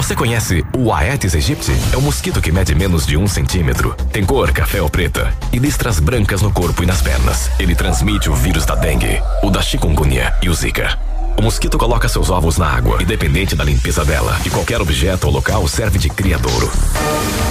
Você 0.00 0.16
conhece 0.16 0.64
o 0.74 0.90
Aedes 0.94 1.34
aegypti? 1.34 1.72
É 1.92 1.96
um 1.98 2.00
mosquito 2.00 2.40
que 2.40 2.50
mede 2.50 2.74
menos 2.74 3.04
de 3.04 3.18
um 3.18 3.28
centímetro. 3.28 3.94
Tem 4.10 4.24
cor 4.24 4.50
café 4.50 4.80
ou 4.80 4.88
preta 4.88 5.30
e 5.52 5.58
listras 5.58 6.00
brancas 6.00 6.40
no 6.40 6.50
corpo 6.50 6.82
e 6.82 6.86
nas 6.86 7.02
pernas. 7.02 7.50
Ele 7.60 7.74
transmite 7.74 8.30
o 8.30 8.34
vírus 8.34 8.64
da 8.64 8.74
dengue, 8.74 9.20
o 9.42 9.50
da 9.50 9.60
chikungunya 9.60 10.34
e 10.42 10.48
o 10.48 10.54
zika. 10.54 11.09
O 11.40 11.42
mosquito 11.42 11.78
coloca 11.78 12.06
seus 12.06 12.28
ovos 12.28 12.58
na 12.58 12.66
água, 12.66 13.02
independente 13.02 13.56
da 13.56 13.64
limpeza 13.64 14.04
dela, 14.04 14.38
e 14.44 14.50
qualquer 14.50 14.78
objeto 14.78 15.26
ou 15.26 15.32
local 15.32 15.66
serve 15.66 15.98
de 15.98 16.10
criadouro. 16.10 16.70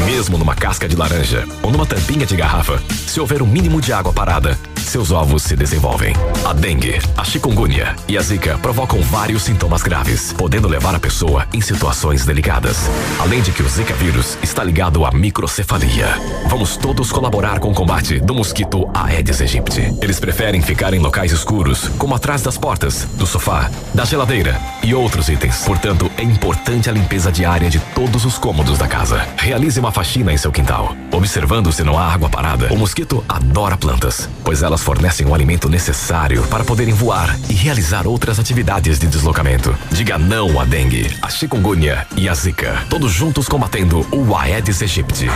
Mesmo 0.05 0.37
numa 0.37 0.53
casca 0.53 0.87
de 0.87 0.95
laranja 0.95 1.43
ou 1.63 1.71
numa 1.71 1.87
tampinha 1.87 2.23
de 2.23 2.35
garrafa, 2.35 2.79
se 3.07 3.19
houver 3.19 3.41
um 3.41 3.47
mínimo 3.47 3.81
de 3.81 3.91
água 3.91 4.13
parada, 4.13 4.55
seus 4.89 5.11
ovos 5.11 5.43
se 5.43 5.55
desenvolvem. 5.55 6.15
A 6.43 6.51
dengue, 6.51 6.99
a 7.15 7.23
chikungunya 7.23 7.95
e 8.07 8.17
a 8.17 8.21
zika 8.21 8.57
provocam 8.57 9.01
vários 9.01 9.43
sintomas 9.43 9.83
graves, 9.83 10.33
podendo 10.33 10.67
levar 10.67 10.95
a 10.95 10.99
pessoa 10.99 11.45
em 11.53 11.61
situações 11.61 12.25
delicadas. 12.25 12.89
Além 13.19 13.41
de 13.41 13.51
que 13.51 13.61
o 13.61 13.69
zika 13.69 13.93
vírus 13.93 14.35
está 14.41 14.63
ligado 14.63 15.05
à 15.05 15.11
microcefalia. 15.11 16.07
Vamos 16.47 16.75
todos 16.75 17.11
colaborar 17.11 17.59
com 17.59 17.69
o 17.69 17.75
combate 17.75 18.19
do 18.19 18.33
mosquito 18.33 18.89
Aedes 18.93 19.41
aegypti. 19.41 19.93
Eles 20.01 20.19
preferem 20.19 20.61
ficar 20.61 20.93
em 20.93 20.99
locais 20.99 21.31
escuros, 21.31 21.87
como 21.99 22.15
atrás 22.15 22.41
das 22.41 22.57
portas, 22.57 23.07
do 23.13 23.27
sofá, 23.27 23.69
da 23.93 24.05
geladeira 24.05 24.59
e 24.83 24.93
outros 24.93 25.29
itens. 25.29 25.63
Portanto, 25.63 26.11
é 26.17 26.23
importante 26.23 26.89
a 26.89 26.93
limpeza 26.93 27.31
diária 27.31 27.69
de 27.69 27.79
todos 27.93 28.25
os 28.25 28.37
cômodos 28.37 28.77
da 28.77 28.87
casa. 28.87 29.27
Realize 29.37 29.79
uma 29.79 29.91
faxina 29.91 30.31
em 30.31 30.37
seu 30.37 30.51
quintal, 30.51 30.95
observando 31.11 31.71
se 31.71 31.83
não 31.83 31.97
há 31.97 32.13
água 32.13 32.29
parada. 32.29 32.71
O 32.71 32.77
mosquito 32.77 33.23
adora 33.27 33.77
plantas, 33.77 34.29
pois 34.43 34.63
elas 34.63 34.81
fornecem 34.81 35.27
o 35.27 35.33
alimento 35.33 35.69
necessário 35.69 36.43
para 36.43 36.63
poderem 36.63 36.93
voar 36.93 37.37
e 37.49 37.53
realizar 37.53 38.07
outras 38.07 38.39
atividades 38.39 38.99
de 38.99 39.07
deslocamento. 39.07 39.75
Diga 39.91 40.17
não 40.17 40.59
à 40.59 40.65
dengue, 40.65 41.15
a 41.21 41.29
chikungunya 41.29 42.05
e 42.15 42.29
a 42.29 42.33
zika, 42.33 42.85
todos 42.89 43.11
juntos 43.11 43.47
combatendo 43.47 44.05
o 44.11 44.35
Aedes 44.35 44.81
aegypti. 44.81 45.27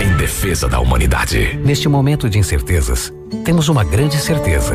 Em 0.00 0.16
defesa 0.16 0.68
da 0.68 0.80
humanidade. 0.80 1.58
Neste 1.64 1.88
momento 1.88 2.28
de 2.28 2.38
incertezas, 2.38 3.12
temos 3.44 3.68
uma 3.68 3.84
grande 3.84 4.18
certeza. 4.18 4.74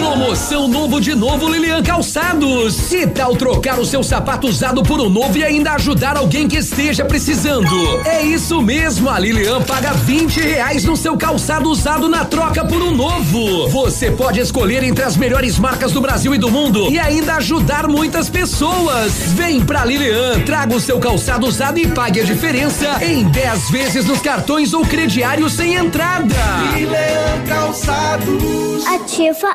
Promoção 0.00 0.66
novo 0.66 0.98
de 0.98 1.14
novo 1.14 1.46
Lilian 1.46 1.82
Calçados. 1.82 2.88
Que 2.88 3.06
tal 3.06 3.36
trocar 3.36 3.78
o 3.78 3.84
seu 3.84 4.02
sapato 4.02 4.48
usado 4.48 4.82
por 4.82 4.98
um 4.98 5.10
novo 5.10 5.36
e 5.36 5.44
ainda 5.44 5.72
ajudar 5.72 6.16
alguém 6.16 6.48
que 6.48 6.56
esteja 6.56 7.04
precisando? 7.04 7.68
É 8.06 8.22
isso 8.22 8.62
mesmo, 8.62 9.10
a 9.10 9.18
Lilian 9.18 9.60
paga 9.60 9.92
20 9.92 10.40
reais 10.40 10.84
no 10.84 10.96
seu 10.96 11.18
calçado 11.18 11.68
usado 11.68 12.08
na 12.08 12.24
troca 12.24 12.64
por 12.64 12.80
um 12.80 12.92
novo. 12.92 13.68
Você 13.68 14.10
pode 14.10 14.40
escolher 14.40 14.82
entre 14.82 15.04
as 15.04 15.18
melhores 15.18 15.58
marcas 15.58 15.92
do 15.92 16.00
Brasil 16.00 16.34
e 16.34 16.38
do 16.38 16.50
mundo 16.50 16.90
e 16.90 16.98
ainda 16.98 17.34
ajudar 17.34 17.86
muitas 17.86 18.30
pessoas. 18.30 19.12
Vem 19.34 19.60
pra 19.60 19.84
Lilian, 19.84 20.40
traga 20.46 20.74
o 20.74 20.80
seu 20.80 20.98
calçado 20.98 21.46
usado 21.46 21.78
e 21.78 21.86
pague 21.86 22.20
a 22.20 22.24
diferença 22.24 23.04
em 23.04 23.24
10 23.24 23.70
vezes 23.70 24.06
nos 24.06 24.22
cartões 24.22 24.72
ou 24.72 24.82
crediário 24.82 25.50
sem 25.50 25.74
entrada. 25.74 26.34
Lilian 26.74 27.44
Calçados. 27.46 28.70
Ativa 28.86 29.54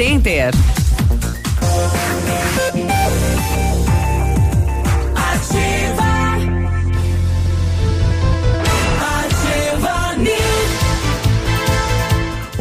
Center. 0.00 0.50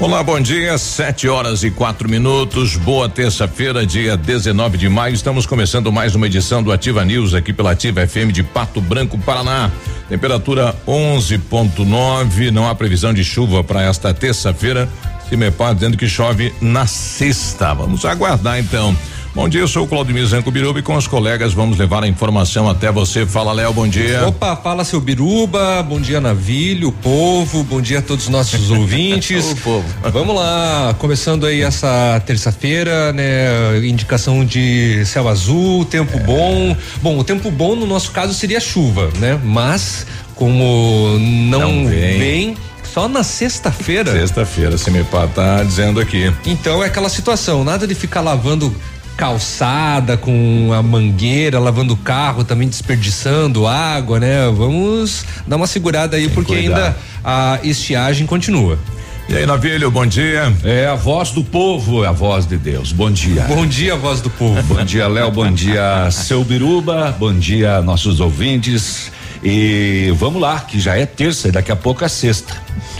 Olá, 0.02 0.22
bom 0.22 0.42
dia. 0.42 0.78
Sete 0.78 1.30
horas 1.30 1.64
e 1.64 1.72
quatro 1.72 2.10
minutos. 2.10 2.76
Boa 2.76 3.08
terça-feira, 3.08 3.86
dia 3.86 4.18
19 4.18 4.78
de 4.78 4.90
maio. 4.90 5.16
Estamos 5.16 5.46
começando 5.46 5.94
mais 5.94 6.16
uma 6.16 6.26
edição 6.26 6.62
do 6.62 6.74
Ativa 6.74 7.06
News 7.06 7.34
aqui 7.34 7.54
pela 7.54 7.72
Ativa 7.72 8.06
FM 8.06 8.34
de 8.34 8.44
Pato 8.44 8.82
Branco, 8.82 9.18
Paraná. 9.18 9.72
Temperatura 10.10 10.76
11.9. 10.86 12.52
Não 12.52 12.68
há 12.68 12.76
previsão 12.76 13.14
de 13.14 13.24
chuva 13.24 13.64
para 13.64 13.84
esta 13.84 14.14
terça-feira. 14.14 14.90
Cimepar 15.29 15.75
dizendo 15.75 15.95
que 15.95 16.07
chove 16.07 16.53
na 16.59 16.88
sexta. 16.88 17.73
Vamos 17.73 18.03
aguardar 18.03 18.59
então. 18.59 18.95
Bom 19.35 19.47
dia, 19.47 19.62
eu 19.62 19.67
sou 19.67 19.84
o 19.84 19.88
Claudio 19.88 20.25
Zanco 20.25 20.50
Biruba 20.50 20.79
e 20.79 20.81
com 20.81 20.95
os 20.95 21.06
colegas 21.06 21.53
vamos 21.53 21.78
levar 21.78 22.03
a 22.03 22.07
informação 22.07 22.67
até 22.67 22.91
você. 22.91 23.28
Fala, 23.28 23.53
Léo, 23.53 23.72
bom 23.72 23.88
dia. 23.88 24.28
Opa, 24.28 24.56
fala 24.56 24.84
seu 24.84 25.00
Biruba, 25.00 25.84
bom 25.84 26.01
dia 26.01 26.19
Navilho, 26.19 26.91
povo, 26.91 27.63
bom 27.63 27.79
dia 27.79 28.00
a 28.00 28.01
todos 28.01 28.25
os 28.25 28.29
nossos 28.29 28.72
ouvintes. 28.72 29.51
o 29.51 29.56
povo. 29.57 29.85
Vamos 30.12 30.35
lá, 30.35 30.95
começando 30.97 31.46
aí 31.46 31.61
essa 31.61 32.19
terça-feira, 32.25 33.13
né? 33.13 33.78
Indicação 33.88 34.43
de 34.43 35.05
céu 35.05 35.28
azul, 35.29 35.85
tempo 35.85 36.17
é. 36.17 36.22
bom. 36.22 36.75
Bom, 37.02 37.20
o 37.20 37.23
tempo 37.23 37.52
bom 37.52 37.75
no 37.75 37.85
nosso 37.85 38.11
caso 38.11 38.34
seria 38.34 38.59
chuva, 38.59 39.11
né? 39.20 39.40
Mas 39.43 40.08
como 40.34 41.17
não, 41.20 41.59
não 41.59 41.87
vem, 41.87 42.17
vem 42.17 42.58
só 42.94 43.08
na 43.08 43.24
sexta-feira. 43.24 44.12
Sexta-feira, 44.12 44.78
se 44.78 44.90
me 44.90 45.03
tá 45.03 45.64
dizendo 45.64 46.00
aqui. 46.00 46.34
Então 46.46 46.84
é 46.84 46.88
aquela 46.88 47.09
situação, 47.09 47.64
nada 47.64 47.88
de 47.88 47.96
ficar 47.96 48.22
lavando 48.22 48.74
calçada 49.16 50.16
com 50.16 50.72
a 50.74 50.82
mangueira, 50.82 51.59
lavando 51.59 51.94
o 51.94 51.97
carro, 51.97 52.44
também 52.44 52.68
desperdiçando 52.68 53.68
água, 53.68 54.20
né? 54.20 54.50
Vamos 54.50 55.26
dar 55.46 55.58
uma 55.58 55.68
segurada 55.68 56.16
aí, 56.16 56.28
Tem 56.28 56.34
porque 56.34 56.56
ainda 56.56 56.96
a 57.24 57.59
estiagem 57.64 58.26
continua. 58.26 58.80
E 59.28 59.35
aí, 59.35 59.46
Navilho, 59.46 59.92
bom 59.92 60.06
dia. 60.06 60.52
É 60.64 60.88
a 60.88 60.96
voz 60.96 61.32
do 61.32 61.44
povo, 61.44 62.03
é 62.03 62.08
a 62.08 62.12
voz 62.12 62.47
de 62.47 62.58
Deus. 62.58 62.92
Bom 62.92 63.12
dia. 63.12 63.44
Bom 63.44 63.68
dia, 63.68 63.96
voz 63.96 64.22
do 64.22 64.30
povo. 64.30 64.59
bom 64.64 64.84
dia, 64.84 65.08
Léo. 65.08 65.30
Bom 65.30 65.52
dia, 65.52 66.09
seu 66.09 66.44
Biruba. 66.44 67.16
Bom 67.20 67.34
dia, 67.34 67.82
nossos 67.82 68.20
ouvintes. 68.20 69.12
E 69.44 70.14
vamos 70.18 70.41
lá, 70.41 70.59
que 70.59 70.80
já 70.80 70.97
é 70.97 71.06
terça 71.06 71.47
e 71.47 71.52
daqui 71.52 71.72
a 71.72 71.76
pouco 71.76 72.03
é 72.03 72.09
sexta. 72.09 72.53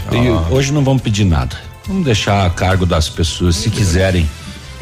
Ah. 0.08 0.14
E 0.16 0.30
hoje 0.54 0.72
não 0.72 0.82
vamos 0.82 1.02
pedir 1.02 1.24
nada. 1.24 1.56
Vamos 1.86 2.04
deixar 2.04 2.46
a 2.46 2.50
cargo 2.50 2.86
das 2.86 3.08
pessoas, 3.08 3.56
se 3.56 3.68
quiserem 3.70 4.28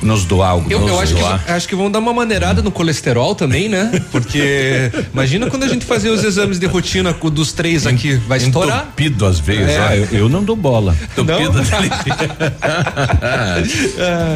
nos 0.00 0.24
doar 0.24 0.50
algo. 0.50 0.70
Eu, 0.70 0.78
nos 0.80 0.90
eu 0.90 1.00
acho, 1.00 1.14
que, 1.14 1.20
doar. 1.20 1.38
vão- 1.44 1.56
acho 1.56 1.68
que 1.68 1.74
vão 1.74 1.90
dar 1.90 1.98
uma 1.98 2.12
maneirada 2.14 2.62
no 2.62 2.70
colesterol 2.70 3.34
também, 3.34 3.68
né? 3.68 3.90
Porque 4.12 4.92
imagina 5.12 5.50
quando 5.50 5.64
a 5.64 5.68
gente 5.68 5.84
fazer 5.84 6.10
os 6.10 6.22
exames 6.22 6.58
de 6.60 6.66
rotina 6.66 7.12
com- 7.12 7.28
dos 7.30 7.52
três 7.52 7.84
aqui, 7.86 8.14
vai 8.14 8.38
estourar. 8.38 8.82
Entupido 8.84 9.26
às 9.26 9.40
vezes. 9.40 9.70
É, 9.70 9.80
ó. 9.80 9.92
eu, 9.94 10.04
eu 10.20 10.28
não 10.28 10.44
dou 10.44 10.54
bola. 10.54 10.96
Entupido. 11.16 11.58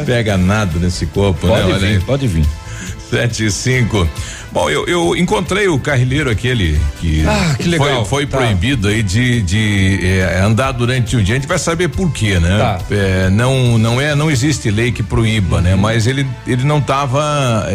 Pega 0.05 0.37
nada 0.37 0.77
nesse 0.79 1.05
corpo, 1.05 1.47
Pode 1.47 1.67
né? 1.67 1.73
Olha 1.75 1.87
aí. 1.87 1.93
vir, 1.97 2.03
pode 2.03 2.27
vir. 2.27 2.45
Sete 3.09 3.45
e 3.45 3.51
cinco. 3.51 4.07
Bom, 4.53 4.69
eu, 4.69 4.85
eu 4.85 5.15
encontrei 5.17 5.67
o 5.67 5.79
carrilheiro 5.79 6.29
aquele 6.29 6.79
que, 7.01 7.23
Ah, 7.27 7.55
que 7.57 7.75
foi, 7.75 8.05
foi 8.05 8.25
Tá. 8.27 8.37
proibido 8.37 8.87
aí 8.87 9.01
de, 9.01 9.41
de 9.41 9.99
eh, 10.03 10.41
andar 10.45 10.71
durante 10.73 11.15
o 11.17 11.23
dia. 11.23 11.33
A 11.35 11.39
gente 11.39 11.47
vai 11.47 11.57
saber 11.57 11.87
por 11.87 12.11
quê, 12.11 12.39
né? 12.39 12.57
Tá. 12.59 12.79
Eh, 12.91 13.29
não, 13.31 13.79
não 13.79 13.99
é, 13.99 14.13
não 14.13 14.29
existe 14.29 14.69
lei 14.69 14.91
que 14.91 15.01
proíba, 15.01 15.57
Uhum. 15.57 15.61
né? 15.63 15.75
Mas 15.75 16.05
ele, 16.05 16.27
ele 16.45 16.63
não 16.63 16.77
estava 16.77 17.65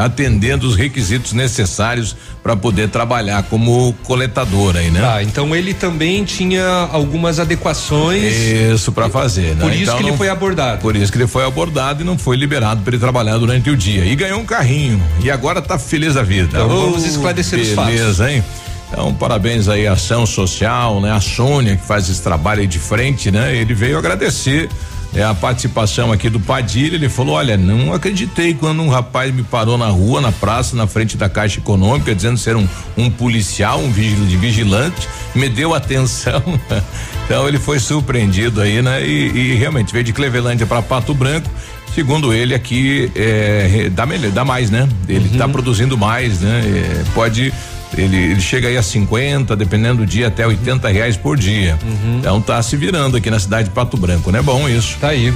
atendendo 0.00 0.66
os 0.66 0.74
requisitos 0.74 1.32
necessários 1.34 2.16
para 2.42 2.56
poder 2.56 2.88
trabalhar 2.88 3.44
como 3.44 3.92
coletador 4.02 4.76
aí, 4.76 4.90
né? 4.90 5.00
Tá, 5.00 5.22
então 5.22 5.54
ele 5.54 5.72
também 5.74 6.24
tinha 6.24 6.64
algumas 6.90 7.38
adequações. 7.38 8.34
Isso 8.74 8.90
para 8.90 9.08
fazer, 9.08 9.54
né? 9.54 9.60
Por 9.60 9.72
isso 9.72 9.82
Então 9.82 9.96
que 9.96 10.02
ele 10.02 10.10
não- 10.10 10.16
foi 10.18 10.28
abordado. 10.28 10.80
Por 10.80 10.96
isso 10.96 11.12
que 11.12 11.18
ele 11.18 11.26
foi 11.28 11.44
abordado 11.46 12.02
e 12.02 12.04
não 12.04 12.18
foi 12.18 12.36
liberado 12.36 12.80
para 12.82 12.94
ele 12.94 13.00
trabalhar 13.00 13.38
durante 13.38 13.70
o 13.70 13.76
dia. 13.76 14.04
E 14.04 14.16
ganhou 14.16 14.40
um 14.40 14.44
carrinho. 14.44 15.00
E 15.22 15.30
agora 15.30 15.60
tá 15.62 15.78
feliz 15.78 16.14
da 16.14 16.21
vida. 16.22 16.58
Então 16.58 16.68
vamos 16.68 17.04
esclarecer 17.04 17.60
os 17.60 17.68
fatos. 17.70 17.94
Beleza, 17.94 18.30
hein? 18.30 18.44
Então, 18.92 19.14
parabéns 19.14 19.68
aí 19.68 19.86
à 19.86 19.92
ação 19.92 20.26
social, 20.26 21.00
né? 21.00 21.10
A 21.10 21.20
Sônia 21.20 21.76
que 21.76 21.86
faz 21.86 22.10
esse 22.10 22.20
trabalho 22.20 22.60
aí 22.60 22.66
de 22.66 22.78
frente, 22.78 23.30
né? 23.30 23.56
Ele 23.56 23.72
veio 23.72 23.96
agradecer 23.96 24.68
é, 25.14 25.22
a 25.22 25.34
participação 25.34 26.12
aqui 26.12 26.28
do 26.28 26.38
Padilha. 26.38 26.96
Ele 26.96 27.08
falou: 27.08 27.36
Olha, 27.36 27.56
não 27.56 27.94
acreditei 27.94 28.52
quando 28.52 28.82
um 28.82 28.88
rapaz 28.88 29.34
me 29.34 29.42
parou 29.42 29.78
na 29.78 29.88
rua, 29.88 30.20
na 30.20 30.30
praça, 30.30 30.76
na 30.76 30.86
frente 30.86 31.16
da 31.16 31.28
Caixa 31.28 31.58
Econômica, 31.58 32.14
dizendo 32.14 32.36
ser 32.36 32.54
um, 32.54 32.68
um 32.96 33.10
policial, 33.10 33.78
um 33.78 33.90
vigil, 33.90 34.26
de 34.26 34.36
vigilante, 34.36 35.08
me 35.34 35.48
deu 35.48 35.74
atenção. 35.74 36.42
então 37.24 37.48
ele 37.48 37.58
foi 37.58 37.78
surpreendido 37.78 38.60
aí, 38.60 38.82
né? 38.82 39.06
E, 39.06 39.28
e 39.28 39.54
realmente 39.54 39.90
veio 39.90 40.04
de 40.04 40.12
Clevelândia 40.12 40.66
para 40.66 40.82
Pato 40.82 41.14
Branco. 41.14 41.48
Segundo 41.94 42.32
ele 42.32 42.54
aqui, 42.54 43.10
é, 43.14 43.90
dá 43.92 44.06
melhor, 44.06 44.30
dá 44.30 44.44
mais, 44.44 44.70
né? 44.70 44.88
Ele 45.08 45.28
está 45.30 45.46
produzindo 45.46 45.96
mais, 45.96 46.40
né? 46.40 46.62
É, 46.64 47.04
pode 47.14 47.52
ele, 47.96 48.16
ele 48.16 48.40
chega 48.40 48.68
aí 48.68 48.76
a 48.76 48.82
50, 48.82 49.54
dependendo 49.54 49.98
do 49.98 50.06
dia, 50.06 50.28
até 50.28 50.46
80 50.46 50.88
reais 50.88 51.16
por 51.16 51.36
dia. 51.36 51.78
Então 52.18 52.40
tá 52.40 52.62
se 52.62 52.76
virando 52.76 53.16
aqui 53.16 53.30
na 53.30 53.38
cidade 53.38 53.68
de 53.68 53.74
Pato 53.74 53.96
Branco, 53.96 54.30
né? 54.30 54.40
Bom 54.40 54.68
isso. 54.68 54.96
Tá 54.98 55.08
aí. 55.08 55.32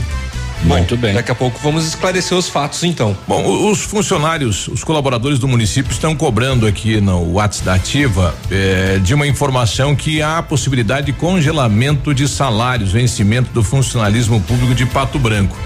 Muito 0.63 0.97
bem. 0.97 1.13
Daqui 1.13 1.31
a 1.31 1.35
pouco 1.35 1.61
vamos 1.63 1.87
esclarecer 1.87 2.37
os 2.37 2.49
fatos, 2.49 2.83
então. 2.83 3.15
Bom, 3.29 3.71
os 3.71 3.83
funcionários, 3.83 4.69
os 4.69 4.83
colaboradores 4.83 5.39
do 5.39 5.47
município 5.47 5.93
estão 5.93 6.17
cobrando 6.17 6.67
aqui 6.67 6.99
no 7.01 7.33
WhatsApp 7.35 7.67
da 7.67 7.75
Ativa 7.75 8.35
eh, 8.51 8.99
de 9.03 9.15
uma 9.15 9.27
informação 9.27 9.95
que 9.95 10.23
há 10.23 10.39
a 10.39 10.43
possibilidade 10.43 11.07
de 11.07 11.13
congelamento 11.13 12.15
de 12.15 12.27
salários, 12.27 12.91
vencimento 12.91 13.51
do 13.53 13.63
funcionalismo 13.63 14.41
público 14.41 14.75
de 14.75 14.87
Pato 14.87 15.19
Branco. 15.19 15.57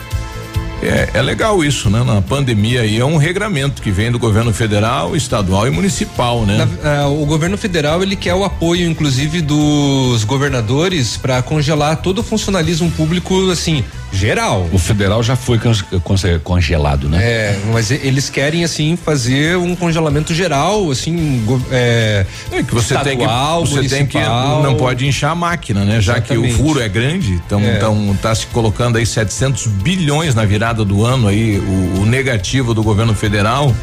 É, 0.82 1.11
é 1.15 1.23
legal 1.23 1.62
isso, 1.62 1.91
né? 1.91 2.03
Na 2.03 2.23
pandemia 2.23 2.81
aí 2.81 2.99
é 2.99 3.05
um 3.05 3.19
regramento 3.19 3.82
que 3.82 3.91
vem 3.91 4.11
do 4.11 4.19
governo 4.19 4.53
federal, 4.53 5.15
estadual 5.15 5.67
e 5.67 5.71
municipal, 5.71 6.47
né? 6.47 6.56
Na- 6.82 7.03
ah, 7.03 7.09
o 7.09 7.27
governo 7.27 7.59
federal 7.59 8.03
ele 8.03 8.17
quer 8.17 8.35
o 8.35 8.44
apoio, 8.44 8.88
inclusive, 8.88 9.43
dos 9.43 10.25
governadores 10.25 11.19
para 11.19 11.43
congelar 11.43 11.97
todo 11.99 12.21
o 12.21 12.23
funcionalismo 12.23 12.91
público, 12.93 13.50
assim, 13.50 13.85
geral. 14.12 14.68
O 14.72 14.78
federal 14.78 15.22
já 15.22 15.36
foi 15.36 15.58
congelado, 16.42 17.08
né? 17.08 17.18
É, 17.22 17.58
mas 17.72 17.90
eles 17.90 18.28
querem 18.28 18.64
assim 18.64 18.96
fazer 18.96 19.56
um 19.56 19.74
congelamento 19.76 20.34
geral, 20.34 20.90
assim, 20.90 21.44
é, 21.70 22.26
É 22.50 22.62
que 22.62 22.74
você 22.74 22.94
tem 22.98 23.16
que 23.16 23.22
estadual, 23.22 23.66
você 23.66 23.88
tem 23.88 24.06
que 24.06 24.18
não 24.18 24.74
pode 24.76 25.06
inchar 25.06 25.30
a 25.32 25.34
máquina, 25.34 25.84
né? 25.84 26.00
Já 26.00 26.20
que 26.20 26.32
Exatamente. 26.32 26.54
o 26.60 26.64
furo 26.64 26.80
é 26.80 26.88
grande, 26.88 27.32
então 27.32 27.60
É. 27.60 27.76
então 27.76 28.16
tá 28.20 28.34
se 28.34 28.46
colocando 28.46 28.98
aí 28.98 29.06
700 29.06 29.66
bilhões 29.66 30.34
na 30.34 30.44
virada 30.44 30.84
do 30.84 31.04
ano 31.04 31.28
aí 31.28 31.58
o, 31.58 32.00
o 32.00 32.06
negativo 32.06 32.74
do 32.74 32.82
governo 32.82 33.14
federal 33.14 33.74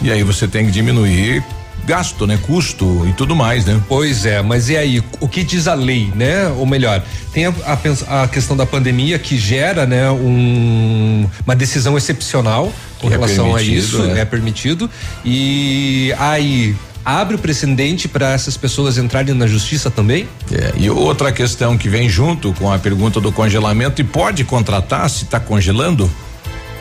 e 0.00 0.10
aí 0.10 0.22
você 0.22 0.46
tem 0.48 0.66
que 0.66 0.70
diminuir 0.72 1.42
gasto, 1.86 2.26
né? 2.26 2.38
Custo 2.46 3.06
e 3.08 3.12
tudo 3.12 3.34
mais, 3.34 3.64
né? 3.64 3.80
Pois 3.88 4.26
é, 4.26 4.42
mas 4.42 4.68
e 4.68 4.76
aí, 4.76 5.02
o 5.20 5.28
que 5.28 5.42
diz 5.42 5.68
a 5.68 5.74
lei, 5.74 6.12
né? 6.14 6.48
Ou 6.48 6.66
melhor, 6.66 7.02
tem 7.32 7.46
a, 7.46 7.54
a 7.64 7.76
a 8.06 8.28
questão 8.28 8.56
da 8.56 8.66
pandemia 8.66 9.18
que 9.18 9.36
gera, 9.36 9.86
né, 9.86 10.10
um, 10.10 11.28
uma 11.44 11.54
decisão 11.54 11.96
excepcional 11.96 12.72
com 13.00 13.08
é 13.08 13.10
relação 13.10 13.54
a 13.54 13.62
isso, 13.62 14.02
é. 14.02 14.20
é 14.20 14.24
permitido. 14.24 14.90
E 15.24 16.14
aí 16.18 16.74
abre 17.04 17.36
o 17.36 17.38
precedente 17.38 18.08
para 18.08 18.32
essas 18.32 18.56
pessoas 18.56 18.98
entrarem 18.98 19.34
na 19.34 19.46
justiça 19.46 19.90
também? 19.90 20.28
É, 20.50 20.72
e 20.76 20.90
outra 20.90 21.30
questão 21.30 21.78
que 21.78 21.88
vem 21.88 22.08
junto 22.08 22.52
com 22.54 22.72
a 22.72 22.78
pergunta 22.78 23.20
do 23.20 23.30
congelamento 23.30 24.00
e 24.00 24.04
pode 24.04 24.44
contratar 24.44 25.08
se 25.08 25.24
está 25.24 25.38
congelando? 25.38 26.10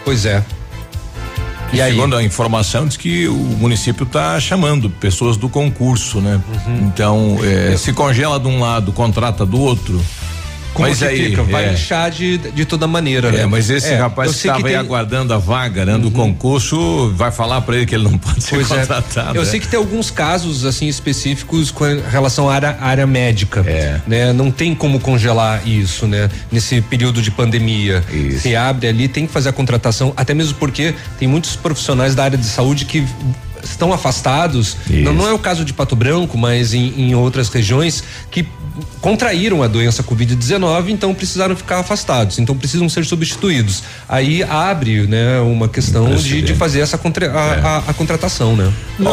Pois 0.04 0.26
é. 0.26 0.44
E 1.74 1.82
aí? 1.82 1.92
segundo 1.94 2.16
a 2.16 2.24
informação 2.24 2.88
diz 2.88 2.96
que 2.96 3.28
o 3.28 3.34
município 3.34 4.04
está 4.04 4.40
chamando 4.40 4.90
pessoas 4.90 5.36
do 5.38 5.50
concurso, 5.50 6.22
né? 6.22 6.42
Uhum. 6.66 6.88
Então, 6.88 7.38
é, 7.44 7.76
se 7.78 7.92
congela 7.92 8.40
de 8.40 8.48
um 8.48 8.60
lado, 8.60 8.92
contrata 8.94 9.46
do 9.46 9.60
outro. 9.60 10.00
Como 10.76 10.88
mas 10.90 11.02
aí, 11.02 11.30
fica? 11.30 11.42
Vai 11.44 11.70
é. 11.70 11.74
inchar 11.74 12.12
de, 12.12 12.38
de 12.38 12.66
toda 12.66 12.86
maneira, 12.86 13.32
né? 13.32 13.42
É, 13.42 13.46
mas 13.46 13.70
esse 13.70 13.88
É, 13.88 13.96
rapaz 13.96 14.30
que 14.32 14.38
estava 14.38 14.58
aí 14.60 14.64
tem- 14.66 14.76
aguardando 14.76 15.34
a 15.34 15.38
vaga, 15.38 15.86
né, 15.86 15.98
do 15.98 16.12
concurso, 16.12 17.12
vai 17.16 17.32
falar 17.32 17.62
para 17.62 17.78
ele 17.78 17.86
que 17.86 17.96
ele 17.96 18.04
não 18.04 18.18
pode 18.18 18.44
ser 18.44 18.56
Pois 18.56 18.70
é. 18.70 18.80
contratado. 18.82 19.38
Eu 19.38 19.44
né? 19.44 19.50
sei 19.50 19.60
que 19.60 19.68
tem 19.70 19.80
alguns 19.80 20.12
casos 20.12 20.66
assim 20.66 20.88
específicos 20.88 21.72
com 21.72 21.86
relação 22.12 22.50
à 22.50 22.54
área, 22.56 22.78
área 22.82 23.08
médica. 23.08 23.64
É. 23.66 24.02
Né? 24.06 24.34
Não 24.34 24.52
tem 24.52 24.76
como 24.76 25.00
congelar 25.00 25.66
isso, 25.68 26.06
né? 26.08 26.30
Nesse 26.52 26.82
período 26.82 27.22
de 27.22 27.32
pandemia. 27.32 28.04
Isso. 28.12 28.42
Se 28.42 28.56
abre 28.56 28.88
ali, 28.88 29.08
tem 29.08 29.26
que 29.26 29.32
fazer 29.32 29.50
a 29.50 29.54
contratação, 29.54 30.14
até 30.18 30.34
mesmo 30.34 30.56
porque 30.56 30.94
tem 31.18 31.28
muitos 31.28 31.56
profissionais 31.56 32.14
da 32.16 32.26
área 32.26 32.38
de 32.38 32.46
saúde 32.46 32.84
que 32.86 33.06
estão 33.64 33.92
afastados. 33.94 34.78
Não, 34.90 35.14
não 35.14 35.28
é 35.28 35.34
o 35.34 35.40
caso 35.40 35.64
de 35.66 35.74
Pato 35.74 35.96
Branco, 35.96 36.38
mas 36.38 36.74
em, 36.74 36.94
em 37.00 37.16
outras 37.16 37.50
regiões 37.50 38.04
que 38.30 38.46
contraíram 39.02 39.62
a 39.64 39.68
doença 39.68 40.04
Covid-19, 40.04 40.90
então 40.90 41.14
precisaram 41.14 41.56
ficar 41.56 41.80
afastados, 41.80 42.40
então 42.40 42.56
precisam 42.58 42.88
ser 42.90 43.06
substituídos. 43.06 43.84
Aí 44.08 44.44
abre, 44.44 45.08
né, 45.08 45.40
uma 45.40 45.68
questão 45.68 46.14
de, 46.16 46.42
de 46.42 46.54
fazer 46.56 46.80
essa 46.82 46.98
contra, 46.98 47.32
a, 47.32 47.54
a- 47.54 47.84
a 47.88 47.94
contratação, 47.94 48.56
né? 48.56 48.72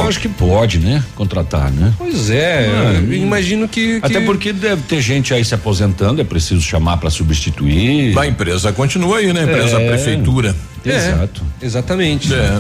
Acho 0.08 0.20
que 0.20 0.28
pode, 0.28 0.78
né? 0.78 1.02
Contratar, 1.14 1.70
né? 1.70 1.92
Pois 1.98 2.30
é, 2.30 2.68
Ah, 2.68 3.14
imagino 3.14 3.68
que, 3.68 4.00
que- 4.00 4.06
Até 4.06 4.20
porque 4.20 4.52
deve 4.52 4.82
ter 4.82 5.00
gente 5.00 5.32
aí 5.34 5.44
se 5.44 5.54
aposentando, 5.54 6.20
é 6.20 6.25
preciso 6.25 6.60
chamar 6.60 6.96
para 6.98 7.10
substituir. 7.10 8.16
A 8.18 8.26
empresa 8.26 8.72
continua 8.72 9.18
aí, 9.18 9.32
né? 9.32 9.40
A 9.40 9.44
empresa 9.44 9.80
É. 9.80 9.88
prefeitura. 9.88 10.54
É, 10.84 10.96
Exato. 10.96 11.42
Exatamente. 11.60 12.32
É. 12.34 12.58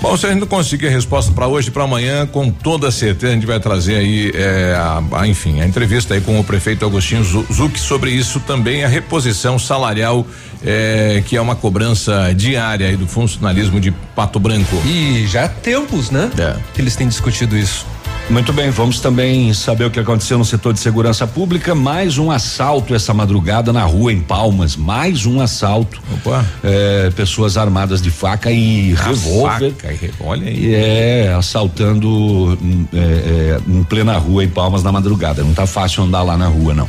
Bom, 0.00 0.16
se 0.16 0.24
a 0.24 0.30
gente 0.30 0.40
não 0.40 0.46
conseguir 0.46 0.86
a 0.86 0.90
resposta 0.90 1.30
para 1.30 1.46
hoje, 1.46 1.70
para 1.70 1.84
amanhã, 1.84 2.26
com 2.26 2.50
toda 2.50 2.90
certeza 2.90 3.32
a 3.32 3.34
gente 3.34 3.46
vai 3.46 3.60
trazer 3.60 3.96
aí, 3.96 4.32
é, 4.34 4.74
a, 4.74 5.02
a, 5.20 5.28
enfim, 5.28 5.60
a 5.60 5.66
entrevista 5.66 6.14
aí 6.14 6.22
com 6.22 6.40
o 6.40 6.44
prefeito 6.44 6.86
Agostinho 6.86 7.22
Zu- 7.22 7.46
Zuc 7.52 7.78
sobre 7.78 8.10
isso 8.10 8.40
também 8.40 8.82
a 8.82 8.88
reposição 8.88 9.58
salarial, 9.58 10.26
é, 10.64 11.22
que 11.26 11.36
é 11.36 11.40
uma 11.40 11.54
cobrança 11.54 12.32
diária 12.34 12.88
aí 12.88 12.96
do 12.96 13.06
funcionalismo 13.06 13.78
de 13.78 13.90
Pato 14.16 14.40
Branco. 14.40 14.74
E 14.86 15.26
já 15.26 15.44
há 15.44 15.48
tempos, 15.48 16.10
né? 16.10 16.30
É. 16.38 16.56
Que 16.74 16.80
eles 16.80 16.96
têm 16.96 17.06
discutido 17.06 17.54
isso. 17.56 17.84
Muito 18.30 18.52
bem, 18.52 18.70
vamos 18.70 19.00
também 19.00 19.52
saber 19.52 19.86
o 19.86 19.90
que 19.90 19.98
aconteceu 19.98 20.38
no 20.38 20.44
setor 20.44 20.72
de 20.72 20.78
segurança 20.78 21.26
pública. 21.26 21.74
Mais 21.74 22.16
um 22.16 22.30
assalto 22.30 22.94
essa 22.94 23.12
madrugada 23.12 23.72
na 23.72 23.82
rua 23.84 24.12
em 24.12 24.20
Palmas. 24.20 24.76
Mais 24.76 25.26
um 25.26 25.40
assalto. 25.40 26.00
Opa. 26.14 26.46
É, 26.62 27.10
pessoas 27.10 27.56
armadas 27.56 28.00
de 28.00 28.08
faca 28.08 28.52
e 28.52 28.94
A 28.96 29.02
revólver. 29.08 29.72
faca, 29.72 30.10
olha 30.20 30.46
aí. 30.48 30.72
É, 30.72 31.34
assaltando 31.36 32.08
hum, 32.08 32.86
é, 32.94 32.96
é, 32.98 33.60
em 33.66 33.82
plena 33.82 34.16
rua 34.16 34.44
em 34.44 34.48
Palmas 34.48 34.84
na 34.84 34.92
madrugada. 34.92 35.42
Não 35.42 35.52
tá 35.52 35.66
fácil 35.66 36.04
andar 36.04 36.22
lá 36.22 36.38
na 36.38 36.46
rua, 36.46 36.72
não. 36.72 36.88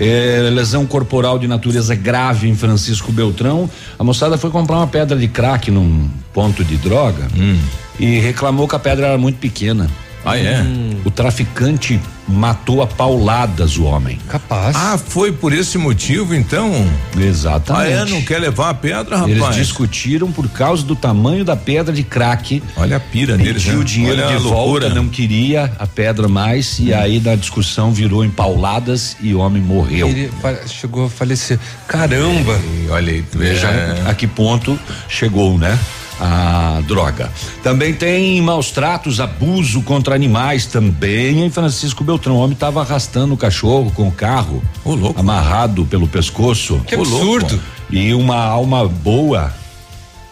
É, 0.00 0.48
lesão 0.50 0.86
corporal 0.86 1.38
de 1.38 1.46
natureza 1.46 1.94
grave 1.94 2.48
em 2.48 2.54
Francisco 2.56 3.12
Beltrão. 3.12 3.68
A 3.98 4.02
moçada 4.02 4.38
foi 4.38 4.48
comprar 4.48 4.76
uma 4.78 4.86
pedra 4.86 5.18
de 5.18 5.28
crack 5.28 5.70
num 5.70 6.08
ponto 6.32 6.64
de 6.64 6.76
droga 6.78 7.28
Hum. 7.36 7.58
e 8.00 8.18
reclamou 8.20 8.66
que 8.66 8.74
a 8.74 8.78
pedra 8.78 9.08
era 9.08 9.18
muito 9.18 9.36
pequena. 9.38 9.86
Ah, 10.30 10.38
é? 10.38 10.62
O 11.04 11.10
traficante 11.10 12.00
matou 12.26 12.82
a 12.82 12.86
pauladas 12.86 13.78
o 13.78 13.84
homem. 13.84 14.18
Capaz. 14.28 14.76
Ah, 14.76 14.98
foi 14.98 15.32
por 15.32 15.52
esse 15.52 15.78
motivo, 15.78 16.34
então? 16.34 16.70
Exatamente. 17.16 17.92
Ah, 17.94 18.02
é? 18.02 18.04
Não 18.04 18.20
quer 18.22 18.38
levar 18.38 18.68
a 18.70 18.74
pedra, 18.74 19.16
rapaz? 19.16 19.30
Eles 19.36 19.54
discutiram 19.56 20.30
por 20.30 20.48
causa 20.50 20.84
do 20.84 20.94
tamanho 20.94 21.44
da 21.44 21.56
pedra 21.56 21.94
de 21.94 22.02
crack. 22.02 22.62
Olha 22.76 22.96
a 22.96 23.00
pira 23.00 23.36
deles, 23.38 23.62
Pediu 23.62 23.76
né? 23.76 23.80
o 23.80 23.84
dinheiro 23.84 24.22
Olha 24.22 24.36
de 24.36 24.42
volta, 24.42 24.58
loucura. 24.58 24.88
não 24.90 25.08
queria 25.08 25.72
a 25.78 25.86
pedra 25.86 26.28
mais 26.28 26.78
e 26.78 26.92
aí 26.92 27.18
na 27.20 27.34
discussão 27.34 27.92
virou 27.92 28.24
em 28.24 28.30
pauladas 28.30 29.16
e 29.20 29.32
o 29.34 29.38
homem 29.38 29.62
morreu. 29.62 30.08
Ele 30.08 30.30
chegou 30.66 31.06
a 31.06 31.10
falecer. 31.10 31.58
Caramba! 31.86 32.58
E 32.84 32.88
olha 32.90 33.12
aí, 33.12 33.24
Veja 33.32 33.68
é. 33.68 34.02
a 34.10 34.14
que 34.14 34.26
ponto 34.26 34.78
chegou, 35.08 35.56
né? 35.56 35.78
A 36.20 36.80
droga. 36.86 37.30
Também 37.62 37.94
tem 37.94 38.40
maus 38.42 38.70
tratos, 38.72 39.20
abuso 39.20 39.82
contra 39.82 40.14
animais 40.14 40.66
também 40.66 41.44
em 41.44 41.50
Francisco 41.50 42.02
Beltrão. 42.02 42.34
O 42.36 42.38
homem 42.40 42.54
estava 42.54 42.80
arrastando 42.80 43.34
o 43.34 43.36
cachorro 43.36 43.92
com 43.92 44.08
o 44.08 44.12
carro, 44.12 44.62
Ô, 44.84 44.94
louco. 44.94 45.20
amarrado 45.20 45.84
pelo 45.86 46.08
pescoço. 46.08 46.80
Que 46.86 46.96
louco. 46.96 47.12
absurdo. 47.14 47.60
E 47.90 48.12
uma 48.14 48.36
alma 48.36 48.86
boa 48.88 49.52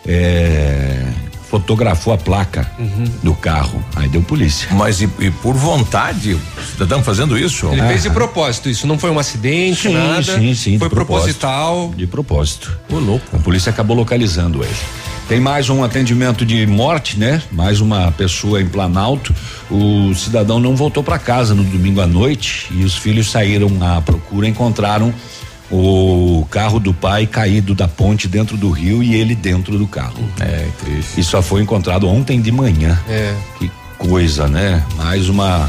é, 0.05 1.05
fotografou 1.49 2.13
a 2.13 2.19
placa 2.19 2.71
Uhum. 2.79 3.05
do 3.23 3.35
carro. 3.35 3.83
Aí 3.95 4.09
deu 4.09 4.21
polícia. 4.23 4.69
Mas 4.73 5.01
e, 5.01 5.09
e 5.21 5.31
por 5.31 5.55
vontade, 5.55 6.35
o 6.35 6.41
cidadão 6.73 7.03
fazendo 7.03 7.39
isso? 7.39 7.67
Ele 7.73 7.81
Ah. 7.81 7.87
fez 7.89 8.03
de 8.03 8.11
propósito, 8.11 8.69
isso 8.69 8.87
não 8.87 8.99
foi 8.99 9.11
um 9.11 9.19
acidente, 9.19 9.83
Sim, 9.89 9.95
nada. 9.95 10.23
sim, 10.23 10.55
sim, 10.55 10.73
de 10.73 10.79
Foi 10.79 10.89
propósito. 10.91 11.39
proposital. 11.39 11.93
De 11.97 12.07
propósito. 12.07 12.77
Ô, 12.91 12.99
louco. 12.99 13.25
A 13.37 13.39
polícia 13.39 13.71
acabou 13.71 13.97
localizando 13.97 14.63
ele. 14.65 14.75
Tem 15.29 15.41
mais 15.41 15.69
um 15.69 15.83
atendimento 15.83 16.47
de 16.47 16.65
morte, 16.69 17.19
né? 17.19 17.43
Mais 17.51 17.81
uma 17.81 18.13
pessoa 18.13 18.63
em 18.63 18.67
Planalto. 18.67 19.35
O 19.69 20.15
cidadão 20.15 20.61
não 20.61 20.77
voltou 20.77 21.03
para 21.03 21.19
casa 21.19 21.53
no 21.53 21.65
domingo 21.65 22.01
à 22.01 22.07
noite 22.07 22.69
e 22.71 22.85
os 22.85 22.95
filhos 22.95 23.29
saíram 23.33 23.69
à 23.83 24.01
procura, 24.01 24.47
encontraram 24.47 25.13
o 25.69 26.47
carro 26.49 26.79
do 26.79 26.95
pai 26.95 27.27
caído 27.27 27.75
da 27.75 27.89
ponte 27.89 28.29
dentro 28.29 28.57
do 28.57 28.71
rio 28.71 29.03
e 29.03 29.17
ele 29.17 29.35
dentro 29.35 29.77
do 29.77 29.89
carro. 29.89 30.23
É, 30.39 30.69
triste. 30.79 31.21
E 31.21 31.25
só 31.25 31.43
foi 31.43 31.61
encontrado 31.61 32.09
ontem 32.09 32.41
de 32.41 32.53
manhã. 32.53 32.97
É. 33.09 33.35
Que 33.59 33.69
coisa, 33.99 34.47
né? 34.47 34.85
Mais 34.97 35.29
uma 35.29 35.69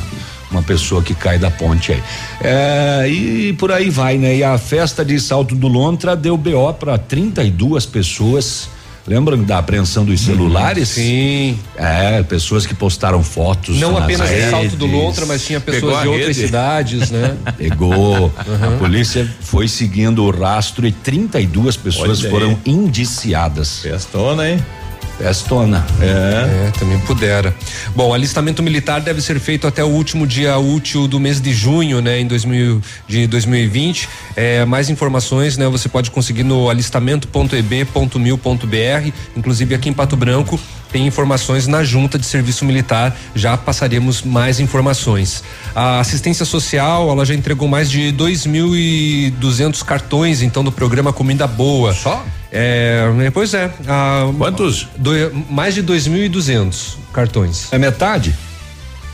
uma 0.49 0.63
pessoa 0.63 1.01
que 1.01 1.13
cai 1.13 1.37
da 1.37 1.51
ponte 1.51 1.91
aí. 1.91 2.03
É, 2.41 3.09
e 3.09 3.53
por 3.53 3.71
aí 3.71 3.89
vai, 3.89 4.17
né? 4.17 4.37
E 4.37 4.43
a 4.43 4.57
festa 4.57 5.03
de 5.03 5.19
Salto 5.19 5.55
do 5.55 5.67
Lontra 5.67 6.15
deu 6.15 6.37
BO 6.37 6.73
para 6.73 6.97
32 6.97 7.85
pessoas. 7.85 8.69
Lembram 9.07 9.41
da 9.41 9.59
apreensão 9.59 10.03
dos 10.03 10.19
celulares? 10.19 10.89
Sim. 10.89 11.57
É, 11.77 12.21
pessoas 12.23 12.65
que 12.65 12.75
postaram 12.75 13.23
fotos. 13.23 13.77
Não 13.77 13.93
nas 13.93 14.03
apenas 14.03 14.29
redes. 14.29 14.49
Salto 14.49 14.75
do 14.75 14.85
Lontra, 14.85 15.25
mas 15.25 15.45
tinha 15.45 15.61
pessoas 15.61 16.01
de 16.01 16.07
outras 16.09 16.35
cidades, 16.35 17.09
né? 17.09 17.37
Pegou. 17.57 18.33
A 18.61 18.77
polícia 18.77 19.25
foi 19.39 19.69
seguindo 19.69 20.25
o 20.25 20.29
rastro 20.29 20.85
e 20.85 20.91
32 20.91 21.77
pessoas 21.77 22.19
Olha 22.19 22.27
aí. 22.27 22.31
foram 22.31 22.59
indiciadas. 22.65 23.79
Festona, 23.79 24.49
hein? 24.49 24.65
Festona. 25.17 25.85
É. 25.99 26.67
É, 26.67 26.71
também 26.77 26.99
pudera. 26.99 27.55
Bom, 27.95 28.13
alistamento 28.13 28.61
militar 28.61 29.01
deve 29.01 29.21
ser 29.21 29.39
feito 29.39 29.65
até 29.67 29.83
o 29.83 29.87
último 29.87 30.27
dia 30.27 30.57
útil 30.57 31.07
do 31.07 31.19
mês 31.19 31.41
de 31.41 31.53
junho, 31.53 32.01
né, 32.01 32.19
em 32.19 32.27
2000, 32.27 32.81
de 33.07 33.27
2020. 33.27 34.09
É, 34.35 34.65
mais 34.65 34.89
informações, 34.89 35.57
né, 35.57 35.67
você 35.67 35.89
pode 35.89 36.11
conseguir 36.11 36.43
no 36.43 36.69
alistamento.eb.mil.br, 36.69 39.11
inclusive 39.35 39.75
aqui 39.75 39.89
em 39.89 39.93
Pato 39.93 40.15
Branco 40.15 40.59
tem 40.91 41.05
informações 41.05 41.67
na 41.67 41.83
junta 41.83 42.17
de 42.17 42.25
serviço 42.25 42.65
militar, 42.65 43.15
já 43.35 43.57
passaremos 43.57 44.21
mais 44.21 44.59
informações. 44.59 45.43
A 45.75 45.99
assistência 45.99 46.45
social, 46.45 47.11
ela 47.11 47.25
já 47.25 47.33
entregou 47.33 47.67
mais 47.67 47.89
de 47.89 48.13
2.200 48.13 49.83
cartões, 49.83 50.41
então, 50.41 50.63
do 50.63 50.71
programa 50.71 51.11
Comida 51.11 51.45
Boa. 51.45 51.93
Só? 51.93 52.25
É, 52.57 53.29
pois 53.33 53.53
é. 53.53 53.71
a- 53.87 54.31
Quantos? 54.37 54.87
do- 54.97 55.11
mais 55.49 55.75
de 55.75 55.83
2.200 55.83 56.97
cartões. 57.13 57.67
É 57.71 57.77
metade? 57.77 58.33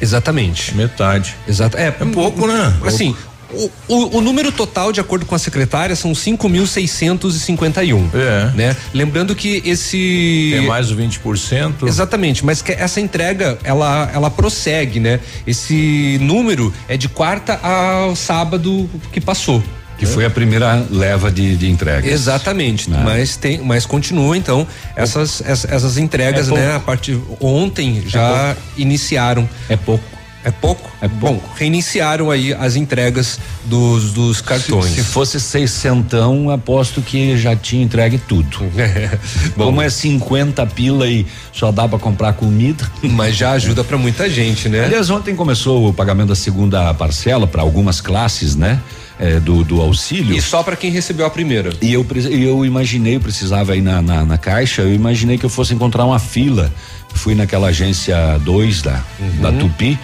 Exatamente. 0.02 0.74
Metade. 0.76 1.36
Exato. 1.48 1.78
É, 1.78 1.88
É 1.88 1.92
pouco, 1.92 2.46
né? 2.48 2.74
Assim, 2.86 3.16
o, 3.52 3.70
o, 3.88 4.18
o 4.18 4.22
número 4.22 4.52
total, 4.52 4.92
de 4.92 5.00
acordo 5.00 5.26
com 5.26 5.36
a 5.36 5.40
secretária, 5.40 5.96
são 5.96 6.12
5.651. 6.14 8.10
É. 8.14 8.52
Né? 8.56 8.76
Lembrando 8.94 9.36
que 9.36 9.62
esse. 9.66 10.52
Tem 10.58 10.68
mais 10.68 10.92
o 10.92 10.96
20%. 10.96 11.88
Exatamente, 11.88 12.44
mas 12.46 12.62
que 12.62 12.72
essa 12.72 13.00
entrega 13.00 13.58
ela, 13.64 14.10
ela 14.14 14.30
prossegue, 14.32 15.00
né? 15.00 15.20
Esse 15.46 16.18
número 16.22 16.74
é 16.88 16.98
de 16.98 17.08
quarta 17.08 17.60
ao 17.62 18.16
sábado 18.16 18.90
que 19.12 19.22
passou. 19.22 19.64
Que 19.98 20.06
foi 20.06 20.26
a 20.26 20.30
primeira 20.30 20.86
leva 20.90 21.32
de, 21.32 21.56
de 21.56 21.70
entregas. 21.70 22.12
Exatamente, 22.12 22.90
Né? 22.90 23.02
mas 23.04 23.36
tem, 23.38 23.60
mas 23.60 23.86
continua 23.86 24.36
então 24.36 24.68
essas 24.96 25.42
essas, 25.46 25.72
essas 25.72 25.98
entregas, 25.98 26.50
É 26.50 26.54
né? 26.54 26.76
A 26.76 26.80
partir 26.80 27.20
ontem 27.40 28.04
já 28.08 28.56
iniciaram. 28.78 29.48
É 29.70 29.76
pouco. 29.78 30.04
É 30.46 30.52
pouco? 30.52 30.92
É 31.02 31.08
pouco. 31.08 31.36
Bom, 31.40 31.42
reiniciaram 31.56 32.30
aí 32.30 32.54
as 32.54 32.76
entregas 32.76 33.40
dos 33.64 34.12
dos 34.12 34.42
cartões. 34.42 34.92
Se 34.94 35.02
fosse 35.02 35.40
seiscentão, 35.40 36.50
aposto 36.50 37.02
que 37.02 37.38
já 37.38 37.56
tinha 37.56 37.82
entregue 37.82 38.18
tudo. 38.18 38.60
Bom, 39.56 39.66
Como 39.68 39.82
é 39.82 39.90
50 39.90 40.66
pila 40.68 41.08
e 41.08 41.26
só 41.54 41.72
dá 41.72 41.88
pra 41.88 41.98
comprar 41.98 42.34
comida. 42.34 42.84
mas 43.04 43.38
já 43.38 43.52
ajuda 43.52 43.86
pra 43.86 43.98
muita 43.98 44.30
gente, 44.30 44.68
né? 44.68 44.84
Aliás, 44.84 45.10
ontem 45.10 45.34
começou 45.34 45.88
o 45.88 45.94
pagamento 45.94 46.28
da 46.30 46.36
segunda 46.36 46.94
parcela 46.94 47.48
para 47.48 47.62
algumas 47.62 48.02
classes, 48.02 48.54
né? 48.54 48.82
É, 49.26 49.40
do, 49.40 49.64
do 49.64 49.80
auxílio. 49.80 50.36
E 50.36 50.42
só 50.42 50.62
pra 50.64 50.76
quem 50.76 50.92
recebeu 50.92 51.26
a 51.26 51.30
primeira. 51.30 51.72
E 51.82 51.94
eu, 51.94 52.06
eu 52.30 52.66
imaginei, 52.66 53.16
eu 53.16 53.22
precisava 53.22 53.74
ir 53.76 53.82
na, 53.82 54.02
na, 54.02 54.26
na 54.26 54.38
caixa, 54.38 54.82
eu 54.82 54.94
imaginei 54.94 55.38
que 55.38 55.46
eu 55.46 55.50
fosse 55.50 55.74
encontrar 55.74 56.04
uma 56.04 56.20
fila. 56.20 56.70
Fui 57.14 57.34
naquela 57.34 57.68
agência 57.68 58.38
2 58.44 58.82
da, 58.82 59.02
Uhum. 59.20 59.42
da 59.42 59.52
Tupi. 59.54 59.98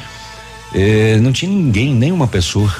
eh, 0.74 1.18
não 1.22 1.32
tinha 1.34 1.52
ninguém, 1.52 1.94
nenhuma 1.94 2.28
pessoa 2.28 2.74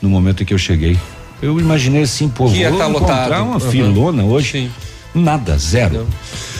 no 0.00 0.08
momento 0.08 0.42
em 0.42 0.46
que 0.46 0.54
eu 0.54 0.58
cheguei. 0.58 0.96
Eu 1.40 1.58
imaginei 1.58 2.02
assim, 2.02 2.28
pô, 2.28 2.44
Uhum. 2.44 2.52
Que 2.52 2.68
vou 2.68 2.78
tá 2.78 2.88
encontrar 2.88 3.16
lotado. 3.24 3.42
uma 3.44 3.54
Uhum. 3.54 3.70
filona 3.70 4.22
hoje. 4.24 4.52
Sim. 4.52 4.70
Nada, 5.14 5.58
zero. 5.58 5.94
Não. 5.94 6.06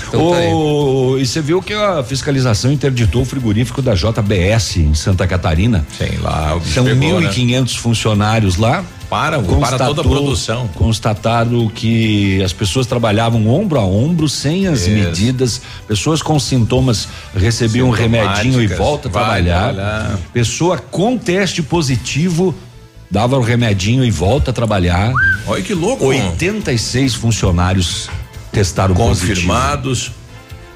Então 0.08 0.30
tá 0.32 0.36
aí. 0.38 0.52
Ô, 0.52 1.16
e 1.18 1.24
você 1.24 1.40
viu 1.40 1.62
que 1.62 1.72
a 1.72 2.02
fiscalização 2.02 2.72
interditou 2.72 3.22
o 3.22 3.24
frigorífico 3.24 3.80
da 3.80 3.94
JBS 3.94 4.76
em 4.78 4.94
Santa 4.94 5.26
Catarina. 5.26 5.86
Sei 5.96 6.18
lá, 6.20 6.58
São 6.74 6.84
pegou, 6.84 7.20
né? 7.20 7.28
1.500 7.30 7.76
funcionários 7.78 8.56
lá. 8.56 8.84
Para, 9.12 9.42
para 9.42 9.76
toda 9.76 10.00
a 10.00 10.04
produção. 10.04 10.66
Constataram 10.68 11.68
que 11.68 12.42
as 12.42 12.50
pessoas 12.50 12.86
trabalhavam 12.86 13.46
ombro 13.46 13.78
a 13.78 13.84
ombro, 13.84 14.26
sem 14.26 14.66
as 14.66 14.86
Isso. 14.86 14.90
medidas. 14.90 15.60
Pessoas 15.86 16.22
com 16.22 16.40
sintomas 16.40 17.06
recebiam 17.36 17.88
um 17.88 17.90
remedinho 17.90 18.58
e 18.62 18.66
volta 18.66 19.08
a 19.08 19.10
trabalhar. 19.10 19.74
trabalhar. 19.74 20.18
Pessoa 20.32 20.78
com 20.78 21.18
teste 21.18 21.62
positivo 21.62 22.54
dava 23.10 23.36
o 23.36 23.42
remedinho 23.42 24.02
e 24.02 24.10
volta 24.10 24.50
a 24.50 24.54
trabalhar. 24.54 25.12
Olha 25.46 25.62
que 25.62 25.74
louco. 25.74 26.06
86 26.06 27.14
funcionários 27.14 28.08
testaram 28.50 28.94
positivo. 28.94 29.52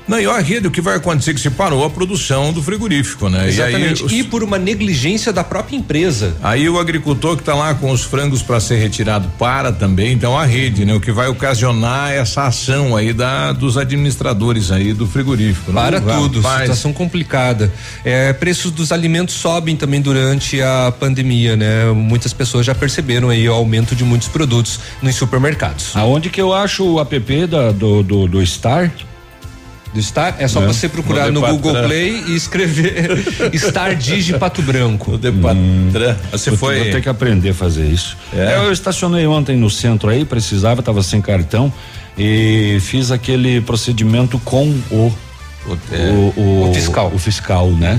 Não, 0.08 0.20
e 0.20 0.26
olha, 0.26 0.40
Rede, 0.42 0.68
o 0.68 0.70
que 0.70 0.80
vai 0.80 0.96
acontecer 0.96 1.32
é 1.32 1.34
que 1.34 1.40
se 1.40 1.50
parou 1.50 1.84
a 1.84 1.90
produção 1.90 2.52
do 2.52 2.62
frigorífico, 2.62 3.28
né? 3.28 3.48
Exatamente. 3.48 4.04
E 4.04 4.06
aí, 4.14 4.20
E, 4.20 4.24
por 4.24 4.44
uma 4.44 4.56
negligência 4.58 5.32
da 5.32 5.42
própria 5.42 5.76
empresa. 5.76 6.36
Aí 6.42 6.68
o 6.68 6.78
agricultor 6.78 7.34
que 7.34 7.42
está 7.42 7.54
lá 7.54 7.74
com 7.74 7.90
os 7.90 8.02
frangos 8.04 8.40
para 8.42 8.60
ser 8.60 8.76
retirado 8.76 9.28
para 9.38 9.72
também, 9.72 10.12
então 10.12 10.38
a 10.38 10.44
rede, 10.44 10.84
né? 10.84 10.94
O 10.94 11.00
que 11.00 11.10
vai 11.10 11.26
ocasionar 11.26 12.12
essa 12.12 12.44
ação 12.46 12.94
aí 12.96 13.12
da 13.12 13.52
dos 13.52 13.76
administradores 13.76 14.70
aí 14.70 14.92
do 14.92 15.06
frigorífico. 15.08 15.72
né? 15.72 15.80
Para 15.82 16.00
tudo, 16.00 16.40
Rapaz, 16.40 16.60
situação 16.62 16.92
complicada. 16.92 17.72
É, 18.04 18.32
preços 18.32 18.70
dos 18.70 18.92
alimentos 18.92 19.34
sobem 19.34 19.74
também 19.76 20.00
durante 20.00 20.60
a 20.62 20.92
pandemia, 20.98 21.56
né? 21.56 21.86
Muitas 21.92 22.32
pessoas 22.32 22.64
já 22.64 22.74
perceberam 22.74 23.28
aí 23.28 23.48
o 23.48 23.52
aumento 23.52 23.96
de 23.96 24.04
muitos 24.04 24.28
produtos 24.28 24.78
nos 25.02 25.16
supermercados. 25.16 25.90
Aonde 25.96 26.30
que 26.30 26.40
eu 26.40 26.54
acho 26.54 26.84
o 26.84 27.00
app 27.00 27.46
da- 27.46 27.72
do, 27.72 28.02
do, 28.02 28.28
do 28.28 28.46
Star? 28.46 28.92
Do 29.96 30.02
Star, 30.02 30.36
é 30.38 30.46
só 30.46 30.62
É. 30.62 30.66
você 30.66 30.90
procurar 30.90 31.32
no 31.32 31.40
pra 31.40 31.50
Google. 31.52 31.72
Play 31.84 32.22
e 32.28 32.36
escrever 32.36 33.24
Star 33.56 33.96
Digi 33.96 34.34
Pato 34.38 34.60
Branco. 34.60 35.12
o 35.14 35.18
patra- 35.18 36.18
Você 36.32 36.50
Eu 36.50 36.56
foi. 36.58 36.76
Vou 36.82 36.92
ter 36.92 37.00
que 37.00 37.08
aprender 37.08 37.48
a 37.50 37.54
fazer 37.54 37.86
isso. 37.86 38.14
É? 38.34 38.56
Eu 38.58 38.70
estacionei 38.70 39.26
ontem 39.26 39.56
no 39.56 39.70
centro 39.70 40.10
aí, 40.10 40.22
precisava, 40.26 40.80
estava 40.80 41.02
sem 41.02 41.22
cartão 41.22 41.72
e 42.18 42.76
fiz 42.82 43.10
aquele 43.10 43.62
procedimento 43.62 44.38
com 44.40 44.68
o 44.90 45.10
É. 45.90 46.10
o, 46.10 46.40
o- 46.40 46.70
O 46.70 46.74
fiscal. 46.74 47.10
o 47.14 47.18
fiscal, 47.18 47.70
né? 47.70 47.98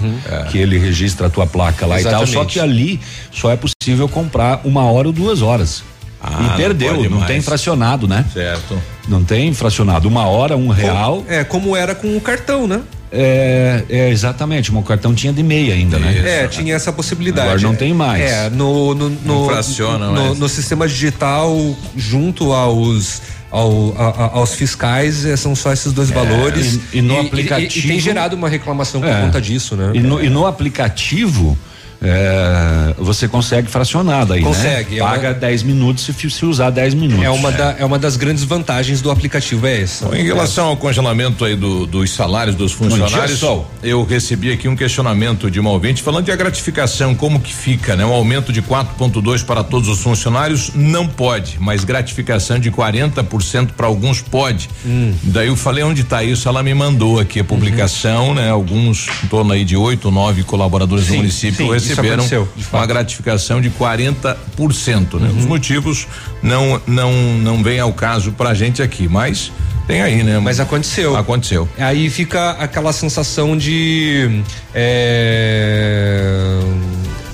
Que 0.51 0.59
ele 0.59 0.77
registra 0.77 1.25
a 1.27 1.29
tua 1.31 1.47
placa 1.47 1.87
lá 1.87 1.99
e 1.99 2.03
tal. 2.03 2.13
Só 2.19 2.23
Exatamente. 2.43 2.53
que 2.53 2.59
ali 2.59 2.99
só 3.31 3.51
é 3.51 3.57
possível 3.57 4.07
comprar 4.07 4.61
uma 4.63 4.83
hora 4.83 5.07
ou 5.07 5.13
duas 5.13 5.41
horas. 5.41 5.83
Ah, 6.27 6.39
e 6.39 6.43
não 6.43 6.55
perdeu, 6.55 7.03
não, 7.03 7.17
mais. 7.17 7.27
tem 7.27 7.41
fracionado, 7.41 8.07
né? 8.07 8.25
Certo. 8.33 8.81
Não 9.07 9.23
tem 9.23 9.53
fracionado. 9.53 10.07
Uma 10.07 10.25
hora, 10.25 10.57
um 10.57 10.69
real. 10.69 11.23
É, 11.27 11.43
como 11.43 11.75
era 11.75 11.95
com 11.95 12.15
o 12.17 12.21
cartão, 12.21 12.67
né? 12.67 12.81
É, 13.09 13.85
é, 13.89 14.09
exatamente, 14.09 14.71
meu 14.71 14.81
cartão 14.81 15.13
tinha 15.13 15.31
de 15.31 15.41
meia 15.41 15.73
ainda, 15.73 15.97
né? 15.97 16.11
Isso. 16.11 16.27
É, 16.27 16.47
tinha 16.47 16.75
essa 16.75 16.91
possibilidade. 16.91 17.47
Agora 17.47 17.61
não 17.61 17.75
tem 17.75 17.93
mais. 17.93 18.21
É, 18.21 18.49
no 18.49 18.93
no, 18.93 19.09
no, 19.09 19.45
fraciona, 19.45 20.07
no, 20.11 20.35
no, 20.35 20.49
sistema 20.49 20.85
digital, 20.87 21.55
junto 21.95 22.51
aos 22.51 23.21
ao, 23.49 23.95
a, 23.97 24.37
aos 24.37 24.55
fiscais 24.55 25.25
eh, 25.25 25.37
são 25.37 25.55
só 25.55 25.71
esses 25.71 25.93
dois 25.93 26.11
é, 26.11 26.13
valores 26.13 26.79
e, 26.91 26.97
e 26.97 27.01
no 27.01 27.13
e, 27.13 27.27
aplicativo 27.27 27.73
e, 27.73 27.79
e, 27.79 27.87
tem 27.87 27.99
gerado 27.99 28.35
uma 28.35 28.49
reclamação 28.49 28.99
por 28.99 29.09
é, 29.09 29.21
conta 29.21 29.39
disso, 29.39 29.77
né? 29.77 29.91
E 29.93 30.01
no, 30.01 30.21
e 30.21 30.29
no 30.29 30.45
aplicativo 30.45 31.57
é, 32.01 32.93
você 32.97 33.27
consegue 33.27 33.69
fracionar 33.69 34.25
daí, 34.25 34.41
né? 34.41 34.47
consegue, 34.47 34.95
né? 34.95 35.01
Paga 35.01 35.33
10 35.33 35.63
minutos 35.63 36.03
se, 36.03 36.29
se 36.29 36.45
usar 36.45 36.69
10 36.69 36.93
minutos. 36.93 37.23
É 37.23 37.29
uma, 37.29 37.49
é. 37.49 37.51
Da, 37.51 37.75
é 37.79 37.85
uma 37.85 37.97
das 37.97 38.17
grandes 38.17 38.43
vantagens 38.43 39.01
do 39.01 39.09
aplicativo, 39.09 39.65
é 39.65 39.81
essa. 39.81 40.05
Bom, 40.05 40.15
em 40.15 40.23
relação 40.23 40.67
ao 40.67 40.77
congelamento 40.77 41.43
aí 41.43 41.55
do, 41.55 41.87
dos 41.87 42.11
salários 42.11 42.55
dos 42.55 42.71
funcionários, 42.71 43.39
dia, 43.39 43.61
eu 43.83 44.03
recebi 44.03 44.51
aqui 44.51 44.67
um 44.67 44.75
questionamento 44.75 45.49
de 45.49 45.59
uma 45.59 45.71
ouvinte 45.71 46.03
falando 46.03 46.25
de 46.25 46.31
a 46.31 46.35
gratificação, 46.35 47.15
como 47.15 47.39
que 47.39 47.53
fica, 47.53 47.95
né? 47.95 48.05
Um 48.05 48.13
aumento 48.13 48.53
de 48.53 48.61
4,2 48.61 49.43
para 49.43 49.63
todos 49.63 49.89
os 49.89 49.99
funcionários 49.99 50.71
não 50.75 51.07
pode, 51.07 51.57
mas 51.59 51.83
gratificação 51.83 52.59
de 52.59 52.71
40% 52.71 53.69
para 53.75 53.87
alguns 53.87 54.21
pode. 54.21 54.69
Hum. 54.85 55.13
Daí 55.23 55.47
eu 55.47 55.55
falei 55.55 55.83
onde 55.83 56.01
está 56.01 56.23
isso, 56.23 56.47
ela 56.47 56.61
me 56.61 56.73
mandou 56.73 57.19
aqui 57.19 57.39
a 57.39 57.43
publicação, 57.43 58.29
uhum. 58.29 58.33
né? 58.35 58.49
Alguns 58.49 59.07
em 59.23 59.27
torno 59.27 59.51
aí 59.51 59.65
de 59.65 59.75
oito 59.75 60.05
ou 60.05 60.11
nove 60.11 60.43
colaboradores 60.43 61.05
sim, 61.05 61.13
do 61.13 61.17
município 61.17 61.79
sim 61.79 61.86
receberam 61.87 62.25
uma 62.71 62.85
gratificação 62.85 63.61
de 63.61 63.69
40%. 63.69 65.19
Né? 65.19 65.29
Uhum. 65.29 65.37
Os 65.37 65.45
motivos 65.45 66.07
não 66.41 66.81
não 66.85 67.11
não 67.37 67.63
vem 67.63 67.79
ao 67.79 67.93
caso 67.93 68.31
para 68.31 68.49
a 68.49 68.53
gente 68.53 68.81
aqui, 68.81 69.07
mas 69.07 69.51
tem 69.87 70.01
aí, 70.01 70.21
né? 70.21 70.37
Mas 70.39 70.59
aconteceu. 70.59 71.15
Aconteceu. 71.15 71.67
Aí 71.77 72.09
fica 72.09 72.51
aquela 72.51 72.91
sensação 72.91 73.57
de 73.57 74.43
é, 74.75 76.59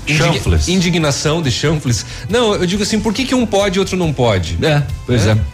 chanfles. 0.06 0.68
Indignação 0.68 1.42
de 1.42 1.50
chanfles. 1.50 2.06
Não, 2.28 2.54
eu 2.54 2.64
digo 2.64 2.82
assim, 2.82 3.00
por 3.00 3.12
que 3.12 3.24
que 3.24 3.34
um 3.34 3.44
pode 3.44 3.76
e 3.76 3.80
outro 3.80 3.96
não 3.96 4.12
pode? 4.12 4.56
É, 4.64 4.82
pois 5.04 5.26
é. 5.26 5.32
é 5.32 5.53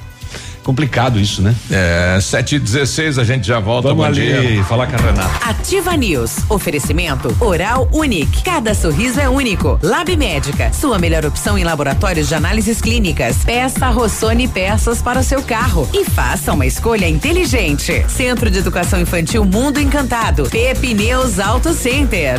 complicado 0.62 1.19
isso, 1.19 1.43
né? 1.43 1.55
É, 1.71 2.19
sete 2.21 2.57
e 2.57 2.59
dezesseis, 2.59 3.19
a 3.19 3.25
gente 3.25 3.47
já 3.47 3.59
volta. 3.61 3.88
Vamos 3.88 4.05
ali 4.05 4.26
dia. 4.26 4.64
falar 4.64 4.87
com 4.87 4.97
a 4.97 4.99
Renata. 4.99 5.49
Ativa 5.49 5.97
News, 5.97 6.38
oferecimento 6.49 7.35
Oral 7.40 7.88
Unique, 7.93 8.43
cada 8.43 8.75
sorriso 8.75 9.21
é 9.21 9.29
único. 9.29 9.79
Lab 9.83 10.14
Médica, 10.17 10.73
sua 10.73 10.99
melhor 10.99 11.25
opção 11.25 11.57
em 11.59 11.64
laboratórios 11.64 12.29
de 12.29 12.35
análises 12.35 12.81
clínicas. 12.81 13.38
Peça 13.45 13.88
Rossoni 13.90 14.49
peças 14.49 15.00
para 15.02 15.21
o 15.21 15.25
seu 15.25 15.43
carro 15.43 15.88
e 15.93 16.05
faça 16.05 16.52
uma 16.52 16.67
escolha 16.67 17.09
inteligente. 17.09 18.05
Centro 18.09 18.50
de 18.50 18.59
Educação 18.59 19.00
Infantil 19.00 19.45
Mundo 19.45 19.81
Encantado, 19.81 20.49
Pepineus 20.50 21.38
Auto 21.38 21.73
Center. 21.73 22.38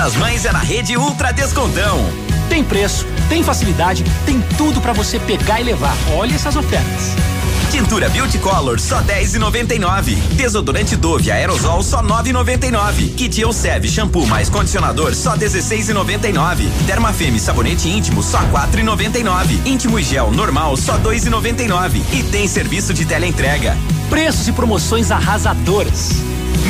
Mês 0.00 0.14
das 0.14 0.16
Mães 0.16 0.44
é 0.46 0.52
na 0.52 0.60
rede 0.60 0.96
Ultra 0.96 1.30
Descontão. 1.30 1.98
Tem 2.48 2.64
preço, 2.64 3.06
tem 3.28 3.42
facilidade, 3.42 4.02
tem 4.24 4.40
tudo 4.56 4.80
para 4.80 4.94
você 4.94 5.20
pegar 5.20 5.60
e 5.60 5.64
levar. 5.64 5.94
Olha 6.16 6.34
essas 6.34 6.56
ofertas. 6.56 7.14
Tintura 7.70 8.08
Beauty 8.08 8.38
Color 8.38 8.80
só 8.80 9.02
10,99. 9.02 10.14
Desodorante 10.36 10.96
Dove 10.96 11.30
Aerosol 11.30 11.82
só 11.82 12.02
9,99. 12.02 13.14
Kit 13.14 13.42
Elseve 13.42 13.90
shampoo 13.90 14.26
mais 14.26 14.48
condicionador 14.48 15.14
só 15.14 15.36
16,99. 15.36 16.66
Dermafeme 16.86 17.38
sabonete 17.38 17.90
íntimo 17.90 18.22
só 18.22 18.38
4,99. 18.44 19.66
Íntimo 19.66 19.98
e 19.98 20.02
gel 20.02 20.30
normal 20.30 20.78
só 20.78 20.96
2,99. 20.98 22.00
E 22.10 22.22
tem 22.22 22.48
serviço 22.48 22.94
de 22.94 23.04
teleentrega. 23.04 23.76
Preços 24.08 24.48
e 24.48 24.52
promoções 24.52 25.10
arrasadoras. 25.10 26.08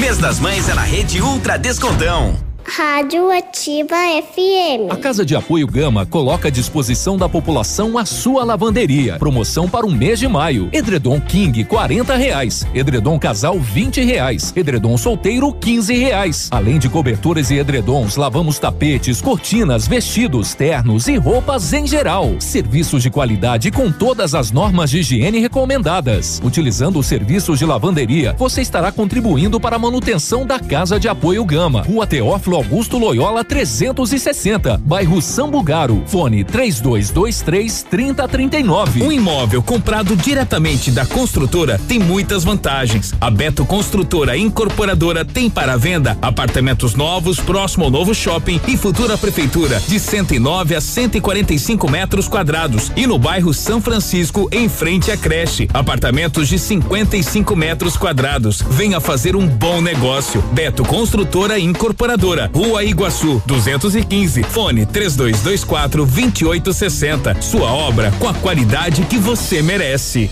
Mês 0.00 0.18
das 0.18 0.40
Mães 0.40 0.68
é 0.68 0.74
na 0.74 0.82
rede 0.82 1.22
Ultra 1.22 1.56
Descontão. 1.56 2.49
Rádio 2.64 3.30
Ativa 3.30 3.96
FM. 3.96 4.90
A 4.90 4.96
Casa 4.96 5.24
de 5.24 5.34
Apoio 5.34 5.66
Gama 5.66 6.04
coloca 6.04 6.48
à 6.48 6.50
disposição 6.50 7.16
da 7.16 7.28
população 7.28 7.98
a 7.98 8.04
sua 8.04 8.44
lavanderia. 8.44 9.18
Promoção 9.18 9.68
para 9.68 9.86
o 9.86 9.90
mês 9.90 10.18
de 10.18 10.28
maio. 10.28 10.68
Edredom 10.72 11.20
King, 11.20 11.64
40 11.64 12.16
reais. 12.16 12.66
Edredom 12.74 13.18
Casal, 13.18 13.58
20 13.58 14.02
reais. 14.02 14.52
Edredom 14.54 14.96
Solteiro, 14.96 15.52
15 15.52 15.94
reais. 15.94 16.48
Além 16.50 16.78
de 16.78 16.88
coberturas 16.88 17.50
e 17.50 17.56
edredons, 17.56 18.16
lavamos 18.16 18.58
tapetes, 18.58 19.20
cortinas, 19.20 19.88
vestidos, 19.88 20.54
ternos 20.54 21.08
e 21.08 21.16
roupas 21.16 21.72
em 21.72 21.86
geral. 21.86 22.30
Serviços 22.38 23.02
de 23.02 23.10
qualidade 23.10 23.70
com 23.70 23.90
todas 23.90 24.34
as 24.34 24.50
normas 24.50 24.90
de 24.90 24.98
higiene 24.98 25.40
recomendadas. 25.40 26.40
Utilizando 26.44 26.98
os 26.98 27.06
serviços 27.06 27.58
de 27.58 27.66
lavanderia, 27.66 28.34
você 28.38 28.60
estará 28.60 28.92
contribuindo 28.92 29.58
para 29.58 29.76
a 29.76 29.78
manutenção 29.78 30.46
da 30.46 30.58
Casa 30.60 31.00
de 31.00 31.08
Apoio 31.08 31.44
Gama. 31.44 31.82
Rua 31.82 32.06
Teófilo 32.06 32.49
Augusto 32.54 32.98
Loyola 32.98 33.44
360, 33.44 34.78
bairro 34.84 35.20
Sambugaro. 35.20 36.02
Fone 36.06 36.44
3223 36.44 37.82
3039. 37.82 39.02
Um 39.02 39.12
imóvel 39.12 39.62
comprado 39.62 40.16
diretamente 40.16 40.90
da 40.90 41.04
construtora 41.06 41.80
tem 41.88 41.98
muitas 41.98 42.44
vantagens. 42.44 43.12
A 43.20 43.30
Beto 43.30 43.64
Construtora 43.64 44.36
Incorporadora 44.36 45.24
tem 45.24 45.50
para 45.50 45.76
venda 45.76 46.16
apartamentos 46.22 46.94
novos 46.94 47.38
próximo 47.38 47.84
ao 47.84 47.90
novo 47.90 48.14
shopping 48.14 48.60
e 48.66 48.76
futura 48.76 49.16
prefeitura 49.18 49.80
de 49.86 49.98
109 49.98 50.74
a 50.74 50.80
145 50.80 51.90
metros 51.90 52.28
quadrados 52.28 52.90
e 52.96 53.06
no 53.06 53.18
bairro 53.18 53.52
São 53.52 53.80
Francisco 53.80 54.48
em 54.52 54.68
frente 54.68 55.10
à 55.10 55.16
creche, 55.16 55.68
apartamentos 55.72 56.48
de 56.48 56.58
55 56.58 57.54
metros 57.56 57.96
quadrados. 57.96 58.62
Venha 58.70 59.00
fazer 59.00 59.36
um 59.36 59.46
bom 59.46 59.80
negócio. 59.80 60.42
Beto 60.52 60.84
Construtora 60.84 61.58
Incorporadora 61.58 62.39
Rua 62.48 62.84
Iguaçu, 62.84 63.42
215. 63.46 64.42
Fone 64.44 64.86
3224 64.86 66.06
2860. 66.06 67.42
Sua 67.42 67.72
obra 67.72 68.12
com 68.18 68.28
a 68.28 68.34
qualidade 68.34 69.02
que 69.02 69.18
você 69.18 69.60
merece. 69.62 70.30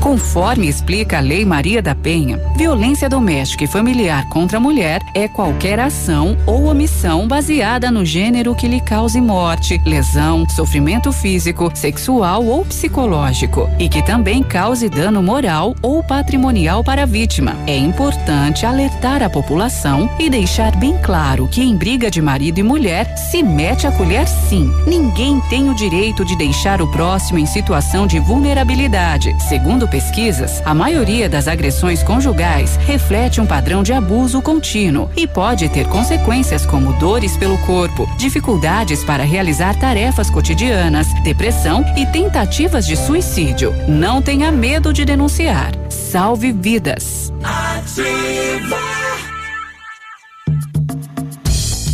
Conforme 0.00 0.68
explica 0.68 1.18
a 1.18 1.20
Lei 1.20 1.44
Maria 1.44 1.82
da 1.82 1.94
Penha, 1.94 2.40
violência 2.56 3.08
doméstica 3.08 3.64
e 3.64 3.66
familiar 3.66 4.28
contra 4.28 4.56
a 4.56 4.60
mulher 4.60 5.02
é 5.12 5.26
qualquer 5.26 5.80
ação 5.80 6.36
ou 6.46 6.66
omissão 6.66 7.26
baseada 7.26 7.90
no 7.90 8.04
gênero 8.04 8.54
que 8.54 8.68
lhe 8.68 8.80
cause 8.80 9.20
morte, 9.20 9.80
lesão, 9.84 10.48
sofrimento 10.48 11.12
físico, 11.12 11.70
sexual 11.74 12.44
ou 12.44 12.64
psicológico 12.64 13.68
e 13.78 13.88
que 13.88 14.00
também 14.00 14.42
cause 14.42 14.88
dano 14.88 15.22
moral 15.22 15.74
ou 15.82 16.02
patrimonial 16.02 16.84
para 16.84 17.02
a 17.02 17.06
vítima. 17.06 17.56
É 17.66 17.76
importante 17.76 18.64
alertar 18.64 19.22
a 19.22 19.28
população 19.28 20.08
e 20.18 20.30
deixar 20.30 20.76
bem 20.76 20.96
claro 21.02 21.48
que 21.48 21.60
em 21.60 21.76
briga 21.76 22.08
de 22.10 22.22
marido 22.22 22.60
e 22.60 22.62
mulher 22.62 23.16
se 23.16 23.42
mete 23.42 23.86
a 23.86 23.92
colher 23.92 24.28
sim. 24.28 24.70
Ninguém 24.86 25.40
tem 25.50 25.68
o 25.68 25.74
direito 25.74 26.24
de 26.24 26.36
deixar 26.36 26.80
o 26.80 26.90
próximo 26.90 27.38
em 27.38 27.46
situação 27.46 28.06
de 28.06 28.20
vulnerabilidade. 28.20 29.34
Segundo 29.48 29.87
pesquisas, 29.88 30.62
a 30.64 30.74
maioria 30.74 31.28
das 31.28 31.48
agressões 31.48 32.02
conjugais 32.02 32.76
reflete 32.76 33.40
um 33.40 33.46
padrão 33.46 33.82
de 33.82 33.92
abuso 33.92 34.40
contínuo 34.40 35.10
e 35.16 35.26
pode 35.26 35.68
ter 35.68 35.86
consequências 35.88 36.64
como 36.64 36.92
dores 36.94 37.36
pelo 37.36 37.58
corpo, 37.58 38.08
dificuldades 38.16 39.02
para 39.02 39.24
realizar 39.24 39.74
tarefas 39.78 40.30
cotidianas, 40.30 41.06
depressão 41.22 41.84
e 41.96 42.06
tentativas 42.06 42.86
de 42.86 42.96
suicídio. 42.96 43.74
Não 43.88 44.22
tenha 44.22 44.52
medo 44.52 44.92
de 44.92 45.04
denunciar. 45.04 45.72
Salve 45.88 46.52
vidas. 46.52 47.32
Ativa. 47.42 48.78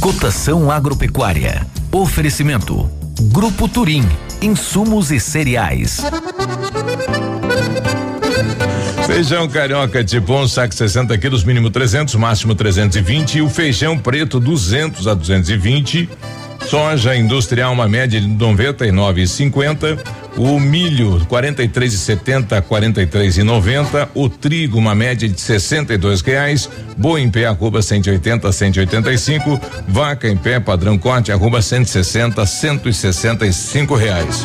Cotação 0.00 0.70
agropecuária. 0.70 1.66
Oferecimento. 1.90 2.90
Grupo 3.32 3.66
Turim. 3.66 4.06
Insumos 4.42 5.10
e 5.10 5.18
cereais. 5.18 6.02
Feijão 9.06 9.48
carioca 9.48 10.02
tipo 10.02 10.32
1, 10.32 10.40
um, 10.40 10.48
saco 10.48 10.74
60 10.74 11.16
quilos, 11.18 11.44
mínimo 11.44 11.70
300, 11.70 12.14
máximo 12.14 12.54
320. 12.54 13.38
E 13.38 13.42
o 13.42 13.50
feijão 13.50 13.98
preto 13.98 14.40
200 14.40 15.06
a 15.06 15.14
220. 15.14 16.08
Soja 16.66 17.14
industrial, 17.14 17.72
uma 17.72 17.86
média 17.86 18.20
de 18.20 18.26
99,50. 18.26 19.98
O 20.36 20.58
milho 20.58 21.20
43,70 21.30 22.58
a 22.58 22.62
43,90. 22.62 24.08
O 24.14 24.28
trigo 24.28 24.78
uma 24.78 24.94
média 24.94 25.28
de 25.28 25.40
62 25.40 26.22
reais. 26.22 26.68
Boa 26.96 27.20
em 27.20 27.30
pé 27.30 27.46
arroba 27.46 27.82
180 27.82 28.48
a 28.48 28.52
185. 28.52 29.60
Vaca 29.86 30.28
em 30.28 30.36
pé 30.36 30.58
padrão 30.58 30.98
corte 30.98 31.30
arroba 31.30 31.62
160 31.62 32.42
a 32.42 32.46
165 32.46 33.94
reais. 33.94 34.44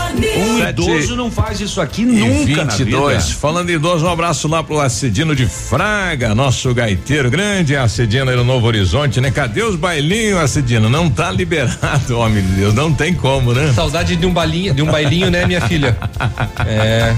Um 0.21 0.59
Sete 0.59 0.69
idoso 0.69 1.15
não 1.15 1.31
faz 1.31 1.59
isso 1.59 1.81
aqui 1.81 2.01
e 2.01 2.05
nunca 2.05 2.65
22. 2.65 3.13
na 3.13 3.19
vida. 3.19 3.35
Falando 3.39 3.69
em 3.69 3.73
idoso, 3.73 4.05
um 4.05 4.09
abraço 4.09 4.47
lá 4.47 4.63
pro 4.63 4.79
Acidino 4.79 5.35
de 5.35 5.45
Fraga, 5.45 6.33
nosso 6.35 6.73
gaiteiro, 6.73 7.29
grande 7.29 7.75
Acidino 7.75 8.29
aí 8.29 8.37
no 8.37 8.43
Novo 8.43 8.67
Horizonte, 8.67 9.19
né? 9.19 9.31
Cadê 9.31 9.63
os 9.63 9.75
bailinhos, 9.75 10.39
Acidino? 10.39 10.89
Não 10.89 11.09
tá 11.09 11.31
liberado, 11.31 12.17
homem 12.19 12.43
de 12.43 12.51
Deus, 12.53 12.73
não 12.73 12.93
tem 12.93 13.13
como, 13.13 13.53
né? 13.53 13.71
Saudade 13.73 14.15
de 14.15 14.25
um 14.25 14.33
bailinho, 14.33 14.73
de 14.73 14.81
um 14.81 14.87
bailinho, 14.87 15.29
né, 15.29 15.45
minha 15.45 15.61
filha? 15.61 15.97
É. 16.67 17.15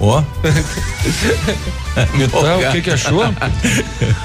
Ó. 0.00 0.22
Então, 2.14 2.58
o 2.58 2.72
que 2.72 2.82
que 2.82 2.90
achou? 2.90 3.22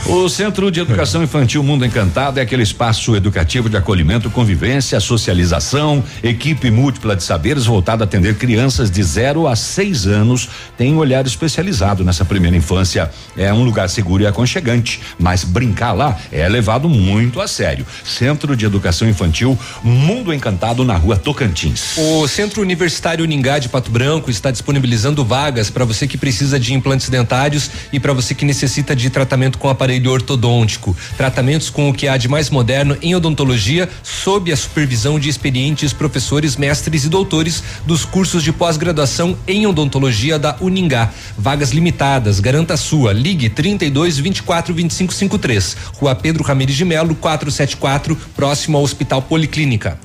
O 0.08 0.28
Centro 0.28 0.72
de 0.72 0.80
Educação 0.80 1.22
Infantil 1.22 1.62
Mundo 1.62 1.86
Encantado 1.86 2.40
é 2.40 2.42
aquele 2.42 2.64
espaço 2.64 3.16
educativo 3.16 3.70
de 3.70 3.78
acolhimento, 3.78 4.30
convivência, 4.32 5.00
socialização, 5.00 6.04
equipe 6.24 6.72
múltipla 6.72 7.16
de 7.16 7.24
saberes 7.24 7.68
voltada 7.68 8.04
a 8.04 8.06
atender 8.06 8.36
crianças 8.36 8.90
de 8.90 9.04
0 9.04 9.48
a 9.48 9.56
6 9.56 10.08
anos. 10.08 10.50
Tem 10.76 10.94
um 10.94 10.98
olhar 10.98 11.26
especializado 11.28 12.04
nessa 12.04 12.26
primeira 12.26 12.58
infância. 12.58 13.12
É 13.38 13.54
um 13.54 13.64
lugar 13.64 13.88
seguro 13.88 14.24
e 14.24 14.28
aconchegante, 14.28 15.00
mas 15.20 15.44
brincar 15.44 15.94
lá 15.94 16.18
é 16.32 16.50
levado 16.50 16.90
muito 16.90 17.40
a 17.40 17.48
sério. 17.48 17.86
Centro 18.04 18.56
de 18.56 18.66
Educação 18.66 19.08
Infantil 19.08 19.58
Mundo 19.84 20.34
Encantado 20.34 20.84
na 20.84 20.96
rua 20.96 21.18
Tocantins. 21.18 21.98
O 21.98 22.28
Centro 22.28 22.64
Universitário 22.64 23.24
Uningá 23.24 23.60
de 23.60 23.70
Pato 23.70 23.92
Branco 23.92 24.32
está 24.32 24.50
disponibilizando 24.50 25.24
vagas 25.24 25.59
para 25.68 25.84
você 25.84 26.08
que 26.08 26.16
precisa 26.16 26.60
de 26.60 26.76
implantes 26.76 27.10
dentários 27.10 27.72
e 27.92 28.00
para 28.00 28.14
você 28.14 28.36
que 28.36 28.46
necessita 28.46 28.96
de 28.96 29.10
tratamento 29.10 29.58
com 29.58 29.68
aparelho 29.68 30.12
ortodôntico. 30.12 30.96
Tratamentos 31.18 31.72
com 31.72 31.90
o 31.90 31.94
que 31.94 32.08
há 32.08 32.16
de 32.18 32.28
mais 32.28 32.52
moderno 32.52 32.96
em 33.02 33.16
odontologia, 33.16 33.90
sob 34.04 34.52
a 34.52 34.56
supervisão 34.56 35.20
de 35.20 35.28
experientes 35.28 35.92
professores, 35.92 36.56
mestres 36.56 37.06
e 37.06 37.10
doutores 37.10 37.64
dos 37.88 38.06
cursos 38.06 38.44
de 38.44 38.52
pós-graduação 38.52 39.36
em 39.48 39.66
odontologia 39.66 40.38
da 40.38 40.56
Uningá. 40.62 41.10
Vagas 41.36 41.72
limitadas, 41.72 42.40
garanta 42.40 42.76
a 42.76 42.78
sua. 42.78 43.12
Ligue 43.12 43.50
32 43.50 44.20
24 44.20 44.72
25 44.74 45.14
53. 45.14 45.78
Rua 45.96 46.14
Pedro 46.14 46.44
Ramirez 46.44 46.78
de 46.78 46.86
Melo, 46.86 47.16
474, 47.16 48.16
próximo 48.36 48.78
ao 48.78 48.84
Hospital 48.84 49.24
Policlínica. 49.24 50.00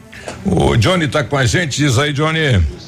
O 0.45 0.77
Johnny 0.77 1.09
tá 1.09 1.23
com 1.23 1.37
a 1.37 1.45
gente, 1.45 1.77
diz 1.77 1.99
aí, 1.99 2.13
Johnny. 2.13 2.84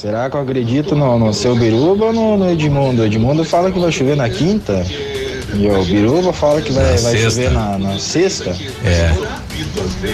Será 0.00 0.30
que 0.30 0.36
eu 0.36 0.40
acredito 0.40 0.96
no, 0.96 1.18
no 1.18 1.34
seu 1.34 1.54
Biruba 1.54 2.06
ou 2.06 2.12
no, 2.14 2.38
no 2.38 2.50
Edmundo? 2.50 3.02
O 3.02 3.04
Edmundo 3.04 3.44
fala 3.44 3.70
que 3.70 3.78
vai 3.78 3.92
chover 3.92 4.16
na 4.16 4.30
quinta 4.30 4.82
e 5.52 5.68
o 5.68 5.84
Biruba 5.84 6.32
fala 6.32 6.62
que 6.62 6.72
vai, 6.72 6.96
vai 6.96 7.18
chover 7.18 7.50
na, 7.50 7.78
na 7.78 7.98
sexta. 7.98 8.56
É. 8.82 9.14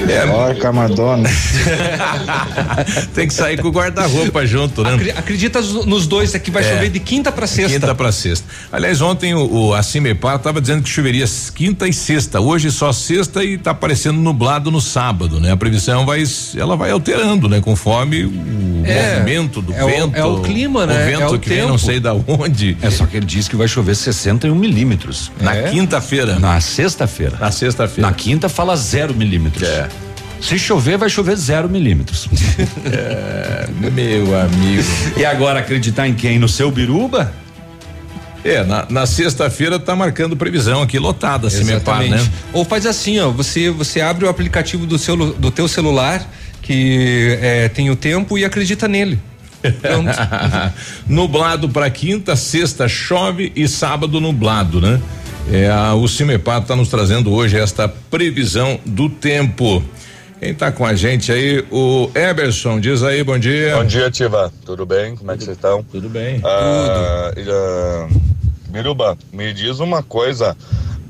É. 0.09 0.27
Porca 0.27 0.73
Madonna. 0.73 1.29
Tem 3.15 3.27
que 3.27 3.35
sair 3.35 3.61
com 3.61 3.69
o 3.69 3.71
guarda-roupa 3.71 4.45
junto, 4.47 4.83
né? 4.83 4.95
Acre- 4.95 5.11
Acredita 5.13 5.61
nos 5.61 6.07
dois 6.07 6.35
aqui, 6.35 6.51
vai 6.51 6.63
É. 6.65 6.73
chover 6.75 6.91
de 6.91 7.01
quinta 7.01 7.31
para 7.33 7.47
sexta. 7.47 7.73
Quinta 7.81 7.95
para 7.95 8.13
sexta. 8.13 8.47
Aliás, 8.73 9.01
ontem 9.01 9.35
o, 9.35 9.53
o 9.69 9.75
a 9.75 9.83
Cimepar 9.83 10.37
estava 10.37 10.61
dizendo 10.61 10.83
que 10.83 10.89
choveria 10.89 11.25
quinta 11.55 11.87
e 11.89 11.93
sexta. 11.93 12.41
Hoje 12.41 12.71
só 12.71 12.93
sexta 12.93 13.43
e 13.45 13.59
tá 13.59 13.75
parecendo 13.75 14.21
nublado 14.21 14.71
no 14.71 14.81
sábado, 14.81 15.41
né? 15.41 15.53
A 15.53 15.57
previsão 15.57 16.05
vai 16.05 16.23
ela 16.57 16.77
vai 16.77 16.91
alterando, 16.91 17.49
né? 17.49 17.61
Conforme 17.61 18.25
o 18.25 18.83
É, 18.85 19.15
movimento 19.19 19.63
do 19.63 19.73
é 19.73 19.85
o- 19.85 19.87
vento. 19.87 20.17
é 20.17 20.25
o 20.25 20.41
clima, 20.41 20.87
né? 20.87 21.03
O 21.03 21.07
vento 21.11 21.23
É 21.23 21.27
o 21.29 21.39
que 21.39 21.49
vem 21.49 21.59
tempo. 21.59 21.69
não 21.71 21.79
sei 21.79 22.01
da 22.01 22.15
onde. 22.15 22.77
É 22.83 22.91
só 22.91 23.07
que 23.07 23.17
ele 23.17 23.27
diz 23.27 23.49
que 23.49 23.57
vai 23.57 23.69
chover 23.69 23.95
61 23.95 24.55
milímetros. 24.55 25.31
Na 25.41 25.55
É? 25.55 25.71
quinta-feira. 25.71 26.39
Na 26.39 26.61
sexta-feira. 26.61 27.37
Na 27.41 27.51
sexta-feira. 27.51 28.09
Na 28.11 28.15
quinta 28.15 28.49
fala 28.49 28.77
zero 28.77 29.15
milímetros. 29.15 29.36
É. 29.65 29.89
Se 30.41 30.59
chover, 30.59 30.99
vai 30.99 31.09
chover 31.09 31.37
zero 31.37 31.69
milímetros. 31.69 32.29
É, 32.87 33.67
meu 33.91 34.39
amigo. 34.39 34.83
E 35.17 35.25
agora 35.25 35.61
acreditar 35.61 36.07
em 36.07 36.15
quem? 36.15 36.39
No 36.39 36.49
seu 36.49 36.71
biruba? 36.71 37.33
É, 38.45 38.63
na, 38.63 38.87
na 38.89 39.07
sexta-feira 39.07 39.79
tá 39.79 39.97
marcando 39.97 40.37
previsão 40.37 40.83
aqui 40.83 40.99
lotada, 40.99 41.49
a 41.49 41.51
Cimepar, 41.51 42.03
né? 42.09 42.25
Ou 42.53 42.65
faz 42.65 42.87
assim, 42.87 43.19
ó, 43.19 43.31
você 43.31 43.71
você 43.71 44.01
abre 44.01 44.25
o 44.25 44.29
aplicativo 44.29 44.87
do 44.87 44.99
seu 44.99 45.17
do 45.17 45.51
teu 45.51 45.67
celular 45.67 46.25
que 46.63 47.39
é, 47.41 47.69
tem 47.69 47.91
o 47.91 47.97
tempo 47.97 48.39
e 48.39 48.45
acredita 48.45 48.87
nele. 48.89 49.19
Pronto. 49.81 50.11
nublado 51.09 51.69
para 51.69 51.91
quinta, 51.91 52.37
sexta 52.37 52.89
chove 52.89 53.53
e 53.57 53.67
sábado 53.67 54.21
nublado, 54.21 54.81
né? 54.81 55.01
É, 55.51 55.71
a, 55.71 55.95
o 55.95 56.09
Cimepar 56.09 56.61
está 56.63 56.75
nos 56.75 56.89
trazendo 56.89 57.33
hoje 57.33 57.59
esta 57.59 57.89
previsão 57.89 58.81
do 58.85 59.09
tempo. 59.09 59.83
Quem 60.41 60.53
tá 60.53 60.71
com 60.71 60.85
a 60.85 60.95
gente 60.95 61.33
aí, 61.33 61.65
o 61.71 62.11
Eberson, 62.15 62.79
diz 62.79 63.03
aí, 63.03 63.23
bom 63.23 63.39
dia. 63.39 63.77
Bom 63.77 63.85
dia, 63.85 64.11
Tiva. 64.11 64.53
Tudo 64.65 64.85
bem? 64.85 65.17
Como 65.17 65.31
é 65.31 65.37
que 65.37 65.45
vocês 65.45 65.57
estão? 65.57 65.83
Tudo 65.85 66.09
bem. 66.09 66.41
Ah, 66.45 67.33
e, 67.37 67.45
ah, 67.49 68.09
Biruba, 68.69 69.17
me 69.33 69.53
diz 69.55 69.79
uma 69.79 70.03
coisa. 70.03 70.55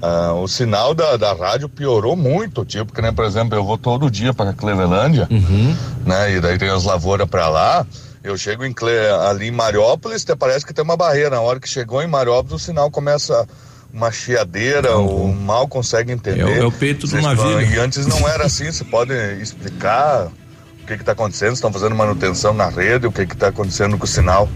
ah, 0.00 0.34
o 0.34 0.46
sinal 0.46 0.94
da, 0.94 1.16
da 1.16 1.32
rádio 1.32 1.68
piorou 1.68 2.14
muito, 2.14 2.64
tipo, 2.64 2.92
que 2.92 3.02
nem, 3.02 3.12
por 3.12 3.24
exemplo, 3.24 3.58
eu 3.58 3.64
vou 3.64 3.76
todo 3.78 4.10
dia 4.10 4.32
para 4.32 4.52
Clevelândia, 4.52 5.26
né? 6.04 6.34
E 6.36 6.40
daí 6.40 6.56
tem 6.58 6.68
as 6.68 6.84
lavouras 6.84 7.28
para 7.28 7.48
lá. 7.48 7.86
Eu 8.22 8.36
chego 8.36 8.64
em 8.64 8.72
Cle, 8.72 8.92
ali 9.28 9.48
em 9.48 9.52
Mariópolis, 9.52 10.22
até 10.22 10.36
parece 10.36 10.64
que 10.66 10.74
tem 10.74 10.84
uma 10.84 10.96
barreira. 10.96 11.30
Na 11.30 11.40
hora 11.40 11.58
que 11.58 11.68
chegou 11.68 12.02
em 12.02 12.06
Mariópolis, 12.06 12.62
o 12.62 12.64
sinal 12.64 12.90
começa 12.90 13.46
uma 13.96 14.12
chiadeira, 14.12 14.96
ou 14.96 15.32
mal 15.32 15.66
consegue 15.66 16.12
entender. 16.12 16.40
É 16.40 16.44
o- 16.44 16.62
é 16.62 16.66
o 16.66 16.70
peito 16.72 17.06
do 17.06 17.16
navio. 17.20 17.42
falam, 17.42 17.62
E 17.62 17.78
antes 17.78 18.06
não 18.06 18.28
era 18.28 18.44
assim, 18.44 18.70
você 18.70 18.84
pode 18.84 19.12
explicar 19.40 20.26
o 20.82 20.86
que 20.86 20.92
está 20.92 21.12
acontecendo? 21.12 21.54
Estão 21.54 21.72
fazendo 21.72 21.94
manutenção 21.94 22.52
na 22.52 22.68
rede, 22.68 23.06
o 23.06 23.12
que 23.12 23.22
está 23.22 23.48
acontecendo 23.48 23.96
com 23.96 24.04
o 24.04 24.08
sinal? 24.08 24.48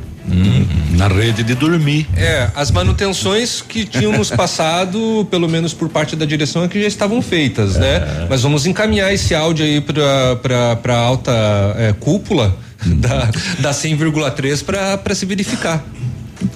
Na 0.96 1.09
rede 1.09 1.42
de 1.42 1.55
dormir. 1.55 2.07
É, 2.14 2.50
as 2.55 2.70
manutenções 2.70 3.62
que 3.62 3.87
tínhamos 3.87 4.29
passado, 4.31 5.26
pelo 5.31 5.48
menos 5.48 5.72
por 5.72 5.88
parte 5.88 6.14
da 6.14 6.26
direção, 6.26 6.62
é 6.62 6.68
que 6.68 6.81
já 6.81 6.87
estavam 6.87 7.22
feitas, 7.22 7.74
né? 7.76 8.26
Mas 8.29 8.42
vamos 8.42 8.66
encaminhar 8.66 9.12
esse 9.12 9.35
áudio 9.35 9.64
aí 9.64 9.81
pra, 9.81 10.37
pra, 10.37 10.76
pra 10.76 10.96
alta 10.96 11.33
é, 11.79 11.94
cúpula 11.98 12.55
da, 12.85 13.31
da 13.59 13.70
100,3 13.70 14.62
pra, 14.62 14.98
pra 14.98 15.14
se 15.14 15.24
verificar. 15.24 15.83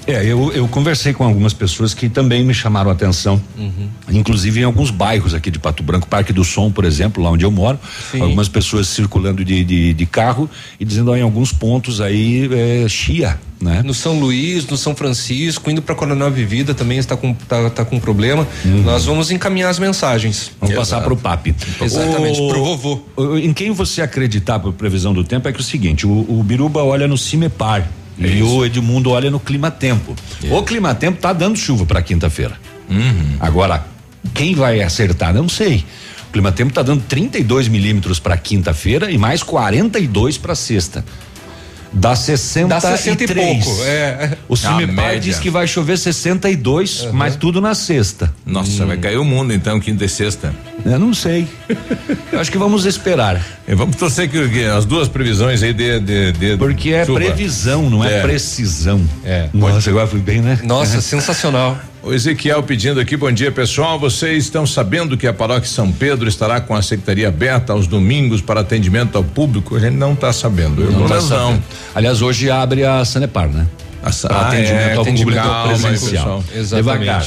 É, 0.07 0.25
eu, 0.25 0.53
eu 0.53 0.67
conversei 0.69 1.13
com 1.13 1.25
algumas 1.25 1.53
pessoas 1.53 1.93
que 1.95 2.09
também 2.09 2.43
me 2.45 2.55
chamaram 2.55 2.91
a 2.91 2.93
atenção, 2.93 3.41
inclusive 4.11 4.61
em 4.61 4.65
alguns 4.65 4.91
bairros 4.91 5.35
aqui 5.35 5.51
de 5.51 5.59
Pato 5.59 5.83
Branco, 5.83 6.07
Parque 6.07 6.33
do 6.33 6.45
Som, 6.45 6.71
por 6.71 6.85
exemplo, 6.85 7.23
lá 7.23 7.31
onde 7.31 7.45
eu 7.45 7.51
moro, 7.51 7.79
Sim. 8.11 8.21
algumas 8.21 8.49
pessoas 8.49 8.89
circulando 8.89 9.45
de, 9.45 9.65
de, 9.65 9.93
de 9.95 10.07
carro 10.07 10.49
e 10.79 10.85
dizendo 10.85 11.11
ó, 11.11 11.17
em 11.17 11.23
alguns 11.23 11.53
pontos 11.53 12.01
aí 12.01 12.49
é, 12.53 12.89
chia, 12.89 13.39
né? 13.61 13.83
No 13.85 13.95
São 13.95 14.19
Luís, 14.19 14.67
no 14.67 14.77
São 14.77 14.95
Francisco, 14.95 15.71
indo 15.71 15.81
pra 15.81 15.95
Coronel 15.95 16.31
Vivida 16.31 16.75
também 16.75 16.99
está 16.99 17.17
com, 17.17 17.33
tá, 17.33 17.71
tá 17.71 17.85
com 17.85 17.99
problema. 17.99 18.47
Nós 18.85 19.05
vamos 19.07 19.31
encaminhar 19.31 19.71
as 19.71 19.79
mensagens. 19.79 20.53
Vamos 20.61 20.75
passar 20.77 21.01
para 21.03 21.13
o 21.13 21.17
PAP. 21.17 21.55
Exatamente, 21.81 22.41
O- 22.41 22.49
pro 22.49 22.65
vovô. 22.65 23.01
Em 23.39 23.53
quem 23.53 23.71
você 23.71 24.03
acreditar 24.03 24.59
por 24.59 24.73
previsão 24.75 25.13
do 25.15 25.25
tempo 25.25 25.49
é 25.49 25.53
que 25.53 25.59
é 25.59 25.61
o 25.61 25.65
seguinte, 25.65 26.07
o, 26.07 26.11
o 26.11 26.43
Biruba 26.43 26.83
olha 26.83 27.09
no 27.09 27.17
Cimepar 27.17 27.89
e 28.19 28.43
o 28.43 28.65
Edmundo 28.65 29.11
olha 29.11 29.31
no 29.31 29.41
Clima 29.41 29.71
Tempo. 29.71 30.15
O 30.51 30.63
Clima 30.63 30.95
Tempo 30.95 31.21
tá 31.21 31.33
dando 31.33 31.59
chuva 31.59 31.85
para 31.85 32.03
quinta-feira. 32.03 32.57
Agora, 33.41 33.87
quem 34.33 34.55
vai 34.55 34.83
acertar? 34.83 35.35
Não 35.35 35.49
sei. 35.49 35.85
O 36.29 36.33
Clima 36.33 36.53
Tempo 36.53 36.73
tá 36.73 36.83
dando 36.83 37.03
32 37.03 37.69
milímetros 37.69 38.19
para 38.19 38.37
quinta-feira 38.37 39.11
e 39.11 39.19
mais 39.19 39.43
42 39.43 40.39
para 40.39 40.55
sexta. 40.55 41.05
Dá 41.97 42.17
63. 42.17 42.69
Dá 42.69 42.81
60 42.81 43.25
e 43.25 43.27
pouco, 43.29 43.85
é. 43.85 44.37
O 44.49 44.57
Cimepar 44.57 45.19
diz 45.21 45.39
que 45.39 45.49
vai 45.49 45.67
chover 45.67 45.97
62, 45.97 47.09
mas 47.13 47.37
tudo 47.37 47.61
na 47.61 47.75
sexta. 47.75 48.33
Nossa, 48.45 48.85
vai 48.85 48.97
cair 48.97 49.17
o 49.17 49.25
mundo 49.25 49.53
então, 49.55 49.79
quinta 49.79 50.05
e 50.05 50.09
sexta. 50.09 50.53
Eu 50.85 50.99
não 50.99 51.15
sei. 51.15 51.47
Eu 52.33 52.41
acho 52.41 52.51
que 52.51 52.59
vamos 52.59 52.85
esperar. 52.85 53.41
E 53.67 53.75
vamos 53.75 53.97
torcer 53.97 54.29
que, 54.29 54.49
que 54.49 54.65
as 54.65 54.85
duas 54.85 55.09
previsões 55.09 55.63
aí 55.63 55.73
de. 55.73 56.01
de, 56.01 56.33
de 56.33 56.57
Porque 56.57 56.91
é 56.91 57.07
chuva. 57.07 57.19
previsão, 57.21 57.89
não 57.89 58.05
é, 58.05 58.19
É. 58.19 58.23
precisão. 58.23 59.01
É. 59.25 59.49
Nossa, 59.55 59.89
agora 59.89 60.07
fui 60.07 60.21
bem, 60.21 60.41
né? 60.41 60.59
Nossa, 60.65 61.01
sensacional. 61.01 61.79
O 62.05 62.13
Ezequiel 62.13 62.63
pedindo 62.63 63.01
aqui, 63.01 63.17
bom 63.17 63.33
dia 63.33 63.51
pessoal. 63.51 63.99
Vocês 63.99 64.45
estão 64.45 64.67
sabendo 64.67 65.17
que 65.17 65.27
a 65.27 65.33
paróquia 65.33 65.67
São 65.67 65.91
Pedro 65.91 66.29
estará 66.29 66.61
com 66.61 66.75
a 66.75 66.83
secretaria 66.83 67.29
aberta 67.29 67.73
aos 67.73 67.87
domingos 67.87 68.43
para 68.43 68.61
atendimento 68.61 69.17
ao 69.17 69.25
público? 69.25 69.75
A 69.75 69.81
gente 69.81 69.95
não 69.95 70.13
está 70.13 70.31
sabendo. 70.31 70.83
Eu, 70.83 70.93
Não 70.93 71.09
tá 71.09 71.19
sabendo. 71.19 71.63
Aliás, 71.95 72.21
hoje 72.21 72.51
abre 72.51 72.85
a 72.85 73.03
Sanepar, 73.07 73.49
né? 73.49 73.67
A 74.03 74.11
ah, 74.11 74.49
atendimento 74.49 74.91
é, 74.91 74.95
ao 74.97 75.05
público 75.07 75.33
calma 75.33 75.79
presencial. 75.79 76.45
Exatamente. 76.55 77.01
Devagar. 77.01 77.27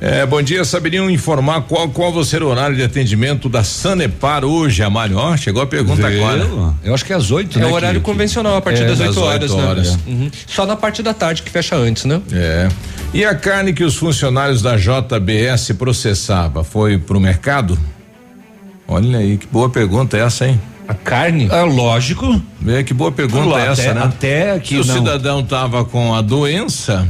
É, 0.00 0.24
bom 0.24 0.40
dia, 0.40 0.64
saberiam 0.64 1.10
informar 1.10 1.60
qual 1.62 1.86
qual 1.90 2.10
vai 2.10 2.24
ser 2.24 2.42
o 2.42 2.48
horário 2.48 2.74
de 2.74 2.82
atendimento 2.82 3.50
da 3.50 3.62
Sanepar 3.62 4.46
hoje, 4.46 4.82
Amário? 4.82 5.18
Ó, 5.18 5.36
chegou 5.36 5.60
a 5.60 5.66
pergunta 5.66 6.06
agora. 6.06 6.48
Eu 6.82 6.94
acho 6.94 7.04
que 7.04 7.12
é 7.12 7.16
às 7.16 7.30
oito, 7.30 7.58
É 7.58 7.62
né? 7.62 7.68
o 7.68 7.72
horário 7.74 8.00
que- 8.00 8.06
convencional, 8.06 8.56
a 8.56 8.62
partir 8.62 8.84
É, 8.84 8.86
das 8.86 8.98
8 9.00 9.20
horas, 9.20 9.50
oito 9.50 9.60
né? 9.62 9.68
horas. 9.68 9.98
Uhum. 10.06 10.30
Só 10.46 10.64
na 10.64 10.74
parte 10.74 11.02
da 11.02 11.12
tarde 11.12 11.42
que 11.42 11.50
fecha 11.50 11.76
antes, 11.76 12.06
né? 12.06 12.18
É. 12.32 12.68
E 13.12 13.24
a 13.26 13.34
carne 13.34 13.74
que 13.74 13.84
os 13.84 13.94
funcionários 13.96 14.62
da 14.62 14.74
JBS 14.78 15.74
processava 15.74 16.64
foi 16.64 16.96
pro 16.96 17.20
mercado? 17.20 17.78
Olha 18.88 19.18
aí, 19.18 19.36
que 19.36 19.46
boa 19.48 19.68
pergunta 19.68 20.16
essa, 20.16 20.46
hein? 20.48 20.58
A 20.88 20.94
carne? 20.94 21.46
É 21.52 21.62
lógico. 21.62 22.40
É, 22.66 22.82
que 22.82 22.94
boa 22.94 23.12
pergunta 23.12 23.54
Até- 23.54 23.66
essa, 23.68 23.92
né? 23.94 24.02
até 24.02 24.58
que 24.60 24.68
Se 24.76 24.76
o 24.80 24.84
cidadão 24.84 25.42
tava 25.44 25.84
com 25.84 26.14
a 26.14 26.22
doença, 26.22 27.06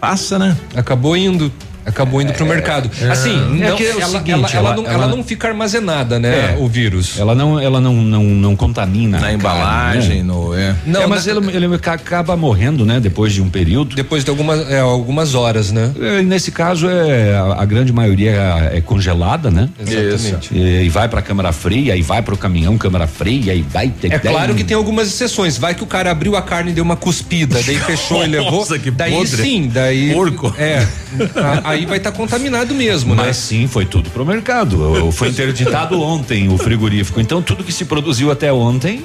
passa, 0.00 0.38
né? 0.38 0.56
Acabou 0.74 1.16
indo. 1.16 1.52
Acabou 1.86 2.20
indo 2.20 2.32
pro 2.32 2.44
mercado. 2.44 2.90
Assim, 3.10 3.36
É 3.62 3.68
não, 3.70 3.76
que 3.76 3.86
é 3.86 3.94
o 3.94 4.00
ela, 4.00 4.10
seguinte, 4.10 4.30
ela, 4.32 4.48
ela 4.50 4.58
ela- 4.70 4.76
não, 4.76 4.84
ela- 4.84 4.92
ela 4.94 5.06
não 5.08 5.22
fica 5.22 5.48
armazenada, 5.48 6.18
né? 6.18 6.54
É. 6.54 6.56
O 6.58 6.66
vírus. 6.68 7.18
Ela 7.18 7.34
não, 7.34 7.60
ela 7.60 7.80
não, 7.80 7.94
não, 7.94 8.24
não 8.24 8.56
contamina. 8.56 9.12
Na 9.12 9.16
a 9.18 9.20
carne, 9.30 9.36
embalagem, 9.36 10.16
né? 10.18 10.22
no. 10.24 10.52
É. 10.54 10.74
Não, 10.84 11.02
é, 11.02 11.06
mas 11.06 11.26
na- 11.26 11.32
ele, 11.32 11.64
ele 11.64 11.74
acaba 11.76 12.36
morrendo, 12.36 12.84
né? 12.84 12.98
Depois 12.98 13.32
de 13.32 13.40
um 13.40 13.48
período. 13.48 13.94
Depois 13.94 14.24
de 14.24 14.30
algumas, 14.30 14.68
é, 14.70 14.80
algumas 14.80 15.34
horas, 15.34 15.70
né? 15.70 15.92
É, 16.00 16.22
nesse 16.22 16.50
caso, 16.50 16.88
é, 16.88 17.34
a, 17.36 17.62
a 17.62 17.64
grande 17.64 17.92
maioria 17.92 18.32
é, 18.72 18.78
é 18.78 18.80
congelada, 18.80 19.50
né? 19.50 19.68
Exatamente. 19.78 20.54
E, 20.54 20.84
e 20.84 20.88
vai 20.88 21.08
pra 21.08 21.22
câmara 21.22 21.52
fria, 21.52 21.94
e 21.96 22.02
vai 22.02 22.20
pro 22.22 22.36
caminhão, 22.36 22.76
câmara 22.76 23.06
fria, 23.06 23.54
e 23.54 23.62
vai. 23.62 23.92
É 24.02 24.18
claro 24.18 24.54
que 24.54 24.64
tem 24.64 24.76
algumas 24.76 25.06
exceções. 25.08 25.56
Vai 25.56 25.74
que 25.74 25.82
o 25.84 25.86
cara 25.86 26.10
abriu 26.10 26.36
a 26.36 26.42
carne 26.42 26.72
e 26.72 26.74
deu 26.74 26.82
uma 26.84 26.96
cuspida, 26.96 27.60
daí 27.64 27.76
fechou 27.78 28.24
e 28.24 28.26
levou. 28.28 28.50
Nossa, 28.50 28.78
que 28.78 28.90
daí 28.90 29.12
podre. 29.12 29.42
sim, 29.42 29.70
daí. 29.72 30.12
Porco. 30.12 30.54
É. 30.58 30.84
A- 31.36 31.75
aí 31.76 31.86
vai 31.86 31.98
estar 31.98 32.12
contaminado 32.12 32.74
mesmo, 32.74 33.14
né? 33.14 33.24
Mas 33.26 33.36
sim, 33.36 33.66
foi 33.66 33.84
tudo 33.84 34.10
pro 34.10 34.24
mercado. 34.24 35.10
Foi 35.12 35.28
interditado 35.28 36.00
ontem 36.02 36.48
o 36.48 36.58
frigorífico. 36.58 37.20
Então 37.20 37.40
tudo 37.40 37.62
que 37.64 37.72
se 37.72 37.84
produziu 37.84 38.30
até 38.30 38.52
ontem 38.52 39.04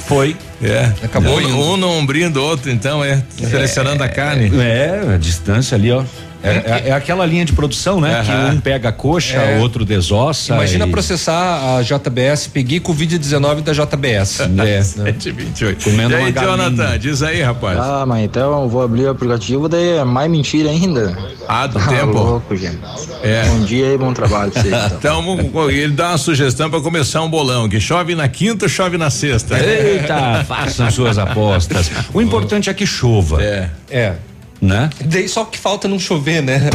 foi. 0.00 0.36
É. 0.62 0.92
Acabou 1.02 1.38
um, 1.40 1.72
um 1.72 1.76
no 1.76 1.88
ombrinho 1.90 2.30
do 2.30 2.42
outro, 2.42 2.70
então, 2.70 3.04
é. 3.04 3.22
Selecionando 3.36 4.02
a 4.02 4.08
carne. 4.08 4.50
É, 4.58 5.14
a 5.14 5.16
distância 5.18 5.76
ali, 5.76 5.90
ó. 5.90 6.04
É, 6.46 6.82
é- 6.86 6.88
é 6.88 6.92
aquela 6.92 7.24
linha 7.26 7.44
de 7.44 7.52
produção, 7.52 8.00
né? 8.00 8.22
Que 8.24 8.30
Aham. 8.30 8.54
um 8.54 8.60
pega 8.60 8.88
a 8.88 8.92
coxa, 8.92 9.36
É. 9.36 9.56
o 9.58 9.60
outro 9.60 9.84
desossa. 9.84 10.54
Imagina 10.54 10.86
e- 10.86 10.90
processar 10.90 11.78
a 11.78 11.82
JBS, 11.82 12.48
peguei 12.48 12.80
Covid-19 12.80 13.60
da 13.62 13.72
JBS. 13.72 14.40
É. 14.66 14.82
728. 14.82 15.84
Comendo 15.84 16.12
e 16.12 16.16
aí, 16.16 16.22
uma 16.22 16.30
galinha. 16.30 16.56
Jonathan, 16.56 16.98
diz 16.98 17.22
aí, 17.22 17.42
rapaz. 17.42 17.78
Ah, 17.78 18.04
mas 18.06 18.24
então 18.24 18.62
eu 18.62 18.68
vou 18.68 18.82
abrir 18.82 19.04
o 19.04 19.10
aplicativo, 19.10 19.68
daí 19.68 19.98
é 19.98 20.04
mais 20.04 20.30
mentira 20.30 20.70
ainda. 20.70 21.16
Ah, 21.48 21.66
do 21.66 21.78
Tá 21.78 21.86
tempo. 21.88 22.12
louco, 22.18 22.56
gente. 22.56 22.78
É. 23.22 23.44
Bom 23.48 23.60
dia 23.60 23.92
e 23.94 23.98
bom 23.98 24.12
trabalho 24.12 24.50
pra 24.50 24.62
vocês. 24.62 24.74
Então. 24.92 25.16
Então, 25.38 25.70
ele 25.70 25.92
dá 25.92 26.10
uma 26.10 26.18
sugestão 26.18 26.68
para 26.70 26.80
começar 26.80 27.22
um 27.22 27.28
bolão, 27.28 27.68
que 27.68 27.80
chove 27.80 28.14
na 28.14 28.28
quinta, 28.28 28.68
chove 28.68 28.96
na 28.98 29.10
sexta. 29.10 29.58
Eita, 29.58 30.44
façam 30.46 30.90
suas 30.90 31.18
apostas. 31.18 31.90
O 32.12 32.20
importante 32.20 32.68
é 32.70 32.74
que 32.74 32.86
chova. 32.86 33.42
É. 33.42 33.70
É. 33.90 34.12
Né? 34.60 34.88
Daí 35.04 35.28
só 35.28 35.42
o 35.42 35.46
que 35.46 35.58
falta 35.58 35.86
é 35.86 35.90
não 35.90 35.98
chover, 35.98 36.42
né? 36.42 36.70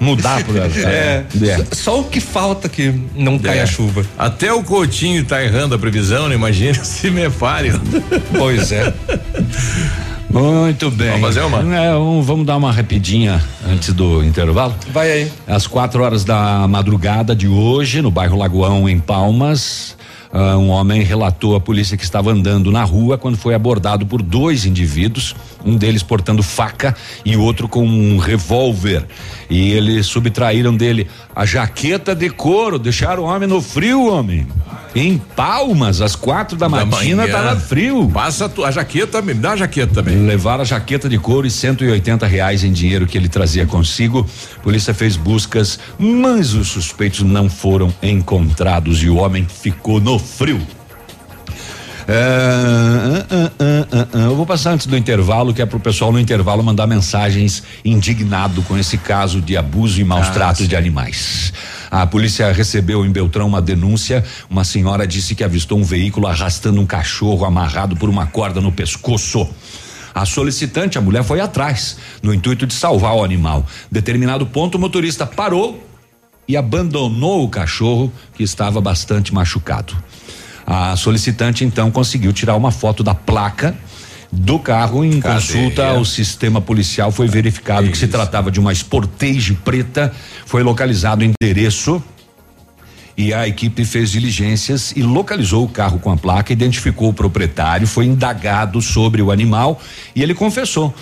Mudar 0.00 0.42
por 0.44 0.56
É. 0.56 1.24
É. 1.42 1.56
Só, 1.56 1.64
só 1.74 2.00
o 2.00 2.04
que 2.04 2.20
falta 2.20 2.68
que 2.70 2.94
não 3.14 3.38
cai 3.38 3.58
É. 3.58 3.62
a 3.62 3.66
chuva. 3.66 4.04
Até 4.18 4.50
o 4.52 4.62
Coutinho 4.62 5.22
tá 5.24 5.42
errando 5.44 5.74
a 5.74 5.78
previsão, 5.78 6.28
né? 6.28 6.34
Imagina 6.34 6.74
se 6.84 7.10
me 7.10 7.28
pare. 7.28 7.72
Pois 8.36 8.72
é. 8.72 8.92
Muito 10.30 10.90
bem. 10.92 11.08
Vamos 11.10 11.20
fazer 11.26 11.40
uma? 11.42 11.76
É, 11.76 11.94
um- 11.96 12.22
vamos 12.22 12.46
dar 12.46 12.56
uma 12.56 12.70
rapidinha 12.70 13.42
antes 13.68 13.92
do 13.92 14.22
intervalo. 14.24 14.74
Vai 14.92 15.10
aí. 15.10 15.32
Às 15.46 15.66
quatro 15.66 16.02
horas 16.04 16.24
da 16.24 16.66
madrugada 16.68 17.34
de 17.34 17.48
hoje, 17.48 18.00
no 18.00 18.10
bairro 18.12 18.38
Lagoão, 18.38 18.88
em 18.88 19.00
Palmas, 19.00 19.96
ah, 20.32 20.56
um 20.56 20.68
homem 20.70 21.02
relatou 21.02 21.56
à 21.56 21.60
polícia 21.60 21.96
que 21.96 22.04
estava 22.04 22.30
andando 22.30 22.70
na 22.70 22.84
rua 22.84 23.18
quando 23.18 23.36
foi 23.36 23.54
abordado 23.54 24.06
por 24.06 24.22
dois 24.22 24.64
indivíduos, 24.64 25.34
um 25.64 25.76
deles 25.76 26.02
portando 26.02 26.42
faca 26.42 26.96
e 27.24 27.36
outro 27.36 27.68
com 27.68 27.84
um 27.84 28.16
revólver. 28.18 29.04
E 29.48 29.72
eles 29.72 30.06
subtraíram 30.06 30.76
dele 30.76 31.08
a 31.34 31.44
jaqueta 31.44 32.14
de 32.14 32.30
couro, 32.30 32.78
deixaram 32.78 33.24
o 33.24 33.26
homem 33.26 33.48
no 33.48 33.60
frio, 33.60 34.06
homem. 34.06 34.46
Em 34.92 35.18
Palmas, 35.18 36.00
às 36.00 36.16
quatro 36.16 36.56
da, 36.58 36.68
matina, 36.68 37.22
manhã. 37.22 37.32
tava 37.32 37.54
frio. 37.60 38.10
Passa 38.12 38.46
a, 38.46 38.48
tua- 38.48 38.68
a 38.68 38.70
jaqueta, 38.72 39.22
me 39.22 39.32
dá 39.32 39.52
a 39.52 39.56
jaqueta 39.56 39.94
também. 39.94 40.16
Levaram 40.26 40.62
a 40.62 40.64
jaqueta 40.64 41.08
de 41.08 41.16
couro 41.16 41.46
e 41.46 41.50
180 41.50 42.26
reais 42.26 42.64
em 42.64 42.72
dinheiro 42.72 43.06
que 43.06 43.16
ele 43.16 43.28
trazia 43.28 43.64
consigo. 43.66 44.26
Polícia 44.64 44.92
fez 44.92 45.16
buscas, 45.16 45.78
mas 45.96 46.54
os 46.54 46.66
suspeitos 46.68 47.20
não 47.20 47.48
foram 47.48 47.94
encontrados 48.02 49.00
e 49.02 49.08
o 49.08 49.16
homem 49.16 49.46
ficou 49.48 50.00
no 50.00 50.18
frio. 50.20 50.60
Ah, 52.12 53.26
ah, 53.30 54.08
ah. 54.12 54.18
eu 54.18 54.34
vou 54.34 54.44
passar 54.44 54.72
antes 54.72 54.86
do 54.86 54.96
intervalo, 54.96 55.54
que 55.54 55.62
é 55.62 55.66
pro 55.66 55.78
pessoal 55.78 56.10
no 56.10 56.18
intervalo 56.18 56.62
mandar 56.62 56.86
mensagens 56.86 57.62
indignado 57.84 58.62
com 58.62 58.76
esse 58.76 58.98
caso 58.98 59.40
de 59.40 59.56
abuso 59.56 60.00
e 60.00 60.04
maus 60.04 60.26
Ah, 60.26 60.30
tratos 60.32 60.62
sim. 60.62 60.68
de 60.68 60.74
animais. 60.74 61.52
A 61.88 62.06
polícia 62.06 62.50
recebeu 62.52 63.04
em 63.04 63.10
Beltrão 63.10 63.46
uma 63.46 63.62
denúncia. 63.62 64.24
Uma 64.48 64.64
senhora 64.64 65.06
disse 65.06 65.34
que 65.34 65.44
avistou 65.44 65.78
um 65.78 65.84
veículo 65.84 66.26
arrastando 66.26 66.80
um 66.80 66.86
cachorro 66.86 67.44
amarrado 67.44 67.96
por 67.96 68.08
uma 68.08 68.26
corda 68.26 68.60
no 68.60 68.72
pescoço. 68.72 69.48
A 70.12 70.26
solicitante, 70.26 70.98
a 70.98 71.00
mulher, 71.00 71.22
foi 71.22 71.40
atrás, 71.40 71.96
no 72.22 72.34
intuito 72.34 72.66
de 72.66 72.74
salvar 72.74 73.14
o 73.14 73.22
animal. 73.22 73.64
Determinado 73.90 74.46
ponto, 74.46 74.76
o 74.76 74.80
motorista 74.80 75.24
parou 75.26 75.86
e 76.48 76.56
abandonou 76.56 77.44
o 77.44 77.48
cachorro 77.48 78.12
que 78.34 78.42
estava 78.42 78.80
bastante 78.80 79.32
machucado. 79.32 79.96
A 80.72 80.94
solicitante 80.94 81.64
então 81.64 81.90
conseguiu 81.90 82.32
tirar 82.32 82.54
uma 82.54 82.70
foto 82.70 83.02
da 83.02 83.12
placa 83.12 83.74
do 84.30 84.56
carro 84.56 85.04
em 85.04 85.18
Cadê? 85.20 85.34
consulta 85.34 85.84
ao 85.88 86.04
sistema 86.04 86.60
policial 86.60 87.10
foi 87.10 87.26
verificado 87.26 87.88
que 87.90 87.98
se 87.98 88.06
tratava 88.06 88.52
de 88.52 88.60
uma 88.60 88.72
Sportage 88.72 89.54
preta, 89.54 90.12
foi 90.46 90.62
localizado 90.62 91.24
o 91.24 91.24
endereço 91.24 92.00
e 93.16 93.34
a 93.34 93.48
equipe 93.48 93.84
fez 93.84 94.12
diligências 94.12 94.92
e 94.94 95.02
localizou 95.02 95.64
o 95.64 95.68
carro 95.68 95.98
com 95.98 96.12
a 96.12 96.16
placa, 96.16 96.52
identificou 96.52 97.08
o 97.08 97.12
proprietário, 97.12 97.88
foi 97.88 98.04
indagado 98.06 98.80
sobre 98.80 99.20
o 99.20 99.32
animal 99.32 99.80
e 100.14 100.22
ele 100.22 100.34
confessou. 100.34 100.94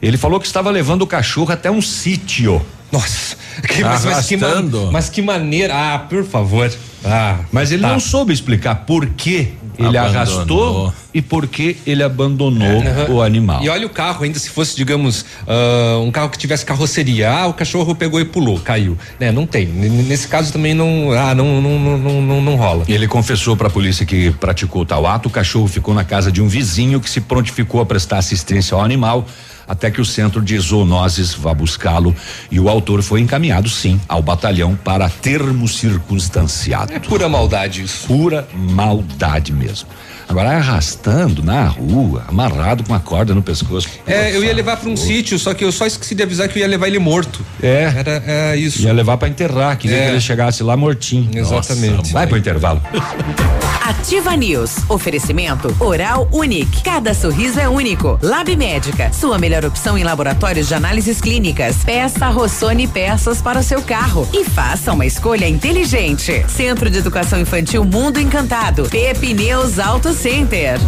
Ele 0.00 0.16
falou 0.16 0.38
que 0.38 0.46
estava 0.46 0.70
levando 0.70 1.02
o 1.02 1.06
cachorro 1.08 1.50
até 1.50 1.68
um 1.68 1.82
sítio. 1.82 2.64
Nossa, 2.92 3.36
que, 3.68 3.82
mas, 3.82 4.04
mas 4.04 4.26
que, 4.28 4.36
ma- 4.36 4.62
mas 4.92 5.08
que 5.10 5.20
maneira. 5.20 5.74
Ah, 5.74 5.98
por 5.98 6.24
favor. 6.24 6.72
Ah, 7.04 7.38
Mas 7.52 7.70
ele 7.72 7.82
tá. 7.82 7.88
não 7.88 8.00
soube 8.00 8.32
explicar 8.32 8.74
por 8.86 9.06
que 9.06 9.52
ele 9.78 9.96
Abandonou. 9.96 10.06
arrastou 10.08 10.94
e 11.14 11.22
por 11.22 11.46
que 11.46 11.76
ele 11.86 12.02
abandonou 12.02 12.80
Aham. 12.80 13.06
o 13.10 13.22
animal. 13.22 13.62
E 13.62 13.68
olha 13.68 13.86
o 13.86 13.90
carro, 13.90 14.24
ainda 14.24 14.36
se 14.38 14.50
fosse, 14.50 14.76
digamos, 14.76 15.24
ah, 15.46 15.98
um 16.02 16.10
carro 16.10 16.28
que 16.30 16.36
tivesse 16.38 16.64
carroceria. 16.66 17.30
Ah, 17.30 17.46
o 17.46 17.54
cachorro 17.54 17.94
pegou 17.94 18.20
e 18.20 18.24
pulou, 18.24 18.58
caiu. 18.58 18.98
Né, 19.20 19.30
não 19.30 19.46
tem. 19.46 19.66
Nesse 19.66 20.26
caso 20.26 20.52
também 20.52 20.74
não. 20.74 21.12
Ah, 21.12 21.34
não, 21.34 21.60
não, 21.62 21.78
não, 21.78 21.98
não, 21.98 22.20
não, 22.22 22.42
não 22.42 22.56
rola. 22.56 22.84
Ele 22.88 23.06
confessou 23.06 23.56
para 23.56 23.68
a 23.68 23.70
polícia 23.70 24.04
que 24.04 24.30
praticou 24.32 24.84
tal 24.84 25.06
ato. 25.06 25.28
O 25.28 25.30
cachorro 25.30 25.68
ficou 25.68 25.94
na 25.94 26.04
casa 26.04 26.32
de 26.32 26.42
um 26.42 26.48
vizinho 26.48 27.00
que 27.00 27.08
se 27.08 27.20
prontificou 27.20 27.80
a 27.80 27.86
prestar 27.86 28.18
assistência 28.18 28.74
ao 28.74 28.80
animal 28.82 29.26
até 29.68 29.90
que 29.90 30.00
o 30.00 30.04
centro 30.04 30.40
de 30.40 30.58
zoonoses 30.58 31.34
vá 31.34 31.52
buscá-lo 31.52 32.16
e 32.50 32.58
o 32.58 32.68
autor 32.68 33.02
foi 33.02 33.20
encaminhado 33.20 33.68
sim 33.68 34.00
ao 34.08 34.22
batalhão 34.22 34.74
para 34.74 35.08
termo 35.08 35.68
circunstanciado. 35.68 36.92
É 36.92 36.98
pura 36.98 37.28
maldade 37.28 37.82
isso. 37.82 38.06
Pura 38.06 38.48
maldade 38.54 39.52
mesmo. 39.52 39.88
Agora 40.28 40.50
arrastando 40.50 41.42
na 41.42 41.64
rua, 41.66 42.24
amarrado 42.28 42.84
com 42.84 42.94
a 42.94 43.00
corda 43.00 43.34
no 43.34 43.42
pescoço. 43.42 43.88
É, 44.06 44.36
eu 44.36 44.44
ia 44.44 44.52
levar 44.52 44.76
para 44.76 44.88
um 44.90 44.96
sítio, 44.96 45.38
só 45.38 45.54
que 45.54 45.64
eu 45.64 45.72
só 45.72 45.86
esqueci 45.86 46.14
de 46.14 46.22
avisar 46.22 46.48
que 46.48 46.58
eu 46.58 46.60
ia 46.60 46.68
levar 46.68 46.86
ele 46.86 46.98
morto. 46.98 47.44
É. 47.62 47.92
Era 47.96 48.22
é 48.26 48.56
isso. 48.56 48.82
Ia 48.82 48.92
levar 48.92 49.16
para 49.16 49.28
enterrar, 49.28 49.76
queria 49.78 49.96
É. 49.96 50.04
que 50.04 50.10
ele 50.12 50.20
chegasse 50.20 50.62
lá 50.62 50.76
mortinho. 50.76 51.30
Exatamente. 51.34 51.96
Nossa, 51.96 52.12
vai 52.12 52.26
pro 52.26 52.36
intervalo. 52.36 52.80
Ativa 53.88 54.36
News. 54.36 54.76
Oferecimento 54.86 55.74
Oral 55.80 56.28
Unique. 56.30 56.82
Cada 56.82 57.14
sorriso 57.14 57.58
é 57.58 57.66
único. 57.70 58.18
Lab 58.22 58.54
Médica. 58.54 59.10
Sua 59.14 59.38
melhor 59.38 59.64
opção 59.64 59.96
em 59.96 60.04
laboratórios 60.04 60.68
de 60.68 60.74
análises 60.74 61.22
clínicas. 61.22 61.76
Peça 61.86 62.28
Rossoni 62.28 62.86
peças 62.86 63.40
para 63.40 63.60
o 63.60 63.62
seu 63.62 63.80
carro. 63.80 64.28
E 64.34 64.44
faça 64.44 64.92
uma 64.92 65.06
escolha 65.06 65.48
inteligente. 65.48 66.44
Centro 66.48 66.90
de 66.90 66.98
Educação 66.98 67.40
Infantil 67.40 67.82
Mundo 67.82 68.20
Encantado. 68.20 68.82
Pepineus 68.90 69.78
Auto 69.78 70.12
Center. 70.20 70.80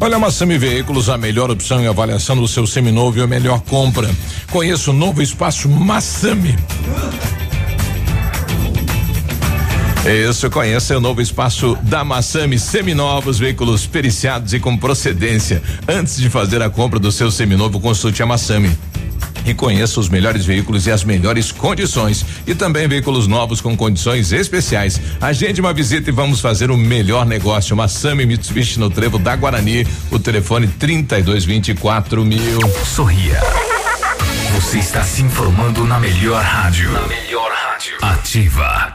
Olha, 0.00 0.16
a 0.16 0.18
Massami 0.18 0.58
Veículos, 0.58 1.08
a 1.08 1.16
melhor 1.16 1.52
opção 1.52 1.80
em 1.80 1.86
avaliação 1.86 2.36
do 2.36 2.48
seu 2.48 2.66
seminovo 2.66 3.18
e 3.18 3.22
a 3.22 3.28
melhor 3.28 3.60
compra. 3.60 4.10
Conheça 4.50 4.90
o 4.90 4.94
novo 4.94 5.22
espaço 5.22 5.68
Massami. 5.68 6.56
Isso, 10.28 10.50
conheça 10.50 10.98
o 10.98 11.00
novo 11.00 11.22
espaço 11.22 11.78
da 11.82 12.04
Massami, 12.04 12.58
seminovos, 12.58 13.38
veículos 13.38 13.86
periciados 13.86 14.52
e 14.52 14.58
com 14.58 14.76
procedência. 14.76 15.62
Antes 15.86 16.16
de 16.16 16.28
fazer 16.28 16.60
a 16.60 16.68
compra 16.68 16.98
do 16.98 17.12
seu 17.12 17.30
seminovo, 17.30 17.78
consulte 17.80 18.20
a 18.20 18.26
Massami. 18.26 18.76
E 19.44 19.54
conheça 19.54 20.00
os 20.00 20.08
melhores 20.08 20.44
veículos 20.44 20.86
e 20.86 20.90
as 20.90 21.04
melhores 21.04 21.52
condições. 21.52 22.24
E 22.46 22.54
também 22.54 22.88
veículos 22.88 23.26
novos 23.26 23.60
com 23.60 23.76
condições 23.76 24.32
especiais. 24.32 25.00
Agende 25.20 25.60
uma 25.60 25.72
visita 25.72 26.10
e 26.10 26.12
vamos 26.12 26.40
fazer 26.40 26.70
o 26.70 26.76
melhor 26.76 27.26
negócio. 27.26 27.76
Massami 27.76 28.26
Mitsubishi 28.26 28.78
no 28.78 28.90
Trevo 28.90 29.18
da 29.18 29.34
Guarani. 29.36 29.86
O 30.10 30.18
telefone 30.18 30.66
3224 30.66 32.24
mil. 32.24 32.58
Sorria. 32.84 33.40
Você 34.54 34.78
está 34.78 35.02
se 35.02 35.22
informando 35.22 35.84
na 35.84 35.98
melhor 35.98 36.42
rádio. 36.42 36.90
Na 36.92 37.06
melhor 37.06 37.50
rádio. 37.50 37.96
Ativa. 38.00 38.94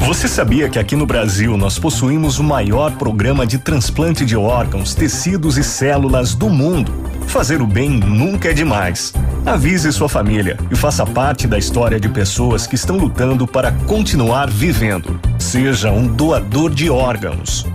Você 0.05 0.27
sabia 0.27 0.67
que 0.67 0.79
aqui 0.79 0.95
no 0.95 1.05
Brasil 1.05 1.55
nós 1.55 1.77
possuímos 1.77 2.39
o 2.39 2.43
maior 2.43 2.91
programa 2.93 3.45
de 3.45 3.59
transplante 3.59 4.25
de 4.25 4.35
órgãos, 4.35 4.95
tecidos 4.95 5.57
e 5.57 5.63
células 5.63 6.33
do 6.33 6.49
mundo? 6.49 6.91
Fazer 7.27 7.61
o 7.61 7.67
bem 7.67 7.89
nunca 7.89 8.49
é 8.49 8.53
demais. 8.53 9.13
Avise 9.45 9.91
sua 9.93 10.09
família 10.09 10.57
e 10.71 10.75
faça 10.75 11.05
parte 11.05 11.47
da 11.47 11.57
história 11.57 11.99
de 11.99 12.09
pessoas 12.09 12.65
que 12.65 12.75
estão 12.75 12.97
lutando 12.97 13.47
para 13.47 13.71
continuar 13.85 14.49
vivendo. 14.49 15.19
Seja 15.39 15.91
um 15.91 16.07
doador 16.07 16.71
de 16.73 16.89
órgãos. 16.89 17.65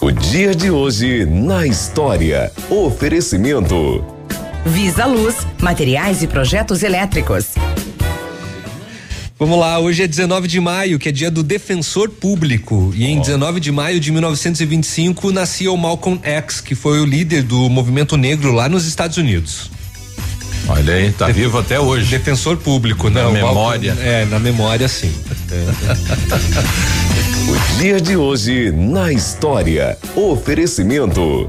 O 0.00 0.12
dia 0.12 0.54
de 0.54 0.70
hoje 0.70 1.24
na 1.24 1.66
história. 1.66 2.52
Oferecimento. 2.70 4.15
Visa 4.66 5.06
Luz, 5.06 5.46
materiais 5.60 6.22
e 6.22 6.26
projetos 6.26 6.82
elétricos. 6.82 7.46
Vamos 9.38 9.58
lá, 9.58 9.78
hoje 9.78 10.02
é 10.02 10.06
19 10.06 10.48
de 10.48 10.58
maio, 10.60 10.98
que 10.98 11.10
é 11.10 11.12
dia 11.12 11.30
do 11.30 11.42
defensor 11.42 12.08
público. 12.08 12.90
E 12.96 13.04
em 13.06 13.20
19 13.20 13.60
de 13.60 13.70
maio 13.70 14.00
de 14.00 14.10
1925 14.10 15.30
nascia 15.30 15.70
o 15.70 15.76
Malcolm 15.76 16.18
X, 16.22 16.60
que 16.62 16.74
foi 16.74 17.00
o 17.00 17.04
líder 17.04 17.42
do 17.42 17.68
movimento 17.68 18.16
negro 18.16 18.50
lá 18.52 18.66
nos 18.68 18.86
Estados 18.86 19.18
Unidos. 19.18 19.70
Olha 20.68 20.94
aí, 20.94 21.12
tá 21.12 21.28
vivo 21.28 21.58
até 21.58 21.78
hoje. 21.78 22.06
Defensor 22.10 22.56
público, 22.56 23.08
né? 23.10 23.22
Na 23.22 23.28
O 23.28 23.32
Malcolm- 23.32 23.48
memória. 23.78 23.96
é, 24.00 24.24
na 24.24 24.38
memória 24.38 24.88
sim. 24.88 25.12
O 27.48 27.78
dia 27.78 28.00
de 28.00 28.16
hoje 28.16 28.72
na 28.72 29.12
história. 29.12 29.96
Oferecimento. 30.16 31.48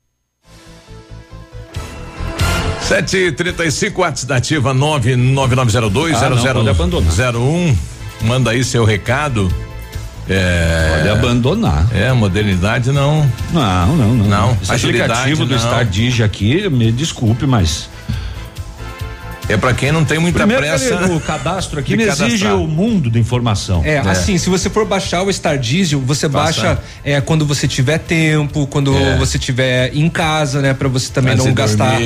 Sete 2.81 3.17
e 3.17 3.31
trinta 3.31 3.63
e 3.65 3.71
cinco, 3.71 4.01
WhatsApp 4.01 4.27
da 4.27 4.35
ativa 4.37 4.73
nove 4.73 5.15
nove 5.15 5.55
nove 5.55 5.71
zero 5.71 5.89
dois 5.89 6.15
Ah, 6.17 6.19
zero 6.19 6.35
não, 6.35 6.41
zero 6.41 6.55
pode 6.59 6.69
abandonar. 6.69 7.11
zero 7.11 7.41
um. 7.41 7.75
Manda 8.23 8.51
aí 8.51 8.63
seu 8.63 8.83
recado. 8.83 9.51
É, 10.29 10.95
Pode 10.97 11.09
abandonar. 11.09 11.87
É, 11.93 12.11
modernidade 12.13 12.91
não. 12.91 13.29
Não, 13.51 13.95
não, 13.95 14.13
não. 14.13 14.27
Não, 14.27 14.57
Esse 14.61 14.71
agilidade 14.71 15.11
aplicativo 15.11 15.45
do 15.45 15.53
não. 15.53 15.59
Star 15.59 15.83
Digi 15.85 16.23
aqui, 16.23 16.69
me 16.69 16.91
desculpe, 16.91 17.45
mas. 17.47 17.89
É 19.51 19.57
pra 19.57 19.73
quem 19.73 19.91
não 19.91 20.05
tem 20.05 20.17
muita 20.19 20.39
Primeiro 20.39 20.61
pressa. 20.63 20.97
que 20.97 21.03
ele- 21.03 21.13
o 21.15 21.19
cadastro 21.19 21.79
aqui 21.79 21.93
exige 21.93 22.47
o 22.47 22.65
mundo 22.67 23.09
de 23.09 23.19
informação. 23.19 23.81
É, 23.83 23.97
assim, 23.99 24.37
se 24.37 24.49
você 24.49 24.69
for 24.69 24.85
baixar 24.85 25.23
o 25.23 25.31
Star 25.33 25.57
Diesel, 25.57 25.99
você 25.99 26.29
Passa. 26.29 26.61
baixa 26.61 26.79
é, 27.03 27.19
quando 27.19 27.45
você 27.45 27.67
tiver 27.67 27.97
tempo, 27.99 28.65
quando 28.67 28.95
É. 28.95 29.17
você 29.17 29.37
tiver 29.37 29.91
em 29.95 30.09
casa, 30.09 30.61
né, 30.61 30.73
para 30.73 30.87
você 30.87 31.11
também 31.11 31.33
Antes 31.33 31.45
não 31.45 31.53
gastar 31.53 31.99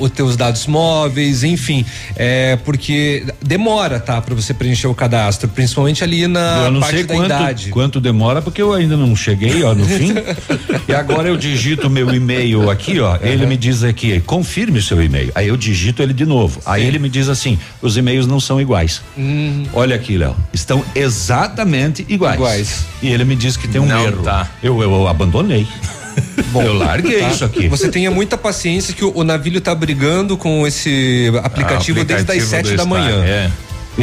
os 0.00 0.10
teus 0.10 0.36
dados 0.36 0.66
móveis, 0.66 1.42
enfim, 1.44 1.84
é 2.16 2.56
porque 2.64 3.24
demora, 3.42 3.98
tá, 3.98 4.20
para 4.20 4.34
você 4.34 4.54
preencher 4.54 4.86
o 4.86 4.94
cadastro, 4.94 5.48
principalmente 5.48 6.04
ali 6.04 6.26
na 6.26 6.64
eu 6.66 6.70
não 6.70 6.80
parte 6.80 6.94
sei 6.96 7.04
da 7.04 7.14
quanto, 7.14 7.26
idade. 7.26 7.68
quanto 7.70 8.00
demora, 8.00 8.40
porque 8.42 8.62
eu 8.62 8.72
ainda 8.72 8.96
não 8.96 9.14
cheguei, 9.16 9.62
ó, 9.64 9.74
no 9.74 9.84
fim. 9.84 10.14
e 10.88 10.94
agora 10.94 11.28
eu 11.28 11.36
digito 11.36 11.90
meu 11.90 12.12
e-mail 12.14 12.70
aqui, 12.70 13.00
ó. 13.00 13.16
Ele 13.20 13.46
me 13.46 13.56
diz 13.56 13.82
aqui, 13.82 14.20
confirme 14.20 14.78
o 14.78 14.82
seu 14.82 15.02
e-mail. 15.02 15.32
Aí 15.34 15.48
eu 15.48 15.56
digito 15.56 16.02
ele 16.02 16.12
de 16.12 16.24
novo. 16.26 16.59
Aí 16.66 16.84
ele 16.86 16.98
me 16.98 17.08
diz 17.08 17.28
assim: 17.28 17.58
os 17.82 17.96
e-mails 17.96 18.26
não 18.26 18.40
são 18.40 18.60
iguais. 18.60 19.00
Hum. 19.16 19.64
Olha 19.72 19.96
aqui, 19.96 20.16
Léo. 20.16 20.34
Estão 20.52 20.84
exatamente 20.94 22.04
iguais. 22.08 22.36
Iguais. 22.36 22.84
E 23.02 23.08
ele 23.08 23.24
me 23.24 23.36
diz 23.36 23.56
que 23.56 23.66
tem 23.68 23.80
um 23.80 23.86
Não 23.86 24.04
erro. 24.04 24.22
tá. 24.22 24.48
Eu, 24.62 24.80
eu, 24.82 25.06
abandonei. 25.08 25.66
eu 26.54 26.74
larguei 26.74 27.20
Tá? 27.20 27.28
isso 27.30 27.44
aqui. 27.44 27.68
Você 27.68 27.88
tenha 27.88 28.10
muita 28.10 28.36
paciência 28.36 28.92
que 28.94 29.04
o, 29.04 29.12
o 29.16 29.24
navilho 29.24 29.60
tá 29.60 29.74
brigando 29.74 30.36
com 30.36 30.66
esse 30.66 31.30
aplicativo, 31.42 32.04
desde 32.04 32.30
as 32.32 32.42
sete 32.44 32.74
da 32.76 32.84
manhã. 32.84 33.24
É. 33.24 33.50
E, 33.98 34.02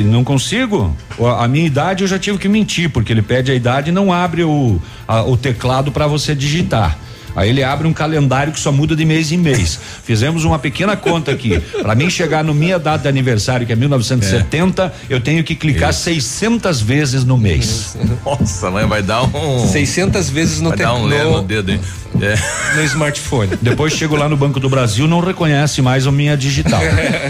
e 0.00 0.02
não 0.04 0.24
consigo. 0.24 0.96
A 1.38 1.46
minha 1.46 1.66
idade 1.66 2.02
eu 2.04 2.08
já 2.08 2.18
tive 2.18 2.38
que 2.38 2.48
mentir, 2.48 2.88
porque 2.90 3.12
ele 3.12 3.22
pede 3.22 3.52
a 3.52 3.54
idade 3.54 3.90
e 3.90 3.92
não 3.92 4.12
abre 4.12 4.42
o, 4.42 4.80
a- 5.06 5.22
o 5.22 5.36
teclado 5.36 5.92
para 5.92 6.06
você 6.06 6.34
digitar. 6.34 6.98
Aí 7.38 7.50
ele 7.50 7.62
abre 7.62 7.86
um 7.86 7.92
calendário 7.92 8.52
que 8.52 8.58
só 8.58 8.72
muda 8.72 8.96
de 8.96 9.04
mês 9.04 9.30
em 9.30 9.36
mês. 9.36 9.78
Fizemos 10.02 10.44
uma 10.44 10.58
pequena 10.58 10.96
conta 10.96 11.30
aqui. 11.30 11.60
Para 11.80 11.94
mim 11.94 12.10
chegar 12.10 12.42
no 12.42 12.52
minha 12.52 12.80
data 12.80 13.02
de 13.02 13.08
aniversário, 13.08 13.64
que 13.64 13.72
é 13.72 13.76
1970, 13.76 14.92
eu 15.08 15.20
tenho 15.20 15.44
que 15.44 15.54
clicar 15.54 15.94
600 15.94 16.80
vezes 16.80 17.22
no 17.24 17.38
mês. 17.38 17.96
Nossa, 18.26 18.72
mas 18.72 18.88
vai 18.88 19.02
dar 19.02 19.22
um. 19.22 19.68
600 19.68 20.28
vezes 20.30 20.60
no 20.60 20.70
vai 20.70 20.78
dar 20.78 20.94
um 20.94 21.08
teclado. 21.08 21.30
lé 21.30 21.36
no 21.36 21.42
dedo, 21.42 21.70
hein? 21.70 21.80
É. 22.20 22.34
No 22.74 22.82
smartphone. 22.84 23.50
Depois 23.62 23.92
chego 23.92 24.16
lá 24.16 24.28
no 24.28 24.36
Banco 24.36 24.58
do 24.58 24.68
Brasil, 24.68 25.06
não 25.06 25.20
reconhece 25.20 25.80
mais 25.80 26.06
a 26.08 26.10
minha 26.10 26.36
digital. 26.36 26.80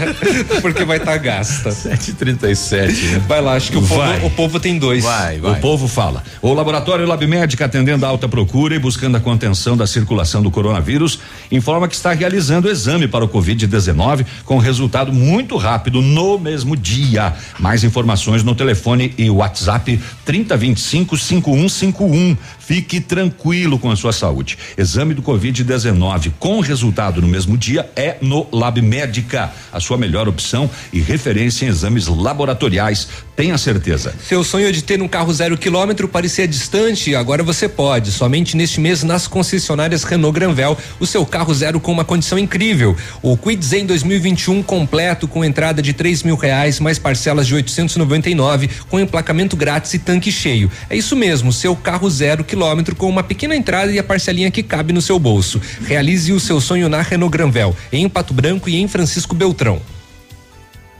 Porque 0.61 0.83
vai 0.85 0.97
estar 0.97 1.17
gasta. 1.17 1.69
737. 1.69 3.19
Vai 3.27 3.41
lá, 3.41 3.53
acho 3.53 3.71
que 3.71 3.77
o 3.77 3.81
povo, 3.81 3.97
Vai. 3.97 4.25
o 4.25 4.29
povo 4.31 4.59
tem 4.59 4.79
dois. 4.79 5.03
Vai, 5.03 5.39
O 5.39 5.55
povo 5.57 5.87
fala. 5.87 6.23
O 6.41 6.51
laboratório 6.53 7.05
Lab 7.05 7.27
Médica, 7.27 7.65
atendendo 7.65 8.05
a 8.05 8.09
alta 8.09 8.27
procura 8.27 8.73
e 8.73 8.79
buscando 8.79 9.17
a 9.17 9.19
contenção 9.19 9.77
da 9.77 9.85
circulação 9.85 9.98
do 10.41 10.51
coronavírus, 10.51 11.19
informa 11.51 11.87
que 11.87 11.95
está 11.95 12.11
realizando 12.11 12.67
o 12.67 12.71
exame 12.71 13.07
para 13.07 13.25
o 13.25 13.29
Covid-19 13.29 14.25
com 14.45 14.57
resultado 14.57 15.11
muito 15.11 15.57
rápido 15.57 16.01
no 16.01 16.37
mesmo 16.37 16.75
dia. 16.75 17.33
Mais 17.59 17.83
informações 17.83 18.43
no 18.43 18.55
telefone 18.55 19.13
e 19.17 19.29
WhatsApp 19.29 19.99
3025 20.25 21.17
5151. 21.17 22.37
Fique 22.69 22.99
tranquilo 22.99 23.79
com 23.79 23.89
a 23.89 23.95
sua 23.95 24.13
saúde. 24.13 24.55
Exame 24.77 25.15
do 25.15 25.23
Covid-19 25.23 26.33
com 26.37 26.59
resultado 26.59 27.19
no 27.19 27.27
mesmo 27.27 27.57
dia 27.57 27.89
é 27.95 28.17
no 28.21 28.45
Lab 28.51 28.79
Médica, 28.79 29.51
a 29.73 29.79
sua 29.79 29.97
melhor 29.97 30.27
opção 30.27 30.69
e 30.93 30.99
referência 30.99 31.65
em 31.65 31.69
exames 31.69 32.05
laboratoriais. 32.05 33.07
Tenha 33.35 33.57
certeza. 33.57 34.13
Seu 34.23 34.43
sonho 34.43 34.71
de 34.71 34.83
ter 34.83 35.01
um 35.01 35.07
carro 35.07 35.33
zero 35.33 35.57
quilômetro 35.57 36.07
parecia 36.07 36.47
distante, 36.47 37.15
agora 37.15 37.41
você 37.41 37.67
pode. 37.67 38.11
Somente 38.11 38.55
neste 38.55 38.79
mês 38.79 39.01
nas 39.01 39.25
concessionárias 39.27 40.03
Renault 40.03 40.35
Granvel, 40.37 40.77
o 40.99 41.07
seu 41.07 41.25
carro 41.25 41.51
zero 41.55 41.79
com 41.79 41.91
uma 41.91 42.05
condição 42.05 42.37
incrível. 42.37 42.95
O 43.23 43.35
Quid 43.35 43.65
Zen 43.65 43.87
2021 43.87 44.61
completo 44.61 45.27
com 45.27 45.43
entrada 45.43 45.81
de 45.81 45.91
três 45.91 46.21
mil 46.21 46.35
reais, 46.35 46.79
mais 46.79 46.99
parcelas 46.99 47.47
de 47.47 47.55
899, 47.55 48.69
com 48.87 48.99
emplacamento 48.99 49.55
grátis 49.55 49.91
e 49.95 49.97
tanque 49.97 50.31
cheio. 50.31 50.69
É 50.87 50.95
isso 50.95 51.15
mesmo, 51.15 51.51
seu 51.51 51.75
carro 51.75 52.07
zero 52.11 52.43
quilômetro 52.43 52.58
com 52.95 53.09
uma 53.09 53.23
pequena 53.23 53.55
entrada 53.55 53.91
e 53.91 53.99
a 53.99 54.03
parcelinha 54.03 54.51
que 54.51 54.63
cabe 54.63 54.93
no 54.93 55.01
seu 55.01 55.19
bolso. 55.19 55.61
Realize 55.85 56.31
o 56.31 56.39
seu 56.39 56.59
sonho 56.59 56.89
na 56.89 57.01
Renault 57.01 57.31
Granvel, 57.31 57.75
em 57.91 58.07
Pato 58.07 58.33
Branco 58.33 58.69
e 58.69 58.77
em 58.77 58.87
Francisco 58.87 59.35
Beltrão. 59.35 59.81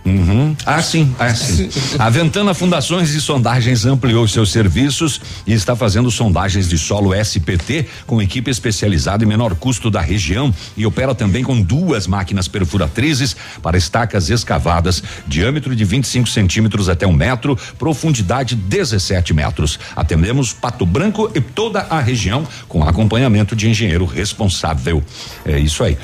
Uhum. 0.10 0.56
Ah, 0.66 0.82
sim, 0.82 1.14
ah, 1.20 1.34
sim. 1.34 1.70
A 2.00 2.10
Ventana 2.10 2.54
Fundações 2.54 3.12
e 3.12 3.22
Sondagens 3.22 3.86
ampliou 3.86 4.28
seus 4.28 4.52
serviços 4.52 5.22
e 5.46 5.54
está 5.54 5.76
fazendo 5.76 6.10
sondagens 6.10 6.68
de 6.68 6.78
solo 6.78 7.14
SPT 7.14 7.88
com 8.08 8.22
equipe 8.22 8.50
especializada 8.50 9.24
e 9.24 9.28
menor 9.28 9.56
custo 9.56 9.92
da 9.92 10.02
região 10.02 10.54
e 10.76 10.86
opera 10.86 11.14
também 11.14 11.44
com 11.44 11.62
duas 11.62 12.08
máquinas 12.08 12.48
perfuratrizes 12.48 13.36
para 13.62 13.78
estacas 13.78 14.30
escavadas, 14.30 15.04
diâmetro 15.28 15.76
de 15.76 15.86
25 15.86 16.28
centímetros 16.28 16.90
até 16.90 17.06
um 17.06 17.14
metro, 17.14 17.58
profundidade 17.78 18.56
17 18.56 19.34
metros. 19.34 19.80
Atendemos 19.96 20.54
Pato 20.54 20.86
Branco 20.86 21.30
e 21.36 21.42
toda 21.42 21.82
a 21.82 22.00
região 22.00 22.48
com 22.68 22.84
acompanhamento 22.84 23.56
de 23.56 23.70
engenheiro 23.70 24.06
responsável. 24.06 25.04
É 25.46 25.60
isso 25.60 25.84
aí. 25.84 25.98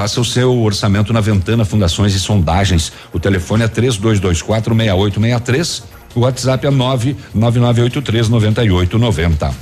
Faça 0.00 0.18
o 0.18 0.24
seu 0.24 0.58
orçamento 0.62 1.12
na 1.12 1.20
Ventana 1.20 1.62
Fundações 1.62 2.14
e 2.14 2.18
Sondagens. 2.18 2.90
O 3.12 3.20
telefone 3.20 3.64
é 3.64 3.68
3224 3.68 4.74
6863. 4.74 5.82
O 6.14 6.20
WhatsApp 6.20 6.66
é 6.66 6.70
99983 6.70 8.30
9890. 8.30 9.54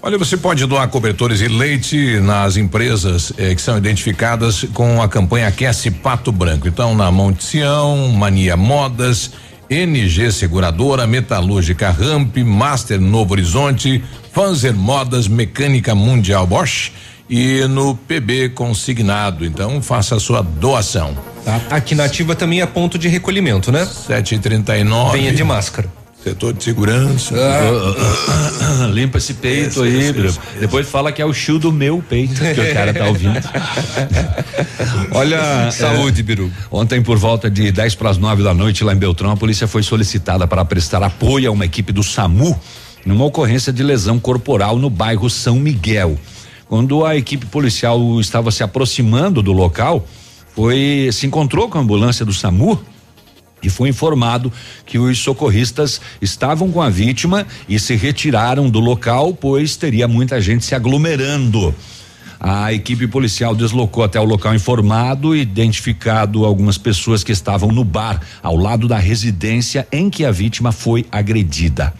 Olha, 0.00 0.16
você 0.16 0.36
pode 0.36 0.64
doar 0.66 0.86
cobertores 0.86 1.40
e 1.40 1.48
leite 1.48 2.20
nas 2.20 2.56
empresas 2.56 3.32
eh, 3.36 3.56
que 3.56 3.60
são 3.60 3.76
identificadas 3.76 4.64
com 4.72 5.02
a 5.02 5.08
campanha 5.08 5.48
Aquece 5.48 5.90
Pato 5.90 6.30
Branco. 6.30 6.68
Então, 6.68 6.94
na 6.94 7.10
Monte 7.10 7.42
Sião, 7.42 8.06
Mania 8.06 8.56
Modas, 8.56 9.32
NG 9.68 10.30
Seguradora, 10.30 11.08
Metalúrgica 11.08 11.90
Ramp, 11.90 12.36
Master 12.36 13.00
Novo 13.00 13.32
Horizonte, 13.32 14.00
Fanzer 14.32 14.76
Modas, 14.76 15.26
Mecânica 15.26 15.92
Mundial 15.92 16.46
Bosch 16.46 16.92
e 17.28 17.66
no 17.68 17.94
PB 17.94 18.50
Consignado. 18.50 19.44
Então, 19.44 19.80
faça 19.80 20.16
a 20.16 20.20
sua 20.20 20.42
doação. 20.42 21.16
Tá? 21.44 21.60
Aqui 21.70 21.94
na 21.94 22.04
ativa 22.04 22.34
também 22.34 22.60
é 22.60 22.66
ponto 22.66 22.98
de 22.98 23.08
recolhimento, 23.08 23.72
né? 23.72 23.84
739. 23.84 25.18
Venha 25.18 25.32
de 25.32 25.42
máscara. 25.42 25.88
Setor 26.22 26.52
de 26.52 26.62
segurança. 26.62 27.34
Ah, 27.34 28.86
Limpa 28.92 29.18
esse 29.18 29.34
peito 29.34 29.70
Isso, 29.70 29.82
aí, 29.82 30.12
Biru. 30.12 30.28
isso, 30.28 30.40
Depois 30.60 30.88
fala 30.88 31.10
que 31.10 31.20
é 31.20 31.26
o 31.26 31.32
chill 31.32 31.58
do 31.58 31.72
meu 31.72 32.00
peito 32.00 32.40
que 32.40 32.60
o 32.60 32.72
cara 32.72 32.94
tá 32.94 33.06
ouvindo. 33.06 33.40
Olha. 35.10 35.70
Saúde, 35.72 36.20
é, 36.20 36.22
Biru. 36.22 36.50
Ontem, 36.70 37.02
por 37.02 37.18
volta 37.18 37.50
de 37.50 37.72
10 37.72 37.96
para 37.96 38.10
as 38.10 38.18
9 38.18 38.44
da 38.44 38.54
noite, 38.54 38.84
lá 38.84 38.92
em 38.92 38.96
Beltrão, 38.96 39.32
a 39.32 39.36
polícia 39.36 39.66
foi 39.66 39.82
solicitada 39.82 40.46
para 40.46 40.64
prestar 40.64 41.02
apoio 41.02 41.48
a 41.48 41.52
uma 41.52 41.64
equipe 41.64 41.92
do 41.92 42.04
SAMU 42.04 42.56
numa 43.04 43.24
ocorrência 43.24 43.72
de 43.72 43.82
lesão 43.82 44.20
corporal 44.20 44.78
no 44.78 44.88
bairro 44.88 45.28
São 45.28 45.56
Miguel. 45.56 46.16
Quando 46.72 47.04
a 47.04 47.14
equipe 47.14 47.44
policial 47.44 48.18
estava 48.18 48.50
se 48.50 48.62
aproximando 48.62 49.42
do 49.42 49.52
local, 49.52 50.08
foi 50.54 51.10
se 51.12 51.26
encontrou 51.26 51.68
com 51.68 51.76
a 51.76 51.82
ambulância 51.82 52.24
do 52.24 52.32
SAMU 52.32 52.82
e 53.62 53.68
foi 53.68 53.90
informado 53.90 54.50
que 54.86 54.98
os 54.98 55.18
socorristas 55.18 56.00
estavam 56.22 56.72
com 56.72 56.80
a 56.80 56.88
vítima 56.88 57.46
e 57.68 57.78
se 57.78 57.94
retiraram 57.94 58.70
do 58.70 58.80
local, 58.80 59.34
pois 59.34 59.76
teria 59.76 60.08
muita 60.08 60.40
gente 60.40 60.64
se 60.64 60.74
aglomerando. 60.74 61.74
A 62.40 62.72
equipe 62.72 63.06
policial 63.06 63.54
deslocou 63.54 64.02
até 64.02 64.18
o 64.18 64.24
local 64.24 64.54
informado, 64.54 65.36
identificado 65.36 66.46
algumas 66.46 66.78
pessoas 66.78 67.22
que 67.22 67.32
estavam 67.32 67.70
no 67.70 67.84
bar 67.84 68.18
ao 68.42 68.56
lado 68.56 68.88
da 68.88 68.96
residência 68.96 69.86
em 69.92 70.08
que 70.08 70.24
a 70.24 70.30
vítima 70.30 70.72
foi 70.72 71.04
agredida. 71.12 71.92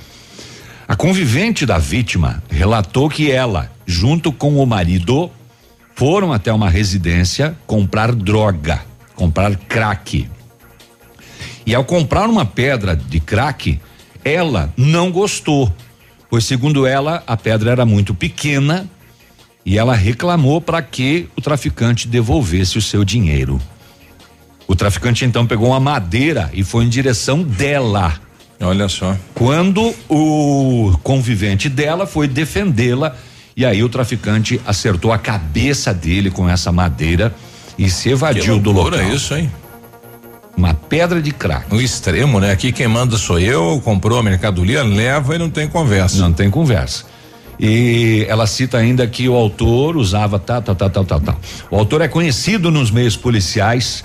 A 0.89 0.97
convivente 0.97 1.65
da 1.65 1.79
vítima 1.79 2.43
relatou 2.51 3.09
que 3.09 3.31
ela, 3.31 3.71
junto 3.87 4.33
com 4.33 4.57
o 4.57 4.67
marido, 4.67 5.31
foram 5.95 6.33
até 6.33 6.53
uma 6.53 6.69
residência 6.69 7.57
comprar 7.67 8.13
droga, 8.15 8.83
comprar 9.15 9.57
crack. 9.57 10.29
E 11.65 11.75
ao 11.75 11.85
comprar 11.85 12.29
uma 12.29 12.45
pedra 12.45 12.97
de 12.97 13.21
crack, 13.21 13.81
ela 14.25 14.73
não 14.77 15.11
gostou, 15.11 15.73
pois 16.29 16.45
segundo 16.45 16.87
ela, 16.87 17.23
a 17.27 17.37
pedra 17.37 17.71
era 17.71 17.85
muito 17.85 18.15
pequena 18.15 18.89
e 19.65 19.79
ela 19.79 19.95
reclamou 19.95 20.61
para 20.61 20.83
que 20.83 21.29
o 21.37 21.41
traficante 21.41 22.09
devolvesse 22.09 22.79
o 22.79 22.83
seu 22.83 23.05
dinheiro. 23.05 23.61
O 24.67 24.75
traficante 24.75 25.25
então 25.25 25.47
pegou 25.47 25.69
uma 25.69 25.81
madeira 25.81 26.51
e 26.53 26.65
foi 26.65 26.85
em 26.85 26.89
direção 26.89 27.43
dela. 27.43 28.15
Olha 28.61 28.89
só. 28.89 29.17
Quando 29.35 29.95
o 30.09 30.97
convivente 31.03 31.69
dela 31.69 32.07
foi 32.07 32.27
defendê-la, 32.29 33.17
e 33.57 33.65
aí 33.65 33.83
o 33.83 33.89
traficante 33.89 34.61
acertou 34.67 35.13
a 35.13 35.19
cabeça 35.19 35.93
dele 35.93 36.31
com 36.31 36.49
essa 36.49 36.73
madeira 36.73 37.35
e 37.79 37.91
se 37.91 38.11
evadiu 38.11 38.59
do 38.59 38.73
local. 38.73 39.03
isso, 39.13 39.35
hein? 39.35 39.51
Uma 40.57 40.75
pedra 40.75 41.21
de 41.21 41.33
crack. 41.33 41.73
No 41.73 41.81
extremo, 41.81 42.39
né? 42.39 42.53
Aqui 42.53 42.73
quem 42.73 42.87
manda 42.87 43.17
sou 43.17 43.39
eu, 43.39 43.81
comprou 43.83 44.19
a 44.19 44.23
mercadoria, 44.23 44.83
leva 44.83 45.35
e 45.35 45.39
não 45.39 45.49
tem 45.49 45.67
conversa. 45.67 46.19
Não 46.19 46.33
tem 46.33 46.51
conversa. 46.51 47.05
E 47.59 48.27
ela 48.29 48.47
cita 48.47 48.79
ainda 48.79 49.07
que 49.07 49.29
o 49.29 49.35
autor 49.35 49.97
usava 49.97 50.39
tal, 50.39 50.61
tal, 50.63 50.75
tal, 50.75 50.91
tal, 50.91 51.05
tal, 51.05 51.21
tal. 51.21 51.41
O 51.71 51.77
autor 51.77 52.01
é 52.01 52.09
conhecido 52.09 52.71
nos 52.71 52.91
meios 52.91 53.17
policiais, 53.17 54.05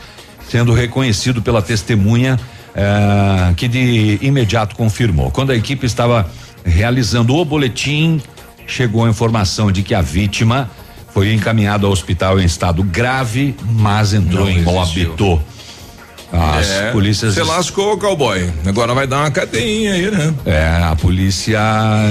sendo 0.50 0.74
reconhecido 0.74 1.42
pela 1.42 1.62
testemunha 1.62 2.40
eh, 2.76 3.54
que 3.56 3.68
de 3.68 4.20
imediato 4.22 4.76
confirmou. 4.76 5.32
Quando 5.32 5.52
a 5.52 5.56
equipe 5.56 5.86
estava 5.86 6.30
realizando 6.64 7.36
o 7.36 7.44
boletim, 7.44 8.22
chegou 8.68 9.06
a 9.06 9.10
informação 9.10 9.72
de 9.72 9.82
que 9.82 9.96
a 9.96 10.02
vítima 10.02 10.70
foi 11.14 11.34
encaminhada 11.34 11.88
ao 11.88 11.92
hospital 11.92 12.40
em 12.40 12.46
estado 12.46 12.84
grave, 12.84 13.56
mas 13.64 14.14
entrou 14.14 14.46
Não 14.46 14.52
em 14.52 14.60
habitat. 14.60 15.40
As 16.32 16.70
É, 16.70 16.92
polícias. 16.92 17.36
Você 17.36 17.44
lascou, 17.44 17.98
cowboy. 17.98 18.52
Agora 18.66 18.94
vai 18.94 19.08
dar 19.08 19.20
uma 19.20 19.32
cadeinha 19.32 19.94
aí, 19.94 20.12
né? 20.12 20.34
É, 20.46 20.84
a 20.84 20.96
polícia 20.96 21.58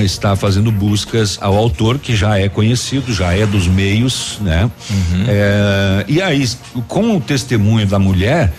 está 0.03 0.35
fazendo 0.35 0.73
buscas 0.73 1.39
ao 1.41 1.55
autor, 1.55 1.99
que 1.99 2.17
já 2.17 2.39
é 2.39 2.49
conhecido, 2.49 3.13
já 3.13 3.35
é 3.35 3.45
dos 3.45 3.67
meios, 3.67 4.39
né? 4.41 4.71
Uhum. 4.91 5.25
É, 5.29 6.05
e 6.09 6.23
aí, 6.23 6.49
com 6.89 7.17
o 7.17 7.21
testemunho 7.21 7.87
da 7.87 7.99
mulher, 7.99 8.55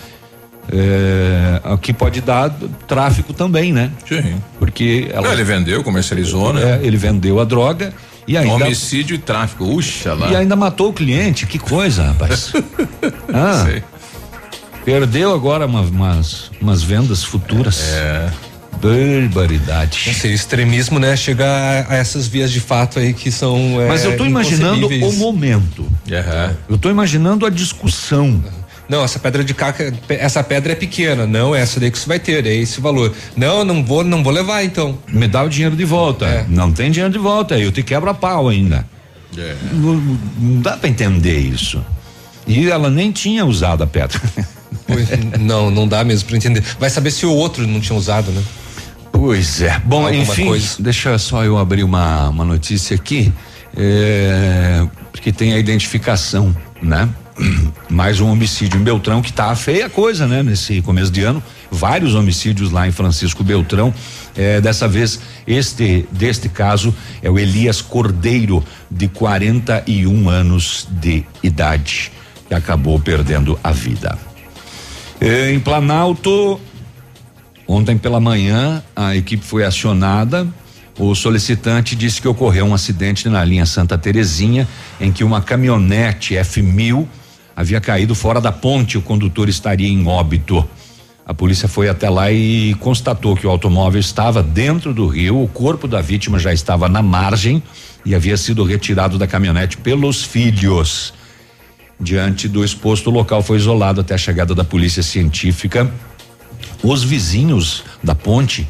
é, 0.70 1.60
aqui 1.64 1.92
pode 1.92 2.20
dar 2.20 2.50
tráfico 2.86 3.32
também, 3.32 3.72
né? 3.72 3.90
Sim. 4.06 4.36
Porque 4.58 5.08
ela. 5.12 5.22
Não, 5.28 5.32
ele 5.32 5.44
vendeu, 5.44 5.82
comercializou, 5.82 6.52
né? 6.52 6.80
É, 6.82 6.86
ele 6.86 6.96
vendeu 6.96 7.40
a 7.40 7.44
droga 7.44 7.92
e 8.26 8.36
ainda. 8.36 8.66
Homicídio 8.66 9.14
e 9.14 9.18
tráfico. 9.18 9.64
Uxa 9.64 10.14
lá. 10.14 10.30
E 10.30 10.36
ainda 10.36 10.54
matou 10.54 10.90
o 10.90 10.92
cliente, 10.92 11.46
que 11.46 11.58
coisa, 11.58 12.04
rapaz. 12.08 12.52
ah, 13.32 13.64
Sei. 13.66 13.82
perdeu 14.84 15.34
agora 15.34 15.66
uma- 15.66 15.80
umas, 15.80 16.50
umas 16.60 16.82
vendas 16.82 17.24
futuras. 17.24 17.94
É. 17.94 18.28
Barbaridade. 18.80 20.04
Não 20.06 20.14
sei, 20.14 20.32
extremismo, 20.32 21.00
né? 21.00 21.16
Chegar 21.16 21.86
a 21.90 21.96
essas 21.96 22.28
vias 22.28 22.52
de 22.52 22.60
fato 22.60 22.98
aí 23.00 23.12
que 23.12 23.30
são. 23.32 23.58
Mas 23.88 24.04
é, 24.04 24.06
eu 24.06 24.16
tô 24.16 24.24
imaginando 24.24 24.86
o 24.86 25.12
momento. 25.14 25.84
Eu 26.68 26.78
tô 26.78 26.90
imaginando 26.90 27.44
a 27.46 27.50
discussão. 27.50 28.42
Não, 28.88 29.04
essa 29.04 29.18
pedra 29.18 29.44
de 29.44 29.52
caca, 29.52 29.92
essa 30.08 30.42
pedra 30.42 30.72
é 30.72 30.74
pequena. 30.74 31.26
Não, 31.26 31.54
é 31.54 31.60
essa 31.60 31.78
daí 31.78 31.90
que 31.90 31.98
você 31.98 32.08
vai 32.08 32.18
ter, 32.18 32.46
é 32.46 32.54
esse 32.54 32.80
valor. 32.80 33.14
Não, 33.36 33.64
não 33.64 33.84
vou, 33.84 34.02
não 34.02 34.22
vou 34.22 34.32
levar 34.32 34.64
então. 34.64 34.98
Me 35.08 35.28
dá 35.28 35.42
o 35.42 35.48
dinheiro 35.48 35.76
de 35.76 35.84
volta. 35.84 36.46
Não 36.48 36.72
tem 36.72 36.90
dinheiro 36.90 37.12
de 37.12 37.18
volta, 37.18 37.58
eu 37.58 37.70
te 37.70 37.82
quebro 37.82 38.08
a 38.08 38.14
pau 38.14 38.48
ainda. 38.48 38.86
É. 39.36 39.54
Não, 39.72 39.94
não 40.40 40.60
dá 40.62 40.76
pra 40.76 40.88
entender 40.88 41.38
isso. 41.38 41.84
E 42.46 42.70
ela 42.70 42.88
nem 42.88 43.12
tinha 43.12 43.44
usado 43.44 43.82
a 43.82 43.86
pedra. 43.86 44.20
Pois, 44.86 45.06
não, 45.38 45.70
não 45.70 45.86
dá 45.86 46.02
mesmo 46.02 46.26
pra 46.28 46.36
entender. 46.38 46.62
Vai 46.80 46.88
saber 46.88 47.10
se 47.10 47.26
o 47.26 47.32
outro 47.32 47.66
não 47.66 47.78
tinha 47.78 47.96
usado, 47.96 48.30
né? 48.30 48.42
Pois 49.12 49.60
é. 49.60 49.78
Bom, 49.84 50.06
Alguma 50.06 50.22
enfim, 50.22 50.46
coisa. 50.46 50.76
deixa 50.78 51.18
só 51.18 51.44
eu 51.44 51.58
abrir 51.58 51.84
uma, 51.84 52.30
uma 52.30 52.44
notícia 52.44 52.94
aqui, 52.94 53.30
é, 53.76 54.86
porque 55.12 55.30
tem 55.30 55.52
a 55.52 55.58
identificação, 55.58 56.56
né? 56.82 57.06
Mais 57.88 58.20
um 58.20 58.30
homicídio 58.30 58.80
em 58.80 58.82
Beltrão, 58.82 59.22
que 59.22 59.32
tá 59.32 59.54
feia 59.54 59.86
a 59.86 59.90
coisa, 59.90 60.26
né? 60.26 60.42
Nesse 60.42 60.82
começo 60.82 61.10
de 61.10 61.22
ano, 61.22 61.42
vários 61.70 62.14
homicídios 62.14 62.70
lá 62.70 62.86
em 62.86 62.92
Francisco 62.92 63.44
Beltrão. 63.44 63.92
É, 64.36 64.60
dessa 64.60 64.86
vez, 64.86 65.20
este 65.46 66.06
deste 66.12 66.48
caso 66.48 66.94
é 67.22 67.30
o 67.30 67.38
Elias 67.38 67.80
Cordeiro, 67.80 68.64
de 68.90 69.08
41 69.08 70.28
anos 70.28 70.86
de 70.90 71.24
idade, 71.42 72.12
que 72.48 72.54
acabou 72.54 72.98
perdendo 72.98 73.58
a 73.62 73.72
vida. 73.72 74.18
É, 75.20 75.52
em 75.52 75.58
Planalto, 75.58 76.60
Ontem 77.68 77.98
pela 77.98 78.18
manhã, 78.18 78.82
a 78.96 79.14
equipe 79.14 79.44
foi 79.44 79.62
acionada. 79.62 80.48
O 80.98 81.14
solicitante 81.14 81.94
disse 81.94 82.18
que 82.18 82.26
ocorreu 82.26 82.64
um 82.64 82.72
acidente 82.72 83.28
na 83.28 83.44
linha 83.44 83.66
Santa 83.66 83.98
Terezinha, 83.98 84.66
em 84.98 85.12
que 85.12 85.22
uma 85.22 85.42
caminhonete 85.42 86.34
F1000 86.34 87.06
havia 87.58 87.80
caído 87.80 88.14
fora 88.14 88.40
da 88.40 88.52
ponte. 88.52 88.96
O 88.96 89.02
condutor 89.02 89.48
estaria 89.48 89.88
em 89.88 90.06
óbito. 90.06 90.64
A 91.26 91.34
polícia 91.34 91.66
foi 91.66 91.88
até 91.88 92.08
lá 92.08 92.30
e 92.30 92.72
constatou 92.74 93.36
que 93.36 93.48
o 93.48 93.50
automóvel 93.50 93.98
estava 94.00 94.44
dentro 94.44 94.94
do 94.94 95.08
rio, 95.08 95.42
o 95.42 95.48
corpo 95.48 95.88
da 95.88 96.00
vítima 96.00 96.38
já 96.38 96.52
estava 96.52 96.88
na 96.88 97.02
margem 97.02 97.60
e 98.06 98.14
havia 98.14 98.36
sido 98.36 98.62
retirado 98.62 99.18
da 99.18 99.26
caminhonete 99.26 99.76
pelos 99.76 100.22
filhos. 100.22 101.12
Diante 101.98 102.46
do 102.46 102.64
exposto, 102.64 103.10
o 103.10 103.12
local 103.12 103.42
foi 103.42 103.56
isolado 103.56 104.00
até 104.02 104.14
a 104.14 104.18
chegada 104.18 104.54
da 104.54 104.62
polícia 104.62 105.02
científica. 105.02 105.92
Os 106.80 107.02
vizinhos 107.02 107.82
da 108.02 108.14
ponte 108.14 108.68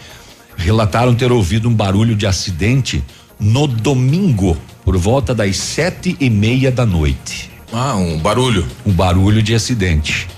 relataram 0.57 1.14
ter 1.14 1.30
ouvido 1.30 1.68
um 1.68 1.74
barulho 1.74 2.16
de 2.16 2.26
acidente 2.26 3.05
no 3.39 3.66
domingo, 3.66 4.57
por 4.82 4.97
volta 4.97 5.34
das 5.34 5.59
sete 5.59 6.16
e 6.18 6.30
meia 6.30 6.72
da 6.72 6.86
noite. 6.86 7.57
Ah, 7.72 7.96
um 7.96 8.18
barulho. 8.18 8.66
Um 8.86 8.92
barulho 8.92 9.42
de 9.42 9.54
acidente. 9.54 10.28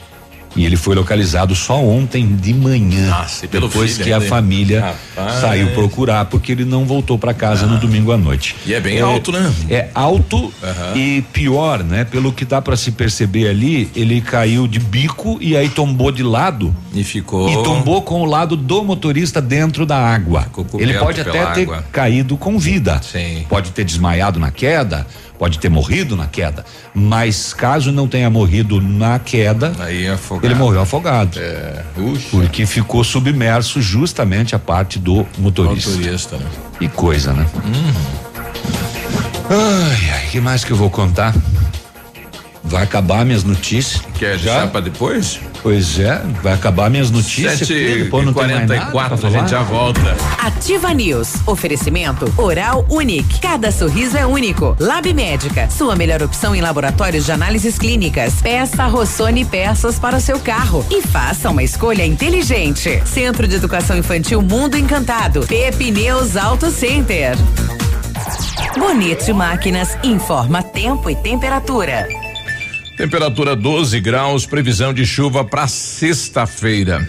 E 0.57 0.65
ele 0.65 0.77
foi 0.77 0.97
localizado 0.97 1.55
só 1.55 1.81
ontem 1.81 2.35
de 2.35 2.53
manhã. 2.53 3.09
Nossa, 3.09 3.47
pelo 3.47 3.69
depois 3.69 3.97
que 3.97 4.13
a 4.13 4.21
família 4.21 4.97
Rapaz. 5.17 5.41
saiu 5.41 5.69
procurar, 5.69 6.25
porque 6.25 6.51
ele 6.51 6.65
não 6.65 6.85
voltou 6.85 7.17
para 7.17 7.33
casa 7.33 7.67
no 7.67 7.79
domingo 7.79 8.11
à 8.11 8.17
noite. 8.17 8.57
E 8.67 8.75
é 8.75 8.81
bem 8.81 9.01
alto, 9.01 9.31
né? 9.31 9.53
É 9.69 9.89
alto 9.95 10.53
Aham. 10.63 10.97
e 10.97 11.23
pior, 11.33 11.85
né? 11.85 12.05
Pelo 12.05 12.33
que 12.33 12.45
dá 12.45 12.61
para 12.61 12.77
se 12.77 12.91
perceber 12.91 13.49
ali, 13.49 13.89
ele 13.95 14.21
caiu 14.21 14.67
de 14.67 14.81
bico 14.81 15.39
e 15.41 15.57
aí 15.57 15.69
tombou 15.69 16.11
de 16.11 16.25
lado. 16.25 16.75
E 16.93 17.05
ficou. 17.05 17.49
E 17.49 17.63
tombou 17.63 18.03
com 18.03 18.21
o 18.21 18.25
lado 18.25 18.57
do 18.57 18.83
motorista 18.83 19.41
dentro 19.41 19.87
da 19.87 19.99
água. 19.99 20.47
Ele 20.79 20.95
pode 20.95 21.21
até 21.21 21.47
ter 21.47 21.63
água. 21.63 21.85
caído 21.93 22.37
com 22.37 22.59
vida. 22.59 23.01
Sim. 23.03 23.47
Pode 23.49 23.71
ter 23.71 23.85
desmaiado 23.85 24.41
na 24.41 24.51
queda, 24.51 25.07
pode 25.41 25.59
ter 25.59 25.71
morrido 25.71 26.15
na 26.15 26.27
queda. 26.27 26.67
Mas 26.93 27.55
caso 27.55 27.91
não 27.91 28.07
tenha 28.07 28.29
morrido 28.29 28.79
na 28.79 29.19
queda, 29.19 29.73
afogado. 30.13 30.47
ele 30.47 30.55
morreu 30.55 30.83
afogado. 30.83 31.41
É. 31.41 31.83
Porque 32.31 32.67
ficou 32.67 33.03
submerso 33.03 33.81
justamente 33.81 34.55
a 34.55 34.59
parte 34.59 34.99
do 34.99 35.27
motorista. 35.39 35.93
Motorista, 35.93 36.37
né? 36.37 36.45
Que 36.79 36.89
coisa, 36.89 37.33
né? 37.33 37.47
Ai, 39.49 40.11
ai, 40.11 40.27
que 40.31 40.41
mais 40.43 40.63
que 40.63 40.73
eu 40.73 40.77
vou 40.77 40.91
contar? 40.91 41.35
Vai 42.63 42.83
acabar 42.83 43.25
minhas 43.25 43.43
notícias. 43.43 44.03
Quer 44.19 44.37
deixar 44.37 44.69
pra 44.69 44.81
depois? 44.81 45.41
Pois 45.63 45.99
é, 45.99 46.23
vai 46.43 46.53
acabar 46.55 46.89
minhas 46.91 47.11
notícias. 47.11 47.59
Sete 47.59 47.75
porque 47.75 48.05
depois 48.05 48.23
e 48.23 48.27
não 48.27 48.33
tem 48.33 48.43
mais 48.43 48.61
nada 48.61 48.91
44, 48.91 49.19
pra 49.19 49.29
a 49.29 49.33
gente 49.33 49.51
já 49.51 49.63
volta. 49.63 50.17
Ativa 50.39 50.93
News. 50.95 51.35
Oferecimento 51.47 52.33
Oral 52.37 52.87
Unique. 52.89 53.41
Cada 53.41 53.73
sorriso 53.73 54.17
é 54.17 54.27
único. 54.27 54.77
Lab 54.79 55.13
Médica. 55.13 55.69
Sua 55.71 55.97
melhor 55.97 56.23
opção 56.23 56.55
em 56.55 56.61
laboratórios 56.61 57.25
de 57.25 57.33
análises 57.33 57.79
clínicas. 57.79 58.35
Peça 58.41 58.87
Rossoni 58.87 59.45
peças 59.45 59.99
para 59.99 60.17
o 60.17 60.21
seu 60.21 60.39
carro 60.39 60.85
e 60.91 61.03
faça 61.03 61.51
uma 61.51 61.63
escolha 61.63 62.07
inteligente. 62.07 63.03
Centro 63.05 63.49
de 63.49 63.57
Educação 63.57 63.97
Infantil 63.97 64.41
Mundo 64.43 64.77
Encantado. 64.77 65.47
Pepineus 65.47 66.37
Auto 66.37 66.71
Center. 66.71 67.37
Bonito 68.79 69.35
Máquinas 69.35 69.99
informa 70.03 70.63
tempo 70.63 71.11
e 71.11 71.17
temperatura. 71.17 72.30
Temperatura 73.01 73.57
12 73.57 73.99
graus, 73.99 74.45
previsão 74.45 74.93
de 74.93 75.07
chuva 75.07 75.43
para 75.43 75.67
sexta-feira. 75.67 77.09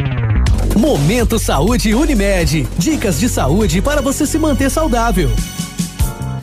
Momento 0.81 1.37
Saúde 1.37 1.93
Unimed. 1.93 2.67
Dicas 2.75 3.19
de 3.19 3.29
saúde 3.29 3.83
para 3.83 4.01
você 4.01 4.25
se 4.25 4.39
manter 4.39 4.71
saudável. 4.71 5.29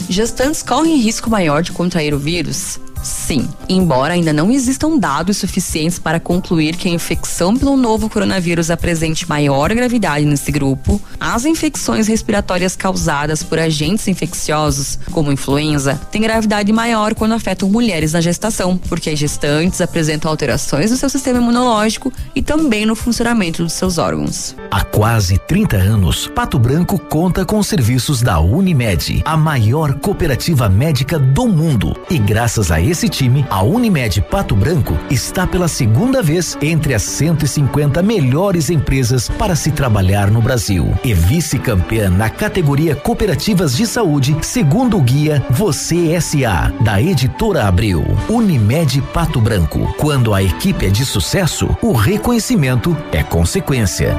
Gestantes 0.09 0.63
correm 0.63 0.97
risco 0.97 1.29
maior 1.29 1.61
de 1.61 1.73
contrair 1.73 2.15
o 2.15 2.21
vírus? 2.21 2.79
Sim, 3.09 3.49
embora 3.71 4.13
ainda 4.13 4.35
não 4.35 4.51
existam 4.51 4.99
dados 4.99 5.39
suficientes 5.39 5.99
para 5.99 6.21
concluir 6.21 6.77
que 6.77 6.89
a 6.89 6.93
infecção 6.93 7.57
pelo 7.57 7.75
novo 7.75 8.11
coronavírus 8.11 8.71
apresente 8.71 9.27
maior 9.27 9.73
gravidade 9.73 10.27
nesse 10.27 10.53
grupo, 10.53 11.01
as 11.19 11.47
infecções 11.47 12.07
respiratórias 12.07 12.77
causadas 12.77 13.43
por 13.43 13.59
agentes 13.59 14.09
infecciosos, 14.09 14.99
como 15.11 15.33
influenza, 15.33 15.99
têm 16.13 16.21
gravidade 16.21 16.71
maior 16.71 17.15
quando 17.15 17.33
afetam 17.33 17.71
mulheres 17.71 18.13
na 18.13 18.21
gestação, 18.21 18.77
porque 18.77 19.09
as 19.09 19.19
gestantes 19.19 19.81
apresentam 19.81 20.31
alterações 20.31 20.91
no 20.91 20.97
seu 20.99 21.09
sistema 21.09 21.39
imunológico 21.39 22.13
e 22.35 22.43
também 22.43 22.85
no 22.85 22.95
funcionamento 22.95 23.65
dos 23.65 23.73
seus 23.73 23.97
órgãos. 23.97 24.55
Há 24.71 24.85
quase 24.85 25.39
30 25.39 25.77
anos, 25.77 26.27
Pato 26.27 26.59
Branco 26.59 26.99
conta 26.99 27.47
com 27.47 27.59
os 27.59 27.69
serviços 27.69 28.21
da 28.21 28.39
Unimed, 28.39 29.23
a 29.25 29.35
maior 29.35 29.95
cooperativa 29.95 30.69
médica 30.69 31.19
do 31.19 31.49
mundo. 31.49 31.97
E 32.11 32.19
graças 32.19 32.71
a 32.71 32.79
esse 32.79 32.98
time, 33.07 33.45
a 33.51 33.63
Unimed 33.63 34.23
Pato 34.23 34.57
Branco 34.57 34.97
está 35.11 35.47
pela 35.47 35.69
segunda 35.69 36.23
vez 36.23 36.57
entre 36.63 36.95
as 36.95 37.03
150 37.03 38.03
melhores 38.03 38.71
empresas 38.71 39.29
para 39.29 39.55
se 39.55 39.71
trabalhar 39.71 40.31
no 40.31 40.41
Brasil. 40.41 40.95
E 41.05 41.13
vice-campeã 41.13 42.09
na 42.09 42.31
categoria 42.31 42.97
Cooperativas 42.97 43.77
de 43.77 43.87
Saúde, 43.87 44.35
segundo 44.41 44.97
o 44.97 45.03
guia 45.03 45.45
Você 45.51 46.19
SA, 46.19 46.73
da 46.81 47.03
editora 47.03 47.69
Abril. 47.69 48.03
Unimed 48.31 49.03
Pato 49.13 49.39
Branco. 49.39 49.95
Quando 49.99 50.33
a 50.33 50.43
equipe 50.43 50.87
é 50.87 50.89
de 50.89 51.05
sucesso, 51.05 51.77
o 51.83 51.93
reconhecimento 51.93 52.97
é 53.13 53.23
consequência. 53.23 54.19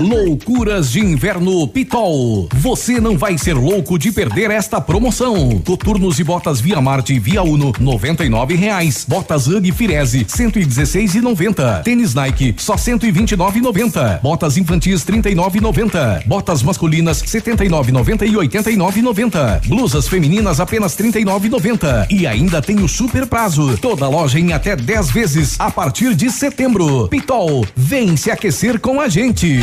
Loucuras 0.00 0.90
de 0.90 1.00
Inverno 1.00 1.68
Pitol. 1.68 2.48
Você 2.54 2.98
não 3.00 3.18
vai 3.18 3.36
ser 3.36 3.52
louco 3.52 3.98
de 3.98 4.10
perder 4.10 4.50
esta 4.50 4.80
promoção. 4.80 5.60
Coturnos 5.60 6.18
e 6.18 6.24
botas 6.24 6.58
Via 6.58 6.80
Marte 6.80 7.18
Via 7.18 7.42
Uno, 7.42 7.70
noventa 7.78 8.24
e 8.24 8.30
nove 8.30 8.54
reais. 8.54 9.04
Botas 9.06 9.46
Ugg 9.46 9.70
Firese, 9.72 10.24
cento 10.26 10.58
e 10.58 10.64
dezesseis 10.64 11.14
e 11.14 11.20
noventa. 11.20 11.82
Tênis 11.84 12.14
Nike, 12.14 12.54
só 12.56 12.78
cento 12.78 13.04
e 13.04 13.10
vinte 13.10 13.32
e 13.32 13.36
nove 13.36 13.58
e 13.58 13.62
noventa. 13.62 14.18
Botas 14.22 14.56
infantis, 14.56 15.04
trinta 15.04 15.28
e 15.28 15.34
nove 15.34 15.58
e 15.58 15.60
noventa. 15.60 16.22
Botas 16.26 16.62
masculinas, 16.62 17.22
setenta 17.26 17.64
e 17.64 17.68
nove 17.68 17.92
noventa 17.92 18.24
e 18.24 18.34
oitenta 18.36 18.70
e 18.70 18.76
nove 18.76 19.02
noventa. 19.02 19.60
Blusas 19.66 20.08
femininas, 20.08 20.60
apenas 20.60 20.94
trinta 20.94 21.20
e 21.20 21.24
nove 21.24 21.50
noventa. 21.50 22.06
E 22.08 22.26
ainda 22.26 22.62
tem 22.62 22.80
o 22.80 22.88
super 22.88 23.26
prazo. 23.26 23.76
Toda 23.76 24.08
loja 24.08 24.40
em 24.40 24.52
até 24.54 24.74
10 24.74 25.10
vezes 25.10 25.60
a 25.60 25.70
partir 25.70 26.14
de 26.14 26.30
setembro. 26.30 27.06
Pitol, 27.08 27.66
vem 27.76 28.16
se 28.16 28.30
aquecer 28.30 28.80
com 28.80 28.98
a 29.00 29.08
gente. 29.08 29.60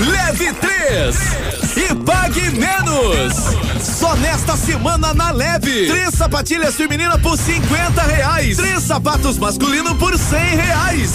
Leve 0.00 0.52
3 0.54 1.16
e 1.76 1.94
pague 2.04 2.50
menos. 2.50 3.34
Só 3.82 4.14
nesta 4.16 4.56
semana 4.56 5.12
na 5.14 5.30
Leve. 5.30 5.86
Três 5.88 6.14
sapatilhas 6.14 6.74
femininas 6.74 7.20
por 7.20 7.36
50 7.36 8.02
reais. 8.02 8.56
Três 8.56 8.82
sapatos 8.82 9.38
masculinos 9.38 9.94
por 9.98 10.16
100 10.18 10.38
reais. 10.56 11.09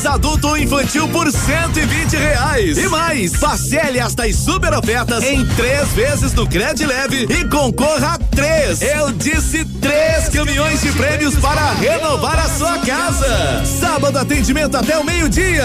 Tênis 0.00 0.06
adulto 0.06 0.48
ou 0.48 0.56
infantil 0.56 1.08
por 1.08 1.30
120 1.30 2.16
reais. 2.16 2.78
E 2.78 2.88
mais, 2.88 3.36
parcele 3.36 3.98
estas 3.98 4.36
super 4.36 4.72
ofertas 4.72 5.22
em 5.24 5.44
três 5.46 5.88
vezes 5.90 6.32
no 6.32 6.46
Cred 6.46 6.84
Leve 6.86 7.26
e 7.28 7.44
concorra 7.44 8.14
a 8.14 8.18
três. 8.18 8.80
Eu 8.80 9.12
disse 9.12 9.64
três 9.80 10.28
caminhões 10.28 10.80
de 10.80 10.92
prêmios 10.92 11.36
para 11.36 11.72
renovar 11.74 12.38
a 12.38 12.48
sua 12.48 12.78
casa. 12.78 13.64
Sábado 13.64 14.18
atendimento 14.18 14.76
até 14.76 14.98
o 14.98 15.04
meio-dia. 15.04 15.64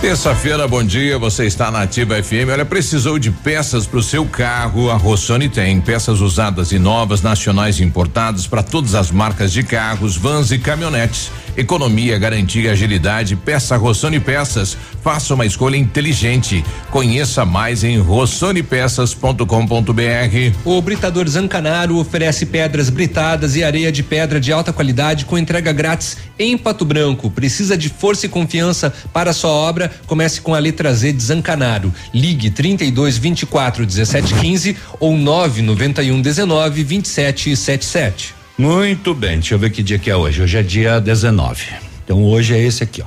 Terça-feira, 0.00 0.68
bom 0.68 0.84
dia. 0.84 1.18
Você 1.18 1.46
está 1.46 1.70
na 1.70 1.82
Ativa 1.82 2.22
FM. 2.22 2.50
Olha, 2.52 2.66
precisou 2.66 3.18
de 3.18 3.30
peças 3.30 3.86
para 3.86 3.98
o 3.98 4.02
seu 4.02 4.26
carro? 4.26 4.90
A 4.90 4.94
Rossoni 4.94 5.48
tem 5.48 5.80
peças 5.80 6.20
usadas 6.20 6.70
e 6.70 6.78
novas, 6.78 7.22
nacionais 7.22 7.80
e 7.80 7.82
importadas 7.82 8.46
para 8.46 8.62
todas 8.62 8.94
as 8.94 9.10
marcas 9.10 9.50
de 9.52 9.62
carros, 9.62 10.16
vans 10.16 10.52
e 10.52 10.58
caminhonetes. 10.58 11.30
Economia, 11.56 12.18
garantia, 12.18 12.72
agilidade. 12.72 13.34
Peça 13.34 13.76
Rossoni 13.76 14.20
Peças. 14.20 14.76
Faça 15.02 15.34
uma 15.34 15.46
escolha 15.46 15.76
inteligente. 15.76 16.62
Conheça 16.90 17.46
mais 17.46 17.82
em 17.82 17.98
rossonepeças.com.br. 17.98 20.58
O 20.64 20.82
Britador 20.82 21.26
Zancanaro 21.26 21.96
oferece 21.96 22.44
pedras 22.44 22.90
britadas 22.90 23.56
e 23.56 23.64
areia 23.64 23.90
de 23.90 24.02
pedra 24.02 24.38
de 24.38 24.52
alta 24.52 24.72
qualidade 24.72 25.24
com 25.24 25.38
entrega 25.38 25.72
grátis 25.72 26.18
em 26.38 26.58
Pato 26.58 26.84
Branco. 26.84 27.30
Precisa 27.30 27.76
de 27.76 27.88
força 27.88 28.26
e 28.26 28.28
confiança 28.28 28.92
para 29.12 29.32
sua 29.32 29.50
obra? 29.50 29.90
Comece 30.06 30.42
com 30.42 30.54
a 30.54 30.58
letra 30.58 30.92
Z 30.92 31.12
de 31.12 31.22
Zancanaro. 31.22 31.92
Ligue 32.12 32.50
32 32.50 33.16
24 33.16 33.86
17 33.86 34.34
15 34.34 34.76
ou 35.00 35.16
991 35.16 36.20
19 36.20 36.84
27 36.84 37.56
77. 37.56 38.35
Muito 38.58 39.12
bem, 39.12 39.34
deixa 39.34 39.54
eu 39.54 39.58
ver 39.58 39.70
que 39.70 39.82
dia 39.82 39.98
que 39.98 40.10
é 40.10 40.16
hoje. 40.16 40.40
Hoje 40.42 40.56
é 40.56 40.62
dia 40.62 41.00
19. 41.00 41.64
Então 42.04 42.24
hoje 42.24 42.54
é 42.54 42.58
esse 42.58 42.82
aqui, 42.82 43.02
ó. 43.02 43.06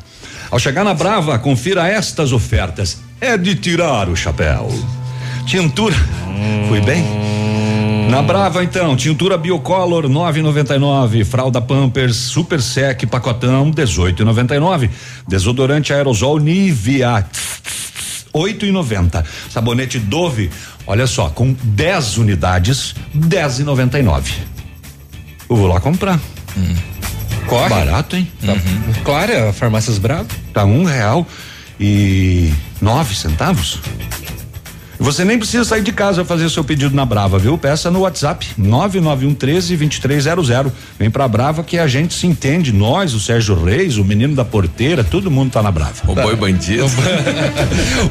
Ao 0.51 0.59
chegar 0.59 0.83
na 0.83 0.93
Brava, 0.93 1.37
confira 1.39 1.87
estas 1.87 2.31
ofertas. 2.31 2.99
É 3.19 3.37
de 3.37 3.55
tirar 3.55 4.09
o 4.09 4.15
chapéu. 4.15 4.69
Tintura. 5.45 5.95
Fui 6.67 6.79
bem? 6.81 7.03
Na 8.09 8.21
Brava, 8.23 8.63
então, 8.63 8.95
tintura 8.95 9.37
Biocolor 9.37 10.05
9,99, 10.05 11.23
fralda 11.23 11.61
Pampers 11.61 12.15
Super 12.15 12.59
Sec 12.59 13.05
pacotão 13.05 13.71
18,99, 13.71 14.89
desodorante 15.27 15.93
aerosol 15.93 16.39
Nivea 16.39 17.23
8,90, 18.33 19.23
sabonete 19.51 19.99
Dove, 19.99 20.49
olha 20.87 21.05
só, 21.05 21.29
com 21.29 21.55
10 21.63 22.17
unidades 22.17 22.95
10,99. 23.15 24.58
Eu 25.49 25.55
vou 25.55 25.67
lá 25.67 25.79
comprar. 25.79 26.19
Corre. 27.47 27.69
Barato, 27.69 28.15
hein? 28.15 28.31
Tá, 28.45 28.53
Claro, 29.03 29.31
é 29.31 29.49
a 29.49 29.53
Farmácias 29.53 29.97
Bravo. 29.97 30.27
Tá 30.53 30.65
um 30.65 30.83
real 30.83 31.25
e 31.79 32.53
nove 32.79 33.15
centavos. 33.15 33.79
Você 34.99 35.23
nem 35.23 35.39
precisa 35.39 35.63
sair 35.63 35.81
de 35.81 35.93
casa 35.93 36.25
fazer 36.25 36.49
seu 36.49 36.61
pedido 36.61 36.93
na 36.93 37.05
Brava, 37.05 37.39
viu? 37.39 37.57
Peça 37.57 37.89
no 37.89 38.01
WhatsApp 38.01 38.49
991 38.57 39.33
13 39.33 39.77
2300. 39.77 40.73
Vem 40.99 41.09
pra 41.09 41.25
Brava 41.25 41.63
que 41.63 41.79
a 41.79 41.87
gente 41.87 42.13
se 42.13 42.27
entende. 42.27 42.73
Nós, 42.73 43.13
o 43.13 43.19
Sérgio 43.19 43.55
Reis, 43.63 43.97
o 43.97 44.03
menino 44.03 44.35
da 44.35 44.43
porteira, 44.43 45.01
todo 45.01 45.31
mundo 45.31 45.51
tá 45.51 45.63
na 45.63 45.71
Brava. 45.71 46.03
O 46.05 46.13
boi 46.13 46.35
bandido. 46.35 46.85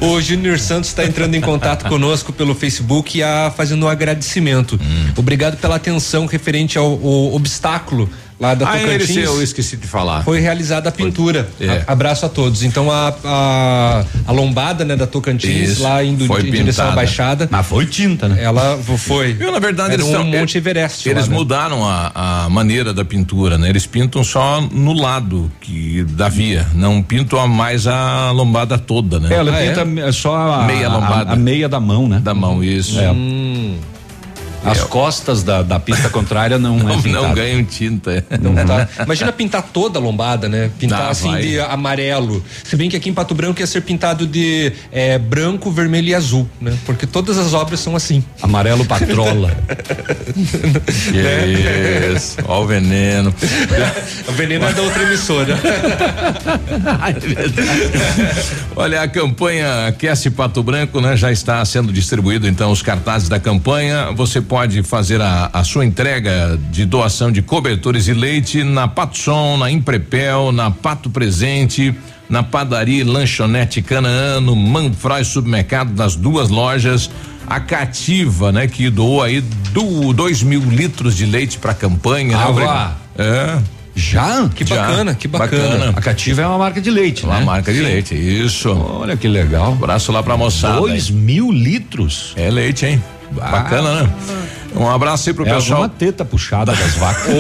o 0.00 0.18
Júnior 0.22 0.58
Santos 0.58 0.88
está 0.88 1.04
entrando 1.04 1.34
em 1.34 1.42
contato 1.42 1.86
conosco 1.90 2.32
pelo 2.32 2.54
Facebook 2.54 3.18
e 3.18 3.22
a, 3.22 3.52
fazendo 3.54 3.84
um 3.84 3.88
agradecimento. 3.88 4.80
Hum. 4.82 5.12
Obrigado 5.14 5.58
pela 5.58 5.76
atenção 5.76 6.24
referente 6.24 6.78
ao, 6.78 6.86
ao 6.86 7.34
obstáculo 7.34 8.08
lá 8.40 8.54
da 8.54 8.68
Ah, 8.68 8.78
Tocantins. 8.78 9.10
esse 9.10 9.20
eu 9.20 9.42
esqueci 9.42 9.76
de 9.76 9.86
falar. 9.86 10.22
Foi 10.22 10.38
realizada 10.40 10.88
a 10.88 10.92
pintura. 10.92 11.48
É. 11.60 11.82
A- 11.86 11.92
abraço 11.92 12.24
a 12.26 12.28
todos. 12.28 12.62
Então 12.62 12.90
a, 12.90 13.12
a, 13.24 14.04
a 14.26 14.32
lombada 14.32 14.84
né, 14.84 14.94
da 14.96 15.06
Tocantins 15.06 15.70
Isso, 15.70 15.82
lá 15.82 16.02
indo 16.04 16.26
foi 16.26 16.40
em 16.46 16.50
direção 16.50 16.84
à 16.84 16.88
pintada. 16.88 16.96
Baixada. 16.96 17.48
Mas 17.50 17.66
foi 17.66 17.86
tinta, 17.86 18.28
né? 18.28 18.42
Ela 18.42 18.78
foi. 18.98 19.32
Viu, 19.34 19.50
na 19.50 19.58
verdade, 19.58 19.94
Era 19.94 20.02
eles 20.02 20.06
um 20.14 20.16
tão- 20.18 20.24
Monte 20.24 20.58
Everest. 20.58 21.08
Eles 21.08 21.24
lá, 21.24 21.30
né? 21.30 21.36
mudaram 21.36 21.84
a, 21.88 22.44
a 22.44 22.48
maneira 22.50 22.92
da 22.94 23.04
pintura, 23.04 23.58
né? 23.58 23.68
Eles 23.68 23.86
pintam 23.86 24.22
só 24.22 24.60
no 24.60 24.92
lado 24.92 25.50
que 25.60 26.04
da 26.10 26.28
via, 26.28 26.66
não 26.74 27.02
pintam 27.02 27.38
a 27.40 27.46
mais 27.48 27.86
a 27.86 28.30
lombada 28.30 28.78
toda, 28.78 29.18
né? 29.18 29.28
É, 29.32 29.38
ela 29.38 29.52
pinta 29.52 30.12
só 30.12 30.36
a 30.36 30.64
meia 30.64 30.86
a- 30.86 30.92
lombada. 30.92 31.32
A, 31.32 31.36
meia 31.36 31.68
da 31.68 31.80
mão, 31.80 32.06
né? 32.08 32.20
Da 32.22 32.34
mão, 32.34 32.62
isso. 32.62 32.98
É. 33.00 33.10
Hum. 33.10 33.76
As 34.64 34.82
costas 34.84 35.42
da, 35.42 35.62
da 35.62 35.78
pista 35.78 36.08
contrária 36.10 36.58
não, 36.58 36.78
Não, 36.78 36.94
é 36.98 37.08
não 37.08 37.34
ganham 37.34 37.64
tinta. 37.64 38.24
Não 38.40 38.54
tá. 38.54 38.88
Imagina 39.04 39.32
pintar 39.32 39.62
toda 39.62 39.98
a 39.98 40.02
lombada, 40.02 40.48
né? 40.48 40.70
Pintar 40.78 41.00
Dá, 41.00 41.08
assim 41.08 41.30
vai. 41.30 41.42
de 41.42 41.60
amarelo. 41.60 42.44
Se 42.64 42.76
bem 42.76 42.88
que 42.88 42.96
aqui 42.96 43.08
em 43.08 43.14
Pato 43.14 43.34
Branco 43.34 43.60
ia 43.60 43.66
ser 43.66 43.82
pintado 43.82 44.26
de 44.26 44.72
eh, 44.92 45.18
branco, 45.18 45.70
vermelho 45.70 46.08
e 46.08 46.14
azul, 46.14 46.48
né? 46.60 46.76
Porque 46.84 47.06
todas 47.06 47.38
as 47.38 47.54
obras 47.54 47.80
são 47.80 47.94
assim. 47.96 48.22
Amarelo 48.42 48.84
patrola. 48.84 49.56
Que 51.08 52.14
Isso, 52.16 52.36
ó 52.46 52.62
o 52.62 52.66
veneno. 52.66 53.34
o 54.28 54.32
veneno 54.32 54.64
é 54.66 54.72
da 54.72 54.82
outra 54.82 55.02
emissora. 55.02 55.58
Olha, 58.76 59.02
a 59.02 59.08
campanha 59.08 59.86
Aquece 59.86 60.30
Pato 60.30 60.62
Branco, 60.62 61.00
né? 61.00 61.16
Já 61.16 61.30
está 61.32 61.64
sendo 61.64 61.92
distribuído 61.92 62.46
então 62.48 62.70
os 62.70 62.82
cartazes 62.82 63.28
da 63.28 63.38
campanha. 63.40 64.10
Você 64.12 64.40
pode 64.48 64.82
fazer 64.82 65.20
a, 65.20 65.50
a 65.52 65.62
sua 65.62 65.84
entrega 65.84 66.58
de 66.70 66.86
doação 66.86 67.30
de 67.30 67.42
cobertores 67.42 68.08
e 68.08 68.14
leite 68.14 68.64
na 68.64 68.88
Patson, 68.88 69.58
na 69.58 69.70
Imprepel, 69.70 70.50
na 70.50 70.70
Pato 70.70 71.10
Presente, 71.10 71.94
na 72.28 72.42
padaria 72.42 73.04
lanchonete 73.04 73.82
Canaã, 73.82 74.40
no 74.40 74.56
Manfroy 74.56 75.22
Supermercado, 75.24 75.94
nas 75.94 76.16
duas 76.16 76.48
lojas. 76.48 77.10
A 77.46 77.60
Cativa, 77.60 78.52
né? 78.52 78.66
Que 78.66 78.90
doou 78.90 79.22
aí 79.22 79.40
do, 79.72 80.12
dois 80.12 80.42
mil 80.42 80.60
litros 80.60 81.16
de 81.16 81.24
leite 81.24 81.58
para 81.58 81.72
a 81.72 81.74
campanha. 81.74 82.36
Ah, 82.36 82.40
né? 82.40 82.44
vá. 82.44 82.50
Obrigado. 82.50 82.96
É. 83.18 83.58
Já? 83.94 84.48
Que 84.54 84.64
Já. 84.64 84.76
bacana, 84.76 85.14
que 85.14 85.26
bacana. 85.28 85.90
A 85.96 86.00
Cativa 86.00 86.42
é 86.42 86.46
uma 86.46 86.58
marca 86.58 86.80
de 86.80 86.90
leite, 86.90 87.24
Uma 87.24 87.40
né? 87.40 87.44
marca 87.44 87.72
de 87.72 87.80
leite, 87.80 88.14
isso. 88.14 88.70
Olha 88.70 89.16
que 89.16 89.26
legal. 89.26 89.72
Abraço 89.72 90.12
lá 90.12 90.22
pra 90.22 90.36
moçada. 90.36 90.78
Dois 90.78 91.10
mil 91.10 91.50
litros. 91.50 92.32
É 92.36 92.50
leite, 92.50 92.86
hein? 92.86 93.02
Bacana, 93.32 94.02
né? 94.02 94.10
Um 94.74 94.88
abraço 94.88 95.28
aí 95.28 95.34
pro 95.34 95.46
É 95.46 95.54
pessoal. 95.54 95.82
alguma 95.82 95.88
teta 95.98 96.24
puxada 96.24 96.72
das 96.72 96.94
vacas. 96.94 97.34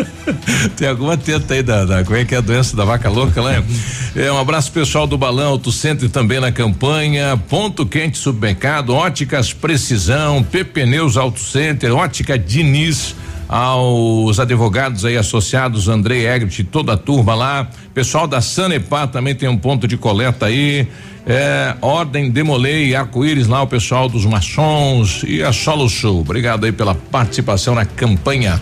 Tem 0.76 0.88
alguma 0.88 1.16
teta 1.16 1.54
aí 1.54 1.62
da, 1.62 1.84
da- 1.84 2.04
como 2.04 2.16
é 2.16 2.24
que 2.24 2.34
é 2.34 2.38
a 2.38 2.40
doença 2.40 2.76
da 2.76 2.84
vaca 2.84 3.08
louca, 3.08 3.42
né? 3.42 3.62
É, 4.16 4.30
um 4.32 4.38
abraço 4.38 4.70
pro 4.72 4.80
pessoal 4.82 5.06
do 5.06 5.16
Balão 5.18 5.48
Auto 5.50 5.70
Center 5.72 6.08
também 6.10 6.40
na 6.40 6.50
campanha, 6.52 7.36
Ponto 7.48 7.84
Quente 7.86 8.18
Supermercado, 8.18 8.94
Óticas 8.94 9.52
Precisão, 9.52 10.42
PP 10.42 10.86
Neus 10.86 11.16
Auto 11.16 11.40
Center, 11.40 11.94
Ótica 11.94 12.38
Diniz, 12.38 13.14
aos 13.52 14.40
advogados 14.40 15.04
aí 15.04 15.14
associados, 15.14 15.86
Andrei 15.86 16.26
Egrit, 16.26 16.64
toda 16.64 16.94
a 16.94 16.96
turma 16.96 17.34
lá, 17.34 17.68
pessoal 17.92 18.26
da 18.26 18.40
Sanepar 18.40 19.08
também 19.08 19.34
tem 19.34 19.46
um 19.46 19.58
ponto 19.58 19.86
de 19.86 19.98
coleta 19.98 20.46
aí, 20.46 20.88
é, 21.26 21.74
Ordem 21.82 22.30
Demolei, 22.30 22.94
Arco-Íris 22.94 23.48
lá, 23.48 23.60
o 23.60 23.66
pessoal 23.66 24.08
dos 24.08 24.24
maçons 24.24 25.22
e 25.28 25.42
a 25.42 25.52
Solo 25.52 25.86
Sul. 25.90 26.20
Obrigado 26.20 26.64
aí 26.64 26.72
pela 26.72 26.94
participação 26.94 27.74
na 27.74 27.84
campanha. 27.84 28.58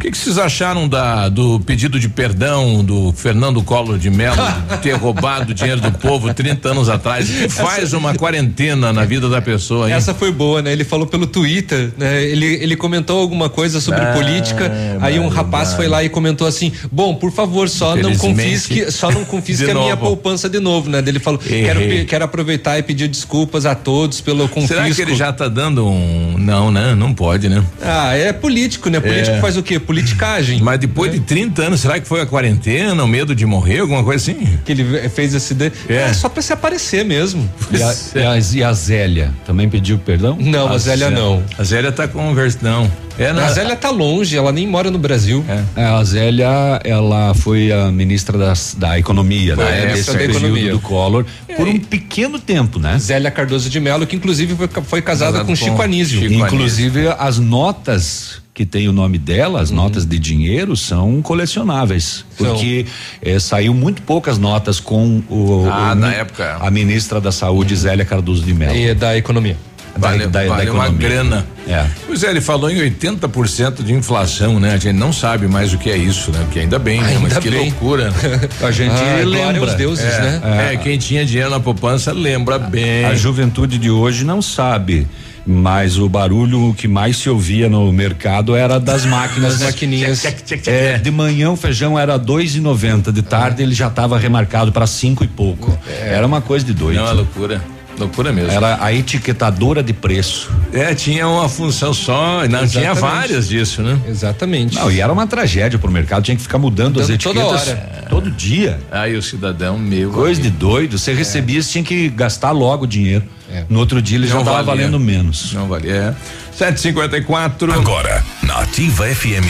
O 0.00 0.02
que, 0.02 0.10
que 0.10 0.16
vocês 0.16 0.38
acharam 0.38 0.88
da, 0.88 1.28
do 1.28 1.60
pedido 1.60 2.00
de 2.00 2.08
perdão 2.08 2.82
do 2.82 3.12
Fernando 3.12 3.62
Collor 3.62 3.98
de 3.98 4.08
Mello 4.08 4.34
de 4.70 4.78
ter 4.78 4.92
roubado 4.92 5.50
o 5.52 5.54
dinheiro 5.54 5.78
do 5.78 5.92
povo 5.92 6.32
30 6.32 6.70
anos 6.70 6.88
atrás? 6.88 7.28
Que 7.28 7.50
faz 7.50 7.92
uma 7.92 8.14
quarentena 8.14 8.94
na 8.94 9.04
vida 9.04 9.28
da 9.28 9.42
pessoa, 9.42 9.88
hein? 9.88 9.94
Essa 9.94 10.14
foi 10.14 10.32
boa, 10.32 10.62
né? 10.62 10.72
Ele 10.72 10.84
falou 10.84 11.06
pelo 11.06 11.26
Twitter, 11.26 11.90
né? 11.98 12.24
Ele, 12.24 12.46
ele 12.46 12.76
comentou 12.76 13.20
alguma 13.20 13.50
coisa 13.50 13.78
sobre 13.78 14.00
Ah, 14.00 14.14
política, 14.14 14.72
aí 15.02 15.20
um 15.20 15.28
rapaz 15.28 15.74
foi 15.74 15.86
lá 15.86 16.02
e 16.02 16.08
comentou 16.08 16.46
assim: 16.46 16.72
"Bom, 16.90 17.14
por 17.14 17.30
favor, 17.30 17.68
só 17.68 17.94
não 17.94 18.16
confisque, 18.16 18.90
só 18.90 19.10
não 19.10 19.26
confisque 19.26 19.70
a 19.70 19.74
minha 19.74 19.98
poupança 19.98 20.48
de 20.48 20.60
novo", 20.60 20.88
né? 20.88 21.04
Ele 21.06 21.18
falou: 21.18 21.38
"Quero, 21.38 21.78
Errei. 21.78 22.06
quero 22.06 22.24
aproveitar 22.24 22.78
e 22.78 22.82
pedir 22.82 23.06
desculpas 23.06 23.66
a 23.66 23.74
todos 23.74 24.22
pelo 24.22 24.48
confisco". 24.48 24.76
Será 24.82 24.90
que 24.94 25.02
ele 25.02 25.14
já 25.14 25.30
tá 25.30 25.46
dando 25.46 25.86
um. 25.86 26.36
Não, 26.38 26.72
né? 26.72 26.94
Não 26.94 27.12
pode, 27.12 27.50
né? 27.50 27.62
Ah, 27.82 28.16
é 28.16 28.32
político, 28.32 28.88
né? 28.88 28.98
Político 28.98 29.36
É. 29.36 29.40
faz 29.42 29.58
o 29.58 29.62
quê? 29.62 29.78
Politicagem. 29.90 30.60
Mas 30.62 30.78
depois 30.78 31.10
de 31.10 31.18
30 31.20 31.62
anos, 31.62 31.80
será 31.80 31.98
que 31.98 32.06
foi 32.06 32.20
a 32.20 32.26
quarentena, 32.26 33.02
o 33.02 33.08
medo 33.08 33.34
de 33.34 33.44
morrer, 33.44 33.80
alguma 33.80 34.04
coisa 34.04 34.22
assim? 34.30 34.58
Que 34.64 34.70
ele 34.72 35.08
fez 35.08 35.34
esse. 35.34 35.52
De... 35.52 35.72
É. 35.88 36.12
só 36.12 36.28
pra 36.28 36.40
se 36.40 36.52
aparecer 36.52 37.04
mesmo. 37.04 37.48
E 37.72 37.82
a, 37.82 37.94
e 38.14 38.24
a- 38.24 38.38
e 38.60 38.64
a 38.64 38.72
Zélia 38.72 39.32
também 39.44 39.68
pediu 39.68 39.98
perdão? 39.98 40.36
Não, 40.40 40.68
a 40.68 40.78
Zélia 40.78 41.10
não. 41.10 41.42
A 41.58 41.64
Zélia 41.64 41.90
tá 41.90 42.06
conversando. 42.06 42.90
É, 43.18 43.28
A 43.28 43.48
Zélia 43.52 43.76
tá 43.76 43.90
longe, 43.90 44.34
ela 44.36 44.50
nem 44.50 44.66
mora 44.66 44.90
no 44.90 44.98
Brasil. 44.98 45.44
É, 45.76 45.84
a 45.84 46.02
Zélia, 46.04 46.48
ela 46.84 47.34
foi 47.34 47.70
a 47.70 47.90
ministra 47.90 48.38
das- 48.38 48.74
da 48.78 48.98
Economia, 48.98 49.56
Foi 49.56 49.64
a 49.66 49.70
né? 49.70 49.86
Desse 49.92 50.12
da 50.16 50.24
Economia. 50.24 50.72
do 50.72 50.78
Collor, 50.80 51.26
por 51.56 51.68
um 51.68 51.78
pequeno 51.78 52.38
tempo, 52.38 52.78
né? 52.78 52.96
Zélia 52.98 53.30
Cardoso 53.30 53.68
de 53.68 53.78
Mello, 53.80 54.06
que 54.06 54.16
inclusive 54.16 54.54
foi, 54.54 54.68
foi 54.84 55.02
casada 55.02 55.32
Casado 55.32 55.46
com 55.46 55.52
com 55.52 55.56
Chico 55.56 55.82
Anísio. 55.82 56.20
Chico 56.20 56.32
Inclusive, 56.46 57.08
as 57.18 57.38
notas 57.38 58.40
que 58.60 58.66
tem 58.66 58.86
o 58.88 58.92
nome 58.92 59.16
dela, 59.16 59.58
as 59.62 59.70
notas 59.70 60.04
de 60.04 60.18
dinheiro, 60.18 60.76
são 60.76 61.22
colecionáveis. 61.22 62.26
Porque 62.36 62.84
eh, 63.22 63.38
saiu 63.38 63.72
muito 63.72 64.02
poucas 64.02 64.36
notas 64.36 64.78
com 64.78 65.22
o, 65.30 65.66
Ah, 65.72 65.92
o- 65.92 65.94
na 65.94 66.12
época. 66.12 66.58
a 66.60 66.70
ministra 66.70 67.22
da 67.22 67.32
Saúde, 67.32 67.74
Zélia 67.74 68.04
Cardoso 68.04 68.42
de 68.42 68.52
Mello. 68.52 68.76
E 68.76 68.92
da 68.92 69.16
Economia. 69.16 69.56
Da, 69.96 70.08
Vale, 70.08 70.26
da- 70.26 70.42
da 70.42 70.48
vale 70.48 70.68
uma 70.70 70.90
grana. 70.90 71.46
É. 71.66 71.86
Pois 72.06 72.22
é, 72.22 72.28
ele 72.30 72.40
falou 72.42 72.70
em 72.70 72.76
80% 72.80 73.82
de 73.82 73.94
inflação, 73.94 74.60
né? 74.60 74.74
A 74.74 74.76
gente 74.76 74.94
não 74.96 75.10
sabe 75.12 75.48
mais 75.48 75.72
o 75.72 75.78
que 75.78 75.88
é 75.90 75.96
isso, 75.96 76.30
né? 76.30 76.40
Porque 76.44 76.58
ainda 76.60 76.78
bem, 76.78 77.00
né? 77.00 77.14
Mas 77.14 77.32
Ainda 77.32 77.40
que 77.40 77.50
bem. 77.50 77.70
loucura. 77.70 78.12
A 78.62 78.70
gente 78.70 78.92
Ah, 78.92 79.22
glória 79.24 79.46
lembra. 79.52 79.70
aos 79.70 79.74
deuses, 79.74 80.04
é, 80.04 80.20
né? 80.20 80.70
É, 80.72 80.76
quem 80.76 80.98
tinha 80.98 81.24
dinheiro 81.24 81.48
na 81.50 81.60
poupança 81.60 82.12
lembra 82.12 82.58
bem. 82.58 83.06
A 83.06 83.14
juventude 83.14 83.78
de 83.78 83.90
hoje 83.90 84.22
não 84.22 84.42
sabe. 84.42 85.06
Mas 85.52 85.98
o 85.98 86.08
barulho 86.08 86.72
que 86.74 86.86
mais 86.86 87.16
se 87.16 87.28
ouvia 87.28 87.68
no 87.68 87.92
mercado 87.92 88.54
era 88.54 88.78
das 88.78 89.04
máquinas. 89.04 89.60
Maquininhas. 89.60 90.24
É, 90.66 90.96
de 90.96 91.10
manhã 91.10 91.50
o 91.50 91.56
feijão 91.56 91.98
era 91.98 92.16
dois 92.16 92.54
e 92.54 92.60
noventa, 92.60 93.12
de 93.12 93.20
tarde 93.20 93.60
ele 93.60 93.74
já 93.74 93.88
estava 93.88 94.16
remarcado 94.16 94.70
para 94.70 94.86
cinco 94.86 95.24
e 95.24 95.26
pouco. 95.26 95.76
Era 95.88 96.24
uma 96.24 96.40
coisa 96.40 96.64
de 96.64 96.72
doido. 96.72 97.00
Não, 97.00 97.08
é 97.08 97.12
loucura. 97.12 97.60
Loucura 98.00 98.32
mesmo. 98.32 98.50
Era 98.50 98.82
a 98.82 98.92
etiquetadora 98.92 99.82
de 99.82 99.92
preço. 99.92 100.50
É, 100.72 100.94
tinha 100.94 101.28
uma 101.28 101.48
função 101.48 101.92
só, 101.92 102.46
não 102.48 102.66
tinha 102.66 102.94
várias 102.94 103.48
disso, 103.48 103.82
né? 103.82 103.98
Exatamente. 104.08 104.74
Não, 104.76 104.90
e 104.90 105.00
era 105.00 105.12
uma 105.12 105.26
tragédia 105.26 105.78
pro 105.78 105.90
mercado, 105.90 106.22
tinha 106.24 106.36
que 106.36 106.42
ficar 106.42 106.58
mudando 106.58 107.00
as 107.00 107.08
Mudando 107.08 107.22
toda 107.22 107.40
etiquetas 107.40 107.68
hora. 107.68 108.06
todo 108.08 108.30
dia. 108.30 108.78
Aí 108.90 109.14
o 109.16 109.22
cidadão 109.22 109.78
meu. 109.78 110.10
Coisa 110.10 110.40
de 110.40 110.50
doido. 110.50 110.98
Você 110.98 111.12
recebia, 111.12 111.62
você 111.62 111.70
tinha 111.72 111.84
que 111.84 112.08
gastar 112.08 112.50
logo 112.52 112.84
o 112.84 112.86
dinheiro. 112.86 113.24
É. 113.52 113.64
No 113.68 113.78
outro 113.80 114.00
dia 114.00 114.16
ele 114.16 114.26
já 114.26 114.34
Não 114.34 114.40
estava 114.42 114.62
valia. 114.62 114.82
valendo 114.86 114.98
menos. 115.00 115.52
Não 115.52 115.66
valia. 115.68 115.92
É. 115.92 116.14
754. 116.56 117.72
Agora, 117.72 118.24
na 118.42 118.60
Ativa 118.60 119.06
FM, 119.06 119.44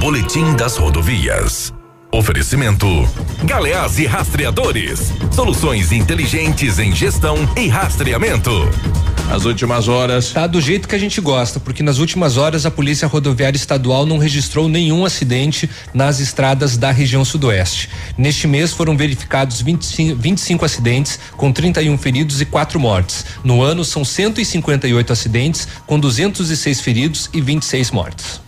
Boletim 0.00 0.54
das 0.56 0.76
Rodovias. 0.76 1.72
Oferecimento: 2.10 2.86
Galeás 3.44 3.98
e 3.98 4.06
Rastreadores. 4.06 5.12
Soluções 5.30 5.92
inteligentes 5.92 6.78
em 6.78 6.94
gestão 6.94 7.36
e 7.54 7.68
rastreamento. 7.68 8.50
As 9.30 9.44
últimas 9.44 9.88
horas. 9.88 10.32
Tá 10.32 10.46
do 10.46 10.58
jeito 10.58 10.88
que 10.88 10.94
a 10.94 10.98
gente 10.98 11.20
gosta, 11.20 11.60
porque 11.60 11.82
nas 11.82 11.98
últimas 11.98 12.38
horas 12.38 12.64
a 12.64 12.70
Polícia 12.70 13.06
Rodoviária 13.06 13.58
Estadual 13.58 14.06
não 14.06 14.16
registrou 14.16 14.70
nenhum 14.70 15.04
acidente 15.04 15.68
nas 15.92 16.18
estradas 16.18 16.78
da 16.78 16.90
região 16.90 17.22
sudoeste. 17.26 17.90
Neste 18.16 18.46
mês 18.46 18.72
foram 18.72 18.96
verificados 18.96 19.60
25, 19.60 20.16
25 20.16 20.64
acidentes, 20.64 21.18
com 21.36 21.52
31 21.52 21.98
feridos 21.98 22.40
e 22.40 22.46
quatro 22.46 22.80
mortes. 22.80 23.26
No 23.44 23.60
ano 23.60 23.84
são 23.84 24.02
158 24.02 25.12
acidentes, 25.12 25.68
com 25.86 26.00
206 26.00 26.80
feridos 26.80 27.28
e 27.34 27.42
26 27.42 27.90
mortes. 27.90 28.47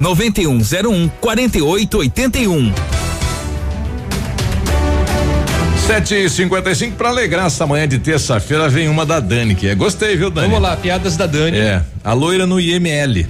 9101 0.00 1.08
4881. 1.20 2.72
Sete 5.86 6.14
e 6.14 6.28
cinquenta 6.30 6.70
e 6.70 6.74
cinco 6.76 6.96
para 6.96 7.08
alegrar 7.08 7.46
essa 7.46 7.66
manhã 7.66 7.88
de 7.88 7.98
terça-feira 7.98 8.68
vem 8.68 8.88
uma 8.88 9.04
da 9.04 9.18
Dani 9.18 9.56
que 9.56 9.66
é. 9.66 9.74
Gostei 9.74 10.16
viu 10.16 10.30
Dani? 10.30 10.46
Vamos 10.46 10.62
lá, 10.62 10.76
piadas 10.76 11.16
da 11.16 11.26
Dani. 11.26 11.58
é 11.58 11.82
a 12.04 12.12
loira 12.12 12.46
no 12.46 12.60
IML 12.60 13.26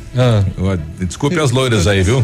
Ó, 0.59 0.77
desculpe 0.99 1.39
as 1.41 1.51
loiras 1.51 1.87
aí 1.87 2.03
viu 2.03 2.23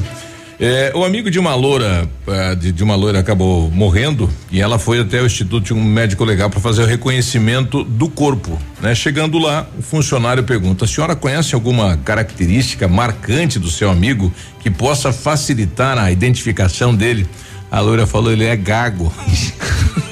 é, 0.59 0.91
o 0.95 1.05
amigo 1.05 1.31
de 1.31 1.39
uma 1.39 1.55
loura 1.55 2.09
eh, 2.27 2.55
de, 2.55 2.73
de 2.73 2.83
uma 2.83 2.95
loira 2.95 3.19
acabou 3.19 3.71
morrendo 3.71 4.31
e 4.51 4.61
ela 4.61 4.79
foi 4.79 5.01
até 5.01 5.21
o 5.21 5.27
instituto 5.27 5.67
de 5.67 5.75
um 5.75 5.85
médico 5.85 6.25
legal 6.25 6.49
para 6.49 6.61
fazer 6.61 6.83
o 6.83 6.87
reconhecimento 6.87 7.85
do 7.85 8.09
corpo 8.09 8.59
né? 8.81 8.95
Chegando 8.95 9.39
lá 9.39 9.69
o 9.79 9.83
funcionário 9.83 10.45
pergunta 10.45 10.87
a 10.87 10.89
senhora 10.89 11.15
conhece 11.15 11.55
alguma 11.55 11.99
característica 11.99 12.89
marcante 12.89 13.59
do 13.59 13.71
seu 13.71 13.91
amigo 13.91 14.33
que 14.61 14.71
possa 14.71 15.13
facilitar 15.13 15.99
a 15.99 16.11
identificação 16.11 16.95
dele? 16.95 17.27
A 17.71 17.81
loira 17.81 18.07
falou 18.07 18.33
ele 18.33 18.45
é 18.45 18.57
gago 18.57 19.13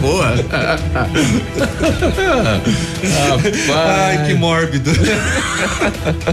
Boa. 0.00 0.34
Ai, 3.74 4.26
que 4.26 4.34
mórbido. 4.34 4.90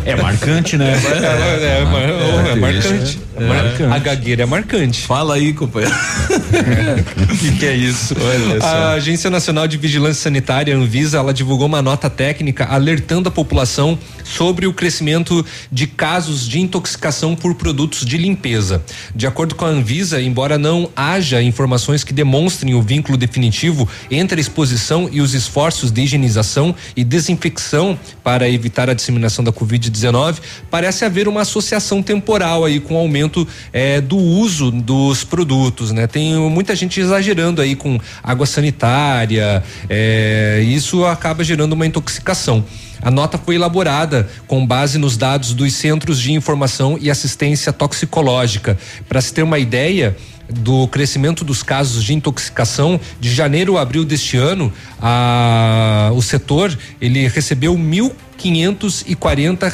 É 0.05 0.15
marcante, 0.15 0.77
né? 0.77 0.93
É, 0.93 1.65
é, 1.65 1.81
é, 1.81 1.85
mar- 1.85 2.49
é 2.51 2.55
marcante. 2.55 3.19
É 3.35 3.43
marcante. 3.43 3.93
A 3.93 3.99
gagueira 3.99 4.43
é 4.43 4.45
marcante. 4.45 5.01
Fala 5.01 5.35
aí, 5.35 5.53
companheiro. 5.53 5.93
O 5.95 7.37
que, 7.37 7.57
que 7.57 7.65
é 7.65 7.75
isso? 7.75 8.15
Olha 8.19 8.61
só. 8.61 8.67
A 8.67 8.91
Agência 8.93 9.29
Nacional 9.29 9.67
de 9.67 9.77
Vigilância 9.77 10.23
Sanitária, 10.23 10.75
Anvisa, 10.75 11.17
ela 11.17 11.33
divulgou 11.33 11.67
uma 11.67 11.81
nota 11.81 12.09
técnica 12.09 12.65
alertando 12.65 13.27
a 13.27 13.31
população 13.31 13.99
sobre 14.23 14.65
o 14.65 14.73
crescimento 14.73 15.45
de 15.71 15.85
casos 15.85 16.47
de 16.47 16.59
intoxicação 16.59 17.35
por 17.35 17.55
produtos 17.55 18.05
de 18.05 18.17
limpeza. 18.17 18.81
De 19.13 19.27
acordo 19.27 19.53
com 19.53 19.65
a 19.65 19.69
Anvisa, 19.69 20.21
embora 20.21 20.57
não 20.57 20.89
haja 20.95 21.41
informações 21.41 22.03
que 22.03 22.13
demonstrem 22.13 22.73
o 22.73 22.81
vínculo 22.81 23.17
definitivo 23.17 23.87
entre 24.09 24.39
a 24.39 24.41
exposição 24.41 25.09
e 25.11 25.21
os 25.21 25.33
esforços 25.33 25.91
de 25.91 26.01
higienização 26.01 26.73
e 26.95 27.03
desinfecção 27.03 27.99
para 28.23 28.49
evitar 28.49 28.89
a 28.89 28.93
disseminação 28.93 29.43
da 29.43 29.51
Covid-19, 29.51 30.37
parece 30.71 31.03
haver 31.05 31.27
uma 31.27 31.41
associação 31.41 32.01
temporal 32.01 32.65
aí 32.65 32.79
com 32.79 32.95
o 32.95 32.97
aumento 32.97 33.24
eh, 33.71 34.01
do 34.01 34.17
uso 34.17 34.71
dos 34.71 35.23
produtos, 35.23 35.91
né? 35.91 36.07
Tem 36.07 36.35
muita 36.49 36.75
gente 36.75 36.99
exagerando 36.99 37.61
aí 37.61 37.75
com 37.75 37.99
água 38.23 38.45
sanitária, 38.45 39.63
eh, 39.89 40.63
isso 40.67 41.05
acaba 41.05 41.43
gerando 41.43 41.73
uma 41.73 41.85
intoxicação. 41.85 42.63
A 43.01 43.11
nota 43.11 43.37
foi 43.37 43.55
elaborada 43.55 44.27
com 44.47 44.65
base 44.65 44.97
nos 44.97 45.15
dados 45.17 45.53
dos 45.53 45.73
Centros 45.73 46.19
de 46.19 46.33
Informação 46.33 46.97
e 46.99 47.09
Assistência 47.09 47.71
Toxicológica. 47.71 48.77
Para 49.07 49.21
se 49.21 49.33
ter 49.33 49.43
uma 49.43 49.59
ideia 49.59 50.15
do 50.49 50.87
crescimento 50.87 51.43
dos 51.43 51.63
casos 51.63 52.03
de 52.03 52.13
intoxicação 52.13 52.99
de 53.19 53.33
janeiro 53.33 53.77
a 53.77 53.81
abril 53.81 54.05
deste 54.05 54.37
ano, 54.37 54.71
a, 55.01 56.11
o 56.15 56.21
setor 56.21 56.77
ele 57.01 57.27
recebeu 57.27 57.75
1.540 57.75 59.73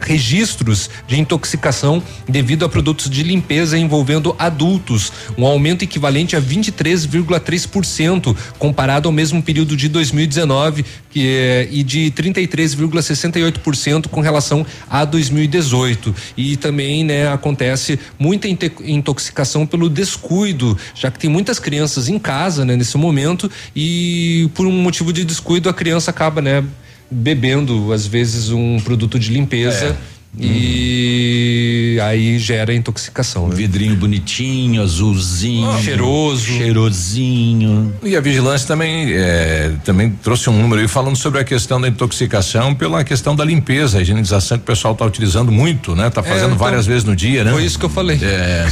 registros 0.00 0.90
de 1.06 1.18
intoxicação 1.20 2.02
devido 2.28 2.64
a 2.64 2.68
produtos 2.68 3.10
de 3.10 3.22
limpeza 3.22 3.78
envolvendo 3.78 4.34
adultos, 4.38 5.12
um 5.36 5.44
aumento 5.46 5.82
equivalente 5.82 6.36
a 6.36 6.40
23,3% 6.40 8.36
comparado 8.58 9.08
ao 9.08 9.12
mesmo 9.12 9.42
período 9.42 9.76
de 9.76 9.88
2019 9.88 10.84
que 11.10 11.26
é, 11.26 11.68
e 11.70 11.82
de 11.82 12.12
33,68% 12.12 14.08
com 14.08 14.20
relação 14.20 14.64
a 14.88 15.04
2018. 15.04 16.14
E 16.36 16.56
também, 16.56 17.04
né, 17.04 17.28
acontece 17.32 17.98
muita 18.18 18.46
intoxicação 18.48 19.66
pelo 19.66 19.88
descuido, 19.88 20.76
já 20.94 21.10
que 21.10 21.18
tem 21.18 21.30
muitas 21.30 21.58
crianças 21.58 22.08
em 22.08 22.18
casa, 22.18 22.64
né, 22.64 22.76
nesse 22.76 22.96
momento 22.96 23.50
e 23.74 24.48
por 24.54 24.66
um 24.66 24.72
motivo 24.72 25.12
de 25.12 25.24
descuido 25.24 25.68
a 25.68 25.74
criança 25.74 26.10
acaba, 26.10 26.40
né, 26.40 26.64
bebendo 27.10 27.92
às 27.92 28.06
vezes 28.06 28.50
um 28.50 28.78
produto 28.80 29.18
de 29.18 29.32
limpeza 29.32 29.96
e 30.40 31.98
aí 32.02 32.38
gera 32.38 32.72
intoxicação. 32.74 33.48
Né? 33.48 33.56
Vidrinho 33.56 33.96
bonitinho, 33.96 34.82
azulzinho. 34.82 35.82
Cheiroso. 35.82 36.44
Cheirosinho. 36.46 37.92
E 38.02 38.16
a 38.16 38.20
vigilância 38.20 38.66
também 38.66 39.12
eh, 39.12 39.72
também 39.84 40.10
trouxe 40.22 40.48
um 40.48 40.60
número 40.60 40.80
aí 40.80 40.88
falando 40.88 41.16
sobre 41.16 41.40
a 41.40 41.44
questão 41.44 41.80
da 41.80 41.88
intoxicação 41.88 42.74
pela 42.74 43.02
questão 43.02 43.34
da 43.34 43.44
limpeza, 43.44 43.98
a 43.98 44.02
higienização 44.02 44.58
que 44.58 44.62
o 44.62 44.66
pessoal 44.66 44.92
está 44.92 45.04
utilizando 45.04 45.50
muito, 45.50 45.96
né? 45.96 46.08
Tá 46.10 46.22
fazendo 46.22 46.46
então, 46.46 46.58
várias 46.58 46.86
vezes 46.86 47.04
no 47.04 47.16
dia, 47.16 47.42
né? 47.44 47.52
Foi 47.52 47.64
isso 47.64 47.78
que 47.78 47.84
eu 47.84 47.90
falei. 47.90 48.18
É, 48.22 48.66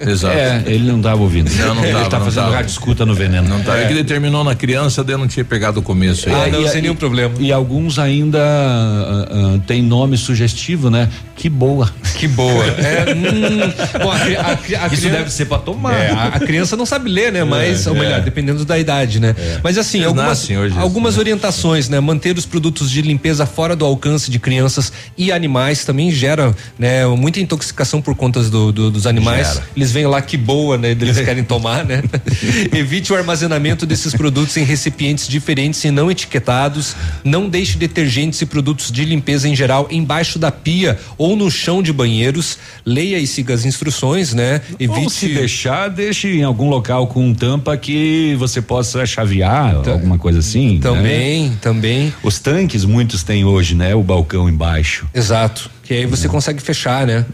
exato. 0.08 0.36
É, 0.36 0.62
ele 0.66 0.84
não 0.84 0.98
estava 0.98 1.20
ouvindo. 1.20 1.50
Não, 1.56 1.74
não 1.74 1.84
ele 1.84 1.92
tava, 1.94 2.08
tá 2.10 2.20
fazendo 2.20 2.50
rádio 2.50 2.70
escuta 2.70 3.04
no 3.04 3.14
veneno. 3.14 3.48
Não 3.48 3.60
tá. 3.62 3.76
É. 3.76 3.86
que 3.86 3.92
ele 3.92 4.04
terminou 4.04 4.44
na 4.44 4.54
criança, 4.54 5.02
daí 5.02 5.14
eu 5.14 5.18
não 5.18 5.28
tinha 5.28 5.44
pegado 5.44 5.80
o 5.80 5.82
começo 5.82 6.28
aí. 6.28 6.34
Ah, 6.34 6.48
É, 6.48 6.50
não, 6.50 6.62
e- 6.62 6.68
sem 6.68 6.82
nenhum 6.82 6.94
problema. 6.94 7.34
E 7.40 7.52
alguns 7.52 7.98
ainda 7.98 8.38
ah, 8.40 9.28
ah, 9.30 9.60
tem 9.66 9.82
nome 9.82 10.16
sugestivo, 10.16 10.90
né? 10.90 11.07
Que 11.36 11.48
boa. 11.48 11.90
Que 12.16 12.26
boa. 12.28 12.64
É, 12.78 13.12
hum, 13.14 14.00
bom, 14.02 14.10
a 14.10 14.16
a 14.16 14.50
a 14.50 14.52
Isso 14.54 14.62
criança- 15.02 15.08
deve 15.10 15.30
ser 15.30 15.44
pra 15.46 15.58
tomar. 15.58 15.94
É, 15.94 16.10
a, 16.10 16.40
criança 16.40 16.76
não 16.76 16.86
sabe 16.86 17.10
ler, 17.10 17.32
né? 17.32 17.44
Mas, 17.44 17.86
ou 17.86 17.96
é. 17.96 18.00
melhor, 18.00 18.20
dependendo 18.22 18.64
da 18.64 18.78
idade, 18.78 19.20
né? 19.20 19.34
Mas 19.62 19.76
assim, 19.78 19.98
Eles 19.98 20.08
algumas, 20.08 20.48
algumas 20.76 21.14
né? 21.14 21.20
orientações, 21.20 21.88
né? 21.88 22.00
Manter 22.00 22.36
os 22.36 22.46
produtos 22.46 22.90
de 22.90 23.02
limpeza 23.02 23.44
fora 23.46 23.74
do 23.76 23.84
alcance 23.84 24.30
de 24.30 24.38
crianças 24.38 24.92
e 25.16 25.30
animais 25.32 25.84
também 25.84 26.10
gera, 26.10 26.54
né? 26.78 27.06
Muita 27.06 27.40
intoxicação 27.40 28.00
por 28.00 28.14
conta 28.14 28.42
do, 28.44 28.72
do- 28.72 28.90
dos 28.90 29.06
animais. 29.06 29.48
Gera. 29.48 29.64
Eles 29.76 29.92
vêm 29.92 30.06
lá 30.06 30.20
que 30.22 30.36
boa, 30.36 30.78
né? 30.78 30.90
Eles 30.92 31.18
querem 31.20 31.44
tomar, 31.44 31.84
né? 31.84 32.02
Evite 32.72 33.12
o 33.12 33.16
armazenamento 33.16 33.84
desses 33.86 34.14
produtos 34.14 34.56
em 34.56 34.64
recipientes 34.64 35.26
diferentes 35.28 35.82
e 35.84 35.90
não 35.90 36.10
etiquetados. 36.10 36.94
Não 37.24 37.48
deixe 37.48 37.76
detergentes 37.76 38.40
e 38.40 38.46
produtos 38.46 38.90
de 38.92 39.04
limpeza 39.04 39.48
em 39.48 39.54
geral 39.56 39.88
embaixo 39.90 40.38
da 40.38 40.50
pia 40.50 40.87
ou 41.16 41.36
no 41.36 41.50
chão 41.50 41.82
de 41.82 41.92
banheiros. 41.92 42.58
Leia 42.84 43.18
e 43.18 43.26
siga 43.26 43.54
as 43.54 43.64
instruções, 43.64 44.32
né? 44.32 44.60
Ou 44.88 45.10
se 45.10 45.26
Evite. 45.26 45.38
deixar, 45.38 45.88
deixe 45.88 46.28
em 46.28 46.42
algum 46.42 46.68
local 46.68 47.06
com 47.06 47.34
tampa 47.34 47.76
que 47.76 48.34
você 48.38 48.60
possa 48.62 49.04
chavear, 49.04 49.76
alguma 49.88 50.18
coisa 50.18 50.38
assim. 50.38 50.74
né? 50.74 50.80
Também, 50.80 51.52
também. 51.60 52.14
Os 52.22 52.38
tanques, 52.38 52.84
muitos 52.84 53.22
têm 53.22 53.44
hoje, 53.44 53.74
né? 53.74 53.94
O 53.94 54.02
balcão 54.02 54.48
embaixo. 54.48 55.06
Exato. 55.14 55.70
Que 55.88 55.94
aí 55.94 56.04
você 56.04 56.28
consegue 56.28 56.60
fechar, 56.60 57.06
né? 57.06 57.24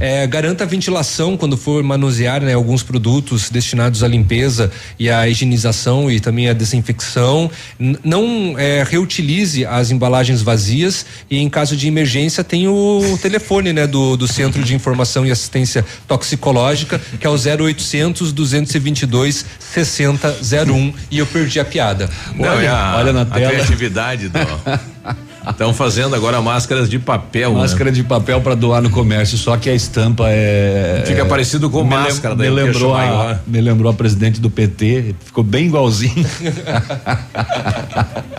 É. 0.00 0.22
É, 0.22 0.26
garanta 0.28 0.62
a 0.62 0.66
ventilação 0.68 1.36
quando 1.36 1.56
for 1.56 1.82
manusear 1.82 2.40
né, 2.40 2.54
alguns 2.54 2.80
produtos 2.80 3.50
destinados 3.50 4.04
à 4.04 4.06
limpeza 4.06 4.70
e 4.96 5.10
à 5.10 5.28
higienização 5.28 6.08
e 6.08 6.20
também 6.20 6.48
à 6.48 6.52
desinfecção. 6.52 7.50
N- 7.76 7.98
não 8.04 8.54
é, 8.56 8.84
reutilize 8.88 9.66
as 9.66 9.90
embalagens 9.90 10.42
vazias 10.42 11.04
e 11.28 11.38
em 11.38 11.50
caso 11.50 11.76
de 11.76 11.88
emergência 11.88 12.44
tem 12.44 12.68
o 12.68 13.18
telefone 13.20 13.72
né, 13.72 13.84
do, 13.84 14.16
do 14.16 14.28
Centro 14.28 14.62
de 14.62 14.76
Informação 14.76 15.26
e 15.26 15.32
Assistência 15.32 15.84
Toxicológica, 16.06 17.00
que 17.18 17.26
é 17.26 17.28
o 17.28 17.34
0800 17.34 18.32
222 18.32 19.44
6001 19.58 20.94
e 21.10 21.18
eu 21.18 21.26
perdi 21.26 21.58
a 21.58 21.64
piada. 21.64 22.08
Não, 22.36 22.60
é 22.60 22.68
a, 22.68 22.94
olha 22.96 23.12
na 23.12 23.22
a 23.22 23.24
tela. 23.24 23.50
criatividade 23.50 24.28
do. 24.28 24.38
Estão 25.48 25.74
fazendo 25.74 26.14
agora 26.14 26.40
máscaras 26.40 26.88
de 26.88 26.98
papel, 26.98 27.52
né? 27.52 27.58
Máscara 27.60 27.92
de 27.92 28.02
papel 28.02 28.40
para 28.40 28.54
doar 28.54 28.80
no 28.82 28.90
comércio, 28.90 29.36
só 29.36 29.56
que 29.56 29.68
a 29.68 29.74
estampa 29.74 30.24
é. 30.28 31.02
Fica 31.06 31.22
é- 31.22 31.24
parecido 31.24 31.68
com 31.70 31.84
me 31.84 31.90
lem- 31.94 32.04
máscara 32.04 32.34
me 32.34 32.48
lembrou 32.48 32.94
a. 32.94 33.38
Me 33.46 33.60
lembrou 33.60 33.90
a 33.90 33.94
presidente 33.94 34.40
do 34.40 34.50
PT, 34.50 35.14
ficou 35.24 35.44
bem 35.44 35.66
igualzinho. 35.66 36.24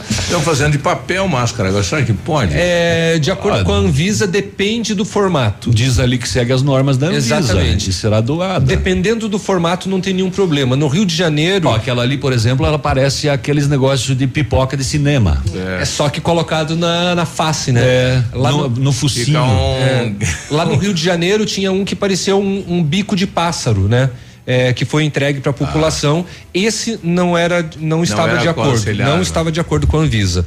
Estão 0.10 0.42
fazendo 0.42 0.74
de 0.74 0.80
papel 0.80 1.28
máscara 1.28 1.70
agora, 1.70 1.84
será 1.84 2.02
que 2.04 2.14
pode? 2.14 2.52
É, 2.54 3.18
de 3.20 3.32
acordo 3.32 3.64
com 3.64 3.74
a 3.74 3.78
Anvisa, 3.78 4.28
depende 4.28 4.94
do 4.94 5.06
formato. 5.06 5.72
Diz 5.72 6.00
ali 6.00 6.18
que 6.18 6.28
segue 6.28 6.52
as 6.52 6.62
normas 6.62 6.98
da 6.98 7.08
Anvisa. 7.08 7.38
Exatamente. 7.38 7.90
E 7.90 7.94
será 7.94 8.22
doada. 8.22 8.66
Dependendo 8.66 9.30
do 9.30 9.40
formato, 9.40 9.88
não 9.90 10.02
tem 10.02 10.14
nenhum 10.14 10.30
problema. 10.30 10.76
No 10.76 10.88
Rio 10.88 11.06
de 11.06 11.16
Janeiro. 11.16 11.68
Ó, 11.70 11.76
aquela 11.76 12.04
ali, 12.04 12.18
por 12.18 12.34
exemplo, 12.34 12.66
ela 12.66 12.78
parece 12.80 13.30
aqueles 13.30 13.68
negócios 13.68 14.18
de 14.18 14.28
pipoca 14.28 14.76
de 14.76 14.84
cinema. 14.84 15.44
É. 15.80 15.86
só 15.86 16.10
que 16.10 16.20
colocado 16.20 16.76
na 16.76 16.95
na, 17.04 17.16
na 17.16 17.26
face, 17.26 17.72
né? 17.72 17.82
É, 17.84 18.24
lá 18.34 18.52
no- 18.52 18.70
no 18.70 18.92
focinho. 18.94 19.26
Fica 19.26 19.44
um- 19.44 19.78
é, 19.78 20.14
lá 20.50 20.66
no 20.66 20.76
Rio 20.76 20.94
de 20.94 21.04
Janeiro 21.04 21.46
tinha 21.46 21.72
um 21.72 21.84
que 21.86 21.96
parecia 21.96 22.36
um, 22.36 22.64
um 22.68 22.84
bico 22.84 23.16
de 23.16 23.28
pássaro, 23.28 23.88
né? 23.88 24.10
É, 24.48 24.72
que 24.74 24.86
foi 24.86 25.04
entregue 25.04 25.40
para 25.40 25.50
a 25.50 25.54
população. 25.54 26.24
Esse 26.54 27.00
não 27.04 27.36
era, 27.36 27.68
não 27.80 28.04
estava 28.04 28.30
era 28.30 28.42
de 28.42 28.48
acordo, 28.48 28.94
não 28.94 29.20
estava 29.22 29.52
de 29.52 29.60
acordo 29.60 29.88
com 29.88 29.98
a 29.98 30.02
Anvisa. 30.02 30.46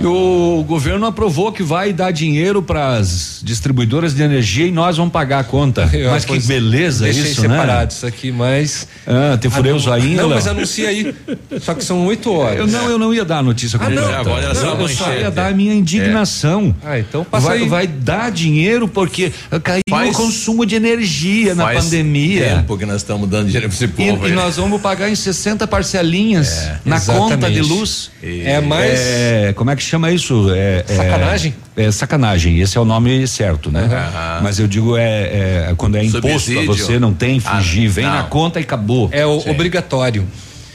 E 0.00 0.06
o 0.06 0.64
governo 0.66 1.04
aprovou 1.04 1.50
que 1.50 1.62
vai 1.62 1.92
dar 1.92 2.12
dinheiro 2.12 2.62
para 2.62 2.94
as 2.96 3.40
distribuidoras 3.42 4.14
de 4.14 4.22
energia 4.22 4.66
e 4.66 4.70
nós 4.70 4.96
vamos 4.96 5.12
pagar 5.12 5.40
a 5.40 5.44
conta. 5.44 5.90
Eu, 5.92 6.10
mas 6.12 6.24
que 6.24 6.38
beleza 6.40 7.04
deixei 7.04 7.24
isso, 7.32 7.40
separado 7.40 7.80
né? 7.82 7.88
isso 7.90 8.06
aqui, 8.06 8.30
mas. 8.30 8.86
Ah, 9.06 9.36
te 9.36 9.50
furei 9.50 9.72
Ah, 9.72 9.76
o 9.76 9.78
zoinho, 9.80 10.16
Não, 10.16 10.26
Léo? 10.28 10.36
mas 10.36 10.46
anuncia 10.46 10.88
aí. 10.88 11.12
Só 11.60 11.74
que 11.74 11.84
são 11.84 12.06
oito 12.06 12.32
horas. 12.32 12.56
Eu 12.58 12.66
não, 12.68 12.88
eu 12.88 12.98
não 12.98 13.12
ia 13.12 13.24
dar 13.24 13.38
a 13.38 13.42
notícia 13.42 13.78
Ah, 13.82 13.90
não. 13.90 14.14
Agora 14.14 14.44
era 14.44 14.54
só 14.54 14.74
eu, 14.78 14.88
só 14.88 15.12
ia 15.12 15.30
dar 15.30 15.48
a 15.48 15.52
minha 15.54 15.74
indignação. 15.74 16.74
Ah, 16.84 16.98
então 16.98 17.24
passa 17.24 17.48
vai, 17.48 17.58
aí. 17.58 17.68
vai 17.68 17.86
dar 17.88 18.30
dinheiro 18.30 18.86
porque 18.86 19.32
caiu 19.64 19.82
Faz- 19.90 20.14
o 20.14 20.18
consumo 20.18 20.64
de 20.64 20.76
energia 20.76 21.54
na 21.54 21.66
pandemia. 21.72 22.56
tempo 22.56 22.78
que 22.78 22.86
nós 22.86 22.96
estamos 22.96 23.28
dando 23.28 23.39
dinheiro 23.44 23.68
pra 23.68 23.74
esse 23.74 23.84
E, 23.84 23.88
povo. 23.88 24.26
e 24.26 24.30
aí. 24.30 24.34
nós 24.36 24.56
vamos 24.56 24.80
pagar 24.80 25.08
em 25.10 25.14
60 25.14 25.66
parcelinhas 25.66 26.68
na 26.84 26.96
exatamente. 26.96 27.32
conta 27.34 27.50
de 27.50 27.60
luz. 27.60 28.10
É 28.22 28.60
mais- 28.60 29.00
É, 29.00 29.52
como 29.56 29.70
é 29.70 29.76
que 29.76 29.82
chama 29.82 30.10
isso? 30.10 30.50
É, 30.52 30.84
é- 30.88 30.94
Sacanagem? 30.96 31.54
É, 31.76 31.90
sacanagem, 31.90 32.60
esse 32.60 32.76
é 32.76 32.80
o 32.80 32.84
nome 32.84 33.26
certo, 33.26 33.70
né? 33.70 33.84
Aham. 33.90 34.40
Mas 34.42 34.58
eu 34.58 34.66
digo 34.66 34.96
é, 34.96 35.68
é 35.70 35.74
quando 35.76 35.96
é 35.96 36.04
imposto 36.04 36.26
a 36.28 36.32
Subsídio. 36.38 36.66
você, 36.66 36.98
não 36.98 37.12
tem 37.14 37.36
infligir, 37.36 37.88
Ah, 37.88 37.92
vem 37.92 38.04
não. 38.04 38.12
na 38.14 38.22
conta 38.24 38.58
e 38.60 38.62
acabou. 38.62 39.08
É 39.12 39.24
o 39.24 39.38
obrigatório. 39.50 40.26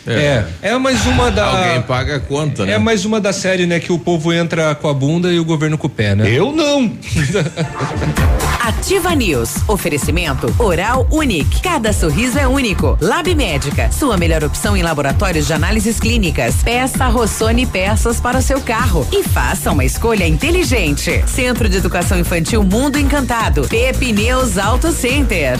É. 0.07 0.43
é, 0.61 0.77
mais 0.77 1.05
uma 1.05 1.31
da. 1.31 1.45
Alguém 1.45 1.81
paga 1.81 2.17
a 2.17 2.19
conta, 2.19 2.65
né? 2.65 2.73
É 2.73 2.77
mais 2.77 3.05
uma 3.05 3.19
da 3.19 3.33
série, 3.33 3.65
né? 3.65 3.79
Que 3.79 3.91
o 3.91 3.97
povo 3.97 4.31
entra 4.31 4.75
com 4.75 4.87
a 4.87 4.93
bunda 4.93 5.31
e 5.31 5.39
o 5.39 5.45
governo 5.45 5.77
com 5.77 5.87
o 5.87 5.89
pé, 5.89 6.13
né? 6.15 6.29
Eu 6.29 6.51
não! 6.51 6.91
Ativa 8.65 9.13
News. 9.13 9.57
Oferecimento 9.67 10.53
Oral 10.57 11.07
Unique. 11.11 11.61
Cada 11.61 11.93
sorriso 11.93 12.39
é 12.39 12.47
único. 12.47 12.97
Lab 12.99 13.33
Médica. 13.35 13.91
Sua 13.91 14.17
melhor 14.17 14.43
opção 14.43 14.75
em 14.75 14.81
laboratórios 14.81 15.45
de 15.45 15.53
análises 15.53 15.99
clínicas. 15.99 16.55
Peça 16.63 17.07
Rossoni 17.07 17.65
peças 17.65 18.19
para 18.19 18.39
o 18.39 18.41
seu 18.41 18.59
carro. 18.61 19.07
E 19.11 19.23
faça 19.23 19.71
uma 19.71 19.85
escolha 19.85 20.27
inteligente. 20.27 21.23
Centro 21.27 21.69
de 21.69 21.77
Educação 21.77 22.19
Infantil 22.19 22.63
Mundo 22.63 22.97
Encantado. 22.97 23.67
Pepe 23.67 24.11
News 24.11 24.57
Auto 24.57 24.91
Center. 24.91 25.59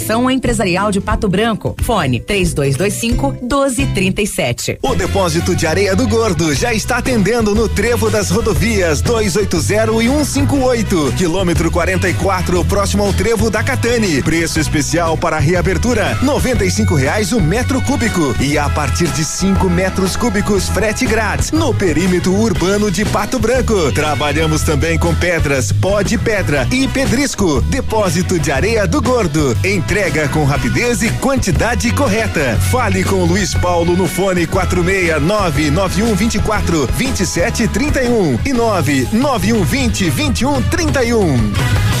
Empresarial 0.31 0.91
de 0.91 0.99
Pato 0.99 1.27
Branco. 1.27 1.75
Fone 1.83 2.19
3225 2.19 3.37
1237. 3.41 4.79
O 4.81 4.95
depósito 4.95 5.55
de 5.55 5.67
areia 5.67 5.95
do 5.95 6.07
Gordo 6.07 6.53
já 6.53 6.73
está 6.73 6.97
atendendo 6.97 7.53
no 7.55 7.69
trevo 7.69 8.09
das 8.09 8.29
rodovias 8.29 9.01
280 9.01 9.57
e 9.57 10.07
158, 10.07 11.13
quilômetro 11.17 11.71
44, 11.71 12.63
próximo 12.65 13.03
ao 13.03 13.13
trevo 13.13 13.49
da 13.49 13.63
Catane. 13.63 14.21
Preço 14.21 14.59
especial 14.59 15.17
para 15.17 15.39
reabertura: 15.39 16.17
95 16.21 16.95
reais 16.95 17.31
o 17.31 17.39
metro 17.39 17.81
cúbico 17.81 18.35
e 18.39 18.57
a 18.57 18.69
partir 18.69 19.07
de 19.09 19.23
5 19.23 19.69
metros 19.69 20.15
cúbicos 20.15 20.69
frete 20.69 21.05
grátis 21.05 21.51
no 21.51 21.73
perímetro 21.73 22.33
urbano 22.33 22.91
de 22.91 23.05
Pato 23.05 23.39
Branco. 23.39 23.91
Trabalhamos 23.91 24.63
também 24.63 24.97
com 24.97 25.13
pedras, 25.15 25.71
pó 25.71 26.01
de 26.01 26.17
pedra 26.17 26.67
e 26.71 26.87
pedrisco. 26.87 27.61
Depósito 27.63 28.39
de 28.39 28.51
areia 28.51 28.87
do 28.87 29.01
Gordo. 29.01 29.55
Entrega 29.81 30.29
com 30.29 30.45
rapidez 30.45 31.01
e 31.01 31.09
quantidade 31.09 31.91
correta. 31.91 32.55
Fale 32.69 33.03
com 33.03 33.15
o 33.15 33.25
Luiz 33.25 33.55
Paulo 33.55 33.97
no 33.97 34.07
fone 34.07 34.45
469 34.45 35.71
9124 35.71 36.87
2731 36.87 38.39
e 38.45 38.53
99120 38.53 40.09
2131. 40.11 42.00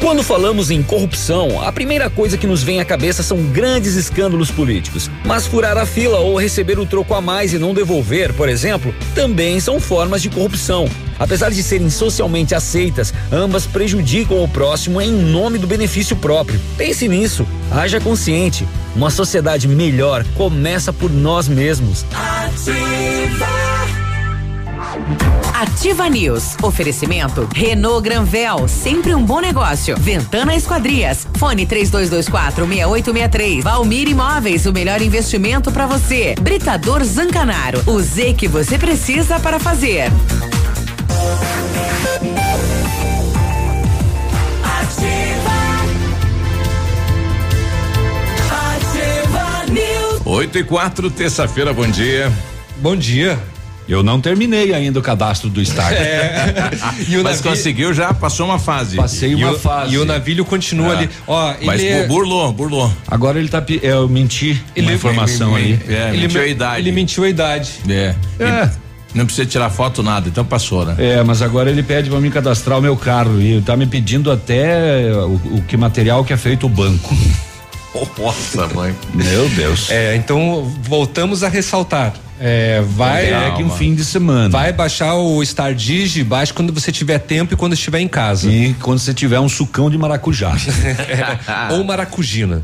Quando 0.00 0.22
falamos 0.22 0.70
em 0.70 0.80
corrupção, 0.80 1.60
a 1.60 1.72
primeira 1.72 2.08
coisa 2.08 2.38
que 2.38 2.46
nos 2.46 2.62
vem 2.62 2.80
à 2.80 2.84
cabeça 2.84 3.20
são 3.20 3.42
grandes 3.42 3.96
escândalos 3.96 4.48
políticos. 4.48 5.10
Mas 5.24 5.46
furar 5.46 5.76
a 5.76 5.84
fila 5.84 6.18
ou 6.20 6.38
receber 6.38 6.78
o 6.78 6.86
troco 6.86 7.14
a 7.14 7.20
mais 7.20 7.52
e 7.52 7.58
não 7.58 7.74
devolver, 7.74 8.32
por 8.32 8.48
exemplo, 8.48 8.94
também 9.12 9.58
são 9.58 9.80
formas 9.80 10.22
de 10.22 10.30
corrupção. 10.30 10.88
Apesar 11.18 11.50
de 11.50 11.62
serem 11.64 11.90
socialmente 11.90 12.54
aceitas, 12.54 13.12
ambas 13.32 13.66
prejudicam 13.66 14.42
o 14.42 14.48
próximo 14.48 15.00
em 15.00 15.10
nome 15.10 15.58
do 15.58 15.66
benefício 15.66 16.14
próprio. 16.14 16.60
Pense 16.76 17.08
nisso, 17.08 17.44
haja 17.68 18.00
consciente. 18.00 18.66
Uma 18.94 19.10
sociedade 19.10 19.66
melhor 19.66 20.24
começa 20.36 20.92
por 20.92 21.10
nós 21.10 21.48
mesmos. 21.48 22.06
Ativa 22.14 23.97
News. 26.10 26.56
Oferecimento 26.62 27.48
Renault 27.54 28.02
Granvel, 28.02 28.66
sempre 28.66 29.14
um 29.14 29.22
bom 29.24 29.40
negócio. 29.40 29.96
Ventana 29.98 30.54
Esquadrias. 30.54 31.26
Fone 31.36 31.66
3224 31.66 32.66
6863. 32.66 33.64
Valmir 33.64 34.08
Imóveis, 34.08 34.66
o 34.66 34.72
melhor 34.72 35.02
investimento 35.02 35.70
para 35.70 35.86
você. 35.86 36.34
Britador 36.40 37.04
Zancanaro. 37.04 37.82
O 37.86 38.00
Z 38.00 38.34
que 38.34 38.48
você 38.48 38.78
precisa 38.78 39.38
para 39.38 39.58
fazer. 39.58 40.10
Ativa 44.64 45.26
News. 49.70 50.22
8 50.24 50.58
e 50.58 50.64
4, 50.64 51.10
terça-feira, 51.10 51.72
bom 51.72 51.86
dia. 51.86 52.32
Bom 52.80 52.96
dia. 52.96 53.38
Eu 53.88 54.02
não 54.02 54.20
terminei 54.20 54.74
ainda 54.74 54.98
o 54.98 55.02
cadastro 55.02 55.48
do 55.48 55.62
Start. 55.62 55.96
E 57.08 57.16
o 57.16 57.22
Mas 57.22 57.36
navio- 57.38 57.50
conseguiu 57.50 57.94
já, 57.94 58.12
passou 58.12 58.46
uma 58.46 58.58
fase. 58.58 58.96
Passei 58.96 59.30
E 59.32 59.34
uma 59.34 59.52
o- 59.52 59.58
fase. 59.58 59.94
e 59.94 59.98
o 59.98 60.04
navilho 60.04 60.44
continua 60.44 60.92
ali. 60.92 61.08
Ó, 61.26 61.54
Mas 61.62 61.80
ele 61.80 61.88
é- 61.90 62.06
burlou, 62.06 62.52
burlou. 62.52 62.92
Agora 63.06 63.38
ele 63.38 63.48
tá. 63.48 63.58
é, 63.82 63.86
Eu 63.88 64.08
menti 64.08 64.62
uma 64.76 64.92
informação 64.92 65.54
aí. 65.54 65.78
É, 65.88 66.10
ele, 66.10 66.22
mentiu 66.22 66.40
a 66.42 66.46
idade. 66.46 66.80
ele 66.80 66.92
mentiu 66.92 67.24
a 67.24 67.28
idade. 67.28 67.72
É. 67.88 68.14
É. 68.38 68.70
E 69.14 69.16
Não 69.18 69.24
precisa 69.24 69.46
tirar 69.48 69.70
foto, 69.70 70.02
nada, 70.02 70.28
então 70.28 70.44
passou, 70.44 70.84
né? 70.84 70.94
É, 70.98 71.22
mas 71.22 71.40
agora 71.40 71.70
ele 71.70 71.82
pede 71.82 72.10
pra 72.10 72.20
mim 72.20 72.30
cadastrar 72.30 72.78
o 72.78 72.82
meu 72.82 72.94
carro 72.94 73.40
e 73.40 73.58
tá 73.62 73.74
me 73.74 73.86
pedindo 73.86 74.30
até 74.30 75.10
o, 75.14 75.56
o 75.56 75.64
que 75.66 75.78
material 75.78 76.22
que 76.26 76.32
é 76.32 76.36
feito 76.36 76.66
o 76.66 76.68
banco. 76.68 77.16
Nossa, 78.18 78.66
mãe. 78.68 78.94
Meu 79.14 79.48
Deus. 79.48 79.90
É, 79.90 80.14
então 80.14 80.70
voltamos 80.82 81.42
a 81.42 81.48
ressaltar. 81.48 82.12
É, 82.40 82.82
vai 82.82 83.26
Pegue 83.26 83.64
um 83.64 83.70
fim 83.70 83.94
de 83.94 84.04
semana. 84.04 84.48
Vai 84.48 84.72
baixar 84.72 85.14
o 85.14 85.44
Star 85.44 85.74
Digi, 85.74 86.22
baixe 86.22 86.52
quando 86.52 86.72
você 86.72 86.92
tiver 86.92 87.18
tempo 87.18 87.54
e 87.54 87.56
quando 87.56 87.72
estiver 87.72 88.00
em 88.00 88.08
casa. 88.08 88.50
E 88.50 88.74
quando 88.74 88.98
você 88.98 89.12
tiver 89.12 89.40
um 89.40 89.48
sucão 89.48 89.90
de 89.90 89.98
maracujá. 89.98 90.56
Ou 91.72 91.84
maracujina. 91.84 92.62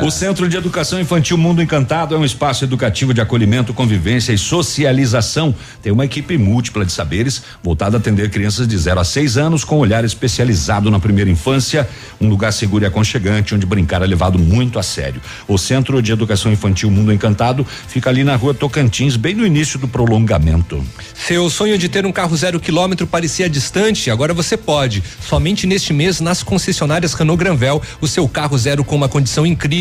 O 0.00 0.10
Centro 0.10 0.48
de 0.48 0.56
Educação 0.56 1.00
Infantil 1.00 1.36
Mundo 1.36 1.60
Encantado 1.60 2.14
é 2.14 2.18
um 2.18 2.24
espaço 2.24 2.64
educativo 2.64 3.12
de 3.12 3.20
acolhimento, 3.20 3.74
convivência 3.74 4.32
e 4.32 4.38
socialização. 4.38 5.52
Tem 5.82 5.92
uma 5.92 6.04
equipe 6.04 6.38
múltipla 6.38 6.84
de 6.84 6.92
saberes 6.92 7.42
voltada 7.62 7.96
a 7.96 7.98
atender 7.98 8.30
crianças 8.30 8.68
de 8.68 8.78
0 8.78 9.00
a 9.00 9.04
6 9.04 9.36
anos 9.36 9.64
com 9.64 9.78
olhar 9.78 10.04
especializado 10.04 10.88
na 10.88 11.00
primeira 11.00 11.28
infância, 11.28 11.88
um 12.20 12.28
lugar 12.28 12.52
seguro 12.52 12.84
e 12.84 12.86
aconchegante 12.86 13.56
onde 13.56 13.66
brincar 13.66 14.02
é 14.02 14.06
levado 14.06 14.38
muito 14.38 14.78
a 14.78 14.84
sério. 14.84 15.20
O 15.48 15.58
Centro 15.58 16.00
de 16.00 16.12
Educação 16.12 16.52
Infantil 16.52 16.88
Mundo 16.88 17.12
Encantado 17.12 17.66
fica 17.88 18.08
ali 18.08 18.22
na 18.22 18.36
rua 18.36 18.54
Tocantins, 18.54 19.16
bem 19.16 19.34
no 19.34 19.44
início 19.44 19.80
do 19.80 19.88
prolongamento. 19.88 20.82
Seu 21.14 21.50
sonho 21.50 21.76
de 21.76 21.88
ter 21.88 22.06
um 22.06 22.12
carro 22.12 22.36
zero 22.36 22.60
quilômetro 22.60 23.04
parecia 23.04 23.50
distante, 23.50 24.10
agora 24.10 24.32
você 24.32 24.56
pode. 24.56 25.02
Somente 25.20 25.66
neste 25.66 25.92
mês, 25.92 26.20
nas 26.20 26.42
concessionárias 26.42 27.14
Renault 27.14 27.42
Granvel, 27.42 27.82
o 28.00 28.06
seu 28.06 28.28
carro 28.28 28.56
zero 28.56 28.84
com 28.84 28.94
uma 28.94 29.08
condição 29.08 29.44
incrível. 29.44 29.71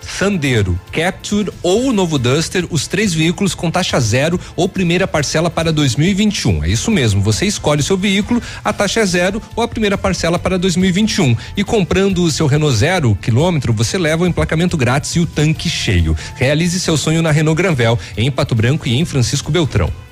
Sandero, 0.00 0.78
Capture 0.90 1.50
ou 1.62 1.92
novo 1.92 2.18
Duster, 2.18 2.66
os 2.70 2.88
três 2.88 3.14
veículos 3.14 3.54
com 3.54 3.70
taxa 3.70 4.00
zero 4.00 4.40
ou 4.56 4.68
primeira 4.68 5.06
parcela 5.06 5.48
para 5.48 5.72
2021. 5.72 6.64
É 6.64 6.68
isso 6.68 6.90
mesmo, 6.90 7.22
você 7.22 7.46
escolhe 7.46 7.80
o 7.80 7.84
seu 7.84 7.96
veículo, 7.96 8.42
a 8.64 8.72
taxa 8.72 9.00
é 9.00 9.06
zero 9.06 9.40
ou 9.54 9.62
a 9.62 9.68
primeira 9.68 9.96
parcela 9.96 10.38
para 10.38 10.58
2021. 10.58 11.36
E 11.56 11.62
comprando 11.62 12.24
o 12.24 12.30
seu 12.30 12.46
Renault 12.46 12.76
zero 12.76 13.16
quilômetro, 13.20 13.72
você 13.72 13.96
leva 13.96 14.24
o 14.24 14.26
emplacamento 14.26 14.76
grátis 14.76 15.14
e 15.16 15.20
o 15.20 15.26
tanque 15.26 15.68
cheio. 15.68 16.16
Realize 16.34 16.80
seu 16.80 16.96
sonho 16.96 17.22
na 17.22 17.30
Renault 17.30 17.56
Granvel, 17.56 17.98
em 18.16 18.30
Pato 18.30 18.54
Branco 18.54 18.88
e 18.88 18.96
em 18.96 19.04
Francisco 19.04 19.52
Beltrão. 19.52 20.07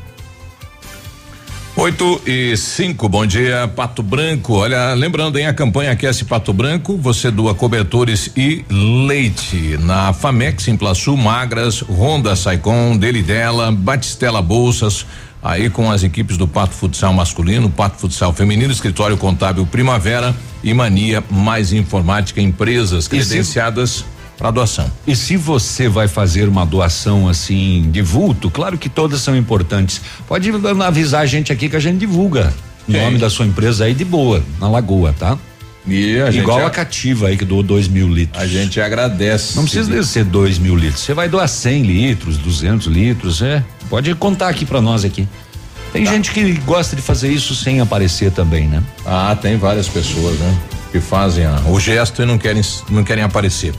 8 1.78 2.22
e 2.26 2.56
5, 2.56 3.06
bom 3.06 3.26
dia, 3.26 3.68
Pato 3.68 4.02
Branco. 4.02 4.54
Olha, 4.54 4.94
lembrando, 4.94 5.38
hein, 5.38 5.46
a 5.46 5.52
campanha 5.52 5.92
Aquece 5.92 6.24
Pato 6.24 6.50
Branco, 6.50 6.96
você 6.96 7.30
doa 7.30 7.54
cobertores 7.54 8.30
e 8.34 8.64
leite. 8.70 9.76
Na 9.82 10.14
Famex, 10.14 10.68
em 10.68 10.76
Plaçu, 10.76 11.14
Magras, 11.18 11.82
Honda 11.82 12.34
Saicon, 12.34 12.96
Dele 12.96 13.22
Dela, 13.22 13.70
Batistela 13.70 14.40
Bolsas, 14.40 15.04
aí 15.42 15.68
com 15.68 15.90
as 15.90 16.02
equipes 16.02 16.38
do 16.38 16.48
Pato 16.48 16.72
Futsal 16.72 17.12
masculino, 17.12 17.68
Pato 17.68 17.98
Futsal 17.98 18.32
feminino, 18.32 18.72
Escritório 18.72 19.18
Contábil 19.18 19.66
Primavera 19.66 20.34
e 20.64 20.72
Mania 20.72 21.22
Mais 21.30 21.74
Informática, 21.74 22.40
empresas 22.40 23.06
credenciadas 23.06 24.02
para 24.36 24.50
doação. 24.50 24.90
E 25.06 25.16
se 25.16 25.36
você 25.36 25.88
vai 25.88 26.08
fazer 26.08 26.48
uma 26.48 26.64
doação 26.64 27.28
assim 27.28 27.88
de 27.90 28.02
vulto, 28.02 28.50
claro 28.50 28.76
que 28.76 28.88
todas 28.88 29.20
são 29.20 29.36
importantes. 29.36 30.00
Pode 30.28 30.50
avisar 30.84 31.22
a 31.22 31.26
gente 31.26 31.52
aqui 31.52 31.68
que 31.68 31.76
a 31.76 31.80
gente 31.80 31.98
divulga 31.98 32.52
o 32.88 32.92
nome 32.92 33.18
da 33.18 33.28
sua 33.30 33.46
empresa 33.46 33.84
aí 33.84 33.94
de 33.94 34.04
boa, 34.04 34.42
na 34.60 34.68
Lagoa, 34.68 35.14
tá? 35.18 35.38
E 35.86 36.20
a 36.20 36.30
Igual 36.30 36.58
gente 36.58 36.66
a 36.66 36.70
Cativa 36.70 37.28
aí 37.28 37.36
que 37.36 37.44
doou 37.44 37.62
dois 37.62 37.86
mil 37.86 38.08
litros. 38.08 38.42
A 38.42 38.46
gente 38.46 38.80
agradece. 38.80 39.56
Não 39.56 39.62
precisa 39.62 40.02
ser 40.02 40.24
dois 40.24 40.58
mil 40.58 40.74
litros. 40.74 41.00
Você 41.00 41.14
vai 41.14 41.28
doar 41.28 41.46
100 41.48 41.82
litros, 41.82 42.38
200 42.38 42.88
litros, 42.88 43.40
é. 43.40 43.62
Pode 43.88 44.12
contar 44.16 44.48
aqui 44.48 44.64
pra 44.64 44.80
nós 44.80 45.04
aqui. 45.04 45.28
Tem 45.92 46.04
gente 46.04 46.30
que 46.30 46.52
gosta 46.66 46.94
de 46.94 47.00
fazer 47.02 47.28
isso 47.30 47.54
sem 47.54 47.80
aparecer 47.80 48.30
também, 48.30 48.66
né? 48.68 48.82
Ah, 49.04 49.36
tem 49.40 49.56
várias 49.56 49.88
pessoas, 49.88 50.38
né? 50.38 50.58
Que 50.92 51.00
fazem 51.00 51.44
a- 51.44 51.62
o 51.68 51.80
gesto 51.80 52.22
e 52.22 52.26
não 52.26 52.36
querem, 52.38 52.62
não 52.90 53.02
querem 53.02 53.24
aparecer. 53.24 53.72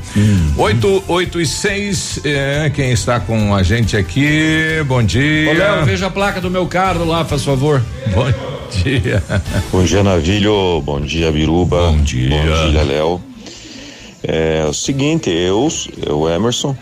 Oito, 0.58 1.04
oito 1.08 1.40
e 1.40 1.46
seis, 1.46 2.20
é, 2.24 2.72
quem 2.74 2.92
está 2.92 3.20
com 3.20 3.54
a 3.56 3.62
gente 3.64 3.96
aqui, 3.96 4.84
bom 4.88 5.02
dia. 5.04 5.50
Ô, 5.50 5.54
Léo, 5.54 5.86
veja 5.86 6.08
a 6.08 6.10
placa 6.10 6.42
do 6.42 6.50
meu 6.50 6.66
carro 6.68 7.06
lá, 7.06 7.24
faz 7.24 7.44
favor. 7.44 7.84
Bom 8.14 8.26
dia. 8.84 9.24
Bom 9.72 9.84
dia, 9.84 10.04
Navilho. 10.04 10.82
Bom 10.82 11.00
dia, 11.00 11.32
Biruba. 11.32 11.92
Bom 11.92 11.98
dia. 12.02 12.30
Bom 12.30 12.70
dia, 12.72 12.84
Léo. 12.84 13.22
É 14.24 14.66
o 14.68 14.74
seguinte, 14.74 15.30
eu, 15.30 15.68
eu, 16.06 16.28
Emerson, 16.28 16.76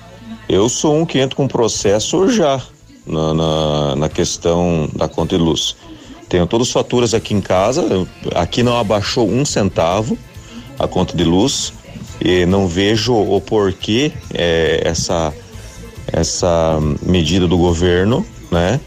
eu 0.50 0.68
sou 0.70 1.00
um 1.00 1.06
que 1.06 1.20
entro 1.20 1.36
com 1.36 1.48
processo 1.48 2.32
já 2.32 2.60
na, 3.06 3.34
na, 3.34 3.96
na 3.96 4.10
questão 4.10 4.90
da 4.96 5.08
conta 5.08 5.38
de 5.38 5.44
luz. 5.44 5.76
Tenho 6.28 6.48
todas 6.48 6.68
as 6.68 6.74
faturas 6.74 7.14
aqui 7.14 7.34
em 7.34 7.42
casa, 7.42 7.84
aqui 8.34 8.64
não 8.64 8.78
abaixou 8.78 9.30
um 9.30 9.46
centavo 9.46 10.18
a 10.78 10.88
conta 10.88 11.16
de 11.16 11.24
luz 11.24 11.74
e 12.20 12.46
não 12.46 12.68
vejo 12.68 13.14
o 13.14 13.40
porquê 13.42 14.12
é, 14.34 14.82
essa 14.84 15.34
essa 16.12 16.80
medida 17.02 17.48
do 17.48 17.58
governo, 17.58 18.26
né? 18.52 18.80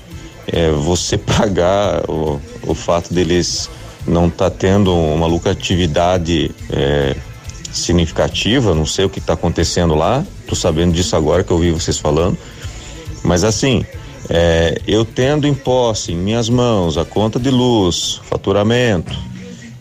É, 0.47 0.71
você 0.71 1.19
pagar 1.19 2.09
o, 2.09 2.41
o 2.66 2.75
fato 2.75 3.12
deles 3.12 3.69
não 4.07 4.29
estar 4.29 4.51
tendo 4.51 4.95
uma 4.95 5.27
lucratividade 5.27 6.51
é, 6.71 7.16
significativa, 7.71 8.75
não 8.75 8.87
sei 8.87 9.05
o 9.05 9.11
que 9.11 9.19
está 9.19 9.35
acontecendo 9.35 9.95
lá, 9.95 10.25
tô 10.47 10.55
sabendo 10.55 10.93
disso 10.93 11.14
agora 11.14 11.45
que 11.45 11.51
eu 11.51 11.57
ouvi 11.57 11.71
vocês 11.71 11.99
falando, 11.99 12.39
mas 13.23 13.45
assim, 13.45 13.85
é, 14.31 14.81
eu 14.87 15.05
tendo 15.05 15.47
em 15.47 15.55
posse, 15.55 16.12
em 16.12 16.16
minhas 16.16 16.49
mãos, 16.49 16.97
a 16.99 17.05
conta 17.05 17.39
de 17.39 17.51
luz, 17.51 18.20
faturamento, 18.24 19.16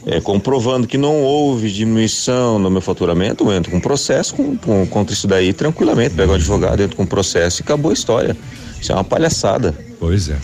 é, 0.06 0.22
comprovando 0.22 0.88
que 0.88 0.98
não 0.98 1.22
houve 1.22 1.70
diminuição 1.72 2.58
no 2.58 2.70
meu 2.72 2.80
faturamento, 2.82 3.44
eu 3.44 3.54
entro 3.54 3.72
com 3.72 3.80
processo 3.80 4.34
com, 4.36 4.56
com- 4.58 4.88
contra 4.88 5.14
isso 5.14 5.28
daí 5.28 5.52
tranquilamente. 5.52 6.16
Pego 6.16 6.32
o 6.32 6.36
advogado, 6.36 6.82
entro 6.82 6.96
com 6.96 7.06
processo 7.06 7.62
e 7.62 7.64
acabou 7.64 7.92
a 7.92 7.94
história. 7.94 8.38
Isso 8.82 8.92
é 8.92 8.96
uma 8.96 9.04
palhaçada. 9.04 9.76
Pois 10.00 10.30
é. 10.30 10.38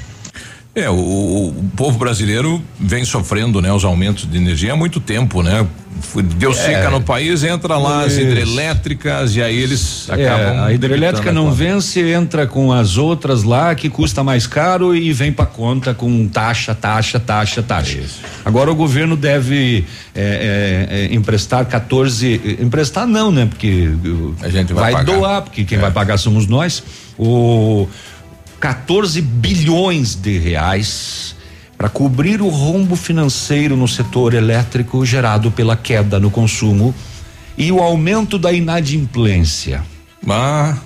É, 0.75 0.89
o, 0.89 0.93
o- 0.95 1.65
povo 1.77 1.99
brasileiro 1.99 2.59
vem 2.79 3.05
sofrendo, 3.05 3.61
né, 3.61 3.71
os 3.71 3.85
aumentos 3.85 4.27
de 4.29 4.35
energia 4.37 4.73
há 4.73 4.75
muito 4.75 4.99
tempo, 4.99 5.43
né? 5.43 5.65
Deus 6.35 6.57
É. 6.57 6.63
fica 6.75 6.89
no 6.89 6.99
país, 7.01 7.43
entra 7.43 7.77
lá 7.77 8.03
as 8.03 8.13
Isso. 8.13 8.21
hidrelétricas 8.21 9.35
e 9.35 9.41
aí 9.43 9.55
eles 9.55 10.09
É, 10.09 10.13
acabam. 10.27 10.63
a 10.63 10.73
hidrelétrica 10.73 11.31
não 11.31 11.49
a 11.49 11.51
vence, 11.51 12.01
entra 12.01 12.47
com 12.47 12.73
as 12.73 12.97
outras 12.97 13.43
lá 13.43 13.73
que 13.75 13.87
custa 13.89 14.23
mais 14.23 14.47
caro 14.47 14.95
e 14.95 15.13
vem 15.13 15.31
pra 15.31 15.45
conta 15.45 15.93
com 15.93 16.27
taxa, 16.27 16.73
taxa, 16.73 17.19
taxa, 17.19 17.61
taxa. 17.61 17.99
Agora 18.43 18.71
o 18.71 18.75
governo 18.75 19.15
deve 19.15 19.85
é, 20.15 20.87
é, 20.89 21.05
é, 21.11 21.13
emprestar 21.13 21.65
14, 21.65 22.41
eh, 22.43 22.63
emprestar 22.63 23.05
não, 23.05 23.31
né? 23.31 23.45
Porque 23.45 23.89
a 24.41 24.49
gente 24.49 24.73
vai 24.73 24.91
pagar. 24.91 25.05
doar, 25.05 25.41
porque 25.43 25.63
quem 25.63 25.77
vai 25.77 25.91
pagar 25.91 26.17
somos 26.17 26.47
nós. 26.47 26.83
O 27.17 27.87
14 28.63 29.21
bilhões 29.21 30.15
de 30.15 30.37
reais 30.37 31.35
para 31.77 31.89
cobrir 31.89 32.41
o 32.41 32.47
rombo 32.47 32.95
financeiro 32.95 33.75
no 33.75 33.89
setor 33.89 34.33
elétrico 34.33 35.05
gerado 35.05 35.51
pela 35.51 35.75
queda 35.75 36.17
no 36.17 36.31
consumo 36.31 36.95
e 37.57 37.73
o 37.73 37.81
aumento 37.81 38.39
da 38.39 38.53
inadimplência. 38.53 39.83
Ah. 40.29 40.77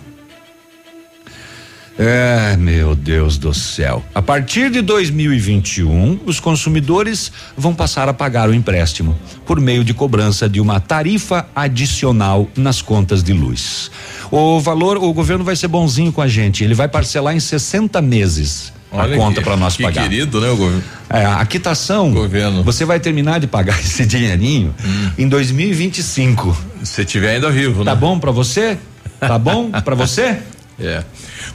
É, 1.99 2.55
meu 2.57 2.93
Deus 2.93 3.37
do 3.39 3.53
céu. 3.55 4.03
A 4.13 4.21
partir 4.21 4.69
de 4.69 4.81
2021, 4.81 6.19
os 6.27 6.39
consumidores 6.39 7.31
vão 7.57 7.73
passar 7.73 8.07
a 8.07 8.13
pagar 8.13 8.49
o 8.49 8.53
empréstimo 8.53 9.17
por 9.47 9.59
meio 9.59 9.83
de 9.83 9.93
cobrança 9.95 10.47
de 10.47 10.61
uma 10.61 10.79
tarifa 10.79 11.47
adicional 11.55 12.47
nas 12.55 12.81
contas 12.83 13.23
de 13.23 13.33
luz. 13.33 13.89
O 14.29 14.59
valor, 14.59 14.97
o 14.97 15.11
governo 15.11 15.43
vai 15.43 15.55
ser 15.55 15.67
bonzinho 15.69 16.11
com 16.11 16.21
a 16.21 16.27
gente, 16.27 16.63
ele 16.63 16.75
vai 16.75 16.87
parcelar 16.87 17.35
em 17.35 17.39
60 17.39 17.99
meses 18.01 18.71
Olha 18.91 19.15
a 19.15 19.17
conta 19.17 19.41
para 19.41 19.57
nós 19.57 19.75
que 19.75 19.83
pagar. 19.83 20.03
querido, 20.03 20.39
né, 20.39 20.49
o 20.49 20.55
governo? 20.55 20.83
É, 21.09 21.25
a 21.25 21.45
quitação, 21.45 22.13
governo. 22.13 22.63
você 22.63 22.85
vai 22.85 22.99
terminar 22.99 23.39
de 23.39 23.47
pagar 23.47 23.77
esse 23.81 24.05
dinheirinho 24.05 24.73
em 25.17 25.27
2025. 25.27 26.55
Se 26.83 27.03
tiver 27.03 27.35
ainda 27.35 27.49
vivo, 27.49 27.83
Tá 27.83 27.95
né? 27.95 27.99
bom 27.99 28.19
para 28.19 28.31
você? 28.31 28.77
Tá 29.19 29.37
bom 29.39 29.71
para 29.71 29.95
você? 29.95 30.37
É. 30.79 31.03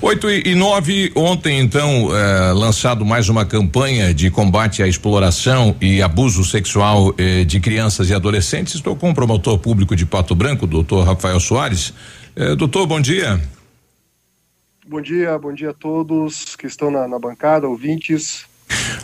Oito 0.02 0.28
e, 0.28 0.42
e 0.46 0.54
nove, 0.56 1.12
ontem 1.14 1.60
então, 1.60 2.08
eh, 2.14 2.52
lançado 2.52 3.04
mais 3.06 3.28
uma 3.28 3.44
campanha 3.44 4.12
de 4.12 4.30
combate 4.30 4.82
à 4.82 4.88
exploração 4.88 5.76
e 5.80 6.02
abuso 6.02 6.42
sexual 6.44 7.14
eh, 7.16 7.44
de 7.44 7.60
crianças 7.60 8.10
e 8.10 8.14
adolescentes. 8.14 8.74
Estou 8.74 8.96
com 8.96 9.10
o 9.10 9.14
promotor 9.14 9.58
público 9.58 9.94
de 9.94 10.04
Pato 10.04 10.34
Branco, 10.34 10.66
doutor 10.66 11.06
Rafael 11.06 11.38
Soares. 11.38 11.94
Eh, 12.34 12.56
doutor, 12.56 12.84
bom 12.84 13.00
dia. 13.00 13.40
Bom 14.84 15.00
dia, 15.00 15.38
bom 15.38 15.54
dia 15.54 15.70
a 15.70 15.74
todos 15.74 16.56
que 16.56 16.66
estão 16.66 16.90
na, 16.90 17.06
na 17.06 17.20
bancada, 17.20 17.68
ouvintes. 17.68 18.44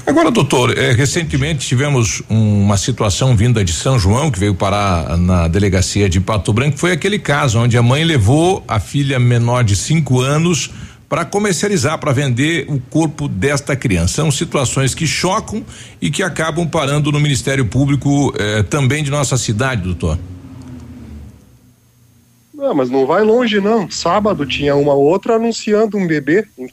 Agora, 0.05 0.31
doutor, 0.33 0.77
eh, 0.77 0.93
recentemente 0.93 1.65
tivemos 1.65 2.23
um- 2.29 2.63
uma 2.65 2.77
situação 2.77 3.37
vinda 3.37 3.65
de 3.65 3.73
São 3.73 3.99
João 4.01 4.31
que 4.33 4.39
veio 4.39 4.55
parar 4.55 5.17
na 5.17 5.47
delegacia 5.47 6.09
de 6.09 6.19
Pato 6.21 6.53
Branco. 6.53 6.77
Foi 6.77 6.91
aquele 6.91 7.19
caso 7.21 7.61
onde 7.61 7.79
a 7.79 7.83
mãe 7.83 8.03
levou 8.03 8.65
a 8.67 8.81
filha 8.81 9.21
menor 9.21 9.63
de 9.63 9.77
cinco 9.77 10.21
anos 10.21 10.71
para 11.09 11.25
comercializar, 11.25 11.99
para 11.99 12.13
vender 12.13 12.67
o 12.69 12.79
corpo 12.79 13.29
desta 13.29 13.75
criança. 13.75 14.15
São 14.15 14.31
situações 14.31 14.95
que 14.95 15.07
chocam 15.07 15.65
e 16.01 16.11
que 16.11 16.23
acabam 16.23 16.69
parando 16.69 17.11
no 17.11 17.19
Ministério 17.19 17.65
Público 17.67 18.35
eh, 18.39 18.63
também 18.65 19.03
de 19.03 19.11
nossa 19.11 19.37
cidade, 19.39 19.83
doutor. 19.83 20.19
Não, 22.53 22.75
mas 22.75 22.91
não 22.91 23.07
vai 23.07 23.23
longe, 23.23 23.61
não. 23.61 23.89
Sábado 23.89 24.45
tinha 24.45 24.75
uma 24.75 24.93
outra 24.93 25.37
anunciando 25.37 25.97
um 25.97 26.07
bebê 26.07 26.45
em, 26.59 26.69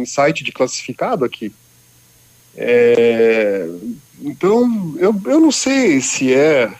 em 0.00 0.06
site 0.06 0.42
de 0.42 0.52
classificado 0.52 1.24
aqui. 1.24 1.52
É, 2.56 3.68
então, 4.22 4.94
eu, 4.98 5.14
eu 5.26 5.40
não 5.40 5.52
sei 5.52 6.00
se 6.00 6.32
é. 6.32 6.72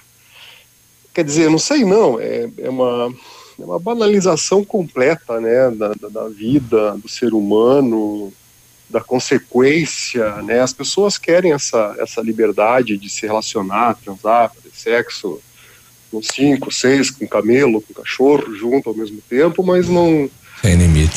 Quer 1.13 1.25
dizer, 1.25 1.51
não 1.51 1.59
sei 1.59 1.85
não. 1.85 2.19
É, 2.21 2.49
é 2.59 2.71
uma, 2.71 3.13
é 3.59 3.65
uma 3.65 3.79
banalização 3.79 4.65
completa 4.65 5.41
né, 5.41 5.71
da, 5.71 5.93
da, 5.95 6.09
da 6.09 6.29
vida, 6.29 6.97
do 6.99 7.09
ser 7.09 7.33
humano, 7.35 8.33
da 8.89 9.01
consequência. 9.01 10.43
Né? 10.43 10.61
As 10.61 10.73
pessoas 10.73 11.17
querem 11.19 11.53
essa, 11.53 11.95
essa 11.99 12.21
liberdade 12.21 12.97
de 12.99 13.09
se 13.09 13.27
relacionar, 13.27 13.97
transar, 14.05 14.53
fazer 14.55 14.71
sexo 14.75 15.41
com 16.11 16.23
cinco, 16.23 16.73
seis, 16.73 17.11
com 17.11 17.27
camelo, 17.27 17.83
com 17.83 17.93
cachorro 17.95 18.55
junto 18.55 18.89
ao 18.91 18.95
mesmo 18.95 19.21
tempo, 19.29 19.63
mas 19.65 19.89
não, 19.89 20.31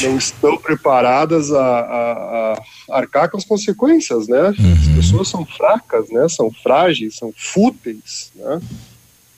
não 0.07 0.17
estão 0.17 0.57
preparadas 0.57 1.51
a, 1.51 1.59
a- 1.61 2.53
a 2.89 2.97
arcar 2.97 3.29
com 3.29 3.37
as 3.37 3.45
consequências, 3.45 4.27
né? 4.27 4.47
As 4.49 4.95
pessoas 4.95 5.27
são 5.29 5.45
fracas, 5.45 6.09
né? 6.09 6.27
São 6.27 6.49
frágeis, 6.51 7.15
são 7.17 7.31
fúteis, 7.37 8.31
né? 8.35 8.59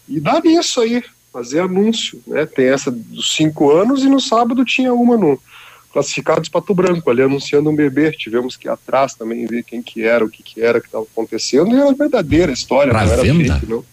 E 0.07 0.19
dá 0.19 0.40
nisso 0.40 0.80
aí, 0.82 1.03
fazer 1.32 1.62
anúncio, 1.62 2.22
né? 2.28 2.45
Tem 2.45 2.68
essa 2.68 2.90
dos 2.91 3.36
cinco 3.36 3.72
anos 3.72 4.03
e 4.03 4.08
no 4.10 4.20
sábado 4.20 4.64
tinha 4.66 4.94
uma 4.94 5.18
no 5.18 5.40
Classificados 5.94 6.48
Pato 6.48 6.74
Branco, 6.74 7.10
ali 7.10 7.22
anunciando 7.22 7.70
um 7.70 7.76
bebê. 7.76 8.12
Tivemos 8.12 8.56
que 8.56 8.68
ir 8.68 8.72
atrás 8.72 9.14
também 9.14 9.45
ver 9.45 9.64
quem 9.64 9.82
que 9.82 10.03
era, 10.03 10.24
o 10.24 10.30
que 10.30 10.41
que 10.41 10.62
era 10.62 10.80
que 10.80 10.88
estava 10.88 11.03
acontecendo. 11.03 11.70
E 11.76 11.80
era 11.80 11.94
verdadeira 11.94 12.52
história, 12.52 12.91
Pra 12.94 13.06
não 13.06 13.12
era 13.14 13.22
venda? 13.24 13.53
fake, 13.56 13.70
não. 13.70 13.84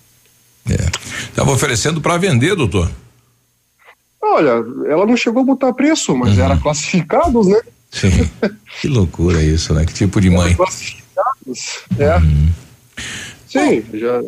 Estava 1.28 1.50
oferecendo 1.50 2.00
para 2.00 2.16
vender, 2.18 2.54
doutor. 2.54 2.88
Olha, 4.22 4.50
ela 4.90 5.06
não 5.06 5.16
chegou 5.16 5.42
a 5.42 5.46
botar 5.46 5.72
preço, 5.72 6.14
mas 6.16 6.36
Uhum. 6.36 6.44
era 6.44 6.56
classificados, 6.58 7.46
né? 7.46 7.60
Sim. 7.90 8.10
que 8.80 8.86
loucura 8.88 9.42
isso, 9.42 9.72
né? 9.74 9.84
Que 9.86 9.94
tipo 9.94 10.20
de 10.20 10.28
mãe. 10.30 10.54
classificados, 10.54 11.80
é. 11.98 12.20
Sim, 13.48 13.82
já. 13.94 14.22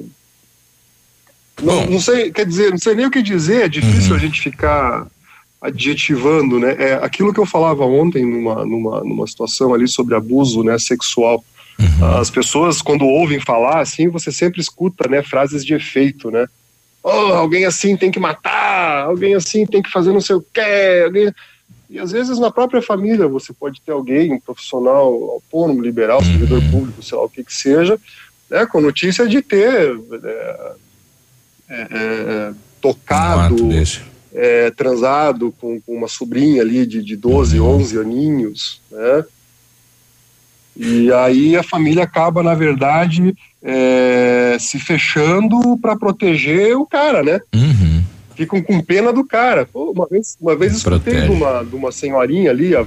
Não, 1.63 1.87
não 1.87 2.01
sei, 2.01 2.31
quer 2.31 2.47
dizer, 2.47 2.71
não 2.71 2.79
sei 2.79 2.95
nem 2.95 3.07
o 3.07 3.11
que 3.11 3.23
dizer, 3.23 3.65
é 3.65 3.69
difícil 3.69 4.15
a 4.15 4.19
gente 4.19 4.41
ficar 4.41 5.07
adjetivando, 5.61 6.59
né? 6.59 6.75
É 6.79 6.95
aquilo 6.95 7.35
que 7.35 7.41
eu 7.41 7.47
falava 7.47 7.85
ontem 7.85 8.25
numa, 8.25 8.65
numa, 8.65 9.01
numa 9.01 9.27
situação 9.27 9.75
ali 9.75 9.87
sobre 9.87 10.15
abuso 10.15 10.63
né, 10.63 10.79
sexual. 10.79 11.45
As 12.19 12.31
pessoas, 12.31 12.83
quando 12.83 13.07
ouvem 13.07 13.41
falar 13.41 13.81
assim, 13.81 14.09
você 14.09 14.31
sempre 14.31 14.61
escuta 14.61 15.09
né, 15.09 15.23
frases 15.23 15.65
de 15.65 15.75
efeito, 15.75 16.31
né? 16.31 16.47
Oh, 17.03 17.09
alguém 17.09 17.65
assim 17.65 17.97
tem 17.97 18.11
que 18.11 18.21
matar, 18.21 19.05
alguém 19.05 19.35
assim 19.35 19.65
tem 19.65 19.81
que 19.81 19.91
fazer 19.91 20.13
não 20.13 20.21
sei 20.21 20.37
o 20.37 20.45
quê. 20.53 21.03
Alguém... 21.05 21.33
E 21.89 21.99
às 21.99 22.13
vezes 22.13 22.39
na 22.39 22.51
própria 22.51 22.83
família 22.83 23.27
você 23.27 23.53
pode 23.53 23.81
ter 23.81 23.93
alguém, 23.93 24.33
um 24.33 24.41
profissional 24.41 25.07
autônomo, 25.31 25.83
liberal, 25.83 26.23
servidor 26.23 26.63
público, 26.71 27.03
sei 27.03 27.17
lá 27.17 27.25
o 27.25 27.29
que 27.29 27.43
que 27.43 27.55
seja, 27.55 27.99
né, 28.51 28.67
com 28.67 28.81
notícia 28.81 29.27
de 29.27 29.41
ter 29.41 29.99
é, 30.23 30.73
é, 31.71 31.87
é, 31.91 32.53
tocado, 32.81 33.69
é, 34.35 34.71
transado 34.73 35.55
com, 35.61 35.81
com 35.81 35.95
uma 35.95 36.09
sobrinha 36.09 36.63
ali 36.63 36.85
de, 36.85 37.03
de 37.03 37.17
12, 37.17 37.61
11 37.61 37.99
aninhos, 37.99 38.83
né? 38.91 39.25
E 40.77 41.13
aí 41.13 41.57
a 41.57 41.63
família 41.63 42.05
acaba, 42.05 42.43
na 42.43 42.55
verdade, 42.55 43.35
é, 43.63 44.57
se 44.59 44.79
fechando 44.79 45.77
para 45.79 45.97
proteger 45.97 46.77
o 46.77 46.87
cara, 46.87 47.23
né? 47.23 47.41
Ficam 48.35 48.63
com 48.63 48.81
pena 48.81 49.13
do 49.13 49.25
cara. 49.25 49.67
Pô, 49.67 49.93
uma 49.93 50.07
vez, 50.09 50.37
uma 50.41 50.57
vez 50.57 50.77
escutei 50.77 51.21
de 51.23 51.31
uma, 51.31 51.63
de 51.63 51.77
uma 51.77 51.93
senhorinha 51.93 52.51
ali, 52.51 52.75
a, 52.75 52.87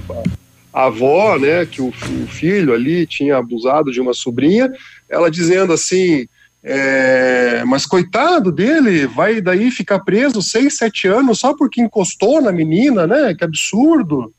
a 0.72 0.86
avó, 0.86 1.38
né, 1.38 1.64
que 1.64 1.80
o, 1.80 1.88
o 1.88 2.26
filho 2.26 2.74
ali 2.74 3.06
tinha 3.06 3.36
abusado 3.36 3.92
de 3.92 4.00
uma 4.00 4.12
sobrinha, 4.12 4.72
ela 5.08 5.30
dizendo 5.30 5.72
assim, 5.72 6.26
é, 6.66 7.62
mas 7.66 7.84
coitado 7.84 8.50
dele, 8.50 9.06
vai 9.06 9.42
daí 9.42 9.70
ficar 9.70 9.98
preso 9.98 10.40
seis, 10.40 10.78
sete 10.78 11.06
anos 11.06 11.40
só 11.40 11.54
porque 11.54 11.82
encostou 11.82 12.40
na 12.40 12.50
menina, 12.50 13.06
né? 13.06 13.34
Que 13.34 13.44
absurdo. 13.44 14.32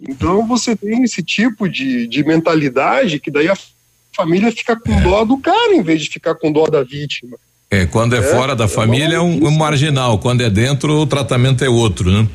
Então 0.00 0.44
você 0.44 0.74
tem 0.74 1.04
esse 1.04 1.22
tipo 1.22 1.68
de, 1.68 2.08
de 2.08 2.24
mentalidade 2.24 3.20
que 3.20 3.30
daí 3.30 3.48
a 3.48 3.56
família 4.16 4.50
fica 4.50 4.74
com 4.74 5.00
dó 5.02 5.24
do 5.24 5.38
cara 5.38 5.72
em 5.72 5.82
vez 5.82 6.02
de 6.02 6.10
ficar 6.10 6.34
com 6.34 6.50
dó 6.50 6.66
da 6.66 6.82
vítima. 6.82 7.36
É, 7.70 7.86
quando 7.86 8.16
é, 8.16 8.18
É, 8.18 8.22
fora 8.22 8.56
da 8.56 8.64
é 8.64 8.68
família 8.68 9.16
é 9.16 9.20
um, 9.20 9.46
um 9.46 9.50
marginal, 9.52 10.18
quando 10.18 10.40
é 10.40 10.50
dentro 10.50 10.94
o 10.94 11.06
tratamento 11.06 11.64
é 11.64 11.68
outro, 11.68 12.10
né? 12.10 12.28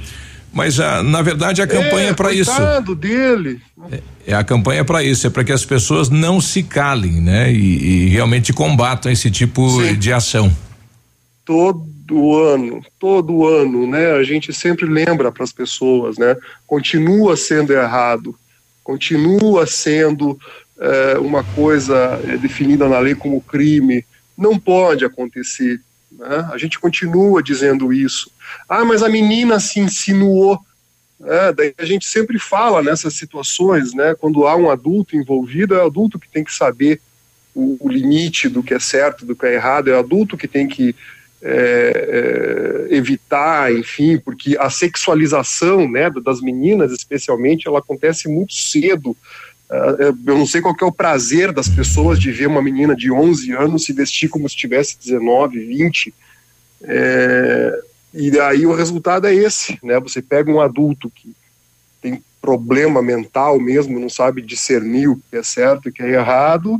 Mas 0.57 0.79
ah, 0.79 1.03
na 1.03 1.21
verdade 1.21 1.61
a 1.61 1.67
campanha 1.67 2.09
é, 2.09 2.13
para 2.13 2.33
isso. 2.33 2.51
Dele. 2.95 3.61
É 4.25 4.33
a 4.33 4.43
campanha 4.43 4.83
para 4.83 5.03
isso, 5.03 5.27
é 5.27 5.29
para 5.29 5.43
que 5.43 5.51
as 5.51 5.63
pessoas 5.63 6.09
não 6.09 6.41
se 6.41 6.63
calem, 6.63 7.21
né? 7.21 7.53
E, 7.53 8.05
e 8.05 8.09
realmente 8.09 8.51
combatam 8.51 9.11
esse 9.11 9.29
tipo 9.29 9.67
de 9.93 10.11
ação. 10.11 10.51
todo 12.07 12.35
ano, 12.35 12.81
todo 12.97 13.45
ano, 13.45 13.85
né? 13.85 14.13
A 14.13 14.23
gente 14.23 14.51
sempre 14.51 14.87
lembra 14.87 15.31
para 15.31 15.43
as 15.43 15.51
pessoas, 15.51 16.17
né? 16.17 16.35
Continua 16.65 17.37
sendo 17.37 17.71
errado, 17.71 18.33
continua 18.83 19.67
sendo 19.67 20.39
eh, 20.79 21.19
uma 21.19 21.43
coisa 21.43 22.19
eh, 22.23 22.37
definida 22.37 22.89
na 22.89 22.97
lei 22.97 23.13
como 23.13 23.41
crime, 23.41 24.03
não 24.35 24.57
pode 24.57 25.05
acontecer. 25.05 25.79
Né? 26.11 26.49
A 26.51 26.57
gente 26.57 26.79
continua 26.79 27.43
dizendo 27.43 27.93
isso. 27.93 28.31
Ah, 28.67 28.85
mas 28.85 29.03
a 29.03 29.09
menina 29.09 29.59
se 29.59 29.79
insinuou. 29.79 30.59
É, 31.23 31.51
daí 31.51 31.73
a 31.77 31.85
gente 31.85 32.05
sempre 32.05 32.37
fala 32.37 32.83
nessas 32.83 33.15
situações, 33.15 33.93
né? 33.93 34.15
Quando 34.15 34.45
há 34.45 34.55
um 34.55 34.69
adulto 34.69 35.15
envolvido, 35.15 35.73
é 35.73 35.83
o 35.83 35.87
adulto 35.87 36.19
que 36.19 36.29
tem 36.29 36.43
que 36.43 36.53
saber 36.53 37.01
o, 37.55 37.77
o 37.79 37.89
limite 37.89 38.47
do 38.47 38.61
que 38.61 38.73
é 38.73 38.79
certo, 38.79 39.25
do 39.25 39.35
que 39.35 39.45
é 39.45 39.55
errado, 39.55 39.89
é 39.89 39.95
o 39.95 39.99
adulto 39.99 40.37
que 40.37 40.47
tem 40.47 40.67
que 40.67 40.95
é, 41.41 42.87
é, 42.89 42.95
evitar, 42.95 43.73
enfim, 43.73 44.17
porque 44.17 44.57
a 44.59 44.69
sexualização, 44.69 45.89
né, 45.89 46.09
das 46.23 46.41
meninas, 46.41 46.91
especialmente, 46.91 47.67
ela 47.67 47.79
acontece 47.79 48.27
muito 48.27 48.53
cedo. 48.53 49.15
Ah, 49.69 49.95
eu 49.99 50.37
não 50.37 50.45
sei 50.45 50.61
qual 50.61 50.75
é 50.79 50.85
o 50.85 50.91
prazer 50.91 51.51
das 51.51 51.67
pessoas 51.67 52.19
de 52.19 52.31
ver 52.31 52.47
uma 52.47 52.61
menina 52.61 52.95
de 52.95 53.11
11 53.11 53.51
anos 53.53 53.83
se 53.83 53.93
vestir 53.93 54.29
como 54.29 54.47
se 54.47 54.55
tivesse 54.55 54.97
19, 54.97 55.59
20. 55.59 56.13
É, 56.83 57.81
e 58.17 58.39
aí 58.39 58.65
o 58.65 58.73
resultado 58.73 59.27
é 59.27 59.35
esse, 59.35 59.77
né? 59.83 59.99
Você 59.99 60.21
pega 60.21 60.51
um 60.51 60.59
adulto 60.59 61.09
que 61.09 61.35
tem 62.01 62.21
problema 62.41 63.01
mental 63.01 63.59
mesmo, 63.59 63.99
não 63.99 64.09
sabe 64.09 64.41
discernir 64.41 65.07
o 65.07 65.21
que 65.29 65.37
é 65.37 65.43
certo 65.43 65.87
e 65.87 65.89
o 65.89 65.93
que 65.93 66.01
é 66.01 66.13
errado, 66.13 66.79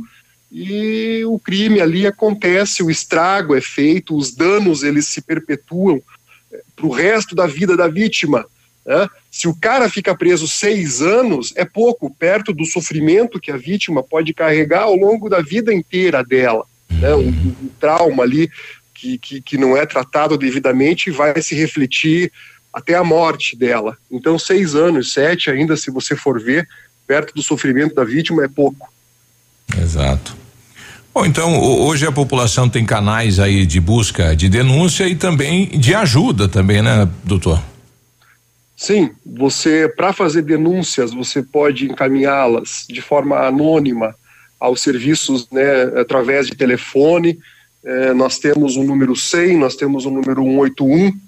e 0.50 1.22
o 1.26 1.38
crime 1.38 1.80
ali 1.80 2.06
acontece, 2.06 2.82
o 2.82 2.90
estrago 2.90 3.54
é 3.54 3.60
feito, 3.60 4.16
os 4.16 4.34
danos 4.34 4.82
eles 4.82 5.06
se 5.06 5.20
perpetuam 5.20 6.02
para 6.74 6.86
o 6.86 6.90
resto 6.90 7.34
da 7.34 7.46
vida 7.46 7.76
da 7.76 7.86
vítima. 7.86 8.46
Né? 8.84 9.08
Se 9.30 9.46
o 9.46 9.54
cara 9.54 9.88
fica 9.90 10.16
preso 10.16 10.48
seis 10.48 11.02
anos, 11.02 11.52
é 11.54 11.64
pouco, 11.64 12.12
perto 12.14 12.52
do 12.52 12.64
sofrimento 12.64 13.38
que 13.38 13.52
a 13.52 13.56
vítima 13.56 14.02
pode 14.02 14.32
carregar 14.32 14.84
ao 14.84 14.96
longo 14.96 15.28
da 15.28 15.42
vida 15.42 15.72
inteira 15.72 16.24
dela. 16.24 16.64
Né? 16.90 17.14
Um, 17.14 17.28
um 17.28 17.68
trauma 17.78 18.22
ali 18.22 18.50
que, 18.98 19.16
que, 19.18 19.40
que 19.40 19.56
não 19.56 19.76
é 19.76 19.86
tratado 19.86 20.36
devidamente 20.36 21.10
vai 21.10 21.40
se 21.40 21.54
refletir 21.54 22.32
até 22.72 22.94
a 22.94 23.04
morte 23.04 23.56
dela. 23.56 23.96
Então, 24.10 24.38
seis 24.38 24.74
anos, 24.74 25.12
sete 25.12 25.50
ainda, 25.50 25.76
se 25.76 25.90
você 25.90 26.16
for 26.16 26.40
ver, 26.42 26.68
perto 27.06 27.32
do 27.32 27.42
sofrimento 27.42 27.94
da 27.94 28.04
vítima, 28.04 28.44
é 28.44 28.48
pouco. 28.48 28.92
Exato. 29.80 30.36
Bom, 31.14 31.24
então 31.24 31.56
ho- 31.58 31.86
hoje 31.86 32.06
a 32.06 32.12
população 32.12 32.68
tem 32.68 32.84
canais 32.84 33.38
aí 33.38 33.64
de 33.64 33.80
busca 33.80 34.34
de 34.34 34.48
denúncia 34.48 35.08
e 35.08 35.14
também 35.14 35.66
de 35.68 35.94
ajuda 35.94 36.48
também, 36.48 36.82
né, 36.82 37.08
doutor? 37.24 37.62
Sim, 38.76 39.10
você, 39.24 39.88
para 39.96 40.12
fazer 40.12 40.42
denúncias, 40.42 41.12
você 41.12 41.42
pode 41.42 41.86
encaminhá-las 41.86 42.84
de 42.88 43.00
forma 43.00 43.36
anônima 43.38 44.14
aos 44.60 44.80
serviços, 44.80 45.48
né, 45.50 45.84
através 46.00 46.46
de 46.46 46.54
telefone. 46.54 47.38
Eh, 47.84 48.12
nós 48.12 48.38
temos 48.38 48.76
o 48.76 48.82
número 48.82 49.14
100, 49.14 49.56
nós 49.56 49.76
temos 49.76 50.04
o 50.04 50.10
número 50.10 50.42
181. 50.42 51.18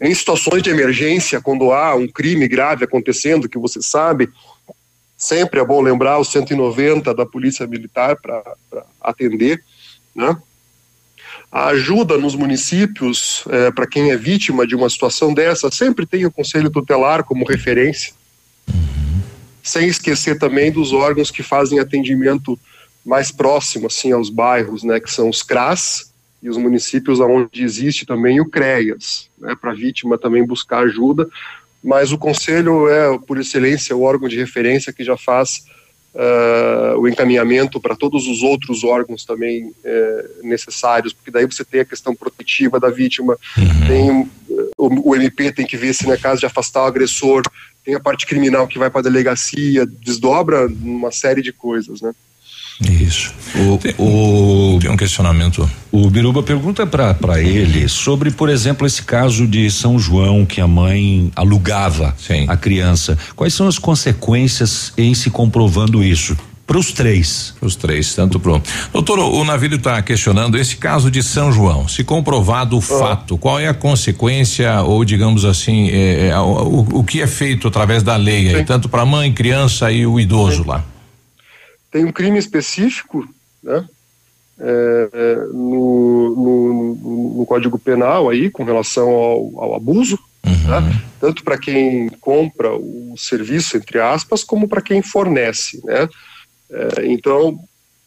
Em 0.00 0.14
situações 0.14 0.62
de 0.62 0.70
emergência, 0.70 1.40
quando 1.40 1.72
há 1.72 1.94
um 1.94 2.08
crime 2.08 2.48
grave 2.48 2.84
acontecendo, 2.84 3.48
que 3.48 3.58
você 3.58 3.80
sabe, 3.80 4.28
sempre 5.16 5.60
é 5.60 5.64
bom 5.64 5.80
lembrar 5.80 6.18
o 6.18 6.24
190 6.24 7.14
da 7.14 7.24
Polícia 7.24 7.66
Militar 7.66 8.16
para 8.16 8.42
atender, 9.00 9.62
né? 10.14 10.36
A 11.50 11.66
ajuda 11.66 12.16
nos 12.16 12.34
municípios, 12.34 13.44
é, 13.50 13.70
para 13.70 13.86
quem 13.86 14.10
é 14.10 14.16
vítima 14.16 14.66
de 14.66 14.74
uma 14.74 14.88
situação 14.88 15.34
dessa, 15.34 15.70
sempre 15.70 16.06
tem 16.06 16.24
o 16.24 16.32
Conselho 16.32 16.70
Tutelar 16.70 17.24
como 17.24 17.46
referência, 17.46 18.14
sem 19.62 19.86
esquecer 19.86 20.38
também 20.38 20.72
dos 20.72 20.92
órgãos 20.92 21.30
que 21.30 21.42
fazem 21.42 21.78
atendimento 21.78 22.58
mais 23.04 23.30
próximo 23.30 23.86
assim 23.86 24.12
aos 24.12 24.30
bairros, 24.30 24.82
né, 24.82 25.00
que 25.00 25.10
são 25.10 25.28
os 25.28 25.42
CRAS 25.42 26.12
e 26.42 26.48
os 26.48 26.56
municípios 26.56 27.20
onde 27.20 27.62
existe 27.62 28.04
também 28.04 28.40
o 28.40 28.48
CREAS, 28.48 29.28
né, 29.38 29.56
para 29.60 29.72
a 29.72 29.74
vítima 29.74 30.18
também 30.18 30.44
buscar 30.44 30.80
ajuda, 30.80 31.28
mas 31.82 32.12
o 32.12 32.18
conselho 32.18 32.88
é 32.88 33.18
por 33.18 33.38
excelência 33.38 33.96
o 33.96 34.02
órgão 34.02 34.28
de 34.28 34.38
referência 34.38 34.92
que 34.92 35.02
já 35.02 35.16
faz 35.16 35.64
uh, 36.14 36.98
o 36.98 37.08
encaminhamento 37.08 37.80
para 37.80 37.96
todos 37.96 38.26
os 38.26 38.42
outros 38.42 38.84
órgãos 38.84 39.24
também 39.24 39.66
uh, 39.66 40.46
necessários, 40.46 41.12
porque 41.12 41.30
daí 41.30 41.44
você 41.44 41.64
tem 41.64 41.80
a 41.80 41.84
questão 41.84 42.14
protetiva 42.14 42.78
da 42.78 42.88
vítima, 42.90 43.36
uhum. 43.56 43.86
tem 43.88 44.30
o, 44.76 45.10
o, 45.10 45.16
MP 45.16 45.52
tem 45.52 45.66
que 45.66 45.76
ver 45.76 45.94
se 45.94 46.06
na 46.06 46.14
é 46.14 46.16
caso 46.16 46.40
de 46.40 46.46
afastar 46.46 46.82
o 46.82 46.86
agressor, 46.86 47.42
tem 47.84 47.94
a 47.94 48.00
parte 48.00 48.26
criminal 48.26 48.68
que 48.68 48.78
vai 48.78 48.90
para 48.90 49.00
a 49.00 49.04
delegacia, 49.04 49.86
desdobra 49.86 50.66
uma 50.66 51.10
série 51.10 51.42
de 51.42 51.52
coisas, 51.52 52.00
né? 52.00 52.12
Isso. 52.90 53.32
O, 53.54 53.78
tem, 53.78 53.94
o, 53.98 54.78
tem 54.80 54.90
um 54.90 54.96
questionamento. 54.96 55.68
O 55.90 56.08
Biruba 56.08 56.42
pergunta 56.42 56.86
para 56.86 57.40
ele 57.40 57.88
sobre, 57.88 58.30
por 58.30 58.48
exemplo, 58.48 58.86
esse 58.86 59.02
caso 59.02 59.46
de 59.46 59.70
São 59.70 59.98
João 59.98 60.46
que 60.46 60.60
a 60.60 60.66
mãe 60.66 61.30
alugava 61.36 62.14
Sim. 62.18 62.46
a 62.48 62.56
criança. 62.56 63.18
Quais 63.36 63.54
são 63.54 63.68
as 63.68 63.78
consequências 63.78 64.92
em 64.96 65.14
se 65.14 65.30
comprovando 65.30 66.02
isso? 66.02 66.36
Para 66.66 66.78
os 66.78 66.92
três. 66.92 67.54
Os 67.60 67.76
três, 67.76 68.14
tanto 68.14 68.40
pro. 68.40 68.62
Doutor, 68.92 69.18
o 69.18 69.44
Navírio 69.44 69.76
está 69.76 70.00
questionando 70.00 70.56
esse 70.56 70.76
caso 70.76 71.10
de 71.10 71.22
São 71.22 71.52
João. 71.52 71.86
Se 71.86 72.02
comprovado 72.02 72.76
o 72.76 72.78
oh. 72.78 72.80
fato, 72.80 73.36
qual 73.36 73.58
é 73.60 73.68
a 73.68 73.74
consequência, 73.74 74.80
ou 74.80 75.04
digamos 75.04 75.44
assim, 75.44 75.90
é, 75.90 76.28
é, 76.28 76.38
o, 76.38 76.86
o, 76.92 77.04
que 77.04 77.20
é 77.20 77.26
feito 77.26 77.68
através 77.68 78.02
da 78.02 78.16
lei, 78.16 78.54
aí, 78.54 78.64
tanto 78.64 78.88
para 78.88 79.02
a 79.02 79.06
mãe, 79.06 79.30
criança 79.32 79.90
e 79.92 80.06
o 80.06 80.18
idoso 80.18 80.62
Sim. 80.62 80.68
lá? 80.68 80.84
Tem 81.92 82.04
um 82.06 82.10
crime 82.10 82.38
específico, 82.38 83.28
né? 83.62 83.86
É, 84.58 85.08
é, 85.12 85.36
no, 85.52 86.34
no, 86.36 87.38
no, 87.38 87.46
Código 87.46 87.78
Penal 87.78 88.28
aí 88.28 88.50
com 88.50 88.64
relação 88.64 89.08
ao, 89.08 89.52
ao 89.56 89.74
abuso, 89.74 90.18
uhum. 90.44 90.68
né? 90.68 91.02
tanto 91.20 91.42
para 91.42 91.58
quem 91.58 92.08
compra 92.20 92.72
o 92.72 93.14
serviço 93.16 93.76
entre 93.76 93.98
aspas 93.98 94.44
como 94.44 94.68
para 94.68 94.82
quem 94.82 95.02
fornece, 95.02 95.80
né? 95.84 96.08
É, 96.70 97.06
então 97.06 97.58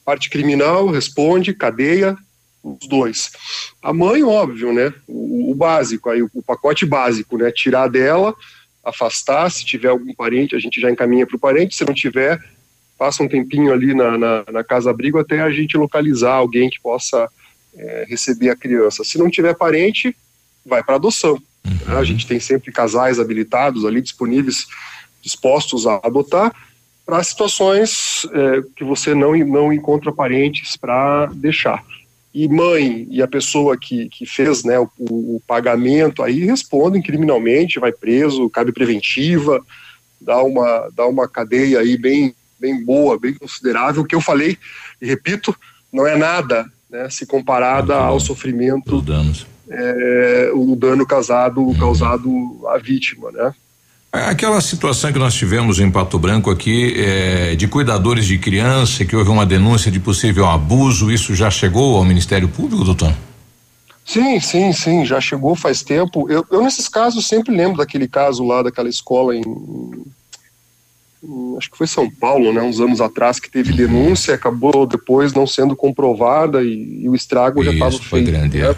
parte 0.03 0.29
criminal 0.29 0.87
responde 0.87 1.53
cadeia 1.53 2.15
os 2.63 2.87
dois. 2.87 3.31
A 3.81 3.91
mãe 3.91 4.23
óbvio, 4.23 4.71
né? 4.71 4.93
O, 5.07 5.51
o 5.51 5.55
básico 5.55 6.09
aí 6.09 6.21
o, 6.21 6.29
o 6.33 6.43
pacote 6.43 6.85
básico, 6.85 7.37
né? 7.37 7.51
Tirar 7.51 7.89
dela, 7.89 8.33
afastar 8.83 9.49
se 9.51 9.65
tiver 9.65 9.89
algum 9.89 10.13
parente 10.13 10.55
a 10.55 10.59
gente 10.59 10.79
já 10.79 10.89
encaminha 10.89 11.25
para 11.25 11.35
o 11.35 11.39
parente, 11.39 11.75
se 11.75 11.83
não 11.83 11.93
tiver 11.93 12.39
passa 12.97 13.23
um 13.23 13.27
tempinho 13.27 13.73
ali 13.73 13.93
na, 13.93 14.17
na, 14.17 14.45
na 14.51 14.63
casa 14.63 14.89
abrigo 14.89 15.19
até 15.19 15.41
a 15.41 15.51
gente 15.51 15.77
localizar 15.77 16.33
alguém 16.33 16.69
que 16.69 16.81
possa 16.81 17.29
é, 17.75 18.05
receber 18.07 18.49
a 18.49 18.55
criança. 18.55 19.03
Se 19.03 19.17
não 19.17 19.29
tiver 19.29 19.53
parente, 19.55 20.15
vai 20.65 20.83
para 20.83 20.95
adoção. 20.95 21.37
Uhum. 21.65 21.97
A 21.97 22.03
gente 22.03 22.25
tem 22.25 22.39
sempre 22.39 22.71
casais 22.71 23.19
habilitados 23.19 23.85
ali 23.85 24.01
disponíveis, 24.01 24.65
dispostos 25.21 25.85
a 25.85 25.99
adotar 26.03 26.53
para 27.05 27.23
situações 27.23 28.25
é, 28.33 28.63
que 28.75 28.83
você 28.83 29.13
não, 29.13 29.37
não 29.37 29.71
encontra 29.71 30.11
parentes 30.11 30.75
para 30.75 31.27
deixar. 31.27 31.83
E 32.33 32.47
mãe 32.47 33.07
e 33.09 33.21
a 33.21 33.27
pessoa 33.27 33.77
que, 33.77 34.09
que 34.09 34.25
fez 34.25 34.63
né, 34.63 34.77
o, 34.79 34.89
o 34.97 35.41
pagamento 35.47 36.23
aí 36.23 36.43
respondem 36.45 37.01
criminalmente, 37.01 37.79
vai 37.79 37.91
preso, 37.91 38.49
cabe 38.49 38.73
preventiva, 38.73 39.63
dá 40.19 40.41
uma, 40.43 40.89
dá 40.93 41.05
uma 41.07 41.27
cadeia 41.27 41.79
aí 41.79 41.97
bem 41.97 42.35
bem 42.65 42.83
boa, 42.83 43.19
bem 43.19 43.33
considerável. 43.33 44.03
Que 44.03 44.15
eu 44.15 44.21
falei, 44.21 44.57
e 44.99 45.05
repito, 45.05 45.55
não 45.93 46.07
é 46.07 46.17
nada 46.17 46.65
né, 46.89 47.07
se 47.09 47.25
comparada 47.25 47.95
ao 47.95 48.19
sofrimento. 48.19 49.03
É, 49.69 50.51
o 50.53 50.75
dano 50.75 51.05
causado, 51.05 51.61
uhum. 51.61 51.77
causado 51.77 52.29
à 52.67 52.77
vítima, 52.77 53.31
né? 53.31 53.53
Aquela 54.11 54.61
situação 54.61 55.11
que 55.11 55.19
nós 55.19 55.33
tivemos 55.33 55.79
em 55.79 55.91
Pato 55.91 56.17
Branco 56.17 56.49
aqui, 56.49 56.93
é, 56.95 57.55
de 57.55 57.67
cuidadores 57.67 58.25
de 58.25 58.37
criança, 58.37 59.03
que 59.03 59.15
houve 59.15 59.29
uma 59.29 59.45
denúncia 59.45 59.91
de 59.91 59.99
possível 59.99 60.45
abuso, 60.47 61.11
isso 61.11 61.35
já 61.35 61.51
chegou 61.51 61.97
ao 61.97 62.03
Ministério 62.05 62.47
Público, 62.47 62.85
doutor? 62.85 63.13
Sim, 64.05 64.39
sim, 64.39 64.71
sim, 64.71 65.03
já 65.03 65.19
chegou 65.19 65.55
faz 65.55 65.81
tempo. 65.81 66.31
Eu, 66.31 66.45
eu 66.49 66.61
nesses 66.63 66.87
casos 66.87 67.27
sempre 67.27 67.53
lembro 67.53 67.77
daquele 67.77 68.07
caso 68.07 68.45
lá 68.45 68.61
daquela 68.61 68.87
escola 68.87 69.35
em 69.35 69.43
acho 71.57 71.71
que 71.71 71.77
foi 71.77 71.87
São 71.87 72.09
Paulo, 72.09 72.53
né, 72.53 72.61
uns 72.61 72.79
anos 72.79 73.01
atrás, 73.01 73.39
que 73.39 73.49
teve 73.49 73.73
denúncia, 73.73 74.35
acabou 74.35 74.85
depois 74.85 75.33
não 75.33 75.47
sendo 75.47 75.75
comprovada 75.75 76.63
e, 76.63 77.03
e 77.03 77.09
o 77.09 77.15
estrago 77.15 77.61
Isso, 77.61 77.71
já 77.71 77.73
estava 77.73 78.03
feito. 78.03 78.31
Grande, 78.31 78.59
né? 78.59 78.75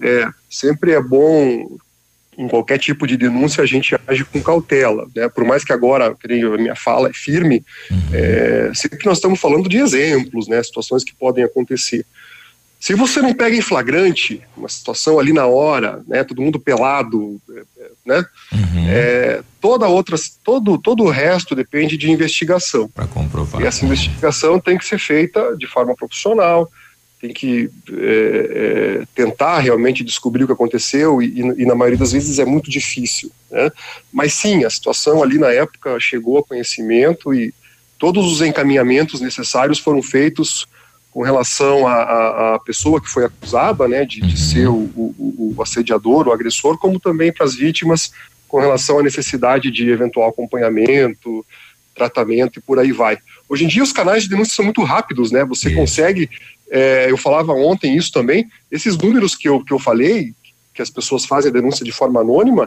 é. 0.00 0.08
é, 0.08 0.28
sempre 0.48 0.92
é 0.92 1.02
bom 1.02 1.78
em 2.38 2.48
qualquer 2.48 2.78
tipo 2.78 3.06
de 3.06 3.16
denúncia 3.16 3.62
a 3.62 3.66
gente 3.66 3.96
age 4.06 4.24
com 4.24 4.42
cautela, 4.42 5.06
né? 5.14 5.28
Por 5.28 5.44
mais 5.44 5.64
que 5.64 5.72
agora, 5.72 6.14
creio, 6.14 6.54
a 6.54 6.58
minha 6.58 6.76
fala 6.76 7.08
é 7.08 7.12
firme, 7.12 7.64
uhum. 7.90 7.98
é, 8.12 8.70
sempre 8.74 8.98
nós 9.06 9.18
estamos 9.18 9.40
falando 9.40 9.68
de 9.68 9.78
exemplos, 9.78 10.46
né? 10.46 10.62
Situações 10.62 11.02
que 11.02 11.14
podem 11.14 11.44
acontecer. 11.44 12.04
Se 12.78 12.94
você 12.94 13.20
não 13.20 13.34
pega 13.34 13.56
em 13.56 13.60
flagrante 13.60 14.42
uma 14.56 14.68
situação 14.68 15.18
ali 15.18 15.32
na 15.32 15.46
hora, 15.46 16.02
né, 16.06 16.22
todo 16.22 16.42
mundo 16.42 16.60
pelado, 16.60 17.40
é, 17.50 17.62
é, 17.78 17.90
né, 18.04 18.26
uhum. 18.52 18.88
é, 18.88 19.42
toda 19.60 19.88
outra, 19.88 20.16
todo, 20.44 20.78
todo 20.78 21.02
o 21.04 21.10
resto 21.10 21.54
depende 21.54 21.96
de 21.96 22.10
investigação. 22.10 22.88
Para 22.88 23.06
comprovar. 23.06 23.60
E 23.60 23.66
essa 23.66 23.84
investigação 23.84 24.60
tem 24.60 24.76
que 24.78 24.84
ser 24.84 24.98
feita 24.98 25.56
de 25.56 25.66
forma 25.66 25.96
profissional, 25.96 26.70
tem 27.20 27.32
que 27.32 27.70
é, 27.90 29.00
é, 29.02 29.04
tentar 29.14 29.58
realmente 29.60 30.04
descobrir 30.04 30.44
o 30.44 30.46
que 30.46 30.52
aconteceu 30.52 31.22
e, 31.22 31.26
e, 31.26 31.62
e, 31.62 31.66
na 31.66 31.74
maioria 31.74 31.98
das 31.98 32.12
vezes 32.12 32.38
é 32.38 32.44
muito 32.44 32.70
difícil. 32.70 33.30
Né? 33.50 33.70
Mas 34.12 34.34
sim, 34.34 34.64
a 34.64 34.70
situação 34.70 35.22
ali 35.22 35.38
na 35.38 35.50
época 35.50 35.98
chegou 35.98 36.38
a 36.38 36.44
conhecimento 36.44 37.32
e 37.32 37.54
todos 37.98 38.30
os 38.30 38.42
encaminhamentos 38.42 39.20
necessários 39.20 39.78
foram 39.78 40.02
feitos 40.02 40.66
com 41.16 41.22
relação 41.22 41.88
à, 41.88 42.60
pessoa 42.62 43.00
que 43.00 43.08
foi 43.08 43.24
acusada, 43.24 43.88
né, 43.88 44.04
de, 44.04 44.20
de 44.20 44.32
uhum. 44.32 44.36
ser 44.36 44.68
o, 44.68 44.74
o, 44.94 45.54
o, 45.56 45.62
assediador, 45.62 46.28
o 46.28 46.30
agressor, 46.30 46.76
como 46.76 47.00
também 47.00 47.32
para 47.32 47.46
as 47.46 47.54
vítimas 47.54 48.12
com 48.46 48.60
relação 48.60 48.98
à 48.98 49.02
necessidade 49.02 49.70
de 49.70 49.88
eventual 49.88 50.28
acompanhamento, 50.28 51.42
tratamento 51.94 52.58
e 52.58 52.62
por 52.62 52.78
aí 52.78 52.92
vai. 52.92 53.16
Hoje 53.48 53.64
em 53.64 53.66
dia 53.66 53.82
os 53.82 53.94
canais 53.94 54.24
de 54.24 54.28
denúncia 54.28 54.56
são 54.56 54.64
muito 54.66 54.82
rápidos, 54.82 55.32
né? 55.32 55.42
Você 55.46 55.68
isso. 55.68 55.78
consegue, 55.78 56.28
é, 56.70 57.10
eu 57.10 57.16
falava 57.16 57.54
ontem 57.54 57.96
isso 57.96 58.12
também, 58.12 58.46
esses 58.70 58.94
números 58.98 59.34
que 59.34 59.48
eu, 59.48 59.64
que 59.64 59.72
eu 59.72 59.78
falei, 59.78 60.34
que 60.74 60.82
as 60.82 60.90
pessoas 60.90 61.24
fazem 61.24 61.48
a 61.50 61.54
denúncia 61.54 61.82
de 61.82 61.92
forma 61.92 62.20
anônima, 62.20 62.66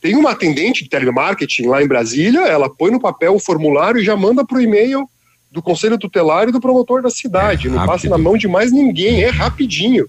tem 0.00 0.14
uma 0.14 0.30
atendente 0.30 0.84
de 0.84 0.88
telemarketing 0.88 1.66
lá 1.66 1.82
em 1.82 1.88
Brasília, 1.88 2.42
ela 2.42 2.70
põe 2.70 2.92
no 2.92 3.00
papel 3.00 3.34
o 3.34 3.40
formulário 3.40 4.00
e 4.00 4.04
já 4.04 4.16
manda 4.16 4.46
para 4.46 4.58
o 4.58 4.60
e-mail 4.60 5.10
do 5.50 5.62
conselho 5.62 5.98
tutelar 5.98 6.48
e 6.48 6.52
do 6.52 6.60
promotor 6.60 7.02
da 7.02 7.10
cidade. 7.10 7.68
É 7.68 7.70
não 7.70 7.86
passa 7.86 8.08
na 8.08 8.18
mão 8.18 8.36
de 8.36 8.46
mais 8.46 8.70
ninguém, 8.70 9.22
é 9.22 9.30
rapidinho. 9.30 10.08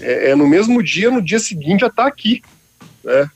É, 0.00 0.30
é 0.30 0.34
no 0.34 0.46
mesmo 0.46 0.82
dia, 0.82 1.10
no 1.10 1.22
dia 1.22 1.38
seguinte 1.38 1.80
já 1.80 1.86
está 1.86 2.06
aqui. 2.06 2.42
Né? 3.02 3.30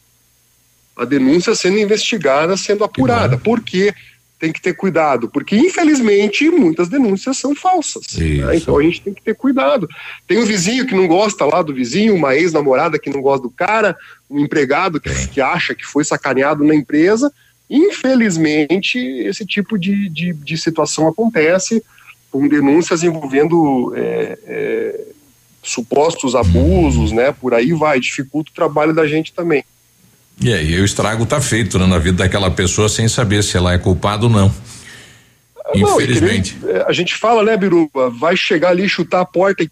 A 0.97 1.05
denúncia 1.05 1.55
sendo 1.55 1.78
investigada, 1.78 2.56
sendo 2.56 2.85
apurada. 2.85 3.39
Por 3.39 3.60
quê? 3.62 3.94
Tem 4.39 4.52
que 4.52 4.62
ter 4.62 4.73
cuidado, 4.74 5.28
porque 5.28 5.56
infelizmente 5.56 6.48
muitas 6.48 6.89
denúncias 6.89 7.36
são 7.39 7.56
falsas. 7.56 8.06
Né? 8.16 8.56
Então 8.56 8.78
a 8.78 8.82
gente 8.82 9.01
tem 9.01 9.12
que 9.12 9.23
ter 9.23 9.35
cuidado. 9.35 9.89
Tem 10.28 10.39
um 10.39 10.44
vizinho 10.44 10.86
que 10.86 10.94
não 10.94 11.09
gosta 11.09 11.44
lá 11.44 11.60
do 11.60 11.74
vizinho, 11.74 12.15
uma 12.15 12.36
ex-namorada 12.36 12.98
que 13.01 13.10
não 13.10 13.20
gosta 13.20 13.43
do 13.43 13.51
cara, 13.51 13.97
um 14.31 14.39
empregado 14.39 15.01
que, 15.01 15.10
que 15.28 15.40
acha 15.40 15.74
que 15.74 15.85
foi 15.85 16.05
sacaneado 16.05 16.62
na 16.62 16.74
empresa 16.74 17.32
Infelizmente, 17.69 18.99
esse 18.99 19.45
tipo 19.45 19.78
de, 19.78 20.09
de, 20.09 20.32
de 20.32 20.57
situação 20.57 21.07
acontece 21.07 21.82
com 22.31 22.47
denúncias 22.49 23.03
envolvendo 23.03 23.93
é, 23.97 24.39
é, 24.47 25.01
supostos 25.62 26.35
abusos, 26.35 27.12
né? 27.12 27.32
Por 27.32 27.55
aí 27.55 27.73
vai, 27.73 28.01
dificulta 28.01 28.51
o 28.51 28.55
trabalho 28.55 28.95
da 28.95 29.07
gente 29.07 29.32
também. 29.32 29.65
E 30.40 30.53
aí 30.53 30.81
o 30.81 30.85
estrago 30.85 31.24
está 31.24 31.40
feito 31.40 31.78
né, 31.78 31.86
na 31.86 31.99
vida 31.99 32.19
daquela 32.19 32.51
pessoa 32.51 32.89
sem 32.89 33.09
saber 33.09 33.43
se 33.43 33.57
ela 33.57 33.73
é 33.73 33.78
culpada 33.78 34.24
ou 34.24 34.31
não. 34.31 34.55
Infelizmente. 35.74 36.57
Não, 36.62 36.86
a 36.86 36.93
gente 36.93 37.15
fala, 37.15 37.43
né, 37.43 37.57
Biruba, 37.57 38.09
vai 38.09 38.36
chegar 38.36 38.70
ali, 38.70 38.89
chutar 38.89 39.20
a 39.20 39.24
porta 39.24 39.62
e 39.62 39.70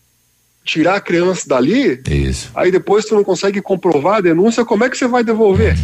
tirar 0.64 0.96
a 0.96 1.00
criança 1.00 1.48
dali, 1.48 2.02
Isso. 2.10 2.50
aí 2.54 2.72
depois 2.72 3.04
tu 3.04 3.14
não 3.14 3.22
consegue 3.22 3.62
comprovar 3.62 4.16
a 4.16 4.20
denúncia, 4.20 4.64
como 4.64 4.82
é 4.82 4.90
que 4.90 4.98
você 4.98 5.06
vai 5.06 5.22
devolver? 5.22 5.78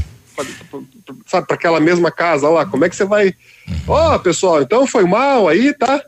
Pra- 0.45 0.65
pra- 0.71 0.81
pra- 1.07 1.15
Sabe, 1.27 1.47
para 1.47 1.57
aquela 1.57 1.81
mesma 1.81 2.11
casa 2.11 2.49
lá, 2.49 2.65
como 2.67 2.85
é 2.85 2.89
que 2.89 2.97
você 2.97 3.05
vai. 3.05 3.35
Ó, 3.87 4.19
pessoal, 4.19 4.63
então 4.63 4.87
foi 4.87 5.05
mal 5.05 5.49
aí, 5.49 5.73
tá? 5.75 6.01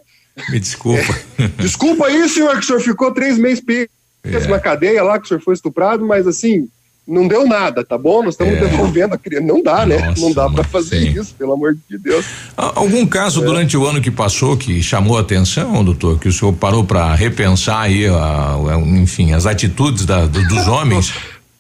Me 0.50 0.58
desculpa. 0.58 1.14
Desculpa 1.58 2.06
aí, 2.06 2.28
senhor, 2.28 2.52
que 2.54 2.58
o 2.60 2.62
senhor 2.64 2.80
ficou 2.80 3.12
três 3.12 3.38
meses 3.38 3.62
preso 3.64 3.88
É. 4.24 4.48
na 4.48 4.58
cadeia 4.58 5.02
lá, 5.02 5.18
que 5.18 5.26
o 5.26 5.28
senhor 5.28 5.40
foi 5.40 5.54
estuprado, 5.54 6.04
mas 6.04 6.26
assim, 6.26 6.66
não 7.06 7.28
deu 7.28 7.46
nada, 7.46 7.84
tá 7.84 7.96
bom? 7.96 8.22
Nós 8.24 8.34
estamos 8.34 8.58
devolvendo 8.58 9.14
a 9.14 9.18
criança. 9.18 9.46
Não 9.46 9.62
dá, 9.62 9.84
né? 9.86 10.12
não 10.18 10.32
dá 10.32 10.48
pra 10.50 10.64
fazer 10.64 10.98
isso, 11.10 11.34
pelo 11.34 11.52
amor 11.52 11.76
de 11.88 11.98
Deus. 11.98 12.24
Algum 12.56 13.06
caso 13.06 13.42
É. 13.42 13.44
durante 13.46 13.76
o 13.76 13.86
ano 13.86 14.00
que 14.00 14.10
passou 14.10 14.56
que 14.56 14.82
chamou 14.82 15.18
a 15.18 15.20
atenção, 15.20 15.84
doutor, 15.84 16.18
que 16.18 16.26
o 16.28 16.32
senhor 16.32 16.52
parou 16.54 16.82
para 16.82 17.14
repensar 17.14 17.82
aí, 17.82 18.06
a- 18.08 18.54
a- 18.74 18.78
enfim, 18.80 19.34
as 19.34 19.46
atitudes 19.46 20.04
da- 20.04 20.26
do- 20.26 20.48
dos 20.48 20.66
homens? 20.66 21.12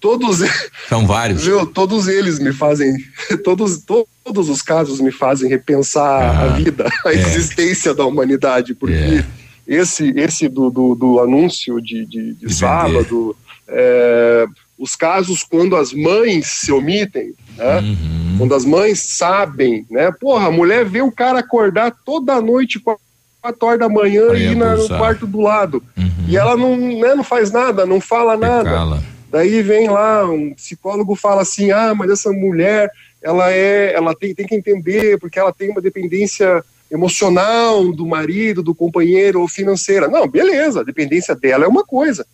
Todos, 0.04 0.40
São 0.86 1.06
vários. 1.06 1.46
viu, 1.46 1.64
todos 1.64 2.08
eles 2.08 2.38
me 2.38 2.52
fazem, 2.52 2.94
todos, 3.42 3.82
todos 4.22 4.50
os 4.50 4.60
casos 4.60 5.00
me 5.00 5.10
fazem 5.10 5.48
repensar 5.48 6.42
a 6.42 6.48
vida, 6.48 6.86
a 7.06 7.10
é. 7.10 7.14
existência 7.14 7.94
da 7.94 8.04
humanidade, 8.04 8.74
porque 8.74 9.24
esse, 9.66 10.12
esse 10.14 10.46
do, 10.46 10.68
do, 10.68 10.94
do 10.94 11.20
anúncio 11.20 11.80
de, 11.80 12.04
de, 12.04 12.34
de 12.34 12.54
sábado, 12.54 13.34
é, 13.66 14.44
os 14.78 14.94
casos 14.94 15.42
quando 15.42 15.74
as 15.74 15.94
mães 15.94 16.48
se 16.48 16.70
omitem, 16.70 17.32
né? 17.56 17.78
Uhum. 17.78 18.34
Quando 18.36 18.54
as 18.54 18.66
mães 18.66 19.00
sabem, 19.00 19.86
né? 19.90 20.12
Porra, 20.12 20.48
a 20.48 20.52
mulher 20.52 20.84
vê 20.84 21.00
o 21.00 21.10
cara 21.10 21.38
acordar 21.38 21.90
toda 22.04 22.42
noite, 22.42 22.78
quatro 22.78 23.66
horas 23.66 23.78
da 23.78 23.88
manhã 23.88 24.34
e 24.34 24.52
ir 24.52 24.54
no 24.54 24.86
quarto 24.98 25.26
do 25.26 25.40
lado. 25.40 25.82
E 26.28 26.36
ela 26.36 26.58
não, 26.58 26.76
né, 26.76 27.14
não 27.14 27.24
faz 27.24 27.50
nada, 27.50 27.86
não 27.86 28.02
fala 28.02 28.36
nada. 28.36 29.02
Daí 29.34 29.62
vem 29.62 29.88
lá, 29.88 30.24
um 30.30 30.54
psicólogo 30.54 31.16
fala 31.16 31.42
assim: 31.42 31.72
ah, 31.72 31.92
mas 31.92 32.08
essa 32.08 32.30
mulher, 32.30 32.88
ela 33.20 33.50
é, 33.50 33.92
ela 33.92 34.14
tem, 34.14 34.32
tem 34.32 34.46
que 34.46 34.54
entender, 34.54 35.18
porque 35.18 35.40
ela 35.40 35.52
tem 35.52 35.70
uma 35.70 35.80
dependência 35.80 36.62
emocional 36.88 37.90
do 37.92 38.06
marido, 38.06 38.62
do 38.62 38.72
companheiro 38.72 39.40
ou 39.40 39.48
financeira. 39.48 40.06
Não, 40.06 40.28
beleza, 40.28 40.82
a 40.82 40.84
dependência 40.84 41.34
dela 41.34 41.64
é 41.64 41.66
uma 41.66 41.82
coisa. 41.82 42.24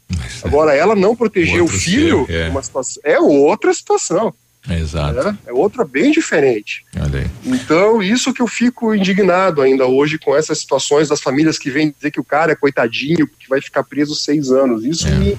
Agora, 0.45 0.75
ela 0.75 0.95
não 0.95 1.17
proteger 1.17 1.63
o 1.63 1.69
filho 1.69 2.27
ser, 2.27 2.35
é. 2.35 2.49
uma 2.51 2.63
situação, 2.63 3.03
é 3.03 3.19
outra 3.19 3.73
situação. 3.73 4.35
Exato. 4.69 5.25
né? 5.25 5.39
É 5.47 5.53
outra 5.55 5.87
bem 5.87 6.13
diferente. 6.13 6.85
Então, 7.47 8.03
isso 8.03 8.35
que 8.35 8.43
eu 8.43 8.47
fico 8.47 8.95
indignado 8.95 9.63
ainda 9.63 9.87
hoje 9.87 10.19
com 10.19 10.37
essas 10.37 10.59
situações 10.59 11.09
das 11.09 11.23
famílias 11.23 11.59
que 11.59 11.71
vêm 11.71 11.95
dizer 11.97 12.11
que 12.11 12.21
o 12.21 12.25
cara 12.25 12.53
é 12.53 12.55
coitadinho, 12.55 13.27
que 13.27 13.49
vai 13.49 13.63
ficar 13.63 13.85
preso 13.85 14.15
seis 14.15 14.51
anos. 14.51 14.85
Isso 14.85 15.09
É. 15.09 15.13
me, 15.13 15.39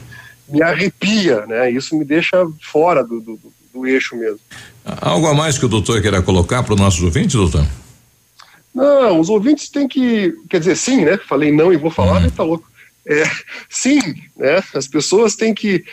me 0.52 0.62
arrepia, 0.62 1.46
né? 1.46 1.72
Isso 1.72 1.96
me 1.98 2.04
deixa 2.06 2.46
fora 2.62 3.04
do, 3.04 3.20
do, 3.20 3.40
do- 3.74 3.88
eixo 3.88 4.16
mesmo. 4.18 4.40
Algo 4.86 5.28
a 5.28 5.34
mais 5.34 5.58
que 5.58 5.66
o 5.66 5.70
doutor 5.70 6.02
queira 6.02 6.22
colocar 6.22 6.62
para 6.64 6.74
os 6.74 6.80
nossos 6.80 7.02
ouvintes, 7.02 7.36
doutor? 7.36 7.66
Não, 8.74 9.20
os 9.20 9.30
ouvintes 9.30 9.70
têm 9.70 9.88
que. 9.88 10.34
Quer 10.50 10.60
dizer, 10.60 10.78
sim, 10.78 11.04
né? 11.04 11.18
Falei 11.28 11.52
não 11.52 11.74
e 11.74 11.78
vou 11.78 11.92
falar, 11.92 12.16
Uhum. 12.18 12.22
né? 12.22 12.32
Tá 12.36 12.44
louco. 12.44 12.70
É, 13.08 13.24
sim, 13.70 14.00
né? 14.38 14.64
As 14.74 14.88
pessoas 14.88 15.36
têm 15.36 15.54
que. 15.54 15.84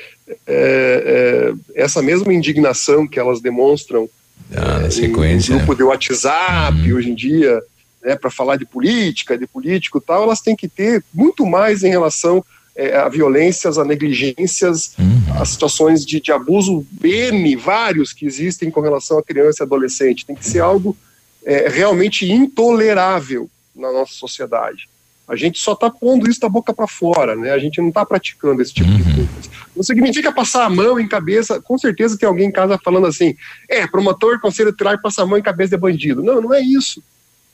é, 0.47 1.53
é, 1.75 1.83
essa 1.83 2.03
mesma 2.03 2.33
indignação 2.33 3.07
que 3.07 3.19
elas 3.19 3.41
demonstram 3.41 4.09
Ah, 4.55 4.87
em 4.87 4.91
sequência. 4.91 5.57
grupo 5.57 5.75
de 5.75 5.83
WhatsApp 5.83 6.93
hoje 6.93 7.11
em 7.11 7.15
dia, 7.15 7.61
né, 8.05 8.15
para 8.15 8.31
falar 8.31 8.57
de 8.57 8.65
política, 8.67 9.37
de 9.39 9.47
político 9.47 9.99
e 9.99 10.01
tal, 10.01 10.23
elas 10.23 10.41
têm 10.41 10.55
que 10.55 10.69
ter 10.69 11.03
muito 11.13 11.45
mais 11.47 11.83
em 11.83 11.89
relação 11.91 12.45
eh, 12.79 12.97
a 12.97 13.09
violências, 13.09 13.77
a 13.77 13.85
negligências, 13.85 14.95
a 15.41 15.45
situações 15.45 16.07
de, 16.07 16.21
de 16.21 16.31
abuso 16.31 16.87
N, 17.03 17.57
vários 17.57 18.13
que 18.13 18.25
existem 18.25 18.71
com 18.71 18.81
relação 18.81 19.19
a 19.19 19.23
criança 19.23 19.65
e 19.65 19.67
adolescente. 19.67 20.25
Tem 20.25 20.37
que 20.37 20.47
ser 20.47 20.61
algo 20.61 20.97
eh, 21.45 21.69
realmente 21.69 22.31
intolerável 22.31 23.51
na 23.75 23.93
nossa 23.93 24.15
sociedade. 24.15 24.89
A 25.27 25.35
gente 25.35 25.59
só 25.59 25.73
está 25.73 25.91
pondo 25.91 26.31
isso 26.31 26.39
da 26.39 26.49
boca 26.49 26.73
para 26.73 26.87
fora, 26.87 27.35
né? 27.35 27.51
A 27.51 27.59
gente 27.59 27.81
não 27.81 27.89
está 27.89 28.07
praticando 28.07 28.63
esse 28.63 28.73
tipo 28.73 28.89
de 28.89 29.03
coisa. 29.03 29.29
Não 29.75 29.83
significa 29.83 30.33
passar 30.33 30.65
a 30.65 30.71
mão 30.71 31.01
em 31.01 31.09
cabeça. 31.09 31.61
Com 31.61 31.77
certeza 31.77 32.17
tem 32.17 32.29
alguém 32.29 32.49
em 32.49 32.53
casa 32.53 32.79
falando 32.83 33.09
assim: 33.09 33.35
é, 33.69 33.89
promotor, 33.89 34.41
conselho 34.41 34.71
tutelar 34.71 35.03
passa 35.03 35.23
a 35.23 35.27
mão 35.27 35.37
em 35.37 35.43
cabeça 35.43 35.71
de 35.71 35.77
bandido. 35.77 36.23
Não, 36.23 36.41
não 36.41 36.55
é 36.55 36.61
isso. 36.61 37.03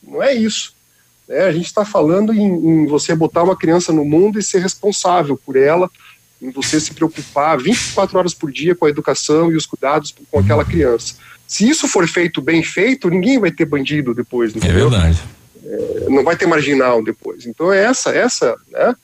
Não 0.03 0.21
é 0.21 0.35
isso. 0.35 0.74
Né? 1.27 1.43
a 1.43 1.51
gente 1.51 1.65
está 1.65 1.85
falando 1.85 2.33
em, 2.33 2.43
em 2.43 2.85
você 2.85 3.15
botar 3.15 3.43
uma 3.43 3.55
criança 3.55 3.91
no 3.91 4.05
mundo 4.05 4.39
e 4.39 4.43
ser 4.43 4.59
responsável 4.59 5.39
por 5.45 5.55
ela, 5.55 5.89
em 6.41 6.51
você 6.51 6.79
se 6.79 6.93
preocupar 6.93 7.57
24 7.57 8.17
horas 8.17 8.33
por 8.33 8.51
dia 8.51 8.75
com 8.75 8.85
a 8.85 8.89
educação 8.89 9.51
e 9.51 9.55
os 9.55 9.65
cuidados 9.65 10.13
com 10.29 10.39
aquela 10.39 10.65
criança. 10.65 11.15
Se 11.47 11.67
isso 11.67 11.87
for 11.87 12.07
feito 12.07 12.41
bem 12.41 12.63
feito, 12.63 13.09
ninguém 13.09 13.39
vai 13.39 13.51
ter 13.51 13.65
bandido 13.65 14.13
depois. 14.13 14.53
É 14.53 14.57
entendeu? 14.57 14.89
verdade. 14.89 15.21
É, 15.63 16.05
não 16.09 16.23
vai 16.23 16.35
ter 16.35 16.45
marginal 16.45 17.03
depois. 17.03 17.45
Então 17.45 17.71
é 17.71 17.83
essa, 17.83 18.09
essa, 18.11 18.55
né? 18.71 18.95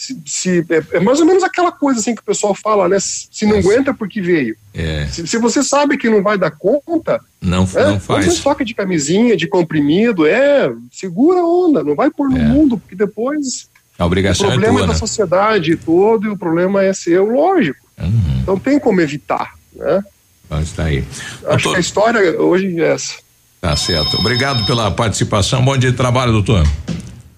Se, 0.00 0.16
se- 0.24 0.64
é, 0.70 0.96
é 0.98 1.00
mais 1.00 1.18
ou 1.18 1.26
menos 1.26 1.42
aquela 1.42 1.72
coisa 1.72 1.98
assim 1.98 2.14
que 2.14 2.20
o 2.20 2.24
pessoal 2.24 2.54
fala, 2.54 2.88
né? 2.88 2.98
Se 3.00 3.44
não 3.44 3.58
aguenta 3.58 3.92
porque 3.92 4.20
veio. 4.20 4.54
É, 4.72 5.08
Se, 5.08 5.26
se 5.26 5.38
você 5.38 5.60
sabe 5.60 5.98
que 5.98 6.08
não 6.08 6.22
vai 6.22 6.38
dar 6.38 6.52
conta, 6.52 7.20
não, 7.42 7.68
é, 7.74 7.84
não 7.84 7.98
faz. 7.98 8.24
Você 8.26 8.40
toca 8.40 8.64
de 8.64 8.74
camisinha, 8.74 9.36
de 9.36 9.48
comprimido, 9.48 10.24
é, 10.24 10.72
segura 10.92 11.40
a 11.40 11.44
onda, 11.44 11.82
não 11.82 11.96
vai 11.96 12.10
pôr 12.12 12.30
no 12.30 12.38
mundo, 12.38 12.78
porque 12.78 12.94
depois 12.94 13.68
A 13.98 14.04
o 14.04 14.06
obrigação 14.06 14.46
é 14.46 14.50
problema 14.50 14.74
tua, 14.76 14.84
é 14.84 14.86
da 14.86 14.92
né? 14.92 14.98
sociedade 15.00 15.74
todo 15.76 16.26
e 16.26 16.30
o 16.30 16.36
problema 16.38 16.84
é 16.84 16.92
seu, 16.92 17.26
lógico. 17.28 17.84
Uhum. 18.00 18.38
Então 18.42 18.56
tem 18.56 18.78
como 18.78 19.00
evitar, 19.00 19.54
né? 19.74 20.00
Mas 20.48 20.70
tá 20.70 20.84
aí. 20.84 21.04
Acho 21.48 21.70
que 21.70 21.76
a 21.76 21.80
história 21.80 22.40
hoje 22.40 22.80
é 22.80 22.92
essa. 22.92 23.14
Tá 23.60 23.74
certo. 23.74 24.16
Obrigado 24.18 24.64
pela 24.64 24.92
participação. 24.92 25.64
Bom 25.64 25.76
dia 25.76 25.90
de 25.90 25.96
trabalho, 25.96 26.30
doutor. 26.30 26.64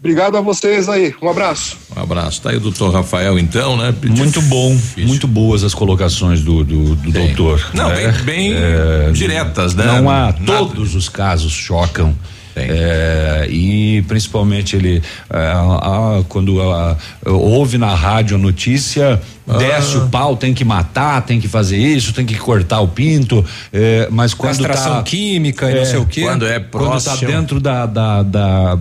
Obrigado 0.00 0.34
a 0.38 0.40
vocês 0.40 0.88
aí, 0.88 1.14
um 1.20 1.28
abraço. 1.28 1.76
Um 1.94 2.00
abraço. 2.00 2.40
Tá 2.40 2.48
aí 2.50 2.56
o 2.56 2.60
doutor 2.60 2.90
Rafael, 2.90 3.38
então, 3.38 3.76
né? 3.76 3.94
Muito 4.02 4.40
bom, 4.42 4.74
muito 4.96 5.28
boas 5.28 5.62
as 5.62 5.74
colocações 5.74 6.40
do, 6.40 6.64
do, 6.64 6.94
do 6.96 7.12
doutor. 7.12 7.70
Não, 7.74 7.90
né? 7.90 8.10
bem- 8.24 8.54
bem 8.54 9.12
diretas, 9.12 9.74
né? 9.74 9.84
Não 9.84 10.08
há, 10.08 10.26
Nada. 10.26 10.40
todos 10.46 10.94
os 10.94 11.06
casos 11.10 11.52
chocam. 11.52 12.14
É, 12.56 13.46
e 13.50 14.02
principalmente 14.08 14.74
ele 14.76 15.02
é, 15.32 15.36
a- 15.38 16.18
a- 16.18 16.24
quando 16.28 16.60
a- 16.60 16.96
ouve 17.26 17.78
na 17.78 17.94
rádio 17.94 18.36
a 18.36 18.38
notícia 18.38 19.20
Ah. 19.48 19.56
desce 19.56 19.96
o 19.96 20.08
pau 20.08 20.36
tem 20.36 20.52
que 20.54 20.64
matar 20.64 21.22
tem 21.22 21.40
que 21.40 21.48
fazer 21.48 21.76
isso 21.76 22.12
tem 22.12 22.24
que 22.26 22.34
cortar 22.36 22.80
o 22.80 22.88
pinto 22.88 23.44
é, 23.72 24.08
mas 24.10 24.32
quando 24.34 24.58
Castração 24.58 24.96
tá, 24.96 25.02
química 25.02 25.70
e 25.70 25.74
não 25.74 25.84
sei 25.84 25.98
o 25.98 26.06
quê. 26.06 26.22
Quando 26.22 26.46
é 26.46 26.60
quando 26.60 26.84
tá 26.84 27.10
próximo. 27.10 27.30
dentro 27.30 27.60
da 27.60 27.86
da, 27.86 28.22
da, 28.22 28.78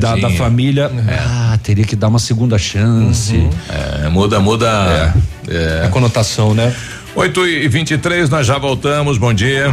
da, 0.00 0.16
da 0.16 0.30
família 0.30 0.90
ah, 1.08 1.58
teria 1.62 1.84
que 1.84 1.94
dar 1.96 2.08
uma 2.08 2.18
segunda 2.18 2.58
chance 2.58 3.48
É, 4.04 4.08
muda, 4.08 4.40
muda. 4.40 5.14
É. 5.48 5.84
A 5.84 5.88
conotação, 5.90 6.54
né? 6.54 6.74
8 7.14 7.46
e 7.46 7.68
23 7.68 8.28
nós 8.30 8.46
já 8.46 8.58
voltamos. 8.58 9.18
Bom 9.18 9.32
dia. 9.32 9.72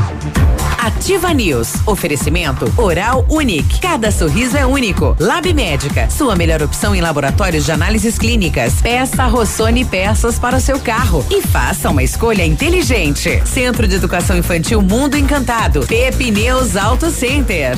Ativa 0.81 1.31
News. 1.31 1.75
Oferecimento 1.85 2.73
Oral 2.75 3.23
Unique. 3.29 3.79
Cada 3.79 4.11
sorriso 4.11 4.57
é 4.57 4.65
único. 4.65 5.15
Lab 5.19 5.53
Médica. 5.53 6.09
Sua 6.09 6.35
melhor 6.35 6.63
opção 6.63 6.95
em 6.95 7.01
laboratórios 7.01 7.65
de 7.65 7.71
análises 7.71 8.17
clínicas. 8.17 8.81
Peça 8.81 9.27
Rossoni 9.27 9.85
peças 9.85 10.39
para 10.39 10.57
o 10.57 10.59
seu 10.59 10.79
carro 10.79 11.23
e 11.29 11.39
faça 11.43 11.91
uma 11.91 12.01
escolha 12.01 12.43
inteligente. 12.43 13.43
Centro 13.45 13.87
de 13.87 13.93
Educação 13.93 14.35
Infantil 14.35 14.81
Mundo 14.81 15.15
Encantado. 15.15 15.85
Pepineus 15.85 16.75
Auto 16.75 17.11
Center. 17.11 17.77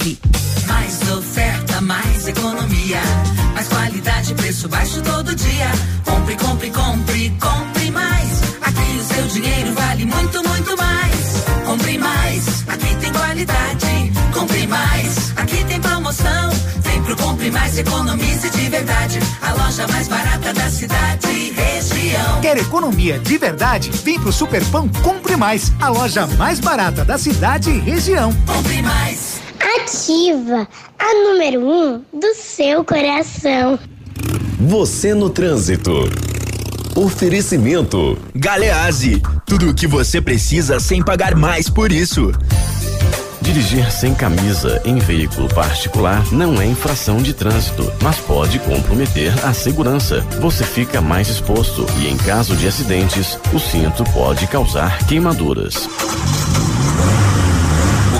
Mais 0.01 0.99
oferta, 1.11 1.79
mais 1.79 2.27
economia. 2.27 2.99
Mais 3.53 3.67
qualidade, 3.67 4.33
preço 4.33 4.67
baixo 4.67 4.99
todo 5.03 5.35
dia. 5.35 5.71
Compre, 6.03 6.35
compre, 6.37 6.71
compre, 6.71 7.29
compre 7.39 7.91
mais. 7.91 8.41
Aqui 8.63 8.97
o 8.99 9.13
seu 9.13 9.27
dinheiro 9.27 9.73
vale 9.73 10.05
muito, 10.05 10.41
muito 10.43 10.75
mais. 10.75 11.43
Compre 11.67 11.97
mais, 11.99 12.63
aqui 12.67 12.95
tem 12.95 13.11
qualidade. 13.11 14.11
Compre 14.33 14.65
mais, 14.65 15.33
aqui 15.35 15.63
tem 15.65 15.79
promoção. 15.79 16.49
Vem 16.79 17.03
pro 17.03 17.15
Compre 17.15 17.23
compre 17.23 17.51
mais, 17.51 17.77
economize 17.77 18.49
de 18.49 18.69
verdade. 18.69 19.19
A 19.43 19.53
loja 19.53 19.87
mais 19.87 20.07
barata 20.07 20.51
da 20.51 20.69
cidade 20.69 21.27
e 21.27 21.51
região. 21.51 22.41
Quer 22.41 22.57
economia 22.57 23.19
de 23.19 23.37
verdade? 23.37 23.91
Vem 24.03 24.19
pro 24.19 24.31
Superpão 24.31 24.89
Compre 25.03 25.35
Mais, 25.37 25.71
a 25.79 25.89
loja 25.89 26.25
mais 26.25 26.59
barata 26.59 27.05
da 27.05 27.19
cidade 27.19 27.69
e 27.69 27.79
região. 27.79 28.33
Compre 28.47 28.81
mais. 28.81 29.41
Ativa, 29.61 30.67
a 30.97 31.13
número 31.23 31.61
um 31.61 31.99
do 32.11 32.33
seu 32.33 32.83
coração. 32.83 33.77
Você 34.59 35.13
no 35.13 35.29
trânsito. 35.29 35.91
Oferecimento. 36.95 38.17
Galeazzi, 38.35 39.21
tudo 39.45 39.69
o 39.69 39.73
que 39.73 39.85
você 39.85 40.19
precisa 40.19 40.79
sem 40.79 41.03
pagar 41.03 41.35
mais 41.35 41.69
por 41.69 41.91
isso. 41.91 42.31
Dirigir 43.41 43.91
sem 43.91 44.13
camisa 44.13 44.81
em 44.83 44.97
veículo 44.97 45.47
particular 45.49 46.23
não 46.31 46.61
é 46.61 46.65
infração 46.65 47.17
de 47.17 47.33
trânsito, 47.33 47.91
mas 48.01 48.17
pode 48.17 48.59
comprometer 48.59 49.33
a 49.45 49.53
segurança. 49.53 50.21
Você 50.39 50.63
fica 50.63 51.01
mais 51.01 51.29
exposto 51.29 51.85
e, 51.99 52.07
em 52.07 52.17
caso 52.17 52.55
de 52.55 52.67
acidentes, 52.67 53.37
o 53.53 53.59
cinto 53.59 54.03
pode 54.05 54.47
causar 54.47 55.05
queimaduras. 55.05 55.87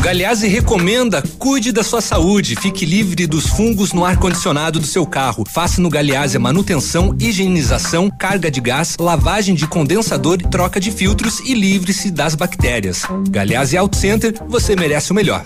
Galeazzi 0.01 0.47
recomenda 0.47 1.23
cuide 1.37 1.71
da 1.71 1.83
sua 1.83 2.01
saúde, 2.01 2.55
fique 2.55 2.87
livre 2.87 3.27
dos 3.27 3.45
fungos 3.45 3.93
no 3.93 4.03
ar-condicionado 4.03 4.79
do 4.79 4.87
seu 4.87 5.05
carro. 5.05 5.45
Faça 5.47 5.79
no 5.79 5.91
Galeazzi 5.91 6.37
a 6.37 6.39
manutenção, 6.39 7.15
higienização, 7.19 8.09
carga 8.09 8.49
de 8.49 8.59
gás, 8.59 8.97
lavagem 8.99 9.53
de 9.53 9.67
condensador, 9.67 10.39
troca 10.49 10.79
de 10.79 10.89
filtros 10.89 11.39
e 11.41 11.53
livre-se 11.53 12.09
das 12.09 12.33
bactérias. 12.33 13.03
Galeazzi 13.29 13.77
Auto 13.77 13.95
Center, 13.95 14.33
você 14.47 14.75
merece 14.75 15.11
o 15.11 15.15
melhor. 15.15 15.45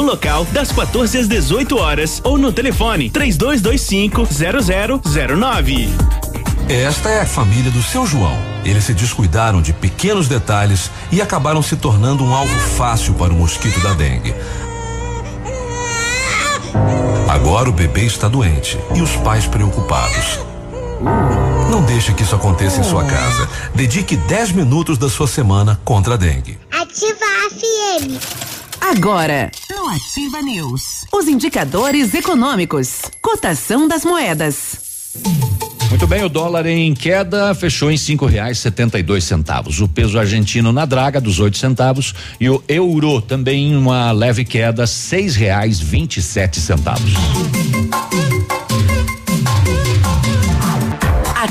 local 0.01 0.45
das 0.45 0.71
14 0.71 1.17
às 1.17 1.27
18 1.27 1.77
horas 1.77 2.21
ou 2.23 2.37
no 2.37 2.51
telefone 2.51 3.09
3225 3.09 4.27
0009. 5.01 5.89
Esta 6.69 7.09
é 7.09 7.21
a 7.21 7.25
família 7.25 7.69
do 7.69 7.81
seu 7.81 8.05
João. 8.05 8.37
Eles 8.63 8.85
se 8.85 8.93
descuidaram 8.93 9.61
de 9.61 9.73
pequenos 9.73 10.27
detalhes 10.27 10.89
e 11.11 11.21
acabaram 11.21 11.61
se 11.61 11.75
tornando 11.75 12.23
um 12.23 12.33
alvo 12.33 12.57
fácil 12.77 13.13
para 13.15 13.33
o 13.33 13.35
mosquito 13.35 13.79
da 13.81 13.93
dengue. 13.93 14.33
Agora 17.27 17.69
o 17.69 17.73
bebê 17.73 18.05
está 18.05 18.27
doente 18.27 18.77
e 18.95 19.01
os 19.01 19.15
pais 19.17 19.47
preocupados. 19.47 20.39
Não 21.69 21.83
deixe 21.83 22.13
que 22.13 22.23
isso 22.23 22.35
aconteça 22.35 22.79
em 22.79 22.83
sua 22.83 23.03
casa. 23.03 23.49
Dedique 23.73 24.15
10 24.15 24.51
minutos 24.51 24.97
da 24.97 25.09
sua 25.09 25.27
semana 25.27 25.79
contra 25.83 26.13
a 26.13 26.17
dengue. 26.17 26.59
Ativa 26.71 27.25
a 27.25 27.49
FM. 27.49 28.50
Agora, 28.81 29.51
no 29.69 29.87
Ativa 29.87 30.41
News, 30.41 31.05
os 31.13 31.27
indicadores 31.27 32.15
econômicos, 32.15 33.03
cotação 33.21 33.87
das 33.87 34.03
moedas. 34.03 35.13
Muito 35.89 36.07
bem, 36.07 36.23
o 36.23 36.29
dólar 36.29 36.65
em 36.65 36.93
queda 36.95 37.53
fechou 37.53 37.91
em 37.91 37.97
cinco 37.97 38.25
reais 38.25 38.57
setenta 38.57 38.97
e 38.97 39.03
dois 39.03 39.23
centavos. 39.23 39.79
O 39.79 39.87
peso 39.87 40.17
argentino 40.17 40.73
na 40.73 40.85
draga 40.85 41.21
dos 41.21 41.39
oito 41.39 41.57
centavos 41.57 42.13
e 42.39 42.49
o 42.49 42.61
euro 42.67 43.21
também 43.21 43.71
em 43.71 43.77
uma 43.77 44.11
leve 44.11 44.43
queda 44.43 44.87
seis 44.87 45.35
reais 45.35 45.79
vinte 45.79 46.17
e 46.17 46.21
sete 46.21 46.59
centavos. 46.59 47.11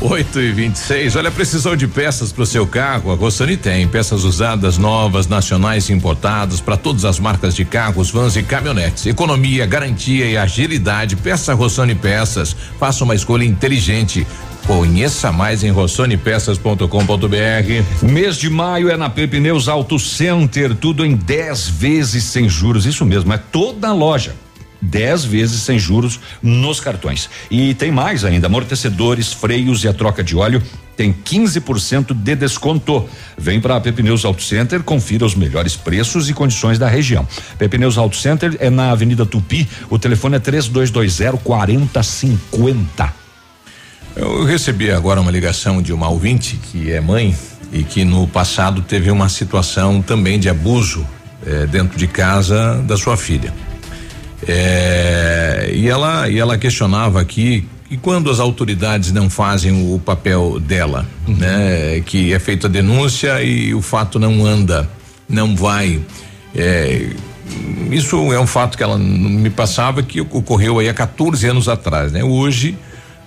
8 0.00 0.40
e 0.40 0.52
26 0.52 1.16
Olha, 1.16 1.30
precisou 1.30 1.74
de 1.74 1.88
peças 1.88 2.30
para 2.30 2.42
o 2.42 2.46
seu 2.46 2.66
carro? 2.66 3.10
A 3.10 3.14
Rossoni 3.14 3.56
tem 3.56 3.86
peças 3.88 4.24
usadas, 4.24 4.78
novas, 4.78 5.26
nacionais 5.26 5.88
e 5.88 5.92
importadas 5.92 6.60
para 6.60 6.76
todas 6.76 7.04
as 7.04 7.18
marcas 7.18 7.54
de 7.54 7.64
carros, 7.64 8.10
vans 8.10 8.36
e 8.36 8.42
caminhonetes. 8.42 9.06
Economia, 9.06 9.66
garantia 9.66 10.26
e 10.26 10.36
agilidade. 10.36 11.16
Peça 11.16 11.54
Rossoni 11.54 11.94
Peças. 11.94 12.54
Faça 12.78 13.02
uma 13.02 13.14
escolha 13.14 13.44
inteligente. 13.44 14.26
Conheça 14.66 15.32
mais 15.32 15.64
em 15.64 15.70
rossonepeças.com.br. 15.70 18.02
Mês 18.02 18.36
de 18.36 18.50
maio 18.50 18.90
é 18.90 18.96
na 18.96 19.10
Pepneus 19.10 19.68
Auto 19.68 19.98
Center, 19.98 20.74
tudo 20.74 21.04
em 21.04 21.16
10 21.16 21.68
vezes 21.70 22.24
sem 22.24 22.48
juros. 22.48 22.86
Isso 22.86 23.04
mesmo, 23.04 23.32
é 23.32 23.38
toda 23.38 23.88
a 23.88 23.92
loja. 23.92 24.34
10 24.80 25.24
vezes 25.24 25.62
sem 25.62 25.78
juros 25.78 26.20
nos 26.42 26.80
cartões. 26.80 27.28
E 27.50 27.74
tem 27.74 27.90
mais 27.90 28.24
ainda: 28.24 28.46
amortecedores, 28.46 29.32
freios 29.32 29.84
e 29.84 29.88
a 29.88 29.92
troca 29.92 30.22
de 30.22 30.36
óleo 30.36 30.62
tem 30.96 31.12
15% 31.12 32.12
de 32.12 32.34
desconto. 32.34 33.08
Vem 33.36 33.60
para 33.60 33.76
a 33.76 33.80
Pepineus 33.80 34.24
Auto 34.24 34.42
Center, 34.42 34.82
confira 34.82 35.24
os 35.24 35.36
melhores 35.36 35.76
preços 35.76 36.28
e 36.28 36.34
condições 36.34 36.76
da 36.78 36.88
região. 36.88 37.26
Pepineus 37.56 37.96
Auto 37.96 38.16
Center 38.16 38.56
é 38.58 38.68
na 38.68 38.90
Avenida 38.90 39.24
Tupi, 39.24 39.68
o 39.88 39.98
telefone 39.98 40.36
é 40.36 40.40
3220 40.40 41.38
4050. 41.44 43.14
Eu 44.16 44.44
recebi 44.44 44.90
agora 44.90 45.20
uma 45.20 45.30
ligação 45.30 45.80
de 45.80 45.92
uma 45.92 46.08
ouvinte 46.08 46.56
que 46.56 46.90
é 46.90 47.00
mãe 47.00 47.36
e 47.72 47.84
que 47.84 48.04
no 48.04 48.26
passado 48.26 48.82
teve 48.82 49.10
uma 49.10 49.28
situação 49.28 50.02
também 50.02 50.40
de 50.40 50.48
abuso 50.48 51.06
eh, 51.46 51.66
dentro 51.66 51.96
de 51.96 52.08
casa 52.08 52.82
da 52.82 52.96
sua 52.96 53.16
filha. 53.16 53.54
É, 54.50 55.70
e 55.74 55.88
ela 55.88 56.28
e 56.28 56.38
ela 56.38 56.56
questionava 56.58 57.20
aqui 57.20 57.66
e 57.90 57.96
quando 57.96 58.30
as 58.30 58.40
autoridades 58.40 59.12
não 59.12 59.30
fazem 59.30 59.94
o 59.94 59.98
papel 59.98 60.58
dela, 60.60 61.06
Uhum. 61.26 61.36
né? 61.36 62.02
Que 62.04 62.32
é 62.32 62.38
feita 62.38 62.66
a 62.66 62.70
denúncia 62.70 63.42
e 63.42 63.74
o 63.74 63.80
fato 63.82 64.18
não 64.18 64.44
anda, 64.44 64.88
não 65.28 65.54
vai. 65.54 66.00
É, 66.54 67.06
isso 67.90 68.32
é 68.32 68.40
um 68.40 68.46
fato 68.46 68.76
que 68.76 68.82
ela 68.82 68.98
me 68.98 69.48
passava 69.50 70.02
que 70.02 70.20
ocorreu 70.20 70.78
aí 70.78 70.88
há 70.88 70.94
14 70.94 71.46
anos 71.46 71.68
atrás, 71.68 72.12
né? 72.12 72.22
Hoje, 72.24 72.76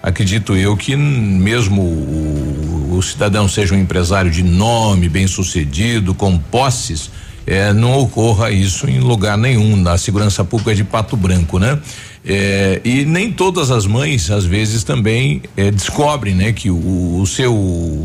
acredito 0.02 0.56
eu 0.56 0.76
que 0.78 0.96
mesmo 0.96 1.82
o, 1.82 2.96
o 2.98 3.02
cidadão 3.02 3.48
seja 3.48 3.74
um 3.74 3.80
empresário 3.80 4.30
de 4.30 4.44
nome, 4.44 5.10
bem 5.10 5.26
sucedido, 5.28 6.14
com 6.14 6.38
posses, 6.38 7.10
é, 7.46 7.74
não 7.74 7.98
ocorra 8.00 8.52
isso 8.52 8.90
em 8.90 9.00
lugar 9.00 9.38
nenhum 9.38 9.76
na 9.76 9.98
segurança 9.98 10.44
pública 10.44 10.76
de 10.76 10.84
Pato 10.84 11.18
Branco, 11.18 11.60
né? 11.60 11.80
É, 12.24 12.80
e 12.86 13.04
nem 13.04 13.32
todas 13.32 13.72
as 13.72 13.88
mães 13.88 14.30
às 14.30 14.46
vezes 14.46 14.84
também 14.84 15.42
é, 15.58 15.72
descobrem, 15.72 16.36
né, 16.36 16.52
que 16.54 16.70
o, 16.70 17.20
o 17.20 17.26
seu, 17.26 17.56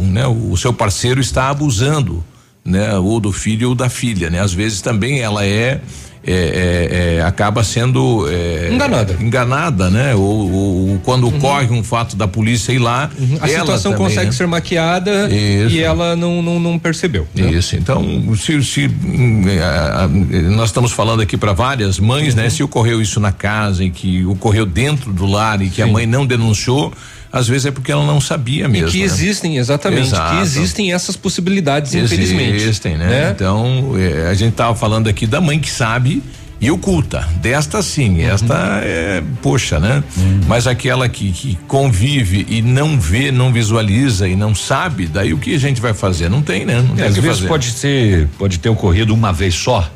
né, 0.04 0.26
o 0.26 0.56
seu 0.56 0.72
parceiro 0.72 1.20
está 1.20 1.50
abusando, 1.50 2.24
né, 2.64 2.96
ou 2.98 3.20
do 3.20 3.30
filho 3.30 3.68
ou 3.68 3.74
da 3.74 3.90
filha, 3.90 4.30
né? 4.30 4.40
Às 4.40 4.54
vezes 4.54 4.80
também 4.80 5.20
ela 5.20 5.44
é 5.44 5.80
é, 6.26 6.32
é, 6.32 7.16
é, 7.18 7.22
acaba 7.22 7.62
sendo 7.62 8.26
é, 8.28 8.70
Enganada. 8.72 9.16
enganada, 9.20 9.88
né? 9.90 10.14
Ou, 10.14 10.22
ou- 10.52 10.88
ou 10.90 10.98
quando 11.04 11.28
ocorre 11.28 11.68
um 11.70 11.82
fato 11.84 12.16
da 12.16 12.26
polícia 12.26 12.72
ir 12.72 12.78
lá, 12.78 13.10
A 13.40 13.48
ela 13.48 13.60
situação 13.60 13.92
também, 13.92 14.06
consegue 14.08 14.26
né? 14.26 14.32
ser 14.32 14.46
maquiada 14.46 15.28
Isso. 15.32 15.74
e 15.76 15.80
ela 15.82 16.16
não, 16.16 16.42
não, 16.42 16.58
não 16.58 16.78
percebeu. 16.78 17.26
né? 17.34 17.50
Isso, 17.52 17.76
então, 17.76 18.04
se, 18.36 18.62
se 18.64 18.86
hum, 18.88 19.42
a- 19.62 20.04
a- 20.04 20.08
nós 20.08 20.70
estamos 20.70 20.90
falando 20.92 21.22
aqui 21.22 21.36
para 21.36 21.52
várias 21.52 21.98
mães, 22.00 22.34
Uhum. 22.34 22.42
né? 22.42 22.50
Se 22.50 22.62
ocorreu 22.62 23.00
isso 23.00 23.20
na 23.20 23.30
casa 23.32 23.84
e 23.84 23.90
que 23.90 24.24
ocorreu 24.26 24.66
dentro 24.66 25.12
do 25.12 25.26
lar 25.26 25.62
e 25.62 25.68
que 25.70 25.80
a 25.80 25.86
mãe 25.86 26.06
não 26.06 26.26
denunciou, 26.26 26.92
às 27.32 27.46
vezes 27.48 27.66
é 27.66 27.70
porque 27.70 27.90
ela 27.92 28.04
não 28.06 28.20
sabia 28.20 28.68
mesmo. 28.68 28.88
E 28.88 28.90
que 28.92 28.98
né? 28.98 29.04
existem, 29.04 29.56
exatamente, 29.58 30.08
Exato. 30.08 30.36
que 30.36 30.42
existem 30.42 30.92
essas 30.92 31.16
possibilidades, 31.16 31.94
infelizmente. 31.94 32.56
Existem, 32.56 32.96
né? 32.96 33.32
Então, 33.34 33.92
eh, 33.98 34.28
a 34.30 34.34
gente 34.34 34.54
tava 34.54 34.74
falando 34.74 35.08
aqui 35.08 35.26
da 35.26 35.40
mãe 35.40 35.58
que 35.58 35.70
sabe 35.70 36.22
e 36.58 36.70
oculta. 36.70 37.20
Desta 37.42 37.82
sim, 37.82 38.20
Uhum. 38.22 38.30
esta 38.30 38.80
é, 38.82 39.22
poxa, 39.42 39.78
né? 39.78 40.02
Mas 40.46 40.66
aquela 40.66 41.06
que, 41.06 41.30
que 41.30 41.58
convive 41.68 42.46
e 42.48 42.62
não 42.62 42.98
vê, 42.98 43.30
não 43.30 43.52
visualiza 43.52 44.26
e 44.26 44.34
não 44.34 44.54
sabe, 44.54 45.06
daí 45.06 45.34
o 45.34 45.38
que 45.38 45.54
a 45.54 45.58
gente 45.58 45.82
vai 45.82 45.92
fazer? 45.92 46.30
Não 46.30 46.40
tem, 46.40 46.64
né? 46.64 46.76
Não 46.80 46.94
É, 46.94 46.96
tem 46.96 47.04
às 47.08 47.14
vezes 47.16 47.38
fazer. 47.40 47.48
pode 47.48 47.70
ser, 47.72 48.28
pode 48.38 48.58
ter 48.58 48.70
ocorrido 48.70 49.12
uma 49.12 49.32
vez 49.34 49.54
só. 49.54 49.90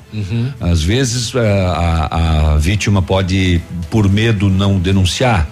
Às 0.61 0.82
vezes 0.82 1.32
eh, 1.35 1.39
a, 1.66 2.52
a 2.55 2.59
vítima 2.59 3.01
pode, 3.01 3.62
por 3.89 4.07
medo, 4.11 4.51
não 4.51 4.78
denunciar, 4.78 5.48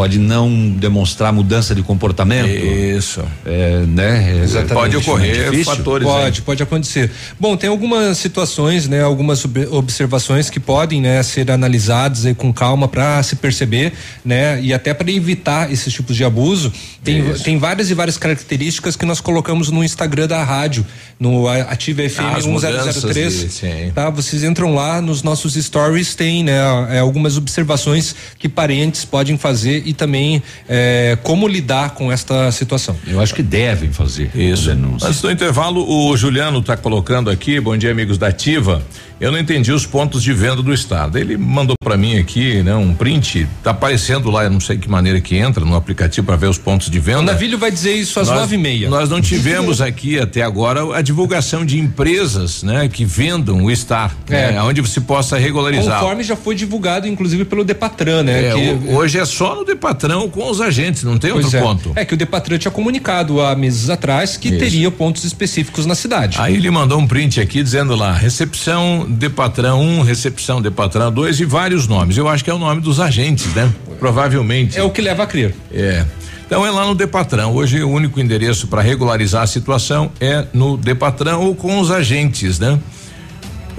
pode 0.00 0.18
não 0.18 0.70
demonstrar 0.70 1.30
mudança 1.30 1.74
de 1.74 1.82
comportamento. 1.82 2.48
Isso. 2.48 3.22
É, 3.44 3.80
né? 3.86 4.40
Exatamente. 4.42 4.72
Pode 4.72 4.96
ocorrer 4.96 5.40
É 5.40 5.50
difícil. 5.50 5.64
fatores. 5.76 6.08
Pode, 6.08 6.40
pode 6.42 6.62
acontecer. 6.62 7.10
Bom, 7.38 7.54
tem 7.54 7.68
algumas 7.68 8.16
situações, 8.16 8.88
né, 8.88 9.02
algumas 9.02 9.44
ob- 9.44 9.68
observações 9.70 10.48
que 10.48 10.58
podem, 10.58 11.02
né, 11.02 11.22
ser 11.22 11.50
analisadas 11.50 12.24
aí 12.24 12.34
com 12.34 12.50
calma 12.50 12.88
para 12.88 13.22
se 13.22 13.36
perceber, 13.36 13.92
né, 14.24 14.58
e 14.62 14.72
até 14.72 14.94
para 14.94 15.10
evitar 15.12 15.70
esses 15.70 15.92
tipos 15.92 16.16
de 16.16 16.24
abuso. 16.24 16.72
Tem, 17.04 17.30
Isso. 17.32 17.44
tem 17.44 17.58
várias 17.58 17.90
e 17.90 17.94
várias 17.94 18.16
características 18.16 18.96
que 18.96 19.04
nós 19.04 19.20
colocamos 19.20 19.68
no 19.70 19.84
Instagram 19.84 20.26
da 20.28 20.42
rádio, 20.42 20.86
no 21.18 21.46
a- 21.46 21.56
Ativa 21.56 22.00
FM 22.08 22.20
Ah, 22.20 22.36
as 22.38 22.46
mudanças 22.46 23.04
1003. 23.04 23.60
de-. 23.60 23.92
Tá? 23.92 24.08
Vocês 24.08 24.42
entram 24.44 24.74
lá 24.74 25.02
nos 25.02 25.22
nossos 25.22 25.54
stories, 25.54 26.14
tem, 26.14 26.42
né, 26.42 26.56
é, 26.90 27.00
algumas 27.00 27.36
observações 27.36 28.14
que 28.38 28.48
parentes 28.48 29.04
podem 29.04 29.36
fazer 29.36 29.89
e 29.90 29.92
também 29.92 30.40
é, 30.68 31.18
como 31.24 31.48
lidar 31.48 31.90
com 31.90 32.12
esta 32.12 32.50
situação. 32.52 32.96
Eu 33.06 33.20
acho 33.20 33.34
que 33.34 33.42
devem 33.42 33.92
fazer. 33.92 34.30
Isso. 34.34 34.68
Denúncia. 34.68 35.08
Antes 35.08 35.20
do 35.20 35.30
intervalo, 35.30 35.84
o 35.84 36.16
Juliano 36.16 36.60
está 36.60 36.76
colocando 36.76 37.28
aqui, 37.28 37.58
bom 37.58 37.76
dia 37.76 37.90
amigos 37.90 38.16
da 38.16 38.28
Ativa. 38.28 38.80
Eu 39.20 39.30
não 39.30 39.38
entendi 39.38 39.70
os 39.70 39.84
pontos 39.84 40.22
de 40.22 40.32
venda 40.32 40.62
do 40.62 40.72
estado. 40.72 41.18
Ele 41.18 41.36
mandou 41.36 41.74
para 41.82 41.94
mim 41.96 42.18
aqui, 42.18 42.62
né, 42.62 42.74
um 42.74 42.94
print, 42.94 43.46
tá 43.62 43.70
aparecendo 43.70 44.30
lá, 44.30 44.44
eu 44.44 44.50
não 44.50 44.60
sei 44.60 44.78
que 44.78 44.88
maneira 44.88 45.20
que 45.20 45.36
entra 45.36 45.62
no 45.62 45.74
aplicativo 45.76 46.26
para 46.26 46.36
ver 46.36 46.46
os 46.46 46.56
pontos 46.56 46.88
de 46.88 46.98
venda. 46.98 47.18
O 47.18 47.22
Navilho 47.22 47.58
vai 47.58 47.70
dizer 47.70 47.92
isso 47.94 48.18
às 48.18 48.28
Nós- 48.28 48.38
nove 48.40 48.54
e 48.54 48.58
meia. 48.58 48.88
Nós 48.88 49.10
não 49.10 49.20
tivemos 49.20 49.82
aqui 49.82 50.18
até 50.18 50.40
agora 50.40 50.96
a 50.96 51.02
divulgação 51.02 51.66
de 51.66 51.78
empresas, 51.78 52.62
né, 52.62 52.88
que 52.88 53.04
vendam 53.04 53.62
o 53.64 53.76
Star, 53.76 54.16
É. 54.30 54.52
né, 54.52 54.62
onde 54.62 54.80
você 54.80 55.00
possa 55.02 55.36
regularizar. 55.36 56.00
Conforme 56.00 56.22
já 56.24 56.34
foi 56.36 56.54
divulgado, 56.54 57.06
inclusive, 57.06 57.44
pelo 57.44 57.62
Depatran, 57.62 58.22
né? 58.22 58.46
É, 58.48 58.54
que- 58.54 58.88
hoje 58.94 59.18
é 59.18 59.24
só 59.26 59.54
no 59.54 59.64
Depatrão 59.66 60.30
com 60.30 60.50
os 60.50 60.62
agentes, 60.62 61.02
não 61.02 61.18
tem 61.18 61.30
outro 61.30 61.54
é. 61.54 61.60
ponto. 61.60 61.92
É 61.94 62.04
que 62.06 62.14
o 62.14 62.16
Depatran 62.16 62.56
tinha 62.56 62.70
comunicado 62.72 63.40
há 63.42 63.54
meses 63.54 63.90
atrás 63.90 64.38
que 64.38 64.48
Isso. 64.48 64.58
teria 64.58 64.90
pontos 64.90 65.24
específicos 65.24 65.84
na 65.84 65.94
cidade. 65.94 66.38
Aí 66.40 66.54
ele 66.56 66.70
mandou 66.70 66.98
um 66.98 67.06
print 67.06 67.38
aqui 67.38 67.62
dizendo 67.62 67.94
lá, 67.94 68.12
recepção 68.12 69.06
de 69.10 69.28
patrão 69.28 69.80
1, 69.80 70.02
recepção 70.02 70.62
de 70.62 70.70
patrão 70.70 71.10
2 71.10 71.40
e 71.40 71.44
vários 71.44 71.86
nomes. 71.86 72.16
Eu 72.16 72.28
acho 72.28 72.44
que 72.44 72.50
é 72.50 72.54
o 72.54 72.58
nome 72.58 72.80
dos 72.80 73.00
agentes, 73.00 73.52
né? 73.54 73.72
Provavelmente. 73.98 74.78
É 74.78 74.82
o 74.82 74.90
que 74.90 75.02
leva 75.02 75.24
a 75.24 75.26
crer. 75.26 75.54
É. 75.72 76.04
Então 76.46 76.66
é 76.66 76.70
lá 76.70 76.84
no 76.84 76.94
Depatrão. 76.94 77.54
Hoje 77.54 77.82
o 77.82 77.88
único 77.88 78.18
endereço 78.18 78.66
para 78.66 78.82
regularizar 78.82 79.42
a 79.42 79.46
situação 79.46 80.10
é 80.20 80.46
no 80.52 80.76
Depatrão 80.76 81.42
ou 81.42 81.54
com 81.54 81.78
os 81.78 81.90
agentes, 81.90 82.58
né? 82.58 82.78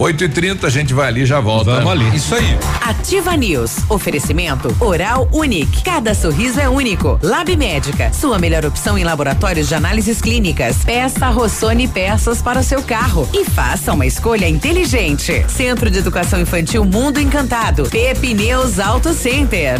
8 0.01 0.23
e 0.23 0.29
30 0.29 0.65
a 0.65 0.69
gente 0.71 0.95
vai 0.95 1.09
ali 1.09 1.21
e 1.21 1.25
já 1.27 1.39
volta. 1.39 1.75
Vamos 1.75 1.91
ali. 1.91 2.15
Isso 2.15 2.33
aí. 2.33 2.57
Ativa 2.81 3.37
News. 3.37 3.87
Oferecimento 3.87 4.75
Oral 4.79 5.29
Unique. 5.31 5.83
Cada 5.83 6.15
sorriso 6.15 6.59
é 6.59 6.67
único. 6.67 7.19
Lab 7.21 7.55
Médica. 7.55 8.11
Sua 8.11 8.39
melhor 8.39 8.65
opção 8.65 8.97
em 8.97 9.03
laboratórios 9.03 9.67
de 9.67 9.75
análises 9.75 10.19
clínicas. 10.19 10.77
Peça 10.83 11.29
Rossoni 11.29 11.87
peças 11.87 12.41
para 12.41 12.61
o 12.61 12.63
seu 12.63 12.81
carro. 12.81 13.29
E 13.31 13.45
faça 13.45 13.93
uma 13.93 14.07
escolha 14.07 14.49
inteligente. 14.49 15.45
Centro 15.47 15.91
de 15.91 15.99
Educação 15.99 16.41
Infantil 16.41 16.83
Mundo 16.83 17.19
Encantado. 17.19 17.87
Pepineus 17.87 18.79
Auto 18.79 19.13
Center. 19.13 19.79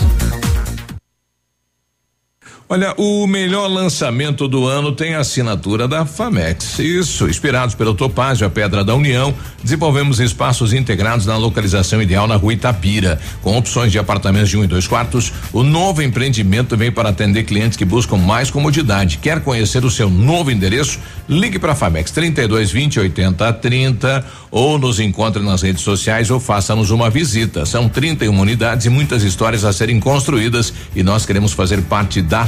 Olha, 2.74 2.94
o 2.96 3.28
melhor 3.28 3.68
lançamento 3.68 4.48
do 4.48 4.66
ano 4.66 4.94
tem 4.94 5.14
a 5.14 5.20
assinatura 5.20 5.90
da 5.90 6.06
Famex. 6.06 6.80
Isso, 6.80 7.28
inspirados 7.28 7.76
pelo 7.76 7.94
Topázio, 7.94 8.48
a 8.48 8.50
Pedra 8.50 8.82
da 8.82 8.96
União, 8.96 9.34
desenvolvemos 9.62 10.22
espaços 10.22 10.72
integrados 10.72 11.26
na 11.26 11.36
localização 11.36 12.02
ideal 12.02 12.28
na 12.28 12.38
rua 12.38 12.54
Itapira, 12.54 13.20
com 13.42 13.58
opções 13.58 13.92
de 13.92 14.00
apartamentos 14.00 14.50
de 14.50 14.58
um 14.58 14.64
e 14.64 14.68
dois 14.68 14.88
quartos. 14.88 15.34
O 15.52 15.64
novo 15.64 16.02
empreendimento 16.02 16.78
vem 16.78 16.90
para 16.90 17.10
atender 17.10 17.44
clientes 17.44 17.78
que 17.78 17.84
buscam 17.84 18.16
mais 18.16 18.50
comodidade. 18.50 19.18
Quer 19.18 19.42
conhecer 19.42 19.84
o 19.84 19.92
seu 19.92 20.10
novo 20.10 20.50
endereço? 20.50 20.98
Ligue 21.28 21.60
para 21.60 21.74
a 21.74 21.76
Famex 21.76 22.10
32 22.12 22.72
20 22.72 23.02
80 23.02 23.52
30 23.52 24.26
ou 24.50 24.78
nos 24.78 24.98
encontre 25.02 25.44
nas 25.44 25.62
redes 25.62 25.82
sociais 25.82 26.32
ou 26.32 26.40
faça-nos 26.40 26.90
uma 26.90 27.10
visita. 27.10 27.66
São 27.66 27.90
31 27.90 28.40
unidades 28.40 28.86
e 28.86 28.90
muitas 28.90 29.24
histórias 29.24 29.66
a 29.66 29.74
serem 29.74 30.00
construídas 30.00 30.74
e 30.96 31.04
nós 31.04 31.26
queremos 31.26 31.52
fazer 31.52 31.82
parte 31.82 32.22
da 32.22 32.48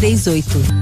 29038. 0.01 0.81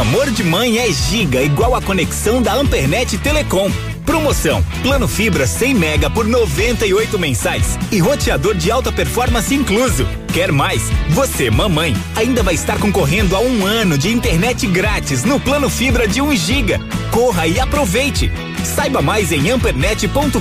Amor 0.00 0.30
de 0.30 0.44
mãe 0.44 0.78
é 0.78 0.90
giga 0.90 1.42
igual 1.42 1.74
a 1.74 1.82
conexão 1.82 2.40
da 2.40 2.54
Ampernet 2.54 3.18
Telecom. 3.18 3.70
Promoção: 4.04 4.64
plano 4.82 5.08
fibra 5.08 5.48
100 5.48 5.74
mega 5.74 6.08
por 6.08 6.26
98 6.26 7.18
mensais 7.18 7.76
e 7.90 7.98
roteador 7.98 8.54
de 8.54 8.70
alta 8.70 8.92
performance 8.92 9.52
incluso. 9.52 10.06
Quer 10.32 10.52
mais? 10.52 10.82
Você, 11.10 11.50
mamãe, 11.50 11.92
ainda 12.14 12.42
vai 12.42 12.54
estar 12.54 12.78
concorrendo 12.78 13.34
a 13.34 13.40
um 13.40 13.66
ano 13.66 13.98
de 13.98 14.12
internet 14.12 14.64
grátis 14.68 15.24
no 15.24 15.40
plano 15.40 15.68
fibra 15.68 16.06
de 16.06 16.20
1 16.20 16.36
giga. 16.36 16.78
Corra 17.10 17.48
e 17.48 17.58
aproveite. 17.58 18.30
Saiba 18.64 19.02
mais 19.02 19.32
em 19.32 19.50
ampernet.com.br. 19.50 20.36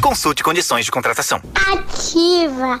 Consulte 0.00 0.42
condições 0.42 0.86
de 0.86 0.90
contratação. 0.90 1.42
Ativa. 1.54 2.80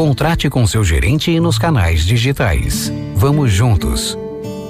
Contrate 0.00 0.48
com 0.48 0.66
seu 0.66 0.82
gerente 0.82 1.30
e 1.30 1.38
nos 1.38 1.58
canais 1.58 2.06
digitais. 2.06 2.90
Vamos 3.14 3.52
juntos. 3.52 4.16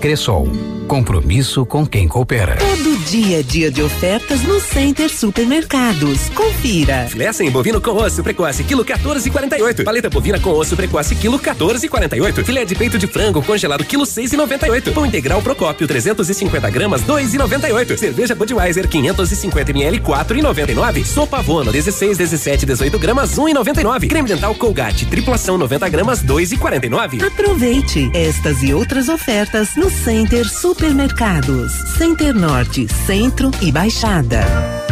Cressol. 0.01 0.49
Compromisso 0.89 1.65
com 1.65 1.87
quem 1.87 2.09
coopera. 2.09 2.57
Todo 2.57 2.99
dia 3.05 3.39
é 3.39 3.43
dia 3.45 3.71
de 3.71 3.81
ofertas 3.81 4.43
no 4.43 4.59
Center 4.61 5.09
Supermercados. 5.09 6.29
Confira. 6.31 7.07
Filé 7.09 7.33
sem 7.33 7.49
bovino 7.49 7.81
com 7.81 7.93
osso 7.93 8.25
precoce, 8.25 8.65
quilo 8.65 8.85
14,48. 8.85 9.85
Paleta 9.85 10.11
bovina 10.11 10.41
com 10.41 10.51
osso 10.51 10.75
precoce, 10.75 11.15
quilo 11.15 11.39
14,48. 11.39 12.45
Filé 12.45 12.65
de 12.65 12.75
peito 12.75 12.99
de 12.99 13.07
frango 13.07 13.41
congelado, 13.41 13.85
quilo 13.85 14.05
6,98. 14.05 14.93
Pão 14.93 15.07
integral 15.07 15.41
Procópio, 15.43 15.87
350 15.87 16.69
gramas, 16.71 17.03
2,98. 17.03 17.97
Cerveja 17.97 18.35
Budweiser, 18.35 18.89
550 18.89 19.71
ml, 19.71 20.01
4,99. 20.01 21.05
Sopa 21.05 21.39
Avono, 21.39 21.71
16, 21.71 22.19
17, 22.19 22.67
18 22.67 22.99
gramas, 22.99 23.37
1,99. 23.37 24.09
Creme 24.09 24.29
dental 24.29 24.57
Colgate, 24.57 25.07
tripulação 25.07 25.57
90 25.57 25.89
gramas, 25.89 26.21
2,49. 26.25 27.25
Aproveite 27.25 28.11
estas 28.13 28.63
e 28.65 28.75
outras 28.75 29.09
ofertas 29.09 29.77
no 29.77 29.90
Center 29.91 30.49
Supermercados. 30.49 31.73
Center 31.99 32.33
Norte, 32.33 32.87
Centro 33.07 33.51
e 33.61 33.71
Baixada. 33.71 34.41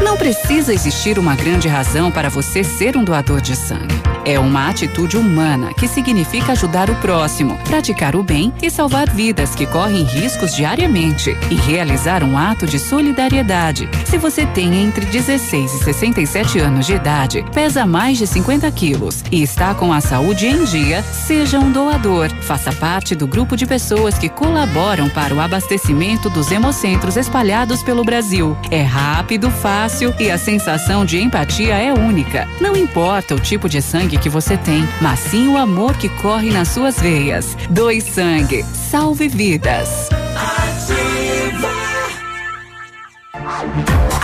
Não 0.02 0.16
precisa 0.16 0.74
existir 0.74 1.18
uma 1.18 1.34
grande 1.34 1.66
razão 1.66 2.10
para 2.10 2.28
você 2.28 2.62
ser 2.62 2.96
um 2.96 3.04
doador 3.04 3.40
de 3.40 3.56
sangue. 3.56 3.96
É 4.24 4.38
uma 4.38 4.68
atitude 4.68 5.16
humana 5.16 5.72
que 5.72 5.88
significa 5.88 6.52
ajudar 6.52 6.90
o 6.90 6.94
próximo, 6.96 7.56
praticar 7.64 8.14
o 8.14 8.22
bem 8.22 8.52
e 8.62 8.70
salvar 8.70 9.08
vidas 9.08 9.54
que 9.54 9.66
correm 9.66 10.04
riscos 10.04 10.54
diariamente 10.54 11.34
e 11.50 11.54
realizar 11.54 12.22
um 12.22 12.36
ato 12.36 12.66
de 12.66 12.78
solidariedade. 12.78 13.88
Se 14.04 14.18
você 14.18 14.44
tem 14.44 14.82
entre 14.82 15.06
16 15.06 15.74
e 15.74 15.84
67 15.84 16.58
anos 16.58 16.86
de 16.86 16.92
idade, 16.92 17.44
pesa 17.54 17.86
mais 17.86 18.18
de 18.18 18.26
50 18.26 18.70
quilos 18.72 19.24
e 19.32 19.42
está 19.42 19.74
com 19.74 19.92
a 19.92 20.00
saúde 20.00 20.46
em 20.46 20.64
dia, 20.64 21.02
seja 21.02 21.58
um 21.58 21.72
doador. 21.72 22.28
Faça 22.42 22.70
parte 22.72 23.14
do 23.14 23.26
grupo 23.26 23.56
de 23.56 23.64
pessoas 23.64 24.18
que 24.18 24.28
colaboram 24.28 24.88
para 25.12 25.35
o 25.35 25.40
abastecimento 25.40 26.31
dos 26.31 26.51
hemocentros 26.51 27.19
espalhados 27.19 27.82
pelo 27.82 28.02
Brasil. 28.02 28.56
É 28.70 28.81
rápido, 28.81 29.51
fácil 29.51 30.15
e 30.19 30.31
a 30.31 30.39
sensação 30.39 31.05
de 31.05 31.20
empatia 31.20 31.74
é 31.74 31.93
única. 31.93 32.48
Não 32.59 32.74
importa 32.74 33.35
o 33.35 33.40
tipo 33.40 33.69
de 33.69 33.82
sangue 33.82 34.16
que 34.16 34.31
você 34.31 34.56
tem, 34.56 34.89
mas 34.98 35.20
sim 35.20 35.48
o 35.48 35.59
amor 35.59 35.94
que 35.98 36.09
corre 36.09 36.51
nas 36.51 36.69
suas 36.69 36.98
veias. 36.98 37.55
Doe 37.69 38.01
sangue, 38.01 38.65
salve 38.65 39.28
vidas. 39.28 40.09
Ativa 40.35 41.69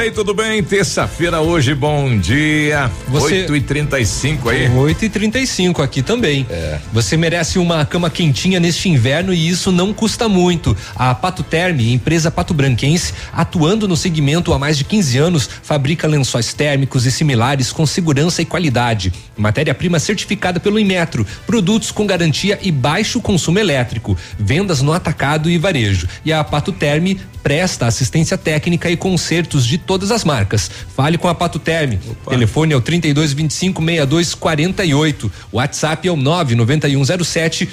Aí, 0.00 0.10
tudo 0.10 0.32
bem? 0.32 0.62
Terça-feira 0.62 1.40
hoje, 1.40 1.74
bom 1.74 2.16
dia. 2.16 2.90
Você- 3.08 3.42
8 3.42 3.56
e 3.56 3.60
35 3.60 4.48
aí. 4.48 4.68
8 4.70 5.04
e 5.04 5.08
35 5.10 5.82
aqui 5.82 6.02
também. 6.02 6.46
É. 6.48 6.78
Você 6.92 7.16
merece 7.18 7.58
uma 7.58 7.84
cama 7.84 8.08
quentinha 8.08 8.58
neste 8.58 8.88
inverno 8.88 9.32
e 9.34 9.48
isso 9.48 9.70
não 9.70 9.92
custa 9.92 10.26
muito. 10.28 10.74
A 10.96 11.14
Pato 11.14 11.42
Terme, 11.42 11.92
empresa 11.92 12.30
pato 12.30 12.54
branquense, 12.54 13.12
atuando 13.32 13.86
no 13.86 13.96
segmento 13.96 14.54
há 14.54 14.58
mais 14.58 14.78
de 14.78 14.84
15 14.84 15.18
anos, 15.18 15.48
fabrica 15.62 16.08
lençóis 16.08 16.54
térmicos 16.54 17.04
e 17.04 17.12
similares 17.12 17.70
com 17.70 17.84
segurança 17.84 18.40
e 18.40 18.46
qualidade. 18.46 19.12
Matéria-prima 19.36 19.98
certificada 19.98 20.58
pelo 20.58 20.78
Inmetro, 20.78 21.26
produtos 21.46 21.90
com 21.90 22.06
garantia 22.06 22.58
e 22.62 22.72
baixo 22.72 23.20
consumo 23.20 23.58
elétrico, 23.58 24.16
vendas 24.38 24.80
no 24.80 24.92
atacado 24.92 25.50
e 25.50 25.58
varejo. 25.58 26.08
E 26.24 26.32
a 26.32 26.42
Pato 26.42 26.72
Terme 26.72 27.20
presta 27.42 27.86
assistência 27.86 28.36
técnica 28.36 28.90
e 28.90 28.96
consertos 28.96 29.66
de 29.66 29.78
todas 29.90 30.12
as 30.12 30.22
marcas. 30.22 30.70
Fale 30.94 31.18
com 31.18 31.26
a 31.26 31.34
Pato 31.34 31.58
Terme. 31.58 31.98
Telefone 32.28 32.72
é 32.72 32.76
o 32.76 32.80
32 32.80 33.32
25 33.32 33.82
62 33.82 34.34
48. 34.36 35.32
WhatsApp 35.52 36.06
é 36.06 36.12
o 36.12 36.16
99107 36.16 37.68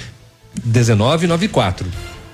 1994. 0.64 1.86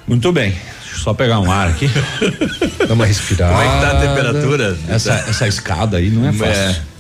Muito 0.09 0.33
bem. 0.33 0.55
Só 0.95 1.13
pegar 1.13 1.39
um 1.39 1.53
ar 1.53 1.69
aqui. 1.69 1.91
Dá 2.89 2.95
uma 2.95 3.05
respirada. 3.05 3.53
Como 3.53 3.63
é 3.63 3.75
que 3.75 3.81
tá 3.83 3.91
a 3.91 4.01
temperatura? 4.01 4.79
Essa, 4.89 5.13
essa 5.29 5.47
escada 5.47 5.99
aí 5.99 6.09
não 6.09 6.27
é 6.27 6.33
fácil. 6.33 6.55
É. 6.55 6.94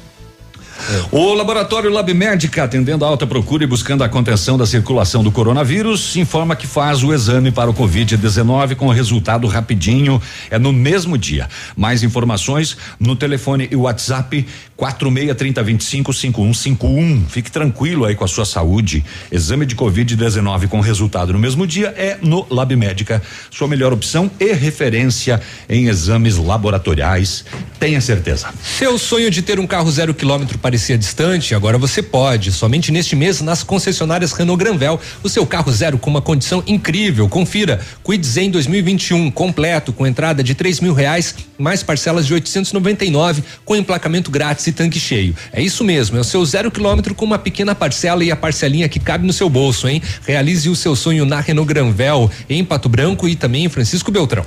O 1.10 1.32
laboratório 1.34 1.90
Lab 1.90 2.12
Médica, 2.12 2.64
atendendo 2.64 3.04
a 3.04 3.08
alta 3.08 3.26
procura 3.26 3.64
e 3.64 3.66
buscando 3.66 4.04
a 4.04 4.08
contenção 4.08 4.58
da 4.58 4.66
circulação 4.66 5.22
do 5.22 5.30
coronavírus, 5.30 6.16
informa 6.16 6.56
que 6.56 6.66
faz 6.66 7.02
o 7.02 7.12
exame 7.12 7.50
para 7.50 7.70
o 7.70 7.74
Covid-19 7.74 8.74
com 8.74 8.88
resultado 8.88 9.46
rapidinho, 9.46 10.20
é 10.50 10.58
no 10.58 10.72
mesmo 10.72 11.16
dia. 11.16 11.48
Mais 11.76 12.02
informações 12.02 12.76
no 12.98 13.16
telefone 13.16 13.68
e 13.70 13.76
WhatsApp 13.76 14.46
4630255151. 14.78 17.26
Fique 17.28 17.50
tranquilo 17.50 18.04
aí 18.04 18.14
com 18.14 18.22
a 18.24 18.28
sua 18.28 18.44
saúde. 18.44 19.02
Exame 19.30 19.64
de 19.66 19.76
Covid-19 19.76 20.68
com 20.68 20.80
resultado 20.80 21.32
no 21.32 21.38
mesmo 21.38 21.64
dia 21.66 21.94
é 21.96 22.18
no 22.20 22.46
Lab 22.50 22.76
Médica, 22.76 23.22
sua 23.50 23.66
melhor 23.68 23.92
opção 23.92 24.28
e 24.40 24.52
referência 24.52 25.40
em 25.68 25.86
exames 25.86 26.36
laboratoriais. 26.36 27.44
Tenha 27.78 28.00
certeza. 28.00 28.48
Seu 28.62 28.98
sonho 28.98 29.30
de 29.30 29.42
ter 29.42 29.60
um 29.60 29.66
carro 29.66 29.90
zero 29.90 30.14
quilômetro 30.14 30.58
parecia 30.58 30.98
distante, 30.98 31.54
agora 31.54 31.78
você 31.78 32.02
pode. 32.02 32.50
Somente 32.50 32.90
neste 32.90 33.14
mês, 33.14 33.40
nas 33.40 33.62
concessionárias 33.62 34.32
Renault 34.32 34.62
Granvel, 34.62 35.00
o 35.22 35.28
seu 35.28 35.46
carro 35.46 35.70
zero 35.70 35.98
com 35.98 36.10
uma 36.10 36.22
condição 36.22 36.64
incrível. 36.66 37.28
Confira. 37.28 37.80
Quid 38.02 38.26
Zen 38.26 38.50
2021 38.50 39.30
completo, 39.30 39.92
com 39.92 40.04
entrada 40.06 40.42
de 40.42 40.54
três 40.54 40.80
mil 40.80 40.94
reais, 40.94 41.34
mais 41.58 41.82
parcelas 41.82 42.26
de 42.26 42.32
899, 42.34 43.44
com 43.64 43.76
emplacamento 43.76 44.30
grátis 44.30 44.63
e 44.70 44.72
tanque 44.72 44.98
cheio. 44.98 45.34
É 45.52 45.62
isso 45.62 45.84
mesmo, 45.84 46.16
é 46.16 46.20
o 46.20 46.24
seu 46.24 46.44
zero 46.44 46.70
quilômetro 46.70 47.14
com 47.14 47.24
uma 47.24 47.38
pequena 47.38 47.74
parcela 47.74 48.24
e 48.24 48.30
a 48.30 48.36
parcelinha 48.36 48.88
que 48.88 48.98
cabe 48.98 49.26
no 49.26 49.32
seu 49.32 49.48
bolso, 49.48 49.88
hein? 49.88 50.02
Realize 50.26 50.68
o 50.68 50.76
seu 50.76 50.94
sonho 50.96 51.24
na 51.24 51.40
Renault 51.40 51.68
Granvel, 51.68 52.30
em 52.48 52.64
Pato 52.64 52.88
Branco 52.88 53.28
e 53.28 53.36
também 53.36 53.64
em 53.64 53.68
Francisco 53.68 54.10
Beltrão. 54.10 54.44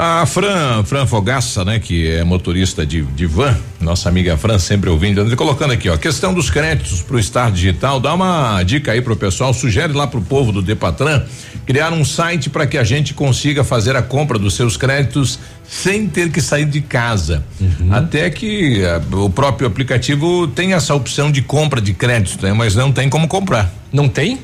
A 0.00 0.24
Fran, 0.26 0.84
Fran 0.84 1.06
Fogaça, 1.06 1.64
né, 1.64 1.80
que 1.80 2.08
é 2.08 2.22
motorista 2.22 2.86
de, 2.86 3.02
de 3.02 3.26
van, 3.26 3.58
nossa 3.80 4.08
amiga 4.08 4.36
Fran, 4.36 4.56
sempre 4.56 4.88
ouvindo, 4.88 5.36
colocando 5.36 5.72
aqui, 5.72 5.88
ó, 5.88 5.96
questão 5.96 6.32
dos 6.32 6.50
créditos 6.50 7.02
pro 7.02 7.20
Star 7.20 7.50
Digital, 7.50 7.98
dá 7.98 8.14
uma 8.14 8.62
dica 8.62 8.92
aí 8.92 9.02
pro 9.02 9.16
pessoal, 9.16 9.52
sugere 9.52 9.92
lá 9.92 10.06
pro 10.06 10.20
povo 10.20 10.52
do 10.52 10.62
Depatran 10.62 11.24
criar 11.66 11.92
um 11.92 12.04
site 12.04 12.48
para 12.48 12.64
que 12.64 12.78
a 12.78 12.84
gente 12.84 13.12
consiga 13.12 13.64
fazer 13.64 13.96
a 13.96 14.00
compra 14.00 14.38
dos 14.38 14.54
seus 14.54 14.76
créditos 14.76 15.36
sem 15.68 16.06
ter 16.06 16.30
que 16.30 16.40
sair 16.40 16.66
de 16.66 16.80
casa. 16.80 17.42
Até 17.90 18.30
que 18.30 18.80
eh, 18.80 19.00
o 19.10 19.28
próprio 19.28 19.66
aplicativo 19.66 20.46
tem 20.46 20.74
essa 20.74 20.94
opção 20.94 21.28
de 21.28 21.42
compra 21.42 21.80
de 21.80 21.92
crédito, 21.92 22.46
né, 22.46 22.52
mas 22.52 22.76
não 22.76 22.92
tem 22.92 23.10
como 23.10 23.26
comprar. 23.26 23.68
Não 23.92 24.08
tem? 24.08 24.38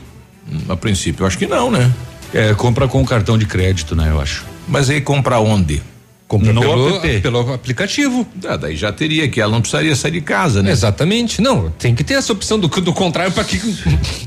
A 0.68 0.74
princípio, 0.74 1.22
eu 1.22 1.28
acho 1.28 1.38
que 1.38 1.46
não, 1.46 1.70
né? 1.70 1.92
É, 2.34 2.52
compra 2.54 2.88
com 2.88 3.06
cartão 3.06 3.38
de 3.38 3.46
crédito, 3.46 3.94
né, 3.94 4.08
eu 4.10 4.20
acho. 4.20 4.53
Mas 4.68 4.88
aí 4.90 5.00
compra 5.00 5.38
onde? 5.38 5.82
Compra 6.26 6.54
No 6.54 6.62
pelo, 6.62 6.96
app. 6.96 7.20
pelo 7.20 7.52
aplicativo. 7.52 8.26
Ah, 8.48 8.56
daí 8.56 8.74
já 8.74 8.90
teria 8.90 9.28
que 9.28 9.38
ela 9.42 9.52
não 9.52 9.60
precisaria 9.60 9.94
sair 9.94 10.12
de 10.12 10.20
casa, 10.22 10.62
né? 10.62 10.70
Exatamente. 10.72 11.40
Não, 11.42 11.68
tem 11.78 11.94
que 11.94 12.02
ter 12.02 12.14
essa 12.14 12.32
opção 12.32 12.58
do, 12.58 12.66
do 12.66 12.92
contrário 12.94 13.30
para 13.30 13.44
que 13.44 13.58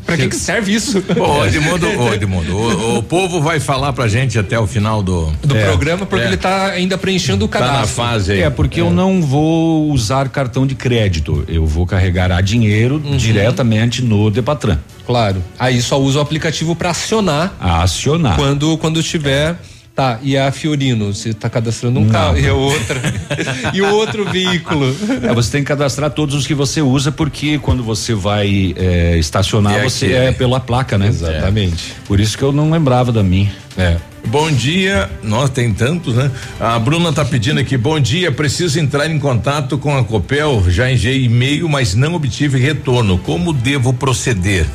para 0.06 0.16
que, 0.16 0.30
que 0.30 0.36
serve 0.36 0.76
isso? 0.76 1.00
Ô, 1.20 1.44
Edmundo, 1.44 1.88
ô, 2.00 2.14
Edmundo, 2.14 2.56
o, 2.56 2.98
o 3.00 3.04
povo 3.04 3.42
vai 3.42 3.60
falar 3.60 3.94
pra 3.94 4.08
gente 4.08 4.38
até 4.38 4.60
o 4.60 4.68
final 4.68 5.02
do, 5.02 5.26
Do 5.44 5.58
É, 5.58 5.66
programa, 5.66 6.06
porque 6.06 6.24
é. 6.24 6.28
ele 6.28 6.38
tá 6.38 6.68
ainda 6.68 7.00
preenchendo 7.00 7.46
o 7.46 7.48
Tá 7.48 7.60
cadastro. 7.60 7.82
na 7.82 7.88
fase 7.88 8.32
aí. 8.34 8.42
É, 8.42 8.50
porque 8.52 8.80
eu 8.80 8.92
não 8.92 9.20
vou 9.20 9.90
usar 9.90 10.30
cartão 10.30 10.68
de 10.68 10.76
crédito. 10.76 11.44
Eu 11.48 11.66
vou 11.66 11.88
carregar 11.88 12.32
a 12.32 12.40
dinheiro 12.42 13.00
diretamente 13.18 14.04
no 14.04 14.30
Depatran. 14.30 14.78
Claro. 15.06 15.44
Aí 15.58 15.82
só 15.82 16.00
usa 16.00 16.20
o 16.20 16.22
aplicativo 16.22 16.76
para 16.76 16.92
acionar 16.92 17.56
A 17.60 17.82
acionar. 17.82 18.36
quando 18.36 18.78
quando 18.78 19.02
tiver 19.02 19.56
Tá, 19.98 20.20
e 20.22 20.38
a 20.38 20.52
Fiorino, 20.52 21.12
você 21.12 21.34
tá 21.34 21.50
cadastrando 21.50 22.00
um 22.00 22.04
Não. 22.04 22.12
carro 22.12 22.38
e 22.38 22.48
a 22.48 22.54
outra. 22.54 23.02
e 23.74 23.82
o 23.82 23.90
outro 23.96 24.30
veículo. 24.30 24.96
É, 25.24 25.34
você 25.34 25.54
tem 25.54 25.64
que 25.64 25.68
cadastrar 25.70 26.12
todos 26.12 26.36
os 26.36 26.46
que 26.46 26.54
você 26.54 26.84
usa, 26.84 27.12
porque 27.12 27.58
quando 27.58 27.82
você 27.82 28.14
vai 28.14 28.76
é, 28.78 29.18
estacionar, 29.18 29.80
E 29.80 29.90
você 29.90 30.06
aqui, 30.06 30.14
é 30.14 30.26
né? 30.26 30.32
pela 30.34 30.60
placa, 30.60 31.00
né? 31.00 31.08
Exatamente. 31.08 31.96
Por 32.06 32.20
isso 32.20 32.38
que 32.38 32.44
eu 32.44 32.52
não 32.52 32.70
lembrava 32.70 33.12
da 33.12 33.24
minha. 33.24 33.52
É. 33.78 33.98
Bom 34.26 34.52
dia, 34.52 35.10
nós 35.24 35.50
tem 35.50 35.72
tantos, 35.72 36.14
né? 36.14 36.30
A 36.60 36.78
Bruna 36.78 37.14
tá 37.14 37.24
pedindo 37.24 37.62
aqui, 37.62 37.78
bom 37.78 37.98
dia, 37.98 38.30
preciso 38.30 38.78
entrar 38.78 39.10
em 39.10 39.18
contato 39.18 39.78
com 39.78 39.96
a 39.96 40.04
Copel, 40.04 40.66
já 40.68 40.92
enviei 40.92 41.24
e-mail, 41.24 41.70
mas 41.70 41.96
não 41.96 42.14
obtive 42.16 42.60
retorno, 42.60 43.18
como 43.20 43.54
devo 43.54 43.94
proceder? 43.94 44.66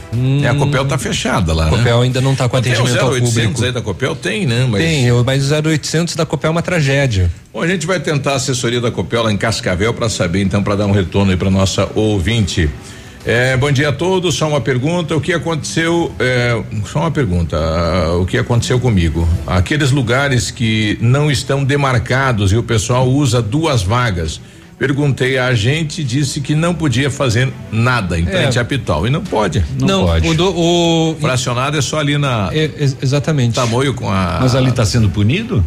É, 0.42 0.48
a 0.48 0.54
Copel 0.54 0.86
tá 0.86 0.96
fechada 0.96 1.52
lá, 1.52 1.66
A 1.66 1.70
Copel 1.70 1.98
né? 1.98 2.04
ainda 2.04 2.20
não 2.22 2.34
tá 2.34 2.48
com 2.48 2.58
Tem 2.62 2.72
o 2.72 2.76
atendimento 2.76 3.02
ao 3.02 3.10
0800 3.10 3.34
público. 3.34 3.64
aí 3.64 3.72
da 3.72 3.82
Copel? 3.82 4.16
Tem, 4.16 4.46
né? 4.46 4.66
Mas 4.66 4.82
Tem, 4.82 5.12
mas 5.22 5.50
o 5.50 5.54
0800 5.54 6.16
da 6.16 6.24
Copel 6.24 6.48
é 6.48 6.52
uma 6.52 6.62
tragédia. 6.62 7.30
Bom, 7.52 7.60
a 7.60 7.68
gente 7.68 7.86
vai 7.86 8.00
tentar 8.00 8.32
a 8.32 8.36
assessoria 8.36 8.80
da 8.80 8.90
Copel 8.90 9.22
lá 9.24 9.30
em 9.30 9.36
Cascavel 9.36 9.92
para 9.92 10.08
saber, 10.08 10.40
então, 10.40 10.62
para 10.62 10.76
dar 10.76 10.86
um 10.86 10.92
retorno 10.92 11.30
aí 11.30 11.36
para 11.36 11.50
nossa 11.50 11.86
ouvinte. 11.94 12.70
É, 13.24 13.56
bom 13.56 13.70
dia 13.70 13.90
a 13.90 13.92
todos. 13.92 14.34
Só 14.34 14.48
uma 14.48 14.60
pergunta: 14.60 15.14
o 15.16 15.20
que 15.20 15.32
aconteceu? 15.32 16.10
é, 16.18 16.60
só 16.90 17.00
uma 17.00 17.10
pergunta: 17.10 17.56
ah, 17.56 18.16
o 18.20 18.26
que 18.26 18.36
aconteceu 18.36 18.80
comigo? 18.80 19.28
Aqueles 19.46 19.90
lugares 19.92 20.50
que 20.50 20.98
não 21.00 21.30
estão 21.30 21.62
demarcados 21.62 22.52
e 22.52 22.56
o 22.56 22.62
pessoal 22.62 23.08
usa 23.08 23.40
duas 23.40 23.82
vagas. 23.82 24.40
Perguntei 24.78 25.38
a 25.38 25.46
agente, 25.46 26.02
disse 26.02 26.40
que 26.40 26.56
não 26.56 26.74
podia 26.74 27.08
fazer 27.08 27.52
nada 27.70 28.18
em 28.18 28.24
É. 28.26 28.30
frente 28.30 28.58
à 28.58 28.64
Pitol. 28.64 29.06
E 29.06 29.10
não 29.10 29.22
pode. 29.22 29.62
Não, 29.78 30.06
o 30.28 30.34
do- 30.34 30.58
o- 30.58 31.16
Fracionado 31.20 31.78
é 31.78 31.80
só 31.80 32.00
ali 32.00 32.18
na 32.18 32.50
É, 32.52 32.68
ex- 32.76 32.96
exatamente. 33.00 33.54
Tamoio 33.54 33.94
com 33.94 34.10
a. 34.10 34.38
Mas 34.40 34.56
ali 34.56 34.72
tá 34.72 34.84
sendo 34.84 35.08
punido? 35.08 35.64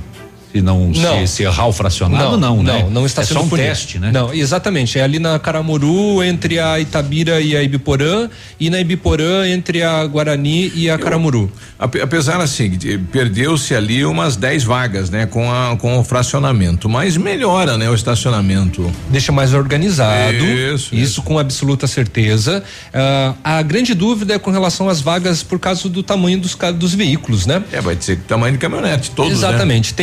Se 0.55 0.61
não, 0.61 0.87
Não. 0.87 1.19
Se, 1.19 1.27
se 1.27 1.43
errar 1.43 1.67
o 1.67 1.73
fracionado, 1.73 2.37
não, 2.37 2.63
né? 2.63 2.83
Não, 2.83 2.89
não 2.89 3.05
está 3.05 3.21
é 3.21 3.25
sendo 3.25 3.37
só 3.39 3.43
um 3.43 3.49
punido. 3.49 3.67
teste, 3.67 3.99
né? 3.99 4.11
Não, 4.11 4.33
exatamente. 4.33 4.97
É 4.97 5.03
ali 5.03 5.19
na 5.19 5.37
Caramuru, 5.37 6.23
entre 6.23 6.59
a 6.59 6.79
Itabira 6.79 7.41
e 7.41 7.55
a 7.57 7.61
Ibiporã, 7.63 8.29
e 8.59 8.69
na 8.69 8.79
Ibiporã, 8.79 9.47
entre 9.47 9.83
a 9.83 10.05
Guarani 10.05 10.71
e 10.73 10.89
a 10.89 10.97
Caramuru. 10.97 11.51
Ape- 11.77 12.01
Apesar 12.01 12.39
assim, 12.39 12.69
de- 12.69 12.97
perdeu-se 12.97 13.75
ali 13.75 14.05
umas 14.05 14.35
10 14.37 14.63
vagas, 14.63 15.09
né, 15.09 15.25
com 15.25 15.51
a 15.51 15.75
com 15.75 15.99
o 15.99 16.03
fracionamento, 16.03 16.87
mas 16.87 17.17
melhora, 17.17 17.77
né, 17.77 17.89
o 17.89 17.93
estacionamento. 17.95 18.89
Deixa 19.09 19.31
mais 19.31 19.53
organizado. 19.53 20.33
Isso, 20.45 20.95
Isso, 20.95 21.21
com 21.21 21.37
absoluta 21.37 21.85
certeza. 21.87 22.63
Ah, 22.93 23.33
a 23.43 23.61
grande 23.61 23.93
dúvida 23.93 24.33
é 24.35 24.39
com 24.39 24.51
relação 24.51 24.87
às 24.87 25.01
vagas 25.01 25.43
por 25.43 25.59
causa 25.59 25.89
do 25.89 26.01
tamanho 26.01 26.39
dos, 26.39 26.55
dos 26.75 26.93
veículos, 26.93 27.45
né? 27.45 27.61
É, 27.71 27.81
vai 27.81 27.97
ser 27.99 28.17
tamanho 28.19 28.53
de 28.53 28.59
caminhonete, 28.59 29.11
todos, 29.11 29.31
né? 29.31 29.37
Exatamente. 29.37 29.93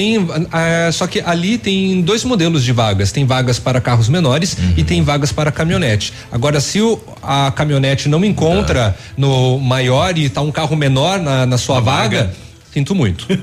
Tem, 0.45 0.49
ah, 0.53 0.91
só 0.93 1.07
que 1.07 1.21
ali 1.21 1.59
tem 1.59 2.01
dois 2.03 2.25
modelos 2.25 2.65
de 2.65 2.73
vagas. 2.73 3.13
Tem 3.13 3.25
vagas 3.25 3.59
para 3.59 3.81
carros 3.81 4.09
menores 4.09 4.57
Uhum. 4.59 4.75
e 4.77 4.85
tem 4.85 5.03
vagas 5.03 5.33
para 5.33 5.51
caminhonete. 5.53 6.13
Agora, 6.31 6.61
se 6.61 6.81
o, 6.81 7.01
a 7.23 7.51
caminhonete 7.53 8.09
não 8.09 8.25
encontra 8.25 8.97
no 9.17 9.59
maior 9.59 10.17
e 10.19 10.29
tá 10.29 10.41
um 10.41 10.51
carro 10.53 10.77
menor 10.77 11.19
na, 11.21 11.47
na 11.47 11.59
sua 11.59 11.81
vaga, 11.81 12.33
sinto 12.73 12.95
muito. 12.95 13.27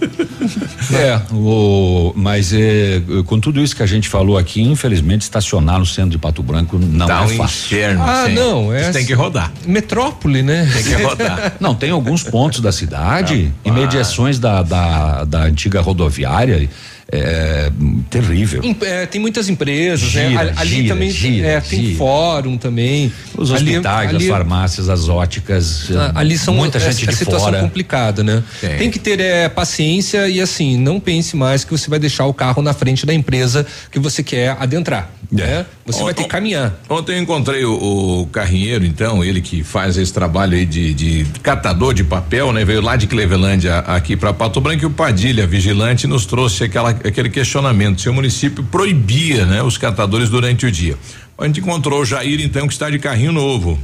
É, 0.92 1.22
o, 1.34 2.12
mas 2.16 2.52
é, 2.52 3.00
com 3.28 3.40
tudo 3.40 3.62
isso 3.62 3.76
que 3.76 3.84
a 3.84 3.86
gente 3.86 4.10
falou 4.10 4.38
aqui, 4.40 4.62
infelizmente 4.62 5.22
estacionar 5.22 5.78
no 5.78 5.86
centro 5.86 6.10
de 6.10 6.18
Pato 6.18 6.42
Branco 6.42 6.80
não 6.80 7.06
Tá 7.06 7.20
é 7.22 7.26
um 7.26 7.30
fácil. 7.38 7.78
inferno, 7.78 8.02
Ah, 8.04 8.24
sim. 8.26 8.34
não, 8.34 8.74
é- 8.74 8.84
Você 8.86 8.94
tem 8.94 9.06
que 9.06 9.14
rodar. 9.14 9.52
Metrópole, 9.68 10.42
né? 10.42 10.68
Tem 10.74 10.84
que 10.84 11.04
rodar. 11.04 11.54
Não, 11.60 11.76
tem 11.76 11.92
alguns 11.92 12.24
pontos 12.24 12.60
da 12.60 12.72
cidade, 12.72 13.54
imediações 13.64 14.40
da, 14.40 14.64
da, 14.64 15.24
da 15.26 15.44
antiga 15.44 15.80
rodoviária, 15.82 16.68
é 17.12 17.72
terrível. 18.10 18.62
É, 18.82 19.06
tem 19.06 19.20
muitas 19.20 19.50
empresas, 19.50 20.14
né? 20.14 20.30
Gira, 20.30 20.40
Ali, 20.42 20.52
ali 20.58 20.70
gira, 20.70 20.88
também 20.94 21.10
gira, 21.12 21.48
é, 21.48 21.62
tem 21.62 21.96
fórum 21.96 22.58
também. 22.58 23.12
Os 23.36 23.52
Ali- 23.52 23.72
hospitais, 23.72 24.10
ali- 24.10 24.18
as 24.26 24.30
farmácias, 24.30 24.90
as 24.90 25.10
óticas, 25.10 25.90
Ah, 25.96 26.12
ali 26.16 26.38
são 26.38 26.54
muita 26.54 26.78
é, 26.78 26.82
gente 26.82 27.06
é 27.06 27.12
de 27.12 27.16
situação 27.16 27.50
fora. 27.50 27.62
complicada, 27.62 28.24
né? 28.24 28.44
Tem. 28.62 28.78
Tem, 28.78 28.92
que 28.92 29.00
ter 29.00 29.20
é, 29.20 29.50
paciência 29.50 30.28
e 30.28 30.40
assim, 30.40 30.78
não 30.78 31.00
pense 31.00 31.36
mais 31.36 31.64
que 31.64 31.72
você 31.72 31.90
vai 31.90 32.00
deixar 32.00 32.26
o 32.26 32.34
carro 32.34 32.62
na 32.62 32.74
frente 32.74 33.06
da 33.06 33.14
empresa 33.14 33.66
que 33.92 34.00
você 34.00 34.22
quer 34.22 34.56
adentrar, 34.60 35.10
né? 35.32 35.66
Você 35.86 36.04
vai 36.04 36.14
ter 36.14 36.24
que 36.24 36.30
caminhar. 36.30 36.76
Ontem 36.88 37.14
eu 37.16 37.20
encontrei 37.22 37.66
o, 37.66 38.22
o 38.22 38.28
carrinheiro, 38.28 38.86
então, 38.86 39.24
ele 39.24 39.42
que 39.42 39.64
faz 39.64 39.98
esse 39.98 40.14
trabalho 40.14 40.56
aí 40.56 40.66
de, 40.66 40.94
de 40.94 41.26
catador 41.42 41.94
de 41.94 42.04
papel, 42.04 42.54
né? 42.54 42.64
Veio 42.64 42.82
lá 42.82 42.96
de 42.96 43.08
Clevelândia 43.08 43.80
aqui 43.80 44.16
para 44.16 44.32
Pato 44.32 44.62
Branco 44.62 44.84
e 44.84 44.86
o 44.86 44.90
Padilha, 44.92 45.48
vigilante, 45.48 46.06
nos 46.06 46.26
trouxe 46.26 46.64
aquela, 46.66 46.96
aquele 47.06 47.30
questionamento 47.30 48.02
se 48.02 48.10
o 48.10 48.14
município 48.14 48.64
proibia, 48.64 49.46
né? 49.46 49.62
Os 49.62 49.78
catadores 49.78 50.30
durante 50.30 50.66
o 50.66 50.72
dia. 50.72 50.98
A 51.38 51.46
gente 51.46 51.60
encontrou 51.60 52.02
o 52.02 52.06
Jair, 52.06 52.42
então, 52.42 52.68
que 52.68 52.74
está 52.74 52.90
de 52.90 53.00
carrinho 53.00 53.32
novo. 53.32 53.80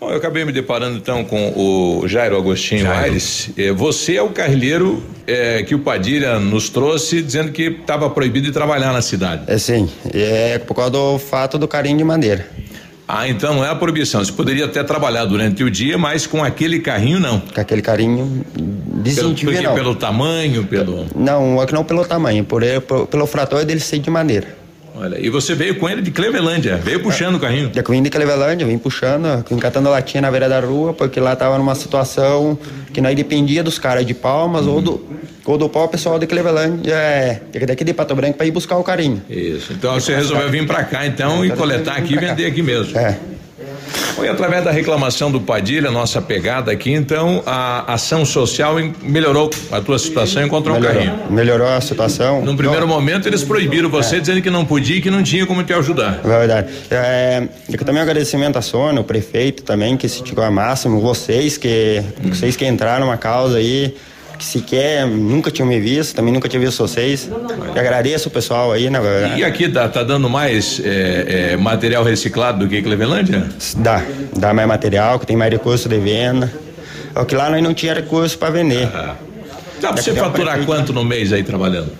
Bom, 0.00 0.10
eu 0.10 0.16
acabei 0.16 0.44
me 0.44 0.52
deparando 0.52 0.96
então 0.96 1.24
com 1.24 1.52
o 1.56 2.06
Jairo 2.06 2.36
Agostinho 2.36 2.88
Aires. 2.88 3.50
Eh, 3.56 3.72
você 3.72 4.14
é 4.14 4.22
o 4.22 4.28
carrilheiro 4.28 5.02
eh, 5.26 5.64
que 5.64 5.74
o 5.74 5.80
Padilha 5.80 6.38
nos 6.38 6.68
trouxe 6.68 7.20
dizendo 7.20 7.50
que 7.50 7.62
estava 7.62 8.08
proibido 8.08 8.46
de 8.46 8.52
trabalhar 8.52 8.92
na 8.92 9.02
cidade. 9.02 9.42
É 9.48 9.58
sim, 9.58 9.90
é 10.14 10.56
por 10.58 10.74
causa 10.74 10.92
do 10.92 11.18
fato 11.18 11.58
do 11.58 11.66
carinho 11.66 11.98
de 11.98 12.04
madeira. 12.04 12.48
Ah, 13.10 13.26
então 13.26 13.54
não 13.54 13.64
é 13.64 13.70
a 13.70 13.74
proibição. 13.74 14.22
Você 14.22 14.30
poderia 14.30 14.66
até 14.66 14.82
trabalhar 14.84 15.24
durante 15.24 15.64
o 15.64 15.70
dia, 15.70 15.96
mas 15.96 16.26
com 16.26 16.44
aquele 16.44 16.78
carrinho 16.78 17.18
não. 17.18 17.40
Com 17.40 17.58
aquele 17.58 17.80
carinho 17.80 18.44
Pelo, 18.52 19.02
desintivia 19.02 19.54
porque 19.54 19.66
não. 19.66 19.74
pelo 19.74 19.94
tamanho, 19.94 20.64
pelo. 20.66 21.06
Não, 21.16 21.62
é 21.62 21.66
não 21.72 21.82
pelo 21.84 22.04
tamanho, 22.04 22.44
por, 22.44 22.62
ele- 22.62 22.80
por- 22.80 23.06
pelo 23.06 23.26
frator 23.26 23.64
dele 23.64 23.80
ser 23.80 23.98
de 24.00 24.10
madeira. 24.10 24.57
Olha, 25.00 25.16
e 25.24 25.30
você 25.30 25.54
veio 25.54 25.76
com 25.76 25.88
ele 25.88 26.02
de 26.02 26.10
Clevelândia, 26.10 26.76
veio 26.76 27.00
puxando 27.00 27.36
o 27.36 27.38
carrinho. 27.38 27.70
Eu 27.72 27.84
vim 27.88 28.02
de 28.02 28.10
Clevelândia, 28.10 28.66
vim 28.66 28.78
puxando, 28.78 29.44
vim 29.48 29.56
catando 29.56 29.88
latinha 29.88 30.20
na 30.20 30.30
beira 30.30 30.48
da 30.48 30.58
rua, 30.58 30.92
porque 30.92 31.20
lá 31.20 31.36
tava 31.36 31.56
numa 31.56 31.76
situação 31.76 32.58
que 32.92 33.00
nós 33.00 33.14
dependia 33.14 33.62
dos 33.62 33.78
caras 33.78 34.04
de 34.04 34.12
Palmas 34.12 34.66
ou 34.66 34.80
do 34.80 35.06
ou 35.44 35.56
do 35.56 35.66
pau 35.66 35.88
pessoal 35.88 36.18
de 36.18 36.26
Clevelândia, 36.26 36.92
é, 36.92 37.40
daqui 37.66 37.82
de 37.82 37.94
Pato 37.94 38.14
Branco 38.14 38.36
para 38.36 38.46
ir 38.46 38.50
buscar 38.50 38.76
o 38.76 38.84
carinho. 38.84 39.22
Isso. 39.30 39.72
Então 39.72 39.94
você 39.94 40.14
resolveu 40.14 40.50
vir 40.50 40.66
para 40.66 40.84
cá 40.84 41.06
então 41.06 41.42
e 41.42 41.50
coletar 41.50 41.96
aqui 41.96 42.14
e 42.14 42.18
vender 42.18 42.44
aqui 42.44 42.60
mesmo. 42.60 42.98
É. 42.98 43.16
Foi 44.14 44.28
através 44.28 44.64
da 44.64 44.70
reclamação 44.70 45.30
do 45.30 45.40
Padilha, 45.40 45.90
nossa 45.90 46.20
pegada 46.22 46.70
aqui, 46.70 46.92
então 46.92 47.42
a 47.46 47.92
ação 47.94 48.24
social 48.24 48.76
melhorou 49.02 49.50
a 49.72 49.80
tua 49.80 49.98
situação 49.98 50.42
e 50.42 50.46
encontrou 50.46 50.76
um 50.76 50.80
Melhorou, 50.80 51.02
carrinho. 51.04 51.32
melhorou 51.32 51.66
a 51.68 51.80
situação. 51.80 52.40
Num 52.44 52.56
primeiro 52.56 52.86
momento 52.86 53.26
eles 53.28 53.42
proibiram 53.42 53.88
você, 53.88 54.16
É. 54.16 54.20
dizendo 54.20 54.42
que 54.42 54.50
não 54.50 54.64
podia 54.64 54.96
e 54.96 55.00
que 55.00 55.10
não 55.10 55.22
tinha 55.22 55.46
como 55.46 55.62
te 55.64 55.72
ajudar. 55.72 56.20
É 56.24 56.28
verdade. 56.28 56.68
É, 56.90 57.48
eu 57.68 57.78
também 57.84 58.00
agradecimento 58.02 58.56
à 58.56 58.62
Sônia, 58.62 59.00
o 59.00 59.04
prefeito 59.04 59.62
também, 59.62 59.96
que 59.96 60.08
se 60.08 60.22
tirou 60.22 60.44
a 60.44 60.50
máximo, 60.50 61.00
vocês 61.00 61.56
que, 61.56 62.02
vocês 62.22 62.56
que 62.56 62.66
entraram 62.66 63.06
na 63.06 63.16
causa 63.16 63.58
aí, 63.58 63.94
que 64.38 64.44
sequer 64.44 65.06
nunca 65.06 65.50
tinham 65.50 65.68
me 65.68 65.80
visto, 65.80 66.14
também 66.14 66.32
nunca 66.32 66.48
tinha 66.48 66.60
visto 66.60 66.78
vocês. 66.78 67.28
E 67.74 67.78
agradeço 67.78 68.28
o 68.28 68.30
pessoal 68.30 68.72
aí, 68.72 68.88
na 68.88 69.00
verdade. 69.00 69.40
E 69.40 69.44
aqui 69.44 69.68
tá, 69.68 69.88
tá 69.88 70.02
dando 70.02 70.30
mais 70.30 70.80
é, 70.84 71.52
é, 71.52 71.56
material 71.56 72.04
reciclado 72.04 72.60
do 72.60 72.68
que 72.68 72.80
Clevelândia? 72.80 73.48
Dá, 73.76 74.02
dá 74.36 74.54
mais 74.54 74.68
material, 74.68 75.18
que 75.18 75.26
tem 75.26 75.36
mais 75.36 75.52
recurso 75.52 75.88
de 75.88 75.98
venda. 75.98 76.52
É 77.14 77.20
o 77.20 77.26
que 77.26 77.34
lá 77.34 77.50
nós 77.50 77.62
não 77.62 77.74
tinha 77.74 77.92
recurso 77.92 78.38
para 78.38 78.50
vender. 78.50 78.88
Dá 79.80 79.92
pra 79.92 80.02
você 80.02 80.14
faturar 80.14 80.64
quanto 80.64 80.92
no 80.92 81.04
mês 81.04 81.32
aí 81.32 81.42
trabalhando? 81.42 81.92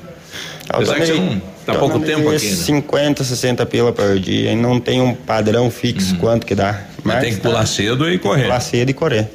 Apesar 0.69 0.95
que 0.97 1.07
você 1.07 1.15
não 1.15 1.43
tá 1.65 1.75
pouco 1.75 1.99
tempo 2.01 2.29
aqui, 2.29 2.47
né? 2.47 2.57
50, 2.57 3.25
60 3.25 3.67
pila 3.67 3.93
por 3.93 4.19
dia, 4.19 4.53
e 4.53 4.57
não 4.57 4.79
tem 4.79 5.01
um 5.01 5.15
padrão 5.15 5.71
fixo 5.71 6.17
quanto 6.17 6.47
que 6.47 6.55
dá. 6.55 6.73
Uhum. 6.73 7.03
Mas 7.05 7.21
tem 7.21 7.35
que 7.35 7.41
pular 7.41 7.67
cedo 7.67 8.11
e 8.11 8.19
correr. 8.19 8.45
Pular 8.45 8.61
cedo 8.61 8.91
e 8.91 8.95
correr. 8.95 9.29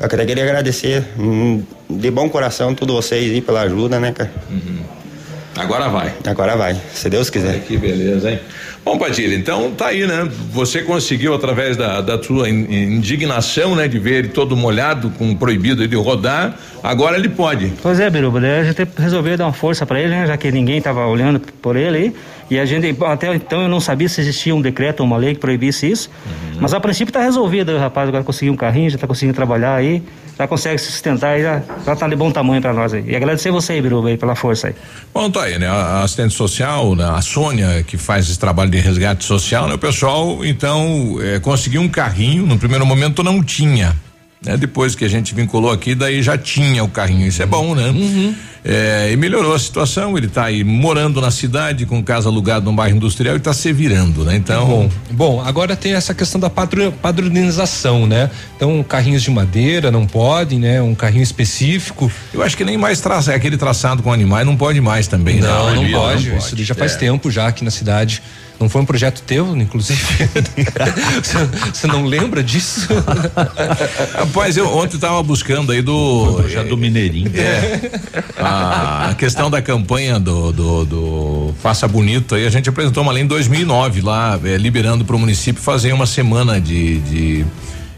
Eu 0.00 0.08
queria, 0.08 0.24
queria 0.24 0.44
agradecer 0.44 1.04
hum, 1.18 1.62
de 1.88 2.10
bom 2.10 2.26
coração 2.30 2.74
todos 2.74 2.94
vocês 2.94 3.30
aí 3.30 3.42
pela 3.42 3.60
ajuda, 3.60 4.00
né, 4.00 4.12
cara? 4.12 4.32
Agora 5.56 5.90
vai. 5.90 6.14
Agora 6.24 6.56
vai, 6.56 6.80
se 6.94 7.10
Deus 7.10 7.28
quiser. 7.28 7.60
Que 7.60 7.76
beleza, 7.76 8.30
hein? 8.30 8.40
Bom, 8.84 8.98
Padilha, 8.98 9.34
então 9.36 9.70
tá 9.72 9.88
aí, 9.88 10.06
né? 10.06 10.28
Você 10.52 10.82
conseguiu, 10.82 11.34
através 11.34 11.76
da, 11.76 12.00
da 12.00 12.20
sua 12.22 12.48
in- 12.48 12.96
indignação, 12.96 13.74
né, 13.76 13.86
de 13.86 13.98
ver 13.98 14.14
ele 14.20 14.28
todo 14.28 14.56
molhado, 14.56 15.10
com 15.18 15.34
proibido 15.36 15.86
de 15.86 15.96
rodar, 15.96 16.56
agora 16.82 17.16
ele 17.16 17.28
pode. 17.28 17.72
Pois 17.82 18.00
é, 18.00 18.08
Biruba, 18.08 18.38
a 18.40 18.64
gente 18.64 18.88
resolveu 18.98 19.36
dar 19.36 19.46
uma 19.46 19.52
força 19.52 19.84
para 19.84 20.00
ele, 20.00 20.10
né, 20.10 20.26
já 20.26 20.36
que 20.36 20.50
ninguém 20.50 20.78
estava 20.78 21.06
olhando 21.06 21.40
por 21.60 21.76
ele 21.76 21.96
aí. 21.96 22.14
E 22.50 22.58
a 22.58 22.64
gente, 22.64 22.96
até 23.04 23.32
então 23.34 23.62
eu 23.62 23.68
não 23.68 23.78
sabia 23.78 24.08
se 24.08 24.20
existia 24.20 24.52
um 24.54 24.60
decreto 24.60 25.00
ou 25.00 25.06
uma 25.06 25.16
lei 25.16 25.34
que 25.34 25.40
proibisse 25.40 25.88
isso. 25.88 26.10
Mas 26.58 26.74
a 26.74 26.80
princípio 26.80 27.10
está 27.10 27.22
resolvido, 27.22 27.70
o 27.72 27.78
rapaz 27.78 28.08
agora 28.08 28.24
conseguiu 28.24 28.52
um 28.52 28.56
carrinho, 28.56 28.90
já 28.90 28.96
está 28.96 29.06
conseguindo 29.06 29.36
trabalhar 29.36 29.76
aí, 29.76 30.02
já 30.36 30.48
consegue 30.48 30.78
se 30.78 30.90
sustentar 30.90 31.38
e 31.38 31.42
já, 31.42 31.62
já 31.86 31.94
tá 31.94 32.08
de 32.08 32.16
bom 32.16 32.30
tamanho 32.32 32.60
para 32.60 32.72
nós 32.72 32.92
aí. 32.92 33.04
E 33.06 33.14
agradecer 33.14 33.52
você 33.52 33.74
aí, 33.74 33.82
Biruba, 33.82 34.08
aí, 34.08 34.16
pela 34.16 34.34
força 34.34 34.66
aí. 34.66 34.74
Bom, 35.14 35.30
tá 35.30 35.44
aí, 35.44 35.58
né? 35.60 35.68
A 35.68 35.72
a 36.00 36.02
assistente 36.02 36.34
social, 36.34 36.96
né? 36.96 37.04
a 37.04 37.20
Sônia, 37.22 37.84
que 37.86 37.96
faz 37.96 38.28
esse 38.28 38.38
trabalho 38.38 38.69
de 38.70 38.78
resgate 38.78 39.24
social, 39.24 39.66
né? 39.68 39.74
O 39.74 39.78
pessoal, 39.78 40.44
então, 40.44 41.16
eh, 41.20 41.38
conseguiu 41.40 41.80
um 41.82 41.88
carrinho, 41.88 42.46
no 42.46 42.58
primeiro 42.58 42.86
momento 42.86 43.22
não 43.22 43.42
tinha. 43.42 43.94
Né? 44.42 44.56
Depois 44.56 44.94
que 44.94 45.04
a 45.04 45.08
gente 45.08 45.34
vinculou 45.34 45.70
aqui, 45.70 45.94
daí 45.94 46.22
já 46.22 46.38
tinha 46.38 46.82
o 46.82 46.88
carrinho. 46.88 47.26
Isso 47.26 47.42
é 47.42 47.46
bom, 47.46 47.74
né? 47.74 47.92
Eh, 48.64 49.10
e 49.12 49.16
melhorou 49.16 49.54
a 49.54 49.58
situação. 49.58 50.16
Ele 50.16 50.28
tá 50.28 50.44
aí 50.44 50.64
morando 50.64 51.20
na 51.20 51.30
cidade, 51.30 51.84
com 51.84 52.02
casa 52.02 52.30
alugada 52.30 52.64
num 52.64 52.74
bairro 52.74 52.96
industrial 52.96 53.36
e 53.36 53.40
tá 53.40 53.52
se 53.52 53.70
virando, 53.70 54.24
né? 54.24 54.36
Então. 54.36 54.66
Bom, 54.66 54.90
bom, 55.10 55.42
agora 55.44 55.76
tem 55.76 55.92
essa 55.92 56.14
questão 56.14 56.40
da 56.40 56.48
padro- 56.48 56.90
padronização, 57.02 58.06
né? 58.06 58.30
Então, 58.56 58.82
carrinhos 58.82 59.22
de 59.22 59.30
madeira 59.30 59.90
não 59.90 60.06
podem, 60.06 60.58
né? 60.58 60.80
Um 60.80 60.94
carrinho 60.94 61.22
específico. 61.22 62.10
Eu 62.32 62.42
acho 62.42 62.56
que 62.56 62.64
nem 62.64 62.78
mais 62.78 62.98
traçar 63.00 63.34
aquele 63.34 63.58
traçado 63.58 64.02
com 64.02 64.10
animais 64.12 64.46
não 64.46 64.56
pode 64.56 64.80
mais 64.80 65.06
também, 65.06 65.36
né? 65.40 65.48
Não, 65.48 65.74
não 65.74 65.82
Hoje 65.82 65.92
pode. 65.92 66.36
Isso 66.36 66.56
já 66.64 66.74
faz 66.74 66.94
É. 66.94 66.96
tempo 66.96 67.30
já 67.30 67.46
aqui 67.46 67.62
na 67.64 67.70
cidade. 67.70 68.22
Não 68.60 68.68
foi 68.68 68.82
um 68.82 68.84
projeto 68.84 69.22
teu, 69.22 69.56
inclusive? 69.56 69.98
Você- 71.72 71.86
não 71.86 72.04
lembra 72.04 72.42
disso? 72.42 72.86
Rapaz, 74.14 74.58
eu 74.58 74.68
ontem 74.68 74.98
tava 74.98 75.22
buscando 75.22 75.72
aí 75.72 75.80
do. 75.80 76.46
Já 76.46 76.62
do 76.62 76.76
Mineirinho. 76.76 77.32
É. 77.34 77.90
A, 78.38 79.08
a 79.08 79.14
questão 79.14 79.50
da 79.50 79.62
campanha 79.62 80.20
do, 80.20 80.52
do, 80.52 80.84
do 80.84 81.54
Faça 81.62 81.88
Bonito 81.88 82.34
aí, 82.34 82.46
a 82.46 82.50
gente 82.50 82.68
apresentou 82.68 83.02
uma 83.02 83.12
lei 83.12 83.22
em 83.22 83.26
2009 83.26 84.02
lá, 84.02 84.38
eh, 84.44 84.58
liberando 84.58 85.06
para 85.06 85.16
o 85.16 85.18
município 85.18 85.62
fazer 85.62 85.94
uma 85.94 86.06
semana 86.06 86.60
de. 86.60 86.98
de 87.00 87.46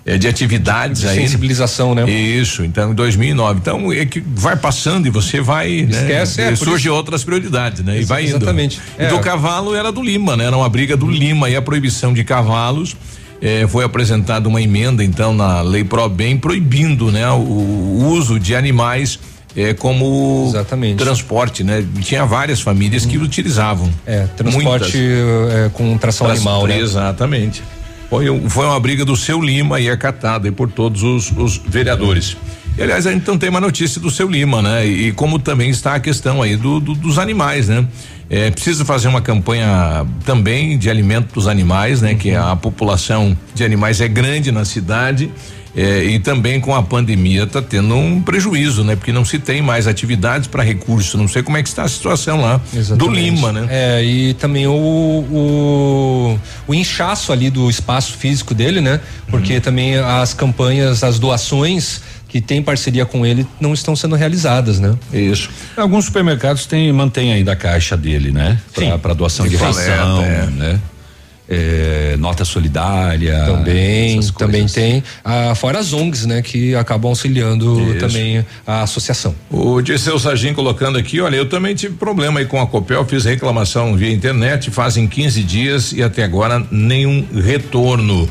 eh, 0.04 0.18
de 0.18 0.26
atividades 0.28 1.02
De 1.02 1.08
aí. 1.08 1.16
sensibilização, 1.20 1.94
né? 1.94 2.08
Isso, 2.10 2.64
então 2.64 2.90
em 2.92 2.94
2009. 2.94 3.60
Então 3.60 3.92
é 3.92 4.04
que 4.04 4.20
vai 4.20 4.56
passando 4.56 5.06
e 5.06 5.10
você 5.10 5.40
vai. 5.40 5.70
Esquece, 5.70 6.40
né? 6.40 6.48
é, 6.48 6.52
E 6.52 6.56
surge 6.56 6.86
isso- 6.88 6.94
outras 6.94 7.22
prioridades, 7.24 7.82
né? 7.84 8.00
E 8.00 8.04
vai 8.04 8.22
indo. 8.24 8.36
exatamente. 8.36 8.80
E 8.98 9.04
É. 9.04 9.08
do 9.08 9.18
cavalo 9.20 9.74
era 9.74 9.90
do 9.92 10.02
Lima, 10.02 10.36
né? 10.36 10.44
Era 10.46 10.56
uma 10.56 10.68
briga 10.68 10.96
do 10.96 11.06
Lima 11.10 11.48
e 11.50 11.56
a 11.56 11.62
proibição 11.62 12.12
de 12.12 12.24
cavalos. 12.24 12.96
eh, 13.44 13.66
foi 13.66 13.82
apresentada 13.84 14.48
uma 14.48 14.62
emenda 14.62 15.02
então 15.02 15.34
na 15.34 15.62
lei 15.62 15.82
Probem 15.82 16.36
proibindo 16.38 17.10
né 17.10 17.28
o, 17.32 17.38
o 17.40 18.06
uso 18.12 18.38
de 18.38 18.54
animais 18.54 19.18
é, 19.56 19.74
como 19.74 20.46
Exatamente. 20.48 20.96
transporte, 21.02 21.64
né? 21.64 21.84
Tinha 22.02 22.24
várias 22.24 22.60
famílias 22.60 23.04
que 23.04 23.18
utilizavam. 23.18 23.90
É, 24.06 24.26
transporte 24.36 24.96
é, 24.96 25.68
com 25.74 25.98
tração 25.98 26.28
animal, 26.30 26.66
né? 26.68 26.78
Exatamente. 26.78 27.62
Foi, 28.12 28.28
um- 28.28 28.50
foi 28.50 28.66
uma 28.66 28.78
briga 28.78 29.06
do 29.06 29.16
seu 29.16 29.40
Lima 29.40 29.80
e 29.80 29.88
acatada 29.88 30.46
aí 30.46 30.52
por 30.52 30.70
todos 30.70 31.02
os, 31.02 31.32
os 31.34 31.56
vereadores. 31.56 32.36
E, 32.76 32.82
aliás, 32.82 33.06
a 33.06 33.10
gente 33.12 33.26
não 33.26 33.38
tem 33.38 33.48
uma 33.48 33.58
notícia 33.58 33.98
do 33.98 34.10
seu 34.10 34.28
Lima, 34.28 34.60
né? 34.60 34.84
E, 34.86 35.12
como 35.12 35.38
também 35.38 35.70
está 35.70 35.94
a 35.94 36.00
questão 36.00 36.42
aí 36.42 36.54
do, 36.54 36.78
do- 36.78 36.92
dos 36.94 37.18
animais, 37.18 37.68
né? 37.68 37.86
É, 38.28 38.50
precisa 38.50 38.84
fazer 38.84 39.08
uma 39.08 39.22
campanha 39.22 40.06
também 40.26 40.76
de 40.76 40.90
alimento 40.90 41.32
dos 41.32 41.48
animais, 41.48 42.02
né? 42.02 42.14
Que 42.14 42.34
a 42.34 42.54
população 42.54 43.34
de 43.54 43.64
animais 43.64 43.98
é 44.02 44.08
grande 44.08 44.52
na 44.52 44.66
cidade. 44.66 45.30
É, 45.74 46.04
e 46.04 46.18
também 46.18 46.60
com 46.60 46.74
a 46.74 46.82
pandemia 46.82 47.44
está 47.44 47.62
tendo 47.62 47.94
um 47.94 48.20
prejuízo, 48.20 48.84
né? 48.84 48.94
Porque 48.94 49.12
não 49.12 49.24
se 49.24 49.38
tem 49.38 49.62
mais 49.62 49.86
atividades 49.86 50.46
para 50.46 50.62
recurso. 50.62 51.16
Não 51.16 51.26
sei 51.26 51.42
como 51.42 51.56
é 51.56 51.62
que 51.62 51.68
está 51.68 51.84
a 51.84 51.88
situação 51.88 52.40
lá 52.40 52.60
do 52.72 52.78
Exatamente. 52.78 53.20
Lima, 53.20 53.52
né? 53.52 53.66
É, 53.70 54.04
e 54.04 54.34
também 54.34 54.66
o, 54.66 54.72
o, 54.72 56.38
o 56.68 56.74
inchaço 56.74 57.32
ali 57.32 57.50
do 57.50 57.68
espaço 57.70 58.12
físico 58.14 58.54
dele, 58.54 58.80
né? 58.80 59.00
Porque 59.28 59.54
Uhum. 59.54 59.60
também 59.60 59.96
as 59.96 60.34
campanhas, 60.34 61.02
as 61.02 61.18
doações 61.18 62.00
que 62.28 62.40
tem 62.40 62.62
parceria 62.62 63.04
com 63.04 63.26
ele 63.26 63.46
não 63.60 63.74
estão 63.74 63.94
sendo 63.94 64.14
realizadas, 64.14 64.80
né? 64.80 64.94
Isso. 65.12 65.50
Alguns 65.76 66.06
supermercados 66.06 66.64
têm, 66.64 66.90
mantêm 66.92 67.32
ainda 67.32 67.52
a 67.52 67.56
caixa 67.56 67.94
dele, 67.96 68.30
né? 68.32 68.58
Pra, 68.74 68.96
pra 68.98 69.12
doação 69.14 69.46
de 69.46 69.56
De 69.56 69.62
ração, 69.62 70.22
é. 70.22 70.46
né? 70.46 70.80
É, 71.54 72.16
nota 72.18 72.46
solidária. 72.46 73.44
Também, 73.44 74.18
também 74.38 74.66
tem, 74.66 75.04
ah, 75.22 75.54
fora 75.54 75.80
as 75.80 75.92
ONGs, 75.92 76.24
né, 76.24 76.40
que 76.40 76.74
acabam 76.74 77.10
auxiliando 77.10 77.78
Isso. 77.90 77.98
também 77.98 78.46
a 78.66 78.84
associação. 78.84 79.34
O 79.50 79.82
Dirceu 79.82 80.18
Sargin 80.18 80.54
colocando 80.54 80.96
aqui, 80.96 81.20
olha, 81.20 81.36
eu 81.36 81.46
também 81.46 81.74
tive 81.74 81.94
problema 81.96 82.40
aí 82.40 82.46
com 82.46 82.58
a 82.58 82.66
Copel, 82.66 83.04
fiz 83.04 83.26
reclamação 83.26 83.94
via 83.94 84.10
internet, 84.10 84.70
fazem 84.70 85.06
15 85.06 85.42
dias 85.42 85.92
e 85.92 86.02
até 86.02 86.24
agora 86.24 86.64
nenhum 86.70 87.22
retorno. 87.34 88.26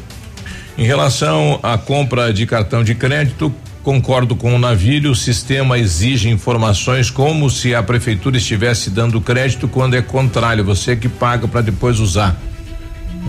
Em 0.76 0.84
relação 0.84 1.60
à 1.62 1.78
compra 1.78 2.34
de 2.34 2.48
cartão 2.48 2.84
de 2.84 2.96
crédito, 2.96 3.54
concordo 3.84 4.36
com 4.36 4.56
o 4.56 4.58
navio, 4.58 5.12
o 5.12 5.16
sistema 5.16 5.78
exige 5.78 6.28
informações 6.28 7.12
como 7.12 7.52
se 7.52 7.76
a 7.76 7.84
prefeitura 7.84 8.38
estivesse 8.38 8.90
dando 8.90 9.22
crédito 9.22 9.68
quando 9.68 9.96
é 9.96 10.02
contrário, 10.02 10.64
você 10.64 10.96
que 10.96 11.08
paga 11.08 11.48
para 11.48 11.62
depois 11.62 12.00
usar. 12.00 12.36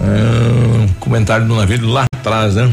Ah, 0.01 0.87
comentário 1.01 1.47
do 1.47 1.55
navio 1.55 1.87
lá 1.89 2.05
atrás, 2.15 2.55
né? 2.55 2.73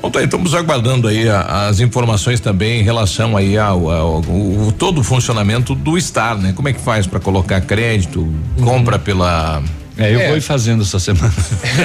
Bom, 0.00 0.10
tá 0.10 0.20
aí, 0.20 0.26
estamos 0.26 0.54
aguardando 0.54 1.08
aí 1.08 1.28
a- 1.28 1.66
as 1.68 1.80
informações 1.80 2.38
também 2.38 2.80
em 2.80 2.84
relação 2.84 3.36
aí 3.36 3.58
ao, 3.58 3.90
ao- 3.90 4.20
o- 4.20 4.72
todo 4.78 5.00
o 5.00 5.04
funcionamento 5.04 5.74
do 5.74 6.00
Star, 6.00 6.38
né? 6.38 6.52
Como 6.54 6.68
é 6.68 6.72
que 6.72 6.80
faz 6.80 7.06
para 7.06 7.18
colocar 7.18 7.60
crédito, 7.62 8.32
compra 8.62 8.98
pela 8.98 9.62
É, 10.00 10.14
eu 10.14 10.20
É. 10.20 10.28
vou 10.28 10.36
ir 10.36 10.40
fazendo 10.40 10.84
essa 10.84 11.00
semana. 11.00 11.34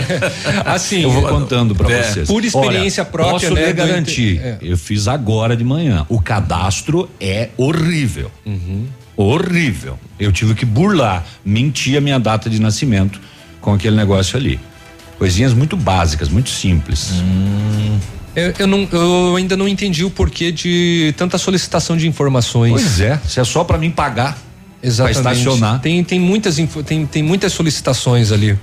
Assim, 0.66 1.02
eu 1.02 1.10
vou 1.10 1.24
contando 1.24 1.74
para 1.74 1.92
É. 1.92 2.04
vocês. 2.04 2.28
Por 2.28 2.46
experiência 2.46 3.02
Olha, 3.02 3.12
própria, 3.12 3.50
posso 3.50 3.54
né, 3.56 3.66
lhe 3.66 3.74
garantir. 3.74 4.40
é. 4.40 4.58
Eu 4.62 4.78
fiz 4.78 5.08
agora 5.08 5.58
de 5.58 5.64
manhã. 5.64 6.06
O 6.08 6.22
cadastro 6.22 7.10
é 7.20 7.50
horrível. 7.58 8.30
Uhum. 8.46 8.86
Horrível. 9.18 9.98
Eu 10.20 10.32
tive 10.32 10.54
que 10.54 10.64
burlar, 10.64 11.24
mentir 11.44 11.98
a 11.98 12.02
minha 12.02 12.20
data 12.20 12.52
de 12.52 12.62
nascimento 12.62 13.20
com 13.64 13.74
aquele 13.74 13.96
negócio 13.96 14.38
ali. 14.38 14.60
Coisinhas 15.18 15.54
muito 15.54 15.76
básicas, 15.76 16.30
muito 16.30 16.50
simples. 16.50 17.12
Hum. 17.14 17.98
Eu, 18.36 18.54
eu 18.60 18.68
não, 18.68 18.88
eu 18.92 19.36
ainda 19.38 19.56
não 19.56 19.68
entendi 19.68 20.04
o 20.04 20.10
porquê 20.10 20.52
de 20.52 21.14
tanta 21.18 21.38
solicitação 21.38 21.96
de 21.96 22.08
informações. 22.08 22.74
Pois 22.74 23.00
é, 23.00 23.20
se 23.26 23.40
é 23.40 23.44
só 23.44 23.64
para 23.64 23.78
mim 23.78 23.90
pagar. 23.90 24.38
Exatamente. 24.82 25.22
Pra 25.22 25.32
estacionar. 25.32 25.80
Tem, 25.80 26.04
tem 26.04 26.20
muitas 26.20 26.58
tem, 26.86 27.06
tem 27.06 27.24
muitas 27.24 27.54
solicitações 27.54 28.34
ali. 28.34 28.60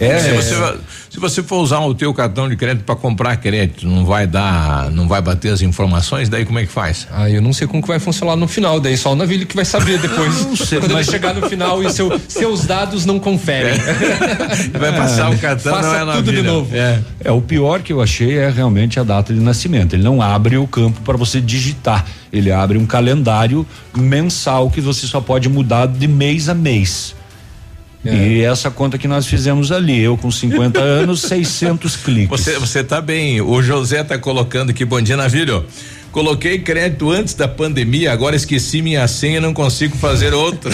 É, 0.00 0.18
se, 0.18 0.30
você, 0.32 0.78
se 1.10 1.20
você 1.20 1.42
for 1.42 1.58
usar 1.62 1.78
o 1.80 1.94
teu 1.94 2.12
cartão 2.12 2.48
de 2.48 2.56
crédito 2.56 2.84
para 2.84 2.96
comprar 2.96 3.36
crédito, 3.36 3.86
não 3.86 4.04
vai 4.04 4.26
dar, 4.26 4.90
não 4.90 5.06
vai 5.06 5.22
bater 5.22 5.52
as 5.52 5.62
informações, 5.62 6.28
daí 6.28 6.44
como 6.44 6.58
é 6.58 6.66
que 6.66 6.72
faz? 6.72 7.06
Ah, 7.12 7.30
eu 7.30 7.40
não 7.40 7.52
sei 7.52 7.66
como 7.68 7.80
que 7.80 7.88
vai 7.88 7.98
funcionar 8.00 8.34
no 8.36 8.48
final, 8.48 8.80
daí 8.80 8.96
só 8.96 9.12
o 9.12 9.16
navio 9.16 9.46
que 9.46 9.54
vai 9.54 9.64
saber 9.64 9.98
depois. 9.98 10.44
Não 10.46 10.56
sei, 10.56 10.80
quando 10.80 10.92
mas- 10.92 11.06
ele 11.06 11.16
chegar 11.16 11.34
no 11.34 11.48
final 11.48 11.82
e 11.82 11.90
seu- 11.92 12.20
seus 12.28 12.64
dados 12.66 13.04
não 13.06 13.18
conferem. 13.20 13.74
Vai 14.78 14.92
passar 14.96 15.30
o 15.30 15.38
cartão, 15.38 15.74
Faça 15.74 16.04
não 16.04 16.12
é 16.12 16.16
tudo 16.16 16.32
de 16.32 16.42
novo. 16.42 16.74
É. 16.74 17.00
É, 17.24 17.32
o 17.32 17.40
pior 17.40 17.80
que 17.80 17.92
eu 17.92 18.00
achei 18.02 18.38
é 18.38 18.48
realmente 18.50 18.98
a 18.98 19.02
data 19.02 19.32
de 19.32 19.40
nascimento. 19.40 19.94
Ele 19.94 20.02
não 20.02 20.20
abre 20.20 20.56
o 20.56 20.66
campo 20.66 21.00
para 21.02 21.16
você 21.16 21.40
digitar. 21.40 22.04
Ele 22.32 22.50
abre 22.50 22.78
um 22.78 22.86
calendário 22.86 23.66
mensal 23.96 24.70
que 24.70 24.80
você 24.80 25.06
só 25.06 25.20
pode 25.20 25.48
mudar 25.48 25.86
de 25.86 26.06
mês 26.08 26.48
a 26.48 26.54
mês. 26.54 27.14
É. 28.04 28.14
E 28.14 28.40
essa 28.42 28.70
conta 28.70 28.98
que 28.98 29.08
nós 29.08 29.26
fizemos 29.26 29.72
ali, 29.72 30.00
eu 30.00 30.16
com 30.16 30.30
50 30.30 30.78
anos, 30.82 31.22
600 31.22 31.96
cliques. 31.96 32.28
Você, 32.28 32.58
você 32.58 32.84
tá 32.84 33.00
bem. 33.00 33.40
O 33.40 33.62
José 33.62 34.02
tá 34.04 34.18
colocando 34.18 34.70
aqui, 34.70 34.84
bom 34.84 35.00
dia, 35.00 35.16
Navilho. 35.16 35.64
Coloquei 36.12 36.60
crédito 36.60 37.10
antes 37.10 37.34
da 37.34 37.48
pandemia, 37.48 38.12
agora 38.12 38.36
esqueci 38.36 38.80
minha 38.80 39.04
senha, 39.08 39.40
não 39.40 39.52
consigo 39.52 39.96
fazer 39.96 40.32
outra. 40.32 40.70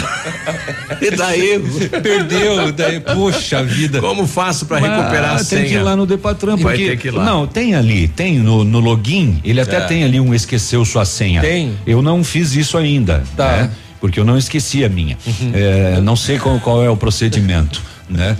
e 1.00 1.10
daí? 1.12 1.58
Perdeu, 2.02 2.70
daí, 2.72 3.00
poxa 3.00 3.62
vida. 3.62 4.00
Como 4.00 4.26
faço 4.26 4.66
para 4.66 4.78
recuperar 4.78 5.32
a 5.32 5.36
tem 5.36 5.44
senha? 5.44 5.64
que 5.64 5.74
ir 5.76 5.82
lá 5.82 5.96
no 5.96 6.04
Depatran, 6.04 6.56
Vai 6.56 6.74
porque 6.74 6.90
ter 6.90 6.96
que 6.98 7.08
ir 7.08 7.12
lá. 7.12 7.24
não, 7.24 7.46
tem 7.46 7.74
ali, 7.74 8.06
tem 8.06 8.38
no, 8.38 8.64
no 8.64 8.80
login, 8.80 9.40
ele 9.42 9.62
até 9.62 9.76
É. 9.78 9.80
tem 9.80 10.04
ali 10.04 10.20
um 10.20 10.34
esqueceu 10.34 10.84
sua 10.84 11.06
senha. 11.06 11.40
Tem. 11.40 11.72
Eu 11.86 12.02
não 12.02 12.22
fiz 12.22 12.54
isso 12.54 12.76
ainda, 12.76 13.22
Tá. 13.34 13.56
Né? 13.62 13.70
Porque 14.00 14.18
eu 14.18 14.24
não 14.24 14.38
esqueci 14.38 14.84
a 14.84 14.88
minha. 14.88 15.16
É, 15.52 16.00
não 16.00 16.16
sei 16.16 16.38
qual, 16.38 16.58
qual 16.60 16.82
é 16.82 16.88
o 16.88 16.96
procedimento, 16.96 17.82
né? 18.10 18.36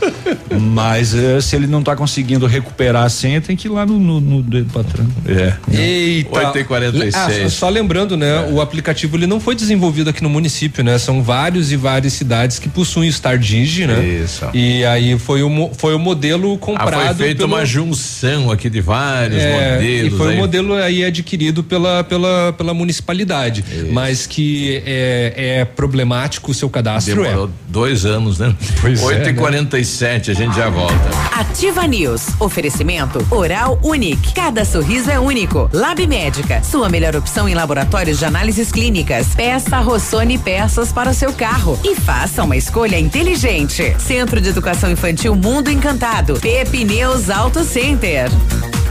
Mas 0.60 1.14
é, 1.14 1.40
se 1.40 1.55
ele 1.56 1.66
não 1.66 1.80
está 1.80 1.94
conseguindo 1.94 2.47
recuperar 2.47 3.05
a 3.05 3.09
senha, 3.09 3.40
tem 3.40 3.56
que 3.56 3.68
ir 3.68 3.70
lá 3.70 3.86
no, 3.86 3.98
no, 3.98 4.20
no 4.20 4.42
Depatran. 4.42 5.06
É. 5.26 5.55
Eita. 5.72 6.48
8 6.48 6.59
e 6.59 6.64
46. 6.64 7.14
Ah, 7.14 7.48
só 7.48 7.68
lembrando, 7.68 8.16
né? 8.16 8.47
O 8.51 8.60
aplicativo 8.60 9.16
ele 9.16 9.26
não 9.26 9.40
foi 9.40 9.55
desenvolvido 9.55 10.10
aqui 10.10 10.22
no 10.22 10.28
município, 10.28 10.82
né? 10.82 10.98
São 10.98 11.22
vários 11.22 11.70
e 11.72 11.76
várias 11.76 12.12
cidades 12.12 12.59
que 12.59 12.68
possuem 12.68 13.09
o 13.09 13.12
Star 13.12 13.38
Digi, 13.38 13.86
né? 13.86 14.05
Isso. 14.05 14.44
E 14.52 14.84
aí 14.84 15.18
foi 15.18 15.42
o, 15.42 15.70
foi 15.74 15.94
o 15.94 15.98
modelo 15.98 16.55
Ah, 16.55 16.59
comprado 16.59 17.16
foi 17.16 17.26
feita 17.26 17.44
uma 17.44 17.64
junção 17.64 18.51
aqui 18.51 18.68
de 18.68 18.80
vários 18.80 19.42
é, 19.42 19.74
modelos. 19.74 20.12
E 20.12 20.16
foi 20.16 20.34
o 20.34 20.36
modelo 20.36 20.74
aí 20.74 21.05
adquirido 21.05 21.62
pela, 21.62 22.02
pela, 22.02 22.52
pela 22.52 22.74
municipalidade. 22.74 23.64
Mas 23.92 24.26
que 24.26 24.82
é, 24.84 25.60
é 25.60 25.64
problemático 25.64 26.51
o 26.51 26.55
seu 26.55 26.68
cadastro. 26.68 27.22
Demorou 27.22 27.47
é. 27.47 27.51
dois 27.68 28.05
anos, 28.05 28.38
né? 28.38 28.55
Pois 28.80 29.01
é, 29.01 29.05
8 29.05 29.28
e 29.28 29.32
né? 29.32 29.32
47 29.61 30.31
a 30.31 30.35
gente 30.35 30.57
já 30.57 30.70
volta. 30.70 30.95
Ativa 31.32 31.87
News. 31.87 32.28
Oferecimento 32.39 33.24
Oral 33.31 33.78
Unique. 33.82 34.32
Cada 34.32 34.65
sorriso 34.65 35.11
é 35.11 35.19
único. 35.19 35.69
Lab 35.73 36.07
Médica. 36.07 36.62
Sua 36.62 36.89
melhor 36.89 37.15
opção 37.15 37.49
em 37.49 37.55
laboratórios 37.55 38.19
de 38.19 38.24
análises 38.24 38.73
clínicas. 38.73 39.35
Peça 39.35 39.78
Rossoni 39.81 40.39
peças 40.39 40.93
para 40.93 41.11
o 41.11 41.15
seu 41.15 41.32
carro. 41.32 41.78
E 41.85 41.95
faça 41.95 42.43
uma 42.43 42.57
escolha 42.57 42.99
inteligente. 42.99 43.95
Centro 43.99 44.41
de 44.41 44.49
Educação 44.49 44.91
Infantil 44.91 45.35
Mundo 45.37 45.70
Encantado. 45.70 46.41
Pepe 46.41 46.85
News 46.85 47.28
Auto 47.28 47.62
Center. 47.62 48.31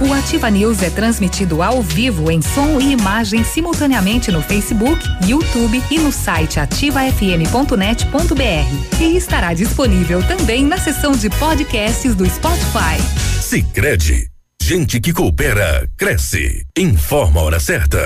O 0.01 0.13
Ativa 0.13 0.49
News 0.49 0.81
é 0.81 0.89
transmitido 0.89 1.61
ao 1.61 1.81
vivo 1.81 2.31
em 2.31 2.41
som 2.41 2.79
e 2.79 2.93
imagem 2.93 3.43
simultaneamente 3.43 4.31
no 4.31 4.41
Facebook, 4.41 5.03
YouTube 5.27 5.83
e 5.91 5.99
no 5.99 6.09
site 6.09 6.57
ativafm.net.br. 6.57 9.01
E 9.01 9.17
estará 9.17 9.53
disponível 9.53 10.23
também 10.23 10.63
na 10.63 10.77
seção 10.77 11.11
de 11.11 11.29
podcasts 11.31 12.15
do 12.15 12.25
Spotify. 12.29 12.95
Sicredi, 13.41 14.25
gente 14.61 15.01
que 15.01 15.11
coopera 15.11 15.85
cresce. 15.97 16.63
Informa 16.77 17.41
a 17.41 17.43
hora 17.43 17.59
certa. 17.59 18.05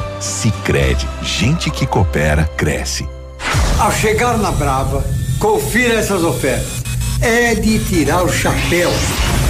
Sicredi, 0.21 1.07
gente 1.23 1.71
que 1.71 1.87
coopera 1.87 2.45
cresce. 2.55 3.07
Ao 3.79 3.91
chegar 3.91 4.37
na 4.37 4.51
Brava, 4.51 5.03
confira 5.39 5.95
essas 5.95 6.23
ofertas. 6.23 6.83
é 7.21 7.55
de 7.55 7.79
tirar 7.79 8.23
o 8.23 8.29
chapéu. 8.29 8.91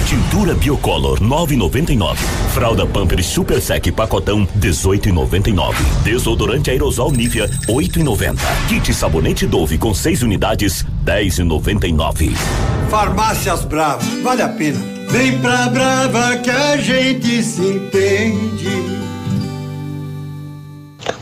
Tintura 0.06 0.54
Biocolor 0.54 1.20
9,99. 1.20 2.16
Fralda 2.54 2.86
Pampers 2.86 3.26
Super 3.26 3.60
Sec 3.60 3.92
pacotão 3.92 4.46
18,99. 4.58 5.74
Desodorante 6.02 6.70
aerosol 6.70 7.12
Nivea 7.12 7.48
8,90. 7.68 8.38
Kit 8.68 8.94
sabonete 8.94 9.46
Dove 9.46 9.76
com 9.76 9.92
6 9.92 10.22
unidades 10.22 10.86
10,99. 11.04 12.34
Farmácias 12.90 13.64
Brava, 13.64 14.02
vale 14.22 14.42
a 14.42 14.48
pena. 14.48 14.80
Vem 15.10 15.38
pra 15.38 15.68
Brava 15.68 16.36
que 16.38 16.50
a 16.50 16.78
gente 16.78 17.42
se 17.42 17.60
entende. 17.62 19.11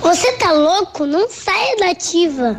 Você 0.01 0.33
tá 0.33 0.51
louco? 0.53 1.05
Não 1.05 1.29
saia 1.29 1.77
da 1.77 1.91
ativa. 1.91 2.57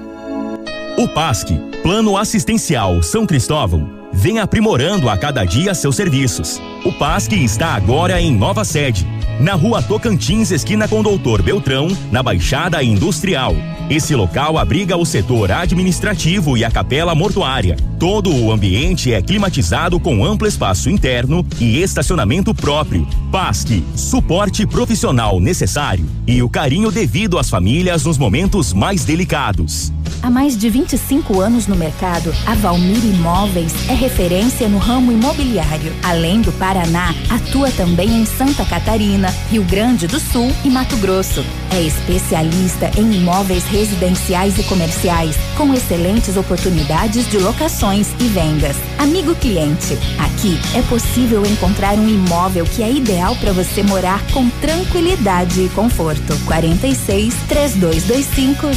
O 0.97 1.07
PASC, 1.07 1.47
Plano 1.81 2.15
Assistencial 2.15 3.01
São 3.01 3.25
Cristóvão, 3.25 3.89
vem 4.13 4.39
aprimorando 4.39 5.09
a 5.09 5.17
cada 5.17 5.43
dia 5.43 5.73
seus 5.73 5.95
serviços. 5.95 6.61
O 6.85 6.91
PASC 6.93 7.31
está 7.33 7.73
agora 7.73 8.21
em 8.21 8.31
nova 8.31 8.63
sede, 8.63 9.07
na 9.39 9.53
rua 9.53 9.81
Tocantins, 9.81 10.51
esquina 10.51 10.87
com 10.87 11.01
Doutor 11.01 11.41
Beltrão, 11.41 11.87
na 12.11 12.21
Baixada 12.21 12.83
Industrial. 12.83 13.55
Esse 13.89 14.15
local 14.15 14.59
abriga 14.59 14.95
o 14.95 15.05
setor 15.05 15.51
administrativo 15.51 16.55
e 16.55 16.63
a 16.63 16.69
capela 16.69 17.15
mortuária. 17.15 17.75
Todo 18.01 18.35
o 18.35 18.51
ambiente 18.51 19.13
é 19.13 19.21
climatizado 19.21 19.99
com 19.99 20.25
amplo 20.25 20.47
espaço 20.47 20.89
interno 20.89 21.45
e 21.59 21.83
estacionamento 21.83 22.51
próprio. 22.51 23.07
PASC, 23.31 23.83
suporte 23.95 24.65
profissional 24.65 25.39
necessário 25.39 26.09
e 26.25 26.41
o 26.41 26.49
carinho 26.49 26.91
devido 26.91 27.37
às 27.37 27.47
famílias 27.47 28.03
nos 28.03 28.17
momentos 28.17 28.73
mais 28.73 29.05
delicados. 29.05 29.93
Há 30.23 30.29
mais 30.29 30.55
de 30.55 30.69
25 30.69 31.39
anos 31.39 31.65
no 31.65 31.75
mercado, 31.75 32.33
a 32.45 32.53
Valmir 32.53 33.03
Imóveis 33.03 33.73
é 33.89 33.93
referência 33.93 34.67
no 34.67 34.77
ramo 34.77 35.11
imobiliário. 35.11 35.91
Além 36.03 36.41
do 36.41 36.51
Paraná, 36.51 37.13
atua 37.27 37.71
também 37.71 38.21
em 38.21 38.25
Santa 38.25 38.63
Catarina, 38.63 39.29
Rio 39.49 39.63
Grande 39.63 40.05
do 40.05 40.19
Sul 40.19 40.51
e 40.63 40.69
Mato 40.69 40.95
Grosso. 40.97 41.43
É 41.71 41.81
especialista 41.81 42.91
em 42.99 43.15
imóveis 43.15 43.63
residenciais 43.63 44.59
e 44.59 44.63
comerciais, 44.63 45.35
com 45.57 45.73
excelentes 45.73 46.37
oportunidades 46.37 47.27
de 47.27 47.39
locações 47.39 47.90
e 47.91 48.27
vendas. 48.29 48.77
Amigo 48.97 49.35
cliente, 49.35 49.97
aqui 50.17 50.57
é 50.73 50.81
possível 50.83 51.45
encontrar 51.45 51.95
um 51.95 52.07
imóvel 52.07 52.63
que 52.63 52.81
é 52.81 52.89
ideal 52.89 53.35
para 53.35 53.51
você 53.51 53.83
morar 53.83 54.25
com 54.31 54.49
tranquilidade 54.61 55.65
e 55.65 55.69
conforto. 55.69 56.37
46 56.45 57.33
3225 57.49 58.67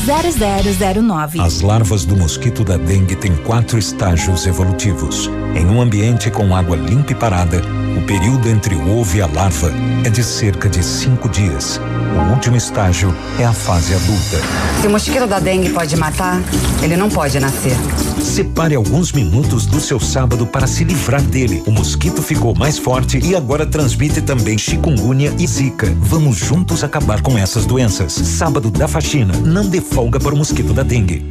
0009. 1.04 1.40
As 1.40 1.60
larvas 1.60 2.04
do 2.04 2.16
mosquito 2.16 2.64
da 2.64 2.76
dengue 2.76 3.14
têm 3.14 3.36
quatro 3.36 3.78
estágios 3.78 4.46
evolutivos. 4.46 5.30
Em 5.54 5.64
um 5.64 5.80
ambiente 5.80 6.30
com 6.30 6.54
água 6.54 6.76
limpa 6.76 7.12
e 7.12 7.14
parada, 7.14 7.62
o 7.96 8.02
período 8.02 8.48
entre 8.48 8.74
o 8.74 8.98
ovo 8.98 9.16
e 9.16 9.22
a 9.22 9.26
larva 9.28 9.72
é 10.04 10.10
de 10.10 10.24
cerca 10.24 10.68
de 10.68 10.82
cinco 10.82 11.28
dias. 11.28 11.80
O 12.16 12.32
último 12.32 12.56
estágio 12.56 13.14
é 13.38 13.44
a 13.44 13.52
fase 13.52 13.94
adulta. 13.94 14.40
Se 14.80 14.86
o 14.88 14.90
mosquito 14.90 15.26
da 15.26 15.38
dengue 15.38 15.70
pode 15.70 15.96
matar, 15.96 16.42
ele 16.82 16.96
não 16.96 17.08
pode 17.08 17.38
nascer. 17.38 17.76
Separe 18.20 18.74
alguns 18.74 19.03
minutos 19.12 19.66
do 19.66 19.81
seu 19.81 19.98
sábado 19.98 20.47
para 20.47 20.66
se 20.66 20.85
livrar 20.85 21.22
dele. 21.22 21.62
O 21.66 21.70
mosquito 21.70 22.22
ficou 22.22 22.55
mais 22.55 22.78
forte 22.78 23.18
e 23.18 23.35
agora 23.35 23.66
transmite 23.66 24.20
também 24.20 24.56
chikungunya 24.56 25.35
e 25.39 25.47
zika. 25.47 25.94
Vamos 26.01 26.36
juntos 26.36 26.85
acabar 26.85 27.22
com 27.22 27.36
essas 27.36 27.66
doenças. 27.66 28.12
Sábado 28.12 28.70
da 28.70 28.86
faxina. 28.86 29.35
Não 29.39 29.68
dê 29.68 29.81
folga 29.81 30.20
para 30.20 30.35
o 30.35 30.39
mosquito 30.39 30.72
da 30.72 30.82
dengue. 30.82 31.31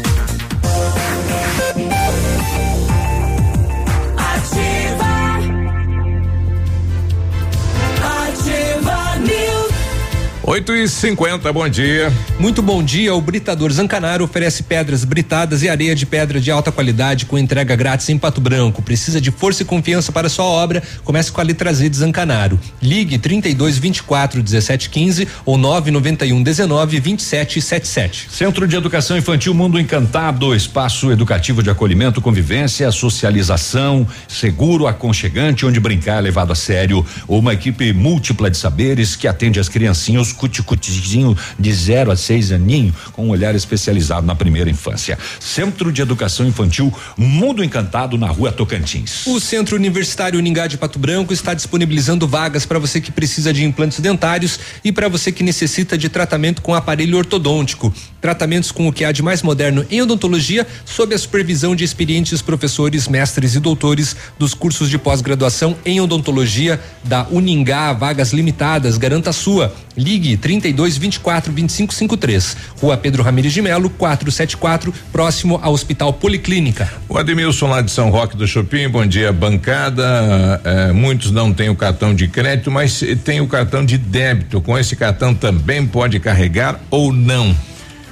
8 10.51 10.75
e 10.75 10.85
50 10.85 11.53
bom 11.53 11.69
dia. 11.69 12.11
Muito 12.37 12.61
bom 12.61 12.83
dia. 12.83 13.15
O 13.15 13.21
Britador 13.21 13.71
Zancanaro 13.71 14.25
oferece 14.25 14.63
pedras 14.63 15.05
britadas 15.05 15.63
e 15.63 15.69
areia 15.69 15.95
de 15.95 16.05
pedra 16.05 16.41
de 16.41 16.51
alta 16.51 16.73
qualidade 16.73 17.25
com 17.25 17.37
entrega 17.37 17.73
grátis 17.73 18.09
em 18.09 18.17
Pato 18.17 18.41
Branco. 18.41 18.81
Precisa 18.81 19.21
de 19.21 19.31
força 19.31 19.61
e 19.61 19.65
confiança 19.65 20.11
para 20.11 20.27
sua 20.27 20.43
obra? 20.43 20.83
Comece 21.05 21.31
com 21.31 21.39
a 21.39 21.43
letra 21.45 21.73
Z 21.73 21.87
de 21.87 21.95
Zancanaro. 21.95 22.59
Ligue 22.81 23.17
32 23.17 23.77
24 23.77 24.43
17 24.43 24.89
15 24.89 25.25
ou 25.45 25.57
991 25.57 26.43
19 26.43 26.99
27 26.99 27.61
77. 27.61 28.27
Centro 28.29 28.67
de 28.67 28.75
Educação 28.75 29.17
Infantil 29.17 29.53
Mundo 29.53 29.79
Encantado, 29.79 30.53
espaço 30.53 31.13
educativo 31.13 31.63
de 31.63 31.69
acolhimento, 31.69 32.19
convivência, 32.19 32.91
socialização, 32.91 34.05
seguro, 34.27 34.85
aconchegante, 34.85 35.65
onde 35.65 35.79
brincar 35.79 36.17
é 36.17 36.21
levado 36.21 36.51
a 36.51 36.55
sério. 36.55 37.05
Uma 37.25 37.53
equipe 37.53 37.93
múltipla 37.93 38.51
de 38.51 38.57
saberes 38.57 39.15
que 39.15 39.29
atende 39.29 39.57
as 39.57 39.69
criancinhas 39.69 40.40
cuticutizinho 40.41 41.37
de 41.59 41.71
0 41.71 42.11
a 42.11 42.15
6 42.15 42.51
aninho, 42.53 42.95
com 43.11 43.27
um 43.27 43.29
olhar 43.29 43.53
especializado 43.53 44.25
na 44.25 44.33
primeira 44.33 44.71
infância. 44.71 45.19
Centro 45.39 45.91
de 45.91 46.01
Educação 46.01 46.47
Infantil 46.47 46.91
Mundo 47.15 47.63
Encantado 47.63 48.17
na 48.17 48.27
Rua 48.27 48.51
Tocantins. 48.51 49.27
O 49.27 49.39
Centro 49.39 49.75
Universitário 49.75 50.39
Uningá 50.39 50.65
de 50.65 50.79
Pato 50.79 50.97
Branco 50.97 51.31
está 51.31 51.53
disponibilizando 51.53 52.27
vagas 52.27 52.65
para 52.65 52.79
você 52.79 52.99
que 52.99 53.11
precisa 53.11 53.53
de 53.53 53.63
implantes 53.63 53.99
dentários 53.99 54.59
e 54.83 54.91
para 54.91 55.07
você 55.07 55.31
que 55.31 55.43
necessita 55.43 55.95
de 55.95 56.09
tratamento 56.09 56.63
com 56.63 56.73
aparelho 56.73 57.17
ortodôntico. 57.17 57.93
Tratamentos 58.21 58.71
com 58.71 58.87
o 58.87 58.93
que 58.93 59.03
há 59.03 59.11
de 59.11 59.23
mais 59.23 59.41
moderno 59.41 59.83
em 59.89 59.99
odontologia, 59.99 60.65
sob 60.85 61.15
a 61.15 61.17
supervisão 61.17 61.75
de 61.75 61.83
experientes 61.83 62.39
professores, 62.39 63.07
mestres 63.07 63.55
e 63.55 63.59
doutores 63.59 64.15
dos 64.37 64.53
cursos 64.53 64.91
de 64.91 64.99
pós-graduação 64.99 65.75
em 65.83 65.99
odontologia 65.99 66.79
da 67.03 67.25
Uningá. 67.31 67.91
Vagas 67.93 68.31
limitadas, 68.31 68.97
garanta 68.97 69.31
a 69.31 69.33
sua. 69.33 69.73
Ligue 69.97 70.37
32 70.37 70.97
24 70.97 71.51
25 71.51 71.93
53. 71.93 72.57
Rua 72.79 72.95
Pedro 72.95 73.23
Ramires 73.23 73.51
de 73.51 73.61
Melo, 73.61 73.89
474, 73.89 74.93
próximo 75.11 75.59
ao 75.61 75.73
Hospital 75.73 76.13
Policlínica. 76.13 76.91
O 77.09 77.17
Admilson 77.17 77.67
lá 77.67 77.81
de 77.81 77.89
São 77.89 78.09
Roque 78.09 78.37
do 78.37 78.47
Chopin, 78.47 78.87
bom 78.87 79.05
dia, 79.05 79.33
bancada. 79.33 80.61
Eh, 80.63 80.91
muitos 80.93 81.31
não 81.31 81.51
têm 81.51 81.69
o 81.69 81.75
cartão 81.75 82.13
de 82.13 82.27
crédito, 82.27 82.69
mas 82.69 83.03
tem 83.25 83.41
o 83.41 83.47
cartão 83.47 83.83
de 83.83 83.97
débito. 83.97 84.61
Com 84.61 84.77
esse 84.77 84.95
cartão 84.95 85.33
também 85.33 85.85
pode 85.85 86.19
carregar 86.19 86.79
ou 86.89 87.11
não? 87.11 87.55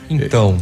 Então. 0.09 0.57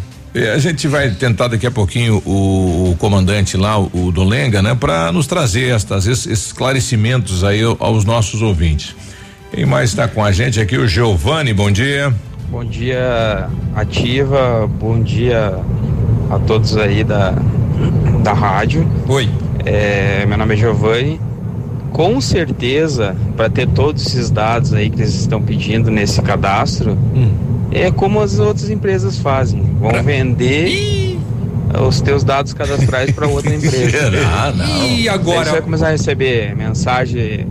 A 0.53 0.59
gente 0.59 0.87
vai 0.87 1.09
tentar 1.09 1.47
daqui 1.47 1.65
a 1.65 1.71
pouquinho 1.71 2.21
o, 2.23 2.91
o 2.91 2.95
comandante 2.97 3.57
lá, 3.57 3.79
o, 3.79 3.89
o 3.91 4.11
Dolenga, 4.11 4.61
né, 4.61 4.75
para 4.75 5.11
nos 5.11 5.25
trazer 5.25 5.73
estas, 5.73 6.05
esses 6.05 6.27
esclarecimentos 6.27 7.43
aí 7.43 7.61
aos 7.79 8.05
nossos 8.05 8.43
ouvintes. 8.43 8.95
Quem 9.51 9.65
mais 9.65 9.89
está 9.89 10.07
com 10.07 10.23
a 10.23 10.31
gente 10.31 10.59
aqui? 10.59 10.77
O 10.77 10.87
Giovanni, 10.87 11.53
bom 11.53 11.71
dia. 11.71 12.13
Bom 12.49 12.63
dia, 12.63 13.49
Ativa. 13.75 14.67
Bom 14.79 15.01
dia 15.01 15.55
a 16.29 16.39
todos 16.39 16.77
aí 16.77 17.03
da, 17.03 17.33
da 18.23 18.33
rádio. 18.33 18.87
Oi. 19.07 19.27
É, 19.65 20.25
meu 20.27 20.37
nome 20.37 20.53
é 20.53 20.57
Giovanni. 20.57 21.19
Com 21.97 22.21
certeza, 22.21 23.15
para 23.35 23.49
ter 23.49 23.67
todos 23.69 24.05
esses 24.05 24.29
dados 24.29 24.71
aí 24.71 24.87
que 24.87 25.01
eles 25.01 25.15
estão 25.15 25.41
pedindo 25.41 25.89
nesse 25.89 26.21
cadastro, 26.21 26.95
é 27.71 27.89
como 27.89 28.21
as 28.21 28.37
outras 28.37 28.69
empresas 28.69 29.17
fazem. 29.17 29.63
Vão 29.79 30.03
vender 30.03 31.17
os 31.87 31.99
teus 31.99 32.23
dados 32.23 32.53
cadastrais 32.53 33.09
para 33.09 33.27
outra 33.27 33.49
empresa. 33.55 34.11
Ah, 34.31 34.53
não. 34.55 34.85
E 34.85 35.09
agora? 35.09 35.45
Você 35.45 35.51
vai 35.53 35.61
começar 35.63 35.87
a 35.87 35.89
receber 35.89 36.55
mensagem 36.55 37.47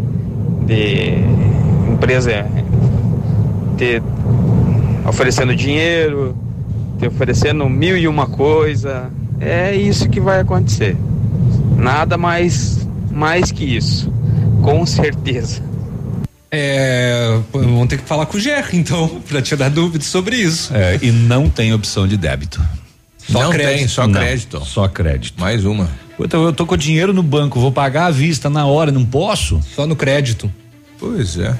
de 0.64 1.14
empresa 1.93 2.47
te 3.77 4.01
oferecendo 5.09 5.56
dinheiro, 5.56 6.36
te 7.01 7.09
oferecendo 7.09 7.68
mil 7.68 7.98
e 7.98 8.06
uma 8.06 8.28
coisa. 8.28 9.10
É 9.40 9.74
isso 9.74 10.09
que 10.09 10.20
vai 10.20 10.39
acontecer. 10.39 10.97
Nada 11.77 12.16
mais, 12.16 12.86
mais 13.10 13.51
que 13.51 13.64
isso. 13.64 14.14
Com 14.66 14.84
certeza. 14.84 15.62
É, 16.51 17.38
vamos 17.52 17.86
ter 17.86 17.98
que 17.98 18.05
falar 18.05 18.26
com 18.26 18.36
o 18.36 18.40
Ger, 18.40 18.68
então, 18.72 19.22
para 19.28 19.40
tirar 19.40 19.70
dúvidas 19.70 20.09
sobre 20.09 20.34
isso. 20.34 20.74
É, 20.74 20.98
e 21.01 21.12
não 21.12 21.48
tem 21.48 21.72
opção 21.72 22.09
de 22.09 22.16
débito. 22.16 22.60
Só 23.30 23.44
não 23.44 23.51
crédito. 23.51 23.78
tem, 23.78 23.88
só 23.88 24.09
Não, 24.09 24.20
crédito. 24.20 24.64
Só 24.64 24.88
crédito. 24.88 25.40
Mais 25.40 25.64
uma. 25.64 25.88
Então 26.18 26.44
eu 26.44 26.52
tô 26.52 26.66
com 26.66 26.76
dinheiro 26.76 27.12
no 27.12 27.22
banco, 27.22 27.60
vou 27.60 27.70
pagar 27.70 28.06
à 28.06 28.10
vista 28.10 28.51
na 28.51 28.66
hora, 28.66 28.90
não 28.90 29.05
posso? 29.05 29.60
Só 29.72 29.86
no 29.86 29.94
crédito. 29.94 30.52
Pois 30.98 31.38
é. 31.38 31.55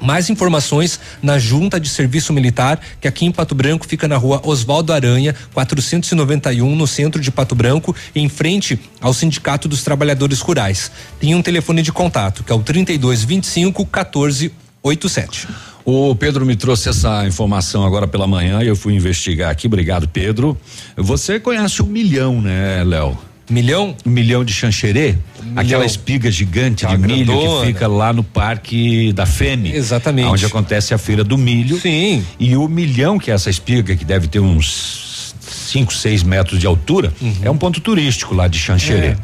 Mais 0.00 0.30
informações 0.30 1.00
na 1.22 1.38
Junta 1.38 1.80
de 1.80 1.88
Serviço 1.88 2.32
Militar, 2.32 2.80
que 3.00 3.08
aqui 3.08 3.26
em 3.26 3.32
Pato 3.32 3.54
Branco 3.54 3.86
fica 3.86 4.06
na 4.06 4.16
rua 4.16 4.40
Oswaldo 4.44 4.92
Aranha, 4.92 5.34
491, 5.52 6.76
no 6.76 6.86
centro 6.86 7.20
de 7.20 7.30
Pato 7.30 7.54
Branco, 7.54 7.94
em 8.14 8.28
frente 8.28 8.78
ao 9.00 9.12
Sindicato 9.12 9.68
dos 9.68 9.82
Trabalhadores 9.82 10.40
Rurais. 10.40 10.90
Tem 11.20 11.34
um 11.34 11.42
telefone 11.42 11.82
de 11.82 11.92
contato, 11.92 12.44
que 12.44 12.52
é 12.52 12.54
o 12.54 12.60
3225 12.60 13.82
1487. 13.82 15.48
O 15.84 16.14
Pedro 16.14 16.44
me 16.44 16.54
trouxe 16.54 16.90
essa 16.90 17.26
informação 17.26 17.84
agora 17.84 18.06
pela 18.06 18.26
manhã 18.26 18.62
e 18.62 18.66
eu 18.66 18.76
fui 18.76 18.94
investigar 18.94 19.50
aqui. 19.50 19.66
Obrigado, 19.66 20.06
Pedro. 20.06 20.54
Você 20.96 21.40
conhece 21.40 21.80
o 21.80 21.86
milhão, 21.86 22.42
né, 22.42 22.84
Léo? 22.84 23.16
Milhão? 23.48 23.96
Um 24.04 24.10
milhão 24.10 24.44
de 24.44 24.52
chancherê? 24.52 25.14
Milhão. 25.42 25.54
Aquela 25.56 25.86
espiga 25.86 26.30
gigante 26.30 26.84
Tá 26.84 26.94
de 26.94 26.98
milho 26.98 27.24
grandona. 27.26 27.60
que 27.60 27.66
fica 27.68 27.86
lá 27.88 28.12
no 28.12 28.22
Parque 28.22 29.12
da 29.12 29.24
Fene. 29.26 29.72
Exatamente. 29.74 30.28
Onde 30.28 30.44
acontece 30.46 30.92
a 30.92 30.98
feira 30.98 31.24
do 31.24 31.38
milho. 31.38 31.80
Sim. 31.80 32.24
E 32.38 32.56
o 32.56 32.68
milhão, 32.68 33.18
que 33.18 33.30
é 33.30 33.34
essa 33.34 33.48
espiga 33.50 33.96
que 33.96 34.04
deve 34.04 34.26
ter 34.28 34.40
uns 34.40 35.34
5, 35.48 35.92
6 35.94 36.22
metros 36.22 36.60
de 36.60 36.66
altura, 36.66 37.12
é 37.42 37.50
um 37.50 37.56
ponto 37.56 37.80
turístico 37.80 38.34
lá 38.34 38.48
de 38.48 38.58
Xanxerê. 38.58 39.08
É. 39.08 39.16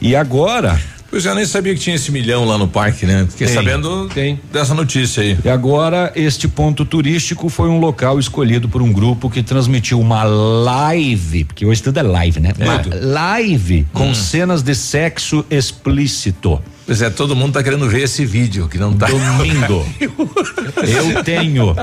E 0.00 0.16
agora. 0.16 0.80
Pois 1.12 1.26
eu 1.26 1.34
nem 1.34 1.44
sabia 1.44 1.74
que 1.74 1.80
tinha 1.80 1.94
esse 1.94 2.10
milhão 2.10 2.46
lá 2.46 2.56
no 2.56 2.66
parque, 2.66 3.04
né? 3.04 3.26
Fiquei 3.28 3.46
Tem. 3.46 3.54
sabendo 3.54 4.08
dessa 4.50 4.72
notícia 4.72 5.22
aí. 5.22 5.36
E 5.44 5.48
agora, 5.50 6.10
este 6.16 6.48
ponto 6.48 6.86
turístico 6.86 7.50
foi 7.50 7.68
um 7.68 7.78
local 7.78 8.18
escolhido 8.18 8.66
por 8.66 8.80
um 8.80 8.90
grupo 8.90 9.28
que 9.28 9.42
transmitiu 9.42 10.00
uma 10.00 10.24
live, 10.24 11.44
porque 11.44 11.66
hoje 11.66 11.82
tudo 11.82 11.98
é 11.98 12.02
live, 12.02 12.40
né? 12.40 12.52
É. 12.58 12.64
Uma 12.64 12.82
live 12.98 13.86
com 13.92 14.08
Hum. 14.08 14.14
cenas 14.14 14.62
de 14.62 14.74
sexo 14.74 15.44
explícito. 15.50 16.58
Pois 16.86 17.02
é, 17.02 17.10
todo 17.10 17.36
mundo 17.36 17.52
tá 17.52 17.62
querendo 17.62 17.86
ver 17.86 18.04
esse 18.04 18.24
vídeo 18.24 18.66
que 18.66 18.78
não 18.78 18.94
tá. 18.94 19.06
Domingo. 19.08 19.86
Eu 20.00 21.22
tenho. 21.22 21.76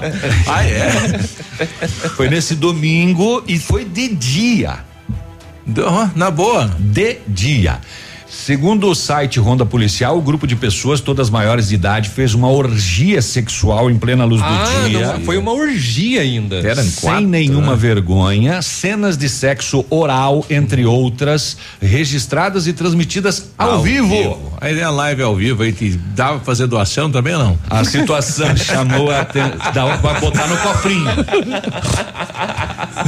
Ah, 0.48 0.66
é? 0.66 0.90
Foi 2.16 2.28
nesse 2.30 2.56
domingo 2.56 3.44
e 3.48 3.60
foi 3.60 3.86
de 3.86 4.08
dia. 4.08 4.80
na 6.16 6.32
boa. 6.32 6.66
De 6.80 7.20
dia. 7.28 7.80
Segundo 8.30 8.88
o 8.88 8.94
site 8.96 9.40
Ronda 9.40 9.66
Policial, 9.66 10.16
o 10.16 10.22
grupo 10.22 10.46
de 10.46 10.56
pessoas, 10.56 11.02
todas 11.02 11.32
maiores 11.32 11.70
de 11.70 11.76
idade, 11.76 12.10
fez 12.10 12.36
uma 12.36 12.48
orgia 12.50 13.24
sexual 13.24 13.90
em 13.90 13.98
plena 13.98 14.24
luz 14.24 14.40
Ah, 14.44 14.66
do 14.84 14.90
dia. 14.90 15.14
não, 15.14 15.22
foi 15.22 15.36
uma 15.38 15.52
orgia 15.52 16.22
ainda. 16.22 16.62
Sem 16.84 17.26
nenhuma 17.26 17.72
né? 17.72 17.76
vergonha, 17.76 18.62
cenas 18.62 19.18
de 19.18 19.28
sexo 19.28 19.84
oral, 19.90 20.46
entre 20.48 20.86
outras, 20.86 21.58
registradas 21.82 22.68
e 22.68 22.74
transmitidas 22.74 23.50
ao, 23.58 23.82
vivo. 23.82 24.54
Aí 24.62 24.80
a 24.80 24.92
live 24.92 25.24
ao 25.24 25.36
vivo 25.36 25.64
aí 25.64 25.74
que 25.74 25.90
dava 26.16 26.36
pra 26.38 26.46
fazer 26.46 26.68
doação 26.68 27.10
também 27.10 27.34
ou 27.34 27.44
não? 27.44 27.58
A 27.68 27.84
situação 27.84 28.54
chamou 28.56 29.10
a 29.10 29.22
atenção. 29.22 29.98
Vai 30.02 30.20
botar 30.22 30.48
no 30.48 30.58
cofrinho. 30.58 31.08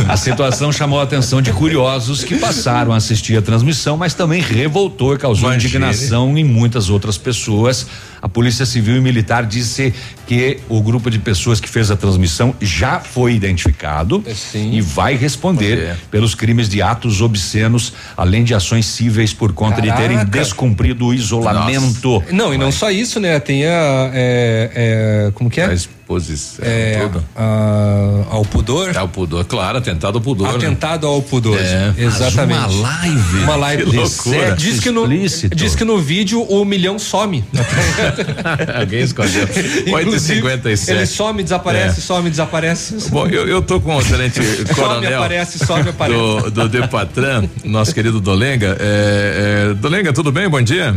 A 0.07 0.17
situação 0.17 0.71
chamou 0.71 0.99
a 0.99 1.03
atenção 1.03 1.41
de 1.41 1.51
curiosos 1.53 2.23
que 2.23 2.35
passaram 2.37 2.91
a 2.91 2.95
assistir 2.97 3.37
a 3.37 3.41
transmissão, 3.41 3.97
mas 3.97 4.13
também 4.13 4.41
revoltou 4.41 5.10
e 5.15 5.17
causou 5.17 5.53
indignação 5.53 6.37
em 6.37 6.43
muitas 6.43 6.89
outras 6.89 7.17
pessoas. 7.17 7.87
A 8.21 8.29
Polícia 8.29 8.65
Civil 8.65 8.97
e 8.97 9.01
Militar 9.01 9.45
disse 9.45 9.93
que 10.27 10.59
o 10.69 10.81
grupo 10.81 11.09
de 11.09 11.17
pessoas 11.19 11.59
que 11.59 11.67
fez 11.67 11.89
a 11.89 11.95
transmissão 11.95 12.55
já 12.61 12.99
foi 12.99 13.33
identificado 13.33 14.23
e 14.55 14.79
vai 14.79 15.15
responder 15.15 15.97
pelos 16.11 16.35
crimes 16.35 16.69
de 16.69 16.81
atos 16.81 17.21
obscenos, 17.21 17.93
além 18.15 18.43
de 18.43 18.53
ações 18.53 18.85
cíveis 18.85 19.33
por 19.33 19.53
conta 19.53 19.81
de 19.81 19.91
terem 19.91 20.17
Caraca. 20.17 20.31
descumprido 20.31 21.07
o 21.07 21.13
isolamento. 21.13 22.23
Não, 22.31 22.53
e 22.53 22.57
não 22.57 22.71
só 22.71 22.91
isso, 22.91 23.19
né? 23.19 23.39
Tem 23.39 23.65
a. 23.65 24.11
É, 24.13 24.71
é, 24.75 25.31
como 25.33 25.49
que 25.49 25.59
é? 25.59 25.65
A 25.65 25.73
exposição. 26.17 26.65
É, 26.65 26.99
tudo. 27.01 27.23
a- 27.35 28.25
ao 28.31 28.43
pudor. 28.45 28.97
Ao 28.97 29.07
pudor, 29.07 29.45
claro, 29.45 29.77
atentado 29.77 30.17
ao 30.17 30.21
pudor. 30.21 30.47
né? 30.49 30.55
Atentado 30.55 31.07
ao 31.07 31.21
pudor. 31.21 31.57
É. 31.59 31.93
Exatamente. 31.97 32.59
Mas 32.59 32.73
uma 32.75 32.89
live? 32.89 33.37
Uma 33.43 33.55
live. 33.55 33.83
Que 33.85 33.89
de 33.91 33.97
loucura. 33.97 34.39
sexo 34.39 34.55
Diz 34.57 34.79
que, 34.79 34.91
no, 34.91 35.01
explícito. 35.03 35.55
diz 35.55 35.75
que 35.75 35.83
no 35.83 35.97
vídeo 35.97 36.41
o 36.43 36.63
milhão 36.65 36.97
some. 36.99 37.43
Alguém 38.79 39.01
escondeu. 39.01 39.43
Inclusive, 39.87 40.41
8h57. 40.41 40.89
Ele 40.89 41.05
some, 41.05 41.43
desaparece, 41.43 41.99
É. 41.99 42.01
some, 42.03 42.29
desaparece. 42.29 43.09
Bom, 43.09 43.27
eu, 43.27 43.47
eu 43.47 43.61
tô 43.61 43.79
com 43.79 43.95
o 43.95 44.03
tenente 44.03 44.41
Some, 44.43 44.65
coronel. 44.75 45.19
aparece, 45.23 45.59
some, 45.59 45.89
aparece. 45.89 46.19
Do, 46.19 46.51
do 46.51 46.69
Depatran, 46.69 47.43
nosso 47.63 47.93
querido 47.93 48.19
Dolenga. 48.19 48.77
É, 48.79 49.69
é, 49.71 49.73
Dolenga, 49.75 50.13
tudo 50.13 50.31
bem? 50.31 50.47
Bom 50.49 50.61
dia. 50.61 50.95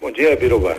Bom 0.00 0.10
dia, 0.10 0.36
Biruba. 0.36 0.76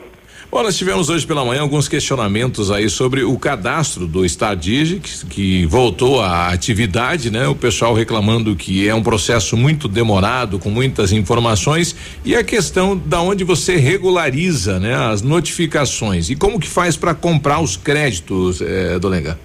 Bom, 0.53 0.61
nós 0.61 0.77
tivemos 0.77 1.09
hoje 1.09 1.25
pela 1.25 1.43
manhã 1.43 1.61
alguns 1.61 1.87
questionamentos 1.87 2.69
aí 2.69 2.87
sobre 2.87 3.23
o 3.23 3.35
cadastro 3.39 4.05
do 4.05 4.23
Stardigi, 4.23 4.99
que, 4.99 5.25
que 5.25 5.65
voltou 5.65 6.21
à 6.21 6.49
atividade, 6.49 7.31
né? 7.31 7.47
O 7.47 7.55
pessoal 7.55 7.91
reclamando 7.95 8.55
que 8.55 8.87
é 8.87 8.93
um 8.93 9.01
processo 9.01 9.57
muito 9.57 9.87
demorado, 9.87 10.59
com 10.59 10.69
muitas 10.69 11.11
informações, 11.11 11.95
e 12.23 12.35
a 12.35 12.43
questão 12.43 12.95
da 12.95 13.19
onde 13.19 13.43
você 13.43 13.77
regulariza, 13.77 14.79
né? 14.79 14.93
As 14.93 15.23
notificações 15.23 16.29
e 16.29 16.35
como 16.35 16.59
que 16.59 16.67
faz 16.67 16.95
para 16.95 17.15
comprar 17.15 17.59
os 17.59 17.75
créditos, 17.75 18.61
eh, 18.61 18.99
Dolenga? 18.99 19.39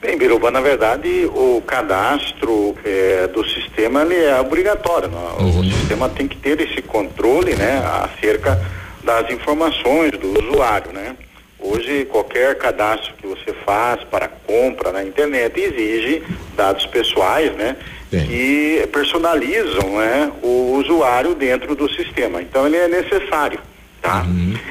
Bem, 0.00 0.16
Biruba, 0.16 0.52
na 0.52 0.60
verdade, 0.60 1.28
o 1.34 1.60
cadastro 1.66 2.76
eh, 2.84 3.28
do 3.34 3.44
sistema 3.44 4.02
ele 4.02 4.14
é 4.14 4.40
obrigatório. 4.40 5.08
né? 5.08 5.18
O 5.40 5.64
sistema 5.64 6.08
tem 6.08 6.28
que 6.28 6.36
ter 6.36 6.60
esse 6.60 6.80
controle, 6.80 7.56
né, 7.56 7.82
acerca 8.04 8.79
das 9.02 9.30
informações 9.30 10.12
do 10.12 10.38
usuário, 10.38 10.92
né? 10.92 11.16
Hoje, 11.58 12.06
qualquer 12.06 12.56
cadastro 12.56 13.12
que 13.14 13.26
você 13.26 13.52
faz 13.66 14.02
para 14.04 14.28
compra 14.28 14.92
na 14.92 15.04
internet 15.04 15.60
exige 15.60 16.22
dados 16.56 16.86
pessoais, 16.86 17.52
né? 17.52 17.76
Que 18.10 18.88
personalizam, 18.90 19.98
né, 19.98 20.32
o 20.42 20.72
usuário 20.78 21.34
dentro 21.34 21.76
do 21.76 21.88
sistema. 21.92 22.40
Então, 22.42 22.66
ele 22.66 22.76
é 22.76 22.88
necessário, 22.88 23.60
tá? 24.00 24.24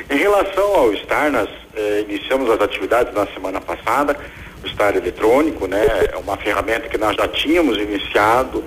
Em 0.10 0.18
relação 0.18 0.76
ao 0.76 0.94
STAR, 0.96 1.32
nós 1.32 1.48
eh, 1.76 2.06
iniciamos 2.10 2.50
as 2.50 2.60
atividades 2.60 3.14
na 3.14 3.26
semana 3.28 3.62
passada. 3.62 4.18
O 4.64 4.68
STAR 4.68 4.98
eletrônico, 4.98 5.68
né, 5.68 5.86
é 6.12 6.18
uma 6.18 6.36
ferramenta 6.36 6.90
que 6.90 6.98
nós 6.98 7.16
já 7.16 7.28
tínhamos 7.28 7.78
iniciado 7.78 8.64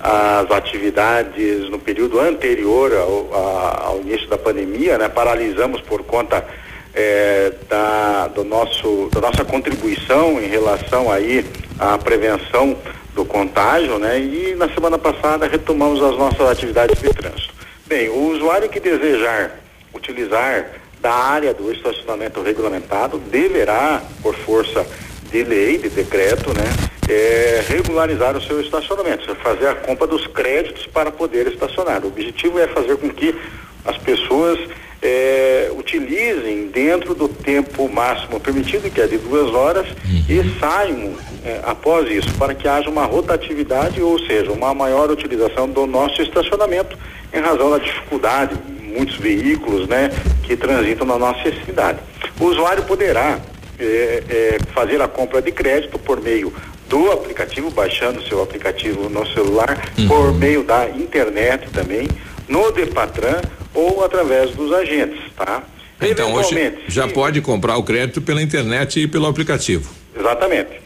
as 0.00 0.50
atividades 0.50 1.68
no 1.70 1.78
período 1.78 2.20
anterior 2.20 2.92
ao, 2.92 3.88
ao 3.88 4.00
início 4.00 4.28
da 4.28 4.36
pandemia, 4.36 4.98
né? 4.98 5.08
Paralisamos 5.08 5.80
por 5.80 6.02
conta 6.04 6.46
é, 6.94 7.52
da, 7.68 8.28
do 8.28 8.44
nosso, 8.44 9.08
da 9.12 9.20
nossa 9.20 9.44
contribuição 9.44 10.40
em 10.40 10.46
relação 10.46 11.10
aí 11.10 11.44
à 11.78 11.96
prevenção 11.98 12.76
do 13.14 13.24
contágio, 13.24 13.98
né? 13.98 14.20
E 14.20 14.54
na 14.54 14.68
semana 14.68 14.98
passada 14.98 15.46
retomamos 15.46 16.02
as 16.02 16.16
nossas 16.16 16.48
atividades 16.48 17.00
de 17.00 17.08
trânsito. 17.08 17.54
Bem, 17.86 18.08
o 18.08 18.32
usuário 18.32 18.68
que 18.68 18.80
desejar 18.80 19.60
utilizar 19.96 20.66
da 21.00 21.12
área 21.12 21.54
do 21.54 21.72
estacionamento 21.72 22.42
regulamentado 22.42 23.18
deverá, 23.18 24.02
por 24.22 24.34
força 24.34 24.86
de 25.30 25.42
lei, 25.42 25.78
de 25.78 25.88
decreto, 25.88 26.52
né, 26.52 26.64
é, 27.08 27.64
regularizar 27.68 28.36
o 28.36 28.42
seu 28.42 28.60
estacionamento, 28.60 29.34
fazer 29.36 29.68
a 29.68 29.74
compra 29.74 30.06
dos 30.06 30.26
créditos 30.26 30.86
para 30.86 31.10
poder 31.10 31.46
estacionar. 31.46 32.04
O 32.04 32.08
objetivo 32.08 32.58
é 32.58 32.66
fazer 32.66 32.96
com 32.96 33.08
que 33.10 33.34
as 33.84 33.96
pessoas 33.98 34.58
é, 35.00 35.70
utilizem 35.76 36.68
dentro 36.68 37.14
do 37.14 37.28
tempo 37.28 37.88
máximo 37.88 38.40
permitido, 38.40 38.90
que 38.92 39.00
é 39.00 39.06
de 39.06 39.18
duas 39.18 39.54
horas, 39.54 39.86
uhum. 39.88 40.24
e 40.28 40.58
saiam 40.58 41.14
é, 41.44 41.60
após 41.64 42.10
isso, 42.10 42.32
para 42.34 42.54
que 42.54 42.66
haja 42.66 42.90
uma 42.90 43.04
rotatividade, 43.04 44.02
ou 44.02 44.18
seja, 44.18 44.50
uma 44.50 44.74
maior 44.74 45.10
utilização 45.10 45.68
do 45.68 45.86
nosso 45.86 46.20
estacionamento, 46.22 46.98
em 47.32 47.40
razão 47.40 47.70
da 47.70 47.78
dificuldade, 47.78 48.56
muitos 48.80 49.16
veículos 49.16 49.86
né, 49.86 50.10
que 50.42 50.56
transitam 50.56 51.06
na 51.06 51.18
nossa 51.18 51.52
cidade. 51.64 51.98
O 52.40 52.46
usuário 52.46 52.82
poderá 52.84 53.38
é, 53.78 54.22
é, 54.28 54.58
fazer 54.72 55.00
a 55.00 55.06
compra 55.06 55.42
de 55.42 55.52
crédito 55.52 55.98
por 55.98 56.20
meio 56.20 56.52
do 56.88 57.12
aplicativo, 57.12 57.70
baixando 57.70 58.22
seu 58.28 58.42
aplicativo 58.42 59.08
no 59.08 59.26
celular, 59.28 59.92
uhum. 59.98 60.08
por 60.08 60.34
meio 60.34 60.62
da 60.62 60.88
internet 60.90 61.68
também, 61.70 62.08
no 62.48 62.70
Depatran 62.72 63.40
ou 63.74 64.04
através 64.04 64.50
dos 64.52 64.72
agentes, 64.72 65.20
tá? 65.36 65.62
Então, 66.00 66.34
hoje 66.34 66.74
já 66.88 67.08
pode 67.08 67.40
comprar 67.40 67.76
o 67.76 67.82
crédito 67.82 68.20
pela 68.20 68.42
internet 68.42 69.00
e 69.00 69.06
pelo 69.06 69.26
aplicativo. 69.26 69.90
Exatamente. 70.18 70.80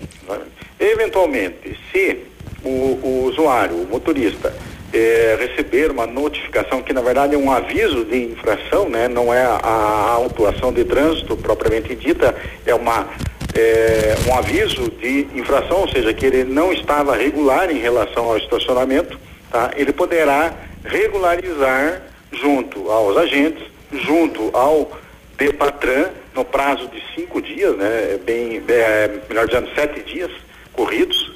Eventualmente, 0.78 1.76
se 1.92 2.18
o, 2.64 2.68
o 2.68 3.24
usuário, 3.28 3.76
o 3.76 3.86
motorista, 3.86 4.54
eh, 4.92 5.36
receber 5.38 5.90
uma 5.90 6.06
notificação 6.06 6.82
que 6.82 6.92
na 6.92 7.00
verdade 7.00 7.34
é 7.34 7.38
um 7.38 7.50
aviso 7.50 8.04
de 8.04 8.24
infração, 8.24 8.88
né? 8.88 9.08
Não 9.08 9.32
é 9.32 9.42
a, 9.42 9.56
a 9.62 10.10
autuação 10.12 10.72
de 10.72 10.84
trânsito 10.84 11.36
propriamente 11.36 11.94
dita, 11.94 12.34
é 12.64 12.74
uma 12.74 13.08
é, 13.54 14.14
um 14.28 14.36
aviso 14.36 14.90
de 14.90 15.26
infração, 15.34 15.80
ou 15.80 15.88
seja, 15.88 16.12
que 16.12 16.24
ele 16.26 16.44
não 16.44 16.72
estava 16.72 17.16
regular 17.16 17.70
em 17.70 17.78
relação 17.78 18.24
ao 18.24 18.36
estacionamento, 18.36 19.18
tá? 19.50 19.70
Ele 19.76 19.92
poderá 19.92 20.52
regularizar 20.84 22.02
junto 22.32 22.90
aos 22.90 23.16
agentes, 23.16 23.62
junto 23.92 24.50
ao 24.54 24.90
Depatran, 25.36 26.10
no 26.34 26.44
prazo 26.44 26.88
de 26.88 27.02
cinco 27.14 27.42
dias, 27.42 27.76
né? 27.76 28.18
Bem, 28.24 28.62
é, 28.68 29.20
melhor 29.28 29.46
dizendo, 29.46 29.68
sete 29.74 30.00
dias 30.02 30.30
corridos, 30.72 31.32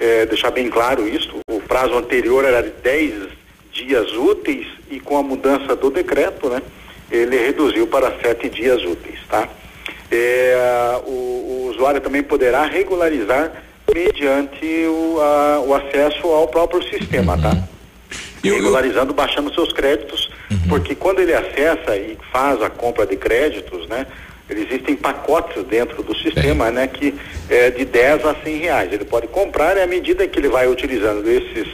é, 0.00 0.26
deixar 0.26 0.50
bem 0.50 0.70
claro 0.70 1.06
isso. 1.06 1.38
O 1.50 1.60
prazo 1.60 1.94
anterior 1.94 2.44
era 2.44 2.62
de 2.62 2.70
dez 2.82 3.14
dias 3.72 4.12
úteis 4.12 4.66
e 4.90 4.98
com 4.98 5.16
a 5.18 5.22
mudança 5.22 5.76
do 5.76 5.90
decreto, 5.90 6.48
né? 6.48 6.62
Ele 7.10 7.36
reduziu 7.36 7.86
para 7.86 8.12
sete 8.20 8.48
dias 8.48 8.82
úteis, 8.82 9.18
tá? 9.28 9.48
É, 10.10 11.00
o, 11.06 11.10
o, 11.10 11.70
usuário 11.70 12.00
também 12.00 12.22
poderá 12.22 12.64
regularizar 12.64 13.52
mediante 13.94 14.64
o, 14.86 15.20
a, 15.20 15.60
o 15.60 15.74
acesso 15.74 16.26
ao 16.28 16.48
próprio 16.48 16.82
sistema, 16.82 17.36
tá? 17.36 17.48
uhum. 17.48 17.54
tá? 17.54 17.68
regularizando, 18.42 19.12
baixando 19.12 19.52
seus 19.52 19.72
créditos, 19.72 20.30
uhum. 20.50 20.68
porque 20.68 20.94
quando 20.94 21.20
ele 21.20 21.34
acessa 21.34 21.96
e 21.96 22.16
faz 22.32 22.62
a 22.62 22.70
compra 22.70 23.06
de 23.06 23.16
créditos, 23.16 23.86
né? 23.88 24.06
Existem 24.50 24.96
pacotes 24.96 25.62
dentro 25.64 26.02
do 26.02 26.16
sistema, 26.16 26.68
é. 26.68 26.70
né? 26.70 26.86
Que 26.86 27.14
é 27.50 27.70
de 27.70 27.84
10 27.84 28.24
a 28.24 28.34
100 28.42 28.56
reais. 28.56 28.92
Ele 28.92 29.04
pode 29.04 29.26
comprar 29.26 29.76
e 29.76 29.82
à 29.82 29.86
medida 29.86 30.26
que 30.26 30.38
ele 30.38 30.48
vai 30.48 30.66
utilizando 30.66 31.28
esses 31.28 31.68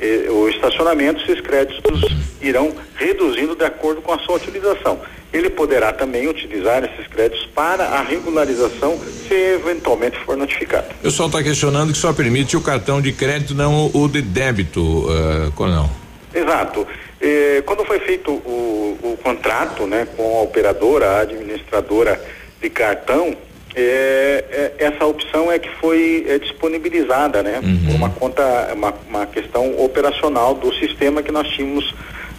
eh, 0.00 0.26
o 0.30 0.48
estacionamento, 0.48 1.22
esses 1.22 1.40
créditos 1.40 2.02
irão 2.40 2.74
reduzindo 2.96 3.54
de 3.54 3.64
acordo 3.64 4.02
com 4.02 4.12
a 4.12 4.18
sua 4.18 4.36
utilização. 4.36 5.00
Ele 5.32 5.50
poderá 5.50 5.92
também 5.92 6.28
utilizar 6.28 6.84
esses 6.84 7.06
créditos 7.08 7.46
para 7.54 7.84
a 7.84 8.02
regularização 8.02 8.98
se 9.26 9.34
eventualmente 9.34 10.18
for 10.24 10.36
notificado. 10.36 10.86
O 11.00 11.02
pessoal 11.02 11.28
está 11.28 11.42
questionando 11.42 11.92
que 11.92 11.98
só 11.98 12.12
permite 12.12 12.56
o 12.56 12.60
cartão 12.60 13.00
de 13.00 13.12
crédito, 13.12 13.54
não 13.54 13.90
o, 13.92 14.08
de 14.08 14.22
débito, 14.22 14.80
uh, 14.80 15.50
Coronel. 15.52 15.90
Exato. 16.32 16.86
Eh, 17.20 17.62
quando 17.64 17.84
foi 17.84 17.98
feito 18.00 18.30
o, 18.30 18.98
o, 19.02 19.18
contrato 19.22 19.86
né, 19.86 20.06
com 20.16 20.38
a 20.38 20.42
operadora, 20.42 21.06
a 21.12 21.20
administradora 21.20 22.20
de 22.60 22.68
cartão, 22.68 23.34
eh, 23.76 24.44
eh, 24.50 24.72
essa 24.78 25.04
opção 25.04 25.52
é 25.52 25.58
que 25.58 25.68
foi 25.78 26.24
é, 26.28 26.38
disponibilizada, 26.38 27.42
né? 27.42 27.60
Uhum. 27.62 27.86
Por 27.86 27.94
uma 27.94 28.10
conta, 28.10 28.72
uma, 28.74 28.94
uma 29.08 29.26
questão 29.26 29.78
operacional 29.78 30.54
do 30.54 30.74
sistema 30.74 31.22
que 31.22 31.30
nós 31.30 31.46
tínhamos 31.48 31.94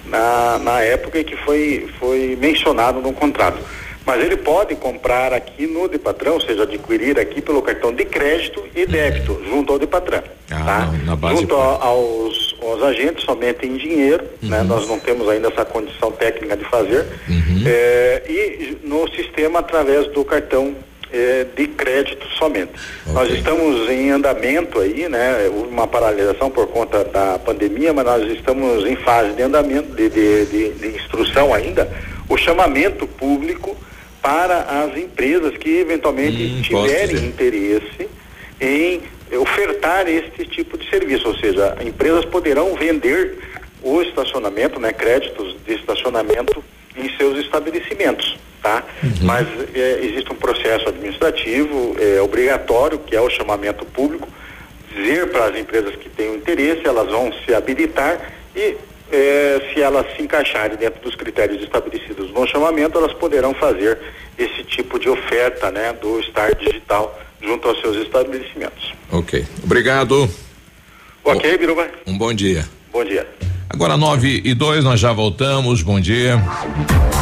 na, 0.05 0.57
na 0.57 0.81
época 0.81 1.19
e 1.19 1.23
que 1.23 1.35
foi, 1.37 1.87
foi 1.99 2.37
mencionado 2.39 3.01
no 3.01 3.13
contrato 3.13 3.59
mas 4.07 4.23
ele 4.23 4.37
pode 4.37 4.73
comprar 4.75 5.33
aqui 5.33 5.67
no 5.67 5.89
de 5.89 5.99
patrão, 5.99 6.35
ou 6.35 6.41
seja, 6.41 6.63
adquirir 6.63 7.19
aqui 7.19 7.41
pelo 7.41 7.61
cartão 7.61 7.93
de 7.93 8.05
crédito 8.05 8.63
e 8.73 8.85
débito, 8.85 9.33
uhum. 9.33 9.49
junto 9.49 9.73
ao 9.73 9.77
de 9.77 9.85
patrão. 9.85 10.23
Ah, 10.49 10.89
tá? 11.19 11.29
junto 11.35 11.53
aos, 11.53 12.55
aos 12.61 12.83
agentes, 12.83 13.25
somente 13.25 13.67
em 13.67 13.75
dinheiro, 13.75 14.23
né? 14.41 14.59
uhum. 14.59 14.63
né? 14.63 14.63
Nós 14.63 14.87
não 14.87 14.97
temos 14.97 15.27
ainda 15.27 15.49
essa 15.49 15.65
condição 15.65 16.09
técnica 16.13 16.55
de 16.55 16.63
fazer. 16.63 17.05
Uhum. 17.27 17.63
É, 17.65 18.23
e 18.29 18.77
no 18.81 19.09
sistema 19.09 19.59
através 19.59 20.07
do 20.13 20.23
cartão 20.23 20.73
é, 21.11 21.45
de 21.55 21.67
crédito 21.67 22.27
somente. 22.37 22.71
Okay. 23.01 23.13
Nós 23.13 23.29
estamos 23.31 23.89
em 23.89 24.11
andamento 24.11 24.79
aí, 24.79 25.07
né? 25.07 25.49
Uma 25.69 25.87
paralisação 25.87 26.49
por 26.49 26.67
conta 26.67 27.03
da 27.03 27.39
pandemia, 27.39 27.93
mas 27.93 28.05
nós 28.05 28.31
estamos 28.31 28.85
em 28.85 28.95
fase 28.97 29.33
de 29.33 29.43
andamento, 29.43 29.95
de, 29.95 30.09
de, 30.09 30.45
de, 30.45 30.69
de 30.71 30.87
instrução 30.97 31.53
ainda, 31.53 31.89
o 32.29 32.37
chamamento 32.37 33.07
público 33.07 33.75
para 34.21 34.83
as 34.83 34.97
empresas 34.97 35.55
que 35.57 35.77
eventualmente 35.77 36.43
hum, 36.43 36.61
tiverem 36.61 37.25
interesse 37.25 38.09
em 38.59 39.01
ofertar 39.37 40.07
este 40.07 40.45
tipo 40.45 40.77
de 40.77 40.89
serviço, 40.89 41.27
ou 41.27 41.37
seja, 41.37 41.77
empresas 41.85 42.25
poderão 42.25 42.75
vender 42.75 43.37
o 43.81 44.01
estacionamento, 44.01 44.79
né, 44.79 44.91
créditos 44.91 45.55
de 45.65 45.75
estacionamento 45.75 46.63
em 46.97 47.15
seus 47.17 47.37
estabelecimentos, 47.39 48.37
tá? 48.61 48.83
Uhum. 49.03 49.11
Mas 49.21 49.47
é, 49.73 49.99
existe 50.03 50.31
um 50.31 50.35
processo 50.35 50.89
administrativo 50.89 51.95
é, 51.99 52.21
obrigatório, 52.21 52.99
que 52.99 53.15
é 53.15 53.21
o 53.21 53.29
chamamento 53.29 53.85
público, 53.85 54.27
dizer 54.93 55.29
para 55.29 55.45
as 55.45 55.57
empresas 55.57 55.95
que 55.95 56.09
têm 56.09 56.35
interesse, 56.35 56.85
elas 56.85 57.09
vão 57.09 57.31
se 57.45 57.53
habilitar 57.53 58.19
e 58.55 58.75
é, 59.11 59.71
se 59.73 59.81
elas 59.81 60.05
se 60.15 60.21
encaixarem 60.21 60.75
dentro 60.77 61.01
dos 61.01 61.15
critérios 61.15 61.61
estabelecidos 61.61 62.31
no 62.31 62.45
chamamento, 62.47 62.97
elas 62.97 63.13
poderão 63.13 63.53
fazer 63.53 63.97
esse 64.37 64.63
tipo 64.63 64.99
de 64.99 65.09
oferta, 65.09 65.71
né, 65.71 65.93
do 65.93 66.21
Star 66.23 66.55
Digital 66.55 67.17
junto 67.41 67.67
aos 67.67 67.79
seus 67.79 67.97
estabelecimentos. 67.97 68.93
Ok. 69.11 69.45
Obrigado. 69.63 70.29
Ok, 71.23 71.57
Biruba. 71.57 71.87
Um 72.05 72.17
bom 72.17 72.33
dia. 72.33 72.67
Bom 72.91 73.03
dia. 73.03 73.27
Agora 73.69 73.97
nove 73.97 74.41
e 74.43 74.53
dois, 74.53 74.83
nós 74.83 74.99
já 74.99 75.11
voltamos. 75.11 75.81
Bom 75.81 75.99
dia. 75.99 76.41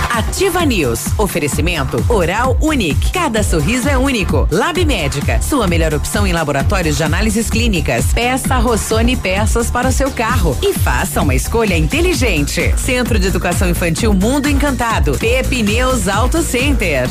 Ativa 0.09 0.63
News. 0.65 1.07
Oferecimento 1.17 2.03
Oral 2.07 2.57
Unique. 2.61 3.11
Cada 3.11 3.43
sorriso 3.43 3.89
é 3.89 3.97
único. 3.97 4.47
Lab 4.51 4.83
Médica. 4.85 5.41
Sua 5.41 5.67
melhor 5.67 5.93
opção 5.93 6.25
em 6.25 6.31
laboratórios 6.31 6.97
de 6.97 7.03
análises 7.03 7.49
clínicas. 7.49 8.13
Peça 8.13 8.57
Rossoni 8.57 9.17
peças 9.17 9.69
para 9.69 9.89
o 9.89 9.91
seu 9.91 10.11
carro 10.11 10.57
e 10.61 10.73
faça 10.73 11.21
uma 11.21 11.35
escolha 11.35 11.75
inteligente. 11.75 12.73
Centro 12.77 13.19
de 13.19 13.27
Educação 13.27 13.69
Infantil 13.69 14.13
Mundo 14.13 14.47
Encantado. 14.47 15.17
Pepe 15.17 15.63
News 15.63 16.07
Auto 16.07 16.41
Center. 16.41 17.09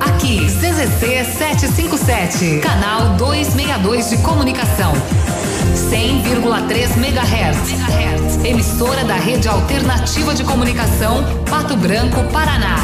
Aqui, 0.00 0.46
CZC 0.46 1.24
757, 1.24 2.60
canal 2.60 3.16
262 3.16 4.10
de 4.10 4.16
comunicação. 4.18 4.92
100,3 5.74 6.96
MHz. 6.96 8.44
Emissora 8.44 9.04
da 9.04 9.16
Rede 9.16 9.48
Alternativa 9.48 10.34
de 10.34 10.44
Comunicação, 10.44 11.22
Pato 11.48 11.76
Branco, 11.76 12.22
Paraná. 12.32 12.76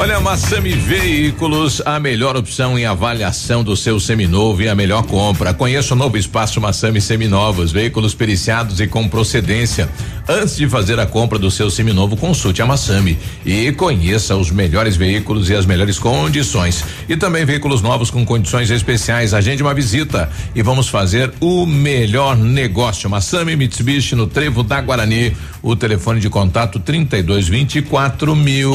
Olha, 0.00 0.20
Massami 0.20 0.70
Veículos, 0.74 1.82
a 1.84 1.98
melhor 1.98 2.36
opção 2.36 2.78
em 2.78 2.86
avaliação 2.86 3.64
do 3.64 3.76
seu 3.76 3.98
seminovo 3.98 4.62
e 4.62 4.68
a 4.68 4.74
melhor 4.74 5.02
compra. 5.02 5.52
Conheça 5.52 5.92
o 5.92 5.96
novo 5.96 6.16
espaço 6.16 6.60
Massami 6.60 7.00
Seminovos, 7.00 7.72
veículos 7.72 8.14
periciados 8.14 8.78
e 8.78 8.86
com 8.86 9.08
procedência 9.08 9.88
Antes 10.28 10.56
de 10.56 10.68
fazer 10.68 11.00
a 11.00 11.06
compra 11.06 11.38
do 11.38 11.50
seu 11.50 11.70
seminovo, 11.70 12.14
consulte 12.14 12.60
a 12.60 12.66
Massami 12.66 13.18
e 13.46 13.72
conheça 13.72 14.36
os 14.36 14.50
melhores 14.50 14.94
veículos 14.94 15.48
e 15.48 15.54
as 15.54 15.64
melhores 15.64 15.98
condições. 15.98 16.84
E 17.08 17.16
também 17.16 17.46
veículos 17.46 17.80
novos 17.80 18.10
com 18.10 18.26
condições 18.26 18.70
especiais. 18.70 19.32
Agende 19.32 19.62
uma 19.62 19.72
visita 19.72 20.28
e 20.54 20.60
vamos 20.60 20.88
fazer 20.88 21.32
o 21.40 21.64
melhor 21.64 22.36
negócio. 22.36 23.08
Massami 23.08 23.56
Mitsubishi 23.56 24.14
no 24.14 24.26
Trevo 24.26 24.62
da 24.62 24.82
Guarani. 24.82 25.34
O 25.62 25.74
telefone 25.74 26.20
de 26.20 26.28
contato 26.28 26.78
3224 26.78 28.36
mil. 28.36 28.74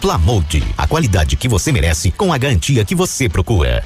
Plamold, 0.00 0.62
a 0.76 0.86
qualidade 0.86 1.36
que 1.36 1.48
você 1.48 1.72
merece 1.72 2.10
com 2.10 2.32
a 2.32 2.38
garantia 2.38 2.84
que 2.84 2.94
você 2.94 3.28
procura. 3.28 3.84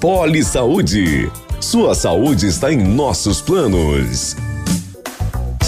Poli 0.00 0.42
Saúde. 0.42 1.30
Sua 1.60 1.94
saúde 1.94 2.48
está 2.48 2.72
em 2.72 2.76
nossos 2.76 3.40
planos. 3.40 4.36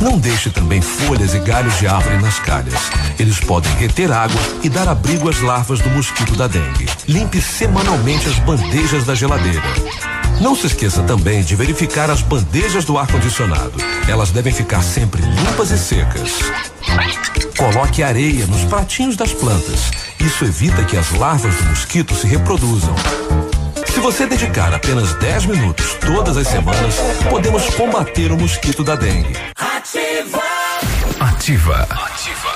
Não 0.00 0.16
deixe 0.16 0.48
também 0.50 0.80
folhas 0.80 1.34
e 1.34 1.40
galhos 1.40 1.76
de 1.78 1.86
árvore 1.86 2.18
nas 2.18 2.38
calhas. 2.38 2.90
Eles 3.18 3.40
podem 3.40 3.72
reter 3.74 4.12
água 4.12 4.40
e 4.62 4.68
dar 4.68 4.86
abrigo 4.88 5.28
às 5.28 5.40
larvas 5.40 5.80
do 5.80 5.90
mosquito 5.90 6.36
da 6.36 6.46
dengue. 6.46 6.86
Limpe 7.08 7.40
semanalmente 7.40 8.28
as 8.28 8.38
bandejas 8.38 9.04
da 9.04 9.14
geladeira. 9.14 9.62
Não 10.40 10.54
se 10.54 10.68
esqueça 10.68 11.02
também 11.02 11.42
de 11.42 11.56
verificar 11.56 12.10
as 12.10 12.22
bandejas 12.22 12.84
do 12.84 12.96
ar-condicionado. 12.96 13.74
Elas 14.06 14.30
devem 14.30 14.52
ficar 14.52 14.82
sempre 14.82 15.20
limpas 15.20 15.72
e 15.72 15.78
secas. 15.78 16.38
Coloque 17.56 18.04
areia 18.04 18.46
nos 18.46 18.62
pratinhos 18.64 19.16
das 19.16 19.32
plantas. 19.32 19.90
Isso 20.20 20.44
evita 20.44 20.84
que 20.84 20.96
as 20.96 21.10
larvas 21.10 21.56
do 21.56 21.64
mosquito 21.64 22.14
se 22.14 22.28
reproduzam. 22.28 22.94
Se 23.98 24.02
você 24.02 24.26
dedicar 24.26 24.72
apenas 24.72 25.12
10 25.14 25.46
minutos 25.46 25.94
todas 25.94 26.36
as 26.36 26.46
semanas, 26.46 26.94
podemos 27.28 27.68
combater 27.70 28.30
o 28.30 28.38
mosquito 28.38 28.84
da 28.84 28.94
dengue. 28.94 29.34
Ativa. 29.56 30.40
Ativa. 31.18 32.47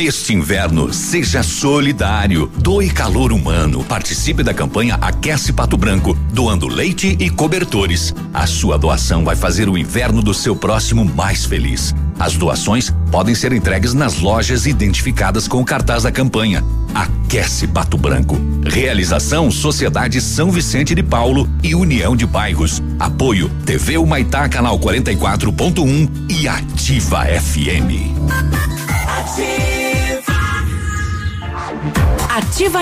Neste 0.00 0.32
inverno, 0.32 0.94
seja 0.94 1.42
solidário. 1.42 2.48
Doe 2.58 2.88
calor 2.88 3.32
humano. 3.32 3.82
Participe 3.82 4.44
da 4.44 4.54
campanha 4.54 4.96
Aquece 5.00 5.52
Pato 5.52 5.76
Branco, 5.76 6.16
doando 6.32 6.68
leite 6.68 7.16
e 7.18 7.28
cobertores. 7.28 8.14
A 8.32 8.46
sua 8.46 8.78
doação 8.78 9.24
vai 9.24 9.34
fazer 9.34 9.68
o 9.68 9.76
inverno 9.76 10.22
do 10.22 10.32
seu 10.32 10.54
próximo 10.54 11.04
mais 11.04 11.44
feliz. 11.44 11.92
As 12.16 12.36
doações 12.36 12.94
podem 13.10 13.34
ser 13.34 13.52
entregues 13.52 13.92
nas 13.92 14.20
lojas 14.20 14.66
identificadas 14.66 15.48
com 15.48 15.60
o 15.60 15.64
cartaz 15.64 16.04
da 16.04 16.12
campanha. 16.12 16.62
Aquece 16.94 17.66
Pato 17.66 17.98
Branco. 17.98 18.38
Realização 18.64 19.50
Sociedade 19.50 20.20
São 20.20 20.52
Vicente 20.52 20.94
de 20.94 21.02
Paulo 21.02 21.50
e 21.60 21.74
União 21.74 22.14
de 22.14 22.24
Bairros. 22.24 22.80
Apoio 23.00 23.50
TV 23.66 23.98
Humaitá, 23.98 24.48
canal 24.48 24.78
44.1 24.78 26.08
e 26.30 26.46
Ativa 26.46 27.24
FM. 27.24 28.14
Ativa 29.08 29.87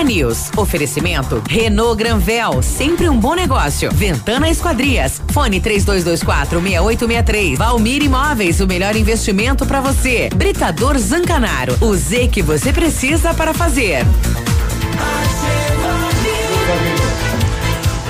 News. 0.05 0.51
Oferecimento 0.55 1.41
Renault 1.49 1.97
Granvel, 1.97 2.61
sempre 2.61 3.09
um 3.09 3.19
bom 3.19 3.35
negócio. 3.35 3.91
Ventana 3.91 4.49
Esquadrias. 4.49 5.21
Fone 5.33 5.59
3224 5.59 6.61
6863. 6.61 7.57
Valmir 7.57 8.03
Imóveis, 8.03 8.59
o 8.59 8.67
melhor 8.67 8.95
investimento 8.95 9.65
para 9.65 9.81
você. 9.81 10.29
Britador 10.35 10.97
Zancanaro. 10.97 11.77
O 11.81 11.95
Z 11.95 12.29
que 12.29 12.41
você 12.41 12.71
precisa 12.71 13.33
para 13.33 13.53
fazer. 13.53 14.05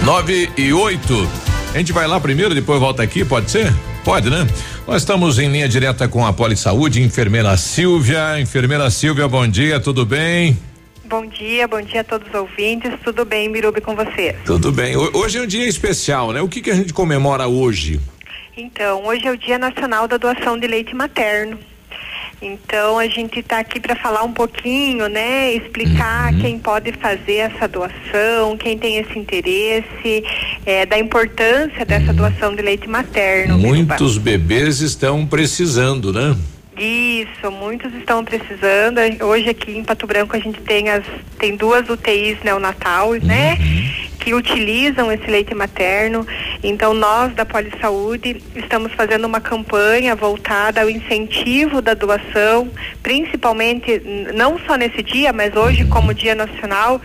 Nove 0.04 0.50
e 0.58 0.72
oito. 0.72 1.28
A 1.74 1.78
gente 1.78 1.92
vai 1.92 2.08
lá 2.08 2.20
primeiro, 2.20 2.56
depois 2.56 2.80
volta 2.80 3.04
aqui, 3.04 3.26
pode 3.26 3.52
ser? 3.52 3.74
Pode, 4.04 4.30
né? 4.30 4.48
Nós 4.88 5.02
estamos 5.02 5.38
em 5.38 5.50
linha 5.52 5.68
direta 5.68 6.08
com 6.08 6.26
a 6.26 6.32
Poli 6.32 6.56
Saúde, 6.56 7.02
enfermeira 7.02 7.58
Silvia. 7.58 8.40
Enfermeira 8.40 8.90
Silvia, 8.90 9.28
bom 9.28 9.46
dia, 9.48 9.80
tudo 9.80 10.06
bem? 10.06 10.58
Bom 11.10 11.26
dia, 11.26 11.68
bom 11.68 11.82
dia 11.82 12.02
a 12.02 12.04
todos 12.04 12.28
os 12.28 12.34
ouvintes. 12.34 12.92
Tudo 13.04 13.24
bem, 13.24 13.48
Mirubi, 13.50 13.80
com 13.82 13.96
vocês? 13.96 14.36
Tudo 14.46 14.72
bem. 14.72 14.96
Ho- 14.98 15.12
Hoje 15.14 15.38
é 15.38 15.42
um 15.42 15.48
dia 15.48 15.66
especial, 15.68 16.32
né? 16.34 16.42
O 16.42 16.50
que 16.50 16.62
que 16.62 16.70
a 16.70 16.76
gente 16.76 16.92
comemora 16.94 17.48
hoje? 17.48 18.00
Então, 18.58 19.06
hoje 19.06 19.26
é 19.28 19.32
o 19.32 19.38
Dia 19.38 19.58
Nacional 19.58 20.08
da 20.08 20.18
Doação 20.18 20.58
de 20.60 20.68
Leite 20.68 20.94
Materno. 20.96 21.58
Então, 22.42 23.00
a 23.00 23.08
gente 23.08 23.40
está 23.40 23.60
aqui 23.60 23.80
para 23.80 23.96
falar 23.96 24.24
um 24.24 24.32
pouquinho, 24.34 25.08
né? 25.08 25.54
Explicar 25.54 26.34
Uhum. 26.34 26.40
quem 26.42 26.60
pode 26.60 26.92
fazer 26.94 27.36
essa 27.36 27.68
doação, 27.68 28.58
quem 28.58 28.78
tem 28.78 28.98
esse 28.98 29.18
interesse, 29.18 30.24
eh, 30.66 30.86
da 30.86 31.00
importância 31.00 31.86
dessa 31.86 32.12
doação 32.14 32.54
de 32.54 32.62
leite 32.62 32.88
materno. 32.88 33.58
Muitos 33.58 34.18
bebês 34.18 34.82
estão 34.82 35.26
precisando, 35.26 36.12
né? 36.12 36.36
Isso, 36.78 37.50
muitos 37.52 37.92
estão 37.96 38.24
precisando. 38.24 39.00
Hoje 39.26 39.50
aqui 39.50 39.76
em 39.76 39.84
Pato 39.84 40.06
Branco 40.06 40.36
a 40.36 40.40
gente 40.40 40.62
tem 40.62 40.90
as 40.90 41.04
tem 41.40 41.56
duas 41.56 41.90
UTIs 41.90 42.38
neonatal, 42.44 43.14
né? 43.14 43.58
Que 44.20 44.36
utilizam 44.36 45.12
esse 45.12 45.26
leite 45.26 45.56
materno. 45.56 46.26
Então 46.62 46.94
nós 46.94 47.34
da 47.34 47.46
Polisaúde 47.46 48.44
estamos 48.56 48.94
fazendo 48.94 49.26
uma 49.26 49.42
campanha 49.42 50.16
voltada 50.16 50.82
ao 50.82 50.90
incentivo 50.90 51.82
da 51.82 51.96
doação, 51.96 52.70
principalmente 53.02 54.00
não 54.36 54.60
só 54.60 54.76
nesse 54.76 55.02
dia, 55.02 55.34
mas 55.34 55.56
hoje 55.56 55.84
como 55.86 56.14
Dia 56.14 56.36
Nacional 56.36 57.02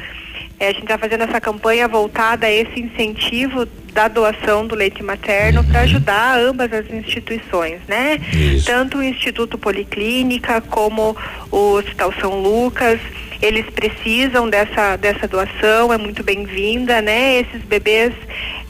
Eh, 0.62 0.68
a 0.68 0.72
gente 0.72 0.82
está 0.82 0.96
fazendo 0.96 1.24
essa 1.24 1.40
campanha 1.40 1.88
voltada 1.88 2.46
a 2.46 2.50
esse 2.50 2.78
incentivo 2.78 3.66
da 3.92 4.06
doação 4.06 4.64
do 4.64 4.76
leite 4.76 5.02
materno 5.02 5.64
para 5.64 5.80
ajudar 5.80 6.38
ambas 6.38 6.72
as 6.72 6.88
instituições, 6.88 7.80
né? 7.88 8.20
Tanto 8.64 8.98
o 8.98 9.02
Instituto 9.02 9.58
Policlínica 9.58 10.60
como 10.60 11.16
o 11.50 11.72
Hospital 11.74 12.14
São 12.20 12.40
Lucas, 12.40 13.00
eles 13.42 13.66
precisam 13.70 14.48
dessa 14.48 14.94
dessa 14.94 15.26
doação, 15.26 15.92
é 15.92 15.98
muito 15.98 16.22
bem-vinda, 16.22 17.02
né? 17.02 17.40
Esses 17.40 17.62
bebês 17.62 18.12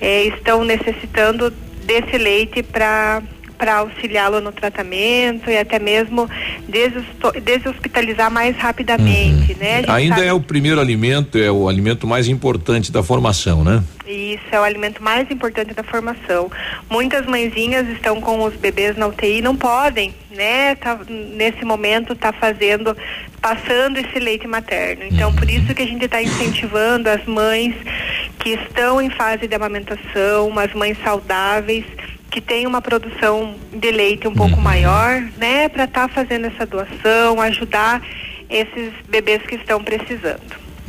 eh, 0.01 0.24
estão 0.24 0.64
necessitando 0.64 1.51
desse 1.85 2.16
leite 2.16 2.62
para 2.62 3.23
para 3.62 3.76
auxiliá-lo 3.76 4.40
no 4.40 4.51
tratamento 4.51 5.48
e 5.48 5.56
até 5.56 5.78
mesmo 5.78 6.28
deshospitalizar 7.44 8.28
mais 8.28 8.56
rapidamente, 8.56 9.55
né? 9.55 9.74
A 9.74 9.76
gente 9.82 9.90
Ainda 9.90 10.14
sabe- 10.16 10.26
é 10.26 10.32
o 10.32 10.40
primeiro 10.40 10.80
alimento, 10.80 11.39
é 11.39 11.48
o 11.48 11.68
alimento 11.68 12.05
mais 12.05 12.26
importante 12.26 12.90
da 12.90 13.05
formação, 13.05 13.62
né? 13.62 13.80
Isso 14.05 14.43
é 14.51 14.59
o 14.59 14.64
alimento 14.64 15.01
mais 15.01 15.30
importante 15.30 15.72
da 15.74 15.84
formação. 15.84 16.51
Muitas 16.90 17.24
mãezinhas 17.24 17.86
estão 17.90 18.20
com 18.20 18.43
os 18.43 18.52
bebês 18.56 18.97
na 18.97 19.06
UTI 19.06 19.39
e 19.39 19.43
não 19.43 19.55
podem, 19.55 20.12
né? 20.32 20.74
Tá, 20.74 20.98
nesse 21.09 21.64
momento 21.64 22.16
tá 22.16 22.32
fazendo, 22.32 22.97
passando 23.40 23.97
esse 23.98 24.18
leite 24.18 24.44
materno. 24.48 25.05
Então 25.09 25.32
por 25.32 25.48
isso 25.48 25.72
que 25.72 25.82
a 25.82 25.86
gente 25.86 26.05
está 26.05 26.20
incentivando 26.20 27.09
as 27.09 27.24
mães 27.26 27.76
que 28.40 28.51
estão 28.55 29.01
em 29.01 29.09
fase 29.09 29.47
de 29.47 29.55
amamentação, 29.55 30.52
as 30.59 30.74
mães 30.74 30.98
saudáveis 31.05 31.84
que 32.32 32.40
têm 32.40 32.66
uma 32.66 32.80
produção 32.80 33.54
de 33.72 33.90
leite 33.90 34.26
um 34.26 34.32
pouco 34.34 34.59
maior, 34.60 35.22
né? 35.36 35.68
Para 35.68 35.84
estar 35.84 36.09
fazendo 36.09 36.46
essa 36.46 36.64
doação, 36.64 37.40
ajudar 37.40 38.02
esses 38.48 38.90
bebês 39.09 39.42
que 39.42 39.54
estão 39.56 39.84
precisando. 39.84 40.40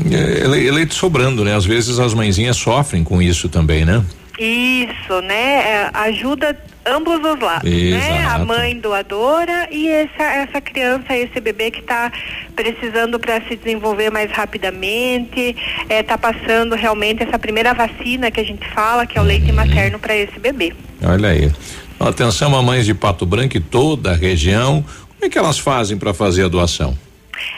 É, 0.10 0.46
ele- 0.46 0.72
leite 0.72 0.96
sobrando, 0.96 1.44
né? 1.44 1.54
Às 1.54 1.66
vezes 1.66 2.00
as 2.00 2.14
mãezinhas 2.14 2.56
sofrem 2.58 3.04
com 3.04 3.22
isso 3.22 3.50
também, 3.50 3.86
né? 3.86 4.04
Isso, 4.40 5.22
né? 5.22 5.54
É, 5.84 5.90
ajuda 5.94 6.58
ambos 6.86 7.20
os 7.20 7.40
lados, 7.40 7.70
né? 7.70 8.20
A 8.20 8.36
Exato. 8.36 8.46
mãe 8.46 8.78
doadora 8.78 9.68
e 9.72 9.88
essa, 9.88 10.24
essa 10.24 10.62
criança, 10.62 11.16
esse 11.16 11.40
bebê 11.40 11.72
que 11.72 11.80
está 11.80 12.12
precisando 12.56 13.20
para 13.20 13.42
se 13.48 13.56
desenvolver 13.56 14.10
mais 14.10 14.32
rapidamente, 14.32 15.56
está 15.90 16.18
passando 16.18 16.76
realmente 16.76 17.24
essa 17.24 17.40
primeira 17.40 17.74
vacina 17.74 18.30
que 18.32 18.40
a 18.40 18.46
gente 18.46 18.68
fala, 18.70 19.06
que 19.06 19.18
é 19.18 19.22
o 19.22 19.24
leite 19.24 19.52
materno 19.52 20.00
para 20.00 20.16
esse 20.16 20.40
bebê. 20.40 20.74
Olha 21.02 21.30
aí. 21.30 21.52
Atenção, 22.00 22.50
mamães 22.50 22.86
de 22.86 22.94
Pato 22.94 23.26
Branco 23.26 23.56
e 23.56 23.62
toda 23.62 24.12
a 24.12 24.16
região. 24.16 24.84
Como 24.84 25.26
é 25.26 25.30
que 25.30 25.38
elas 25.38 25.58
fazem 25.58 25.98
para 25.98 26.14
fazer 26.14 26.44
a 26.44 26.48
doação? 26.48 26.98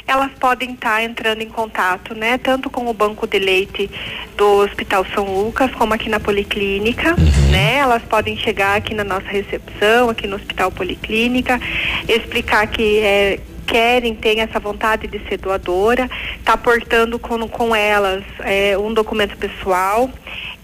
Elas 0.07 0.31
podem 0.39 0.73
estar 0.73 1.03
entrando 1.03 1.41
em 1.41 1.49
contato, 1.49 2.13
né, 2.13 2.37
tanto 2.37 2.69
com 2.69 2.87
o 2.87 2.93
banco 2.93 3.27
de 3.27 3.39
leite 3.39 3.89
do 4.37 4.59
Hospital 4.59 5.05
São 5.13 5.25
Lucas, 5.25 5.71
como 5.71 5.93
aqui 5.93 6.09
na 6.09 6.19
Policlínica, 6.19 7.15
né? 7.51 7.77
Elas 7.77 8.03
podem 8.03 8.35
chegar 8.37 8.77
aqui 8.77 8.93
na 8.93 9.03
nossa 9.03 9.27
recepção, 9.27 10.09
aqui 10.09 10.27
no 10.27 10.35
Hospital 10.35 10.71
Policlínica, 10.71 11.59
explicar 12.07 12.67
que 12.67 12.99
é, 12.99 13.39
querem, 13.65 14.15
têm 14.15 14.41
essa 14.41 14.59
vontade 14.59 15.07
de 15.07 15.19
ser 15.27 15.37
doadora, 15.37 16.09
tá 16.43 16.55
portando 16.55 17.19
com, 17.19 17.47
com 17.47 17.75
elas 17.75 18.23
é, 18.39 18.77
um 18.77 18.93
documento 18.93 19.35
pessoal 19.37 20.09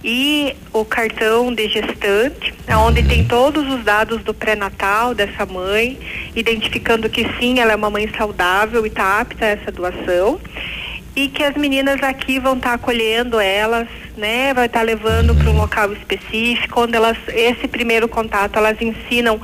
e 0.04 0.56
o 0.74 0.84
cartão 0.84 1.54
de 1.54 1.68
gestante, 1.68 2.54
onde 2.86 3.04
tem 3.04 3.24
todos 3.24 3.68
os 3.72 3.84
dados 3.84 4.24
do 4.24 4.34
pré-natal 4.34 5.14
dessa 5.14 5.46
mãe, 5.46 6.00
identificando 6.36 7.10
que 7.10 7.28
sim, 7.40 7.60
ela 7.60 7.74
é 7.74 7.76
uma 7.76 7.90
mãe 7.90 8.10
saudável 8.18 8.84
e 8.86 8.88
está 8.88 9.20
apta 9.20 9.46
a 9.46 9.50
essa 9.50 9.72
doação. 9.72 10.40
E 11.16 11.28
que 11.28 11.44
as 11.44 11.56
meninas 11.56 12.02
aqui 12.02 12.40
vão 12.40 12.56
estar 12.56 12.74
acolhendo 12.74 13.40
elas, 13.40 13.88
né? 14.16 14.54
Vai 14.54 14.68
estar 14.68 14.82
levando 14.82 15.36
para 15.36 15.50
um 15.50 15.58
local 15.58 15.92
específico, 15.92 16.82
onde 16.82 16.96
elas, 16.96 17.18
esse 17.28 17.68
primeiro 17.68 18.08
contato, 18.08 18.56
elas 18.58 18.82
ensinam 18.82 19.40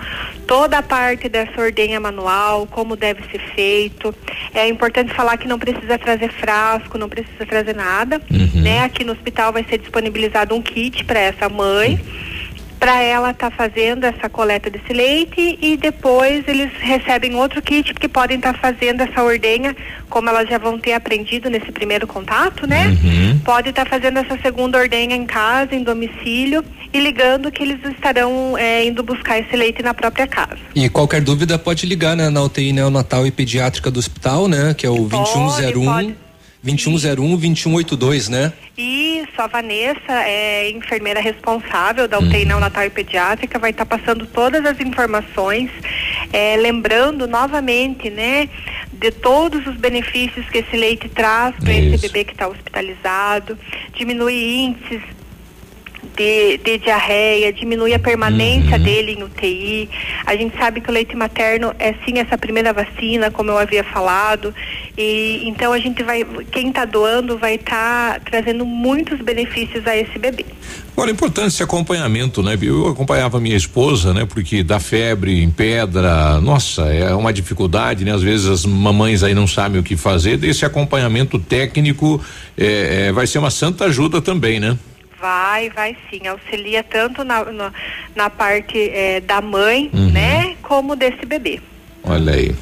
toda 0.48 0.78
a 0.78 0.82
parte 0.82 1.28
dessa 1.28 1.60
ordenha 1.60 2.00
manual, 2.00 2.66
como 2.68 2.96
deve 2.96 3.22
ser 3.30 3.40
feito. 3.54 4.16
É 4.54 4.66
importante 4.68 5.14
falar 5.14 5.36
que 5.38 5.48
não 5.48 5.60
precisa 5.60 6.00
trazer 6.00 6.32
frasco, 6.32 6.98
não 6.98 7.10
precisa 7.10 7.46
trazer 7.46 7.76
nada, 7.76 8.22
né? 8.56 8.84
Aqui 8.84 9.04
no 9.04 9.12
hospital 9.12 9.52
vai 9.52 9.66
ser 9.66 9.78
disponibilizado 9.78 10.56
um 10.56 10.62
kit 10.62 11.04
para 11.04 11.20
essa 11.20 11.50
mãe, 11.50 12.00
para 12.80 13.02
ela 13.02 13.32
estar 13.32 13.52
fazendo 13.52 14.04
essa 14.04 14.30
coleta 14.30 14.70
desse 14.70 14.94
leite 14.94 15.58
e 15.62 15.78
depois 15.78 16.48
eles 16.48 16.72
recebem 16.80 17.36
outro 17.36 17.62
kit 17.62 17.94
porque 17.94 18.08
podem 18.08 18.38
estar 18.38 18.54
fazendo 18.54 19.02
essa 19.02 19.24
ordenha, 19.24 19.76
como 20.10 20.30
elas 20.30 20.48
já 20.50 20.58
vão 20.58 20.80
ter 20.80 20.94
aprendido 20.94 21.50
nesse 21.50 21.72
primeiro 21.72 22.06
contato, 22.06 22.68
né? 22.68 22.96
Pode 23.44 23.70
estar 23.70 23.88
fazendo 23.88 24.20
essa 24.20 24.38
segunda 24.42 24.78
ordenha 24.78 25.16
em 25.16 25.26
casa, 25.26 25.76
em 25.76 25.84
domicílio 25.84 26.64
e 26.94 27.00
ligando 27.00 27.52
que 27.52 27.64
eles 27.64 27.80
estarão 27.84 28.58
eh, 28.58 28.86
indo 28.86 29.04
buscar 29.04 29.40
esse 29.40 29.56
leite 29.56 29.82
na 29.82 29.94
própria 29.94 30.28
casa. 30.28 30.58
E 30.74 30.88
qualquer 30.90 31.22
dúvida 31.22 31.58
pode 31.58 31.86
ligar 31.86 32.16
né, 32.16 32.30
na 32.30 32.42
UTI 32.44 32.74
neonatal 32.74 33.26
e 33.26 33.32
pediátrica 33.32 33.92
do 33.92 34.00
hospital, 34.00 34.48
né? 34.48 34.74
Que 34.74 34.86
é 34.86 34.90
o 34.90 35.08
2101 35.08 36.27
2101 36.64 37.38
2182, 37.38 38.30
né? 38.30 38.54
Isso, 38.78 39.32
a 39.38 39.48
Vanessa 39.48 40.14
é 40.26 40.70
enfermeira 40.70 41.20
responsável 41.20 42.08
da 42.08 42.20
UTI 42.20 42.46
neonatal 42.46 42.86
e 42.86 42.90
pediátrica, 42.90 43.58
vai 43.58 43.72
estar 43.72 43.86
passando 43.86 44.26
todas 44.26 44.66
as 44.66 44.80
informações, 44.80 45.70
é, 46.32 46.56
lembrando 46.58 47.28
novamente, 47.28 48.10
né, 48.10 48.50
de 48.94 49.12
todos 49.12 49.66
os 49.66 49.76
benefícios 49.78 50.48
que 50.50 50.60
esse 50.60 50.76
leite 50.76 51.10
traz 51.10 51.56
para 51.56 51.74
esse 51.74 51.98
bebê 51.98 52.24
que 52.24 52.34
está 52.34 52.48
hospitalizado, 52.48 53.58
diminui 53.96 54.36
índices 54.36 55.17
de, 56.18 56.58
de 56.58 56.80
diarreia, 56.80 57.54
diminui 57.54 57.94
a 57.94 58.00
permanência 58.00 58.80
dele 58.80 59.14
em 59.14 59.24
UTI. 59.24 59.90
A 60.26 60.36
gente 60.36 60.58
sabe 60.58 60.82
que 60.82 60.90
o 60.90 60.94
leite 60.94 61.16
materno 61.16 61.74
é 61.78 61.94
sim 62.04 62.18
essa 62.18 62.38
primeira 62.38 62.74
vacina, 62.74 63.30
como 63.30 63.52
eu 63.52 63.58
havia 63.58 63.84
falado. 63.84 64.54
E 64.98 65.48
então 65.48 65.72
a 65.72 65.78
gente 65.78 66.02
vai, 66.02 66.26
quem 66.52 66.70
está 66.70 66.84
doando 66.84 67.38
vai 67.38 67.56
estar 67.56 68.20
trazendo 68.22 68.66
muitos 68.66 69.22
benefícios 69.22 69.86
a 69.86 69.96
esse 69.96 70.18
bebê. 70.18 70.46
Agora, 70.94 71.12
é 71.12 71.14
importante 71.14 71.50
esse 71.50 71.62
acompanhamento, 71.62 72.42
né? 72.42 72.58
Eu 72.60 72.88
acompanhava 72.88 73.40
minha 73.40 73.56
esposa, 73.56 74.16
né? 74.16 74.26
Porque 74.26 74.64
dá 74.64 74.80
febre 74.80 75.44
em 75.44 75.52
pedra, 75.52 76.42
nossa, 76.42 76.92
é 76.92 77.14
uma 77.14 77.32
dificuldade, 77.32 78.04
né? 78.04 78.12
Às 78.12 78.24
vezes 78.24 78.48
as 78.48 78.66
mamães 78.66 79.22
aí 79.22 79.36
não 79.36 79.46
sabem 79.46 79.80
o 79.80 79.84
que 79.84 79.96
fazer. 79.96 80.44
Esse 80.44 80.66
acompanhamento 80.66 81.38
técnico 81.38 82.20
é, 82.58 83.10
é, 83.10 83.12
vai 83.12 83.28
ser 83.28 83.38
uma 83.38 83.52
santa 83.52 83.86
ajuda 83.86 84.20
também, 84.20 84.60
né? 84.60 84.76
Vai, 85.20 85.70
vai 85.70 85.96
sim. 86.10 86.28
Auxilia 86.28 86.84
tanto 86.84 87.24
na, 87.24 87.44
na, 87.52 87.74
na 88.16 88.30
parte 88.30 88.78
eh, 88.78 89.20
da 89.22 89.42
mãe, 89.42 89.90
Uhum. 89.94 90.12
né, 90.12 90.56
como 90.62 90.96
desse 90.96 91.26
bebê. 91.26 91.60
Olha 92.04 92.34
aí. 92.34 92.56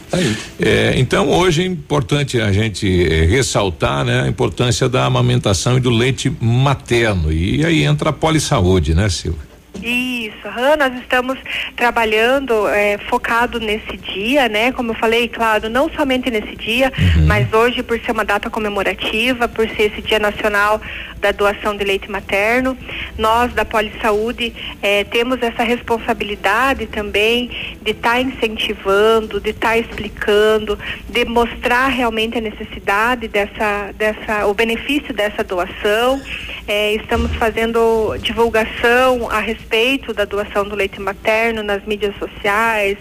É, 0.59 0.93
então 0.97 1.29
hoje 1.29 1.61
é 1.61 1.65
importante 1.65 2.39
a 2.41 2.51
gente 2.51 2.87
eh, 2.87 3.25
ressaltar, 3.25 4.03
né, 4.03 4.23
a 4.23 4.27
importância 4.27 4.89
da 4.89 5.05
amamentação 5.05 5.77
e 5.77 5.79
do 5.79 5.89
leite 5.91 6.31
materno. 6.41 7.31
E 7.31 7.63
aí 7.65 7.83
entra 7.83 8.09
a 8.09 8.13
polissaúde, 8.13 8.95
né, 8.95 9.07
Silvia? 9.09 9.45
Isso, 9.83 10.47
Han, 10.47 10.77
nós 10.77 10.93
estamos 10.99 11.37
trabalhando 11.75 12.67
eh, 12.69 12.97
focado 13.09 13.59
nesse 13.59 13.97
dia, 13.97 14.47
né? 14.49 14.71
Como 14.71 14.91
eu 14.91 14.95
falei, 14.95 15.27
claro, 15.27 15.69
não 15.69 15.89
somente 15.89 16.31
nesse 16.31 16.55
dia, 16.55 16.91
mas 17.27 17.51
hoje 17.53 17.83
por 17.83 17.99
ser 17.99 18.11
uma 18.13 18.23
data 18.25 18.49
comemorativa, 18.49 19.47
por 19.49 19.67
ser 19.69 19.91
esse 19.91 20.01
Dia 20.01 20.17
Nacional 20.17 20.81
da 21.25 21.31
Doação 21.31 21.75
de 21.75 21.83
Leite 21.83 22.09
Materno, 22.11 22.77
nós 23.17 23.51
da 23.51 23.65
Polissaúde 23.65 24.53
eh, 24.79 25.03
temos 25.05 25.41
essa 25.41 25.63
responsabilidade 25.63 26.85
também 26.85 27.49
de 27.81 27.91
estar 27.91 28.21
incentivando, 28.21 29.41
de 29.41 29.49
estar 29.49 29.75
explicando, 29.75 30.77
de 31.09 31.25
mostrar 31.25 31.87
realmente 31.87 32.37
a 32.37 32.41
necessidade 32.41 33.27
dessa, 33.27 33.91
dessa, 33.97 34.45
o 34.45 34.53
benefício 34.53 35.11
dessa 35.15 35.43
doação. 35.43 36.21
Eh, 36.67 36.93
estamos 36.93 37.33
fazendo 37.37 38.15
divulgação 38.19 39.27
a 39.31 39.39
respeito 39.39 40.13
da 40.13 40.25
doação 40.25 40.63
do 40.63 40.75
leite 40.75 41.01
materno 41.01 41.63
nas 41.63 41.83
mídias 41.85 42.15
sociais, 42.19 42.99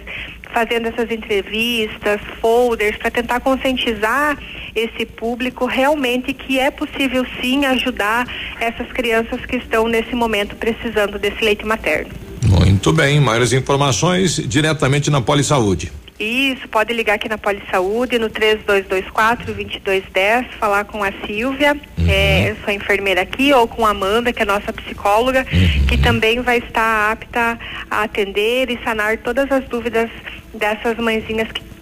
fazendo 0.51 0.89
essas 0.89 1.11
entrevistas, 1.11 2.23
folders, 2.41 2.97
para 2.97 3.11
tentar 3.11 3.41
conscientizar 3.41 4.39
esse 4.75 5.07
público 5.07 5.67
realmente 5.67 6.33
que 6.33 6.59
é 6.59 6.71
possível 6.71 7.25
sim 7.41 7.65
ajudar 7.67 8.27
essas 8.61 8.91
crianças 8.93 9.45
que 9.47 9.57
estão 9.57 9.89
nesse 9.89 10.15
momento 10.15 10.57
precisando 10.57 11.19
desse 11.19 11.45
leite 11.45 11.65
materno. 11.65 12.11
Muito 12.47 12.93
bem, 12.93 13.21
maiores 13.21 13.53
informações 13.53 14.37
diretamente 14.37 15.11
na 15.11 15.21
Polissaúde. 15.21 15.93
Isso, 16.19 16.67
pode 16.69 16.93
ligar 16.93 17.15
aqui 17.15 17.29
na 17.29 17.37
Polisaúde 17.37 18.21
no 18.21 18.31
3224-2210, 18.31 20.47
falar 20.61 20.85
com 20.85 21.03
a 21.03 21.11
Silvia, 21.27 21.77
é, 22.09 22.51
eu 22.51 22.57
sou 22.65 22.73
enfermeira 22.73 23.23
aqui, 23.23 23.53
ou 23.53 23.67
com 23.67 23.85
a 23.85 23.91
Amanda, 23.91 24.33
que 24.33 24.41
é 24.41 24.45
nossa 24.45 24.73
psicóloga, 24.73 25.45
que 25.89 25.99
também 25.99 26.41
vai 26.41 26.59
estar 26.59 27.11
apta 27.11 27.59
a 27.91 28.05
atender 28.05 28.71
e 28.71 28.79
sanar 28.85 29.19
todas 29.19 29.51
as 29.51 29.65
dúvidas 29.65 30.09
dessas 30.55 30.97
mãezinhas 30.99 31.51
que 31.51 31.74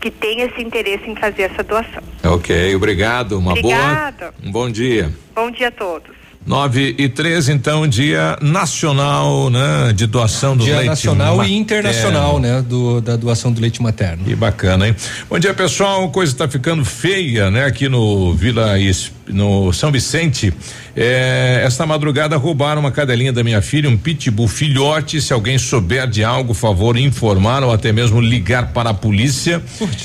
que 0.00 0.10
tem 0.10 0.40
esse 0.40 0.60
interesse 0.62 1.04
em 1.08 1.14
fazer 1.16 1.42
essa 1.42 1.62
doação. 1.62 2.02
Ok, 2.24 2.74
obrigado. 2.74 3.38
Uma 3.38 3.50
Obrigada. 3.52 4.32
boa. 4.32 4.34
Um 4.44 4.50
bom 4.52 4.70
dia. 4.70 5.12
Bom 5.34 5.50
dia 5.50 5.68
a 5.68 5.70
todos. 5.72 6.08
9 6.46 6.94
e 6.98 7.06
13, 7.06 7.52
então, 7.52 7.86
dia 7.86 8.38
nacional, 8.40 9.50
né? 9.50 9.92
De 9.94 10.06
doação 10.06 10.56
do 10.56 10.64
Dia 10.64 10.76
leite 10.76 10.88
nacional 10.88 11.36
materno. 11.36 11.54
e 11.54 11.58
internacional, 11.60 12.38
né? 12.38 12.62
Do, 12.66 13.00
da 13.02 13.14
doação 13.14 13.52
do 13.52 13.60
leite 13.60 13.82
materno. 13.82 14.24
Que 14.24 14.34
bacana, 14.34 14.88
hein? 14.88 14.96
Bom 15.28 15.38
dia, 15.38 15.52
pessoal. 15.52 16.10
Coisa 16.10 16.34
tá 16.34 16.48
ficando 16.48 16.82
feia, 16.82 17.50
né? 17.50 17.66
Aqui 17.66 17.90
no 17.90 18.32
Vila 18.34 18.80
Es- 18.80 19.12
no 19.32 19.72
São 19.72 19.90
Vicente. 19.90 20.52
É, 20.96 21.62
esta 21.64 21.86
madrugada 21.86 22.36
roubaram 22.36 22.80
uma 22.80 22.90
cadelinha 22.90 23.32
da 23.32 23.44
minha 23.44 23.62
filha, 23.62 23.88
um 23.88 23.96
pitbull 23.96 24.48
filhote. 24.48 25.20
Se 25.20 25.32
alguém 25.32 25.58
souber 25.58 26.06
de 26.08 26.24
algo, 26.24 26.52
favor 26.52 26.96
informar 26.96 27.62
ou 27.62 27.72
até 27.72 27.92
mesmo 27.92 28.20
ligar 28.20 28.72
para 28.72 28.90
a 28.90 28.94
polícia. 28.94 29.62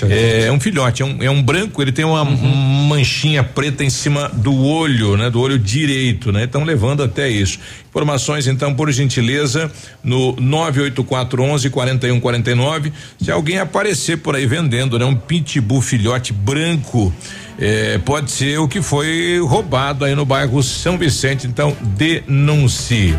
É, 0.09 0.51
um 0.51 0.59
filhote, 0.59 1.01
é 1.01 1.05
um, 1.05 1.23
é 1.23 1.29
um 1.29 1.41
branco, 1.41 1.81
ele 1.81 1.91
tem 1.91 2.05
uma 2.05 2.23
manchinha 2.23 3.43
preta 3.43 3.83
em 3.83 3.89
cima 3.89 4.29
do 4.29 4.55
olho, 4.63 5.17
né? 5.17 5.29
Do 5.29 5.41
olho 5.41 5.57
direito, 5.57 6.31
né? 6.31 6.43
Estão 6.43 6.63
levando 6.63 7.03
até 7.03 7.29
isso. 7.29 7.59
Informações, 7.95 8.45
então, 8.45 8.73
por 8.73 8.91
gentileza, 8.91 9.71
no 10.03 10.35
98411 10.35 11.69
4149. 11.69 12.91
Se 13.21 13.31
alguém 13.31 13.57
aparecer 13.57 14.17
por 14.17 14.35
aí 14.35 14.45
vendendo, 14.45 14.99
né? 14.99 15.05
Um 15.05 15.15
pitbull 15.15 15.81
filhote 15.81 16.33
branco. 16.33 17.13
eh, 17.57 17.97
pode 18.03 18.31
ser 18.31 18.59
o 18.59 18.67
que 18.67 18.81
foi 18.81 19.39
roubado 19.39 20.03
aí 20.03 20.13
no 20.13 20.25
bairro 20.25 20.61
São 20.61 20.97
Vicente, 20.97 21.47
então 21.47 21.73
denuncie. 21.81 23.15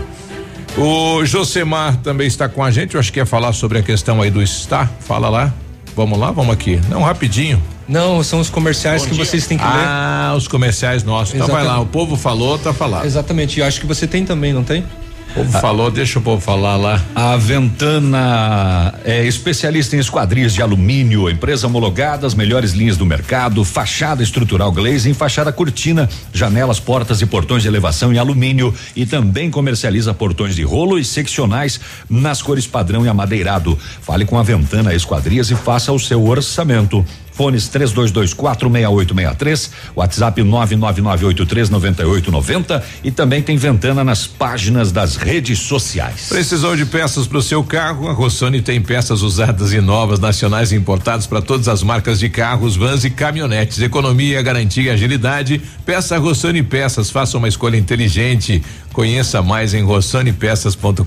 O 0.76 1.24
Josemar 1.24 1.96
também 2.02 2.26
está 2.26 2.46
com 2.46 2.62
a 2.62 2.70
gente, 2.70 2.96
eu 2.96 3.00
acho 3.00 3.10
que 3.10 3.18
ia 3.18 3.24
falar 3.24 3.54
sobre 3.54 3.78
a 3.78 3.82
questão 3.82 4.20
aí 4.20 4.30
do 4.30 4.42
está. 4.42 4.84
Fala 5.00 5.30
lá. 5.30 5.54
Vamos 5.96 6.18
lá, 6.18 6.30
vamos 6.30 6.52
aqui. 6.52 6.78
Não, 6.90 7.00
rapidinho. 7.00 7.62
Não, 7.88 8.22
são 8.22 8.40
os 8.40 8.50
comerciais 8.50 9.02
Bom 9.02 9.08
que 9.08 9.14
dia. 9.14 9.24
vocês 9.24 9.46
têm 9.46 9.56
que 9.58 9.64
ler. 9.64 9.72
Ah, 9.72 10.34
os 10.36 10.48
comerciais 10.48 11.04
nossos. 11.04 11.34
Então 11.34 11.46
vai 11.46 11.56
lá, 11.62 11.74
Exatamente. 11.74 11.88
o 11.88 11.92
povo 11.92 12.16
falou, 12.16 12.58
tá 12.58 12.72
falado. 12.72 13.04
Exatamente, 13.06 13.58
e 13.58 13.60
eu 13.60 13.66
acho 13.66 13.80
que 13.80 13.86
você 13.86 14.06
tem 14.06 14.24
também, 14.24 14.52
não 14.52 14.64
tem? 14.64 14.84
O 15.30 15.40
povo 15.40 15.52
falou, 15.60 15.90
deixa 15.90 16.18
o 16.18 16.22
povo 16.22 16.40
falar 16.40 16.76
lá. 16.76 16.98
A 17.14 17.36
Ventana 17.36 18.94
é 19.04 19.22
especialista 19.26 19.94
em 19.94 19.98
esquadrias 19.98 20.54
de 20.54 20.62
alumínio, 20.62 21.28
empresa 21.28 21.66
homologada, 21.66 22.26
as 22.26 22.34
melhores 22.34 22.72
linhas 22.72 22.96
do 22.96 23.04
mercado, 23.04 23.62
fachada 23.62 24.22
estrutural 24.22 24.72
glazing, 24.72 25.12
fachada 25.12 25.52
cortina, 25.52 26.08
janelas, 26.32 26.80
portas 26.80 27.20
e 27.20 27.26
portões 27.26 27.62
de 27.62 27.68
elevação 27.68 28.14
em 28.14 28.18
alumínio 28.18 28.74
e 28.96 29.04
também 29.04 29.50
comercializa 29.50 30.14
portões 30.14 30.56
de 30.56 30.62
rolo 30.62 30.98
e 30.98 31.04
seccionais 31.04 31.78
nas 32.08 32.40
cores 32.40 32.66
padrão 32.66 33.04
e 33.04 33.08
amadeirado. 33.08 33.78
Fale 34.00 34.24
com 34.24 34.38
a 34.38 34.42
Ventana 34.42 34.94
Esquadrias 34.94 35.50
e 35.50 35.54
faça 35.54 35.92
o 35.92 35.98
seu 35.98 36.26
orçamento. 36.26 37.04
Fones 37.36 37.68
32246863, 37.68 39.70
WhatsApp 39.94 40.42
999839890 40.42 42.82
e 43.04 43.10
também 43.10 43.42
tem 43.42 43.58
Ventana 43.58 44.02
nas 44.02 44.26
páginas 44.26 44.90
das 44.90 45.16
redes 45.16 45.58
sociais. 45.58 46.28
Precisou 46.28 46.74
de 46.74 46.86
peças 46.86 47.26
para 47.26 47.38
o 47.38 47.42
seu 47.42 47.62
carro? 47.62 48.08
A 48.08 48.12
Rossoni 48.12 48.62
tem 48.62 48.80
peças 48.80 49.20
usadas 49.22 49.72
e 49.72 49.80
novas, 49.80 50.18
nacionais 50.18 50.72
e 50.72 50.76
importadas 50.76 51.26
para 51.26 51.42
todas 51.42 51.68
as 51.68 51.82
marcas 51.82 52.18
de 52.18 52.30
carros, 52.30 52.76
vans 52.76 53.04
e 53.04 53.10
caminhonetes. 53.10 53.82
Economia, 53.82 54.40
garantia 54.40 54.84
e 54.84 54.90
agilidade. 54.90 55.60
Peça 55.84 56.16
Rossoni 56.18 56.62
Peças, 56.62 57.10
faça 57.10 57.36
uma 57.36 57.48
escolha 57.48 57.76
inteligente. 57.76 58.62
Conheça 58.96 59.42
mais 59.42 59.74
em 59.74 59.82
rossonipeças.com.br. 59.82 61.04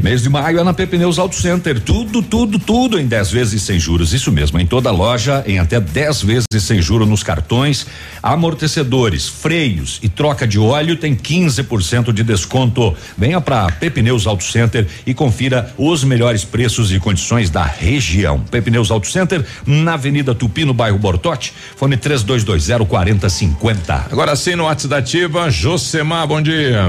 Mês 0.00 0.22
de 0.22 0.30
maio 0.30 0.60
é 0.60 0.62
na 0.62 0.72
Pepneus 0.72 1.18
Auto 1.18 1.34
Center. 1.34 1.80
Tudo, 1.80 2.22
tudo, 2.22 2.56
tudo 2.56 3.00
em 3.00 3.06
10 3.08 3.32
vezes 3.32 3.62
sem 3.62 3.80
juros. 3.80 4.14
Isso 4.14 4.30
mesmo, 4.30 4.60
em 4.60 4.66
toda 4.66 4.92
loja, 4.92 5.42
em 5.44 5.58
até 5.58 5.80
10 5.80 6.22
vezes 6.22 6.46
sem 6.60 6.80
juros 6.80 7.08
nos 7.08 7.24
cartões. 7.24 7.84
Amortecedores, 8.22 9.28
freios 9.28 9.98
e 10.04 10.08
troca 10.08 10.46
de 10.46 10.56
óleo 10.56 10.94
tem 10.94 11.16
15% 11.16 12.12
de 12.12 12.22
desconto. 12.22 12.94
Venha 13.18 13.40
para 13.40 13.72
Pepneus 13.72 14.24
Auto 14.24 14.44
Center 14.44 14.86
e 15.04 15.12
confira 15.12 15.74
os 15.76 16.04
melhores 16.04 16.44
preços 16.44 16.92
e 16.92 17.00
condições 17.00 17.50
da 17.50 17.64
região. 17.64 18.38
Pepneus 18.38 18.92
Auto 18.92 19.08
Center, 19.08 19.44
na 19.66 19.94
Avenida 19.94 20.32
Tupi, 20.32 20.64
no 20.64 20.72
bairro 20.72 21.00
Bortote. 21.00 21.52
Fone 21.74 21.96
3220 21.96 22.86
4050. 22.86 24.06
Agora 24.12 24.36
sim, 24.36 24.54
no 24.54 24.66
WhatsApp 24.66 24.90
da 24.90 24.98
Ativa, 24.98 25.50
Josemar, 25.50 26.28
bom 26.28 26.40
dia. 26.40 26.83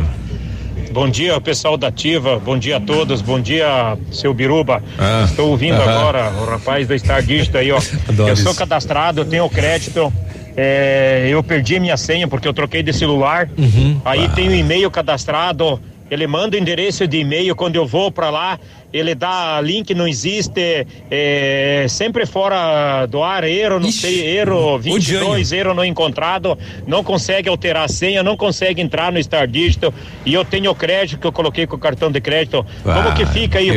Bom 0.91 1.09
dia, 1.09 1.39
pessoal 1.41 1.75
da 1.77 1.87
Ativa. 1.87 2.39
Bom 2.39 2.57
dia 2.57 2.77
a 2.77 2.79
todos. 2.79 3.21
Bom 3.21 3.39
dia, 3.39 3.97
seu 4.11 4.33
Biruba. 4.33 4.81
Ah, 4.97 5.25
Estou 5.25 5.49
ouvindo 5.49 5.75
aham. 5.75 5.91
agora 5.91 6.31
o 6.41 6.45
rapaz 6.45 6.87
da 6.87 6.97
Star 6.97 7.21
Digital 7.21 7.61
aí, 7.61 7.71
ó. 7.71 7.79
Eu 8.27 8.35
sou 8.37 8.51
isso. 8.51 8.55
cadastrado, 8.55 9.21
eu 9.21 9.25
tenho 9.25 9.49
crédito. 9.49 10.11
é, 10.55 11.27
eu 11.29 11.43
perdi 11.43 11.75
a 11.75 11.79
minha 11.81 11.97
senha 11.97 12.27
porque 12.29 12.47
eu 12.47 12.53
troquei 12.53 12.81
de 12.81 12.93
celular. 12.93 13.49
Uhum. 13.57 13.99
Aí 14.05 14.29
tem 14.29 14.47
o 14.47 14.55
e-mail 14.55 14.89
cadastrado. 14.89 15.79
Ele 16.09 16.27
manda 16.27 16.55
o 16.55 16.59
endereço 16.59 17.05
de 17.07 17.17
e-mail 17.17 17.55
quando 17.55 17.75
eu 17.75 17.85
vou 17.85 18.09
para 18.11 18.29
lá. 18.29 18.59
Ele 18.95 19.13
dá 19.13 19.59
link, 19.61 19.93
não 19.93 20.07
existe. 20.07 20.87
é, 21.11 21.85
sempre 21.89 22.25
fora 22.25 23.05
do 23.07 23.21
ar, 23.21 23.43
erro, 23.43 23.79
não 23.79 23.91
sei, 23.91 24.37
erro 24.37 24.77
22, 24.79 25.51
erro 25.51 25.73
não 25.73 25.83
encontrado. 25.83 26.57
Não 26.87 27.03
consegue 27.03 27.49
alterar 27.49 27.83
a 27.83 27.87
senha, 27.87 28.23
não 28.23 28.37
consegue 28.37 28.81
entrar 28.81 29.11
no 29.11 29.21
Star 29.21 29.47
Digital. 29.47 29.93
E 30.25 30.33
eu 30.33 30.45
tenho 30.45 30.71
o 30.71 30.75
crédito 30.75 31.19
que 31.19 31.27
eu 31.27 31.31
coloquei 31.31 31.67
com 31.67 31.75
o 31.75 31.79
cartão 31.79 32.09
de 32.11 32.21
crédito. 32.21 32.65
Como 32.83 33.13
que 33.15 33.23
Ah, 33.23 33.27
fica 33.27 33.59
aí? 33.59 33.69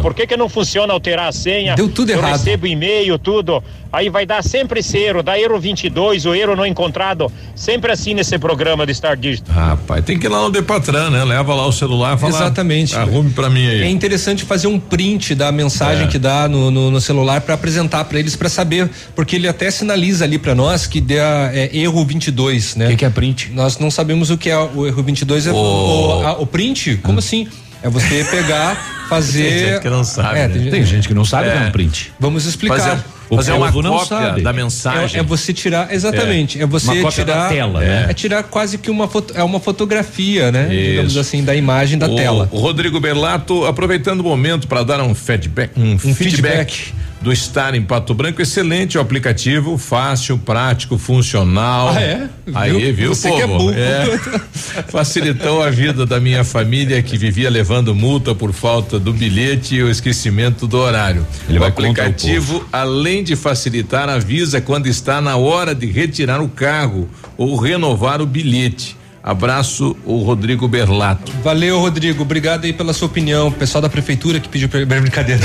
Por 0.00 0.14
que, 0.14 0.26
que 0.26 0.36
não 0.36 0.48
funciona 0.48 0.92
alterar 0.92 1.28
a 1.28 1.32
senha? 1.32 1.74
Deu 1.74 1.88
tudo 1.88 2.10
eu 2.10 2.18
errado. 2.18 2.32
recebo 2.32 2.66
e-mail, 2.66 3.18
tudo. 3.18 3.62
Aí 3.92 4.08
vai 4.08 4.24
dar 4.24 4.42
sempre 4.42 4.80
esse 4.80 4.96
erro, 4.96 5.22
dá 5.22 5.38
erro 5.38 5.60
22, 5.60 6.24
o 6.24 6.34
erro 6.34 6.56
não 6.56 6.64
encontrado. 6.64 7.30
Sempre 7.54 7.92
assim 7.92 8.14
nesse 8.14 8.38
programa 8.38 8.86
de 8.86 8.94
Star 8.94 9.16
Digital. 9.18 9.54
Rapaz, 9.54 10.02
tem 10.04 10.18
que 10.18 10.26
ir 10.26 10.30
lá 10.30 10.40
no 10.40 10.50
Depatran, 10.50 11.10
né? 11.10 11.22
Leva 11.24 11.54
lá 11.54 11.66
o 11.66 11.72
celular, 11.72 12.16
fala. 12.16 12.32
Exatamente. 12.32 12.96
Arrume 12.96 13.30
pra 13.30 13.50
mim 13.50 13.66
aí. 13.68 13.82
É 13.82 13.88
interessante 13.90 14.44
fazer 14.44 14.61
um 14.68 14.78
print 14.78 15.34
da 15.34 15.50
mensagem 15.52 16.04
É. 16.04 16.08
que 16.08 16.18
dá 16.18 16.48
no, 16.48 16.70
no, 16.70 16.90
no 16.90 17.00
celular 17.00 17.40
para 17.40 17.54
apresentar 17.54 18.04
para 18.04 18.18
eles 18.18 18.36
para 18.36 18.48
saber, 18.48 18.88
porque 19.14 19.36
ele 19.36 19.48
até 19.48 19.70
sinaliza 19.70 20.24
ali 20.24 20.38
para 20.38 20.54
nós 20.54 20.86
que 20.86 21.00
dê 21.00 21.16
é, 21.18 21.70
erro 21.72 22.04
22, 22.04 22.76
né? 22.76 22.88
O 22.92 22.96
que, 22.96 23.04
é 23.04 23.10
print? 23.10 23.50
Nós 23.52 23.78
não 23.78 23.90
sabemos 23.90 24.30
o 24.30 24.38
que 24.38 24.50
é 24.50 24.56
o 24.58 24.86
erro 24.86 25.02
22. 25.02 25.46
É, 25.46 25.52
O- 25.52 25.54
o, 25.56 26.26
a- 26.26 26.38
o 26.40 26.46
print? 26.46 26.98
Como 27.02 27.18
assim? 27.18 27.46
É 27.82 27.88
você 27.90 28.24
pegar, 28.30 29.06
fazer. 29.08 29.42
Tem 29.50 29.66
gente 29.72 29.80
que 29.82 29.90
não 29.90 30.04
sabe, 30.04 30.38
É, 30.38 30.48
né? 30.48 30.70
Tem 30.70 30.84
gente 30.84 31.08
que 31.08 31.14
não 31.14 31.24
sabe 31.24 31.48
É. 31.48 31.54
dar 31.54 31.68
um 31.68 31.70
print. 31.72 32.12
Vamos 32.20 32.44
explicar. 32.46 32.78
Fazer- 32.78 33.04
O 33.32 33.36
fazer 33.36 33.52
uma 33.52 33.66
povo 33.66 33.82
não 33.82 33.92
cópia 33.92 34.06
sabe. 34.06 34.42
da 34.42 34.52
mensagem. 34.52 35.16
É, 35.16 35.20
é 35.20 35.22
você 35.22 35.54
tirar, 35.54 35.92
exatamente, 35.92 36.60
é, 36.60 36.66
você 36.66 36.90
Uma 36.90 37.02
cópia 37.02 37.24
da 37.24 37.32
tirar 37.32 37.48
tela, 37.48 37.82
é, 37.82 37.86
né? 37.86 38.06
é 38.10 38.14
tirar 38.14 38.42
quase 38.42 38.76
que 38.76 38.90
uma 38.90 39.08
foto, 39.08 39.32
é 39.34 39.42
uma 39.42 39.58
fotografia, 39.58 40.52
né? 40.52 40.68
Digamos 40.68 41.12
Isso. 41.12 41.20
assim, 41.20 41.42
da 41.42 41.54
imagem 41.56 41.98
da 41.98 42.08
o, 42.08 42.14
tela. 42.14 42.46
O 42.52 42.58
Rodrigo 42.58 43.00
Berlato, 43.00 43.64
aproveitando 43.64 44.20
o 44.20 44.24
momento 44.24 44.68
para 44.68 44.82
dar 44.82 45.00
um 45.00 45.14
feedback, 45.14 45.70
um, 45.78 45.98
feedback, 45.98 46.92
do 47.22 47.32
estar 47.32 47.74
em 47.74 47.82
Pato 47.82 48.12
Branco, 48.14 48.42
excelente 48.42 48.98
o 48.98 49.00
aplicativo, 49.00 49.78
fácil, 49.78 50.36
prático, 50.38 50.98
funcional. 50.98 51.90
Ah, 51.90 52.00
é? 52.02 52.28
Aí, 52.52 52.72
Viu? 52.72 52.94
viu, 52.94 53.14
Você 53.14 53.28
povo? 53.28 53.40
é 53.40 53.46
burro. 53.46 54.42
Facilitou 54.90 55.62
a 55.62 55.70
vida 55.70 56.04
da 56.04 56.18
minha 56.18 56.42
família 56.42 57.00
que 57.02 57.16
vivia 57.16 57.48
levando 57.48 57.94
multa 57.94 58.34
por 58.34 58.52
falta 58.52 58.98
do 58.98 59.12
bilhete 59.12 59.76
e 59.76 59.82
o 59.82 59.88
esquecimento 59.88 60.66
do 60.66 60.78
horário. 60.78 61.24
Ele 61.48 61.58
o 61.58 61.62
contra 61.62 61.82
o 61.82 61.90
aplicativo, 61.90 62.66
além 62.72 63.22
de 63.22 63.36
facilitar, 63.36 64.08
avisa 64.08 64.60
quando 64.60 64.88
está 64.88 65.20
na 65.20 65.36
hora 65.36 65.74
de 65.74 65.86
retirar 65.86 66.40
o 66.40 66.48
carro 66.48 67.08
ou 67.36 67.56
renovar 67.56 68.20
o 68.20 68.26
bilhete. 68.26 68.96
Abraço, 69.22 69.96
o 70.04 70.18
Rodrigo 70.22 70.66
Berlato. 70.66 71.30
Valeu, 71.44 71.78
Rodrigo. 71.78 72.22
Obrigado 72.22 72.64
aí 72.64 72.72
pela 72.72 72.92
sua 72.92 73.06
opinião. 73.06 73.48
O 73.48 73.52
pessoal 73.52 73.80
da 73.80 73.88
prefeitura 73.88 74.40
que 74.40 74.48
pediu 74.48 74.68
pra 74.68 74.84
brincadeira. 75.00 75.40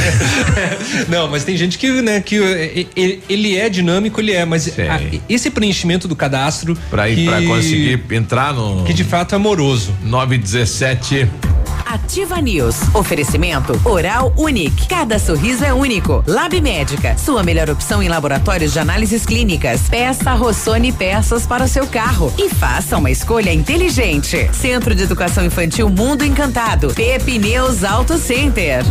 Não, 1.07 1.27
mas 1.27 1.43
tem 1.43 1.55
gente 1.55 1.77
que, 1.77 2.01
né, 2.01 2.19
que 2.21 2.37
eh, 2.37 2.85
eh, 2.95 3.19
ele 3.29 3.55
é 3.55 3.69
dinâmico, 3.69 4.19
ele 4.19 4.31
é, 4.31 4.45
mas 4.45 4.67
a- 4.79 4.99
esse 5.29 5.49
preenchimento 5.51 6.07
do 6.07 6.15
cadastro 6.15 6.75
pra 6.89 7.05
conseguir 7.45 8.01
entrar 8.11 8.53
no. 8.53 8.83
que 8.83 8.93
de 8.93 9.03
fato 9.03 9.33
é 9.33 9.35
amoroso. 9.35 9.93
917. 10.03 11.27
Ativa 11.87 12.41
News. 12.41 12.93
Oferecimento 12.93 13.79
Oral 13.85 14.33
Unique. 14.35 14.87
Cada 14.87 15.17
sorriso 15.17 15.63
é 15.63 15.73
único. 15.73 16.21
Lab 16.27 16.59
Médica. 16.59 17.17
Sua 17.17 17.43
melhor 17.43 17.69
opção 17.69 18.03
em 18.03 18.09
laboratórios 18.09 18.73
de 18.73 18.79
análises 18.79 19.25
clínicas. 19.25 19.87
Peça 19.87 20.33
Rossoni 20.33 20.91
peças 20.91 21.47
para 21.47 21.63
o 21.63 21.67
seu 21.67 21.87
carro 21.87 22.33
e 22.37 22.49
faça 22.49 22.97
uma 22.97 23.09
escolha 23.09 23.53
inteligente. 23.53 24.49
Centro 24.53 24.93
de 24.93 25.03
Educação 25.03 25.45
Infantil 25.45 25.89
Mundo 25.89 26.25
Encantado. 26.25 26.93
Pepineus 26.93 27.83
Auto 27.85 28.17
Center. 28.17 28.83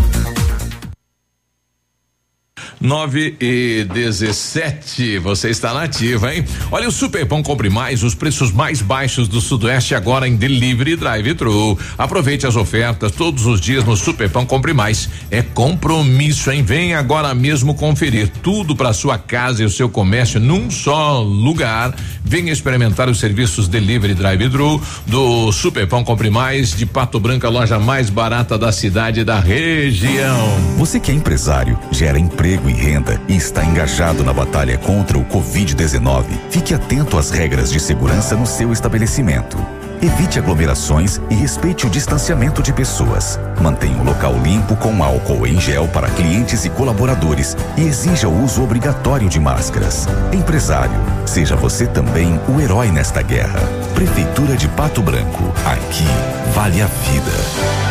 9 2.80 3.36
e 3.40 3.86
17. 3.92 5.18
Você 5.18 5.50
está 5.50 5.72
na 5.72 5.84
ativa, 5.84 6.34
hein? 6.34 6.44
Olha 6.70 6.88
o 6.88 6.92
Superpão 6.92 7.42
Compre 7.42 7.70
Mais, 7.70 8.02
os 8.02 8.14
preços 8.14 8.52
mais 8.52 8.82
baixos 8.82 9.28
do 9.28 9.40
Sudoeste 9.40 9.94
agora 9.94 10.28
em 10.28 10.36
delivery 10.36 10.96
drive-thru. 10.96 11.78
Aproveite 11.96 12.46
as 12.46 12.56
ofertas 12.56 13.12
todos 13.12 13.46
os 13.46 13.60
dias 13.60 13.84
no 13.84 13.96
Superpão 13.96 14.44
Compre 14.44 14.72
Mais. 14.72 15.08
É 15.30 15.42
compromisso, 15.42 16.50
hein? 16.50 16.62
Vem 16.62 16.94
agora 16.94 17.34
mesmo 17.34 17.74
conferir 17.74 18.28
tudo 18.42 18.76
para 18.76 18.92
sua 18.92 19.18
casa 19.18 19.62
e 19.62 19.66
o 19.66 19.70
seu 19.70 19.88
comércio 19.88 20.38
num 20.38 20.70
só 20.70 21.20
lugar. 21.22 21.94
Venha 22.24 22.52
experimentar 22.52 23.08
os 23.08 23.18
serviços 23.18 23.68
delivery 23.68 24.14
drive-thru 24.14 24.82
do 25.06 25.52
Superpão 25.52 26.04
Compre 26.04 26.28
Mais 26.28 26.74
de 26.74 26.84
Pato 26.84 27.20
Branco, 27.20 27.46
a 27.46 27.50
loja 27.50 27.78
mais 27.78 28.10
barata 28.10 28.58
da 28.58 28.72
cidade 28.72 29.20
e 29.20 29.24
da 29.24 29.38
região. 29.38 30.48
Você 30.76 30.98
que 30.98 31.10
é 31.10 31.14
empresário, 31.14 31.78
gera 31.92 32.18
emprego 32.18 32.68
e 32.68 32.72
renda 32.76 33.20
e 33.26 33.34
está 33.34 33.64
engajado 33.64 34.22
na 34.22 34.32
batalha 34.32 34.78
contra 34.78 35.18
o 35.18 35.24
Covid-19, 35.24 36.24
fique 36.50 36.74
atento 36.74 37.18
às 37.18 37.30
regras 37.30 37.72
de 37.72 37.80
segurança 37.80 38.36
no 38.36 38.46
seu 38.46 38.72
estabelecimento. 38.72 39.58
Evite 40.02 40.38
aglomerações 40.38 41.20
e 41.30 41.34
respeite 41.34 41.86
o 41.86 41.90
distanciamento 41.90 42.62
de 42.62 42.72
pessoas. 42.72 43.40
Mantenha 43.60 43.96
o 43.96 44.04
local 44.04 44.38
limpo 44.38 44.76
com 44.76 45.02
álcool 45.02 45.46
em 45.46 45.58
gel 45.58 45.88
para 45.88 46.08
clientes 46.10 46.64
e 46.64 46.70
colaboradores 46.70 47.56
e 47.76 47.82
exija 47.82 48.28
o 48.28 48.44
uso 48.44 48.62
obrigatório 48.62 49.28
de 49.28 49.40
máscaras. 49.40 50.06
Empresário, 50.32 50.98
seja 51.24 51.56
você 51.56 51.86
também 51.86 52.38
o 52.48 52.60
herói 52.60 52.90
nesta 52.90 53.22
guerra. 53.22 53.60
Prefeitura 53.94 54.56
de 54.56 54.68
Pato 54.68 55.02
Branco. 55.02 55.52
Aqui 55.64 56.06
vale 56.54 56.82
a 56.82 56.86
vida. 56.86 57.85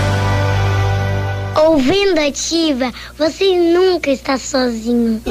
Ouvindo 1.55 2.19
ativa, 2.19 2.91
você 3.17 3.57
nunca 3.57 4.11
está 4.11 4.37
sozinho. 4.37 5.21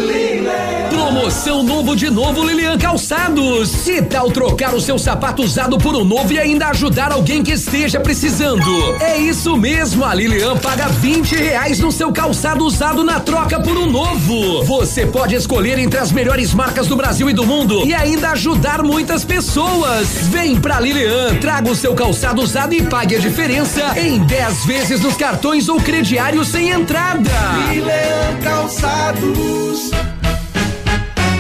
Promoção 0.88 1.62
novo 1.62 1.94
de 1.94 2.08
novo 2.08 2.42
Lilian 2.42 2.78
Calçados. 2.78 3.68
Se 3.68 4.00
tal 4.00 4.30
trocar 4.30 4.74
o 4.74 4.80
seu 4.80 4.98
sapato 4.98 5.42
usado 5.42 5.76
por 5.76 5.94
um 5.94 6.04
novo 6.04 6.32
e 6.32 6.38
ainda 6.38 6.68
ajudar 6.68 7.12
alguém 7.12 7.42
que 7.42 7.52
esteja 7.52 8.00
precisando? 8.00 8.64
É 9.00 9.18
isso 9.18 9.54
mesmo, 9.56 10.04
a 10.04 10.14
Lilian 10.14 10.56
paga 10.56 10.88
20 10.88 11.34
reais 11.36 11.78
no 11.78 11.92
seu 11.92 12.10
calçado 12.10 12.64
usado 12.64 13.04
na 13.04 13.20
troca 13.20 13.60
por 13.60 13.76
um 13.76 13.86
novo. 13.86 14.64
Você 14.64 15.06
pode 15.06 15.34
escolher 15.34 15.78
entre 15.78 15.98
as 15.98 16.10
melhores 16.10 16.54
marcas 16.54 16.86
do 16.86 16.96
Brasil 16.96 17.28
e 17.28 17.34
do 17.34 17.44
mundo 17.44 17.84
e 17.84 17.92
ainda 17.92 18.30
ajudar 18.30 18.82
muitas 18.82 19.24
pessoas. 19.24 20.08
Vem 20.28 20.58
pra 20.58 20.80
Lilian, 20.80 21.36
traga 21.40 21.70
o 21.70 21.76
seu 21.76 21.94
calçado 21.94 22.40
usado 22.40 22.72
e 22.72 22.82
pague 22.82 23.16
a 23.16 23.18
diferença 23.18 23.98
em 23.98 24.18
10 24.20 24.64
vezes 24.64 25.00
nos 25.00 25.16
cartões 25.16 25.68
ou 25.68 25.78
crediário 26.14 26.44
sem 26.44 26.70
entrada. 26.70 27.28
Milean 27.68 28.38
Calçados. 28.40 29.90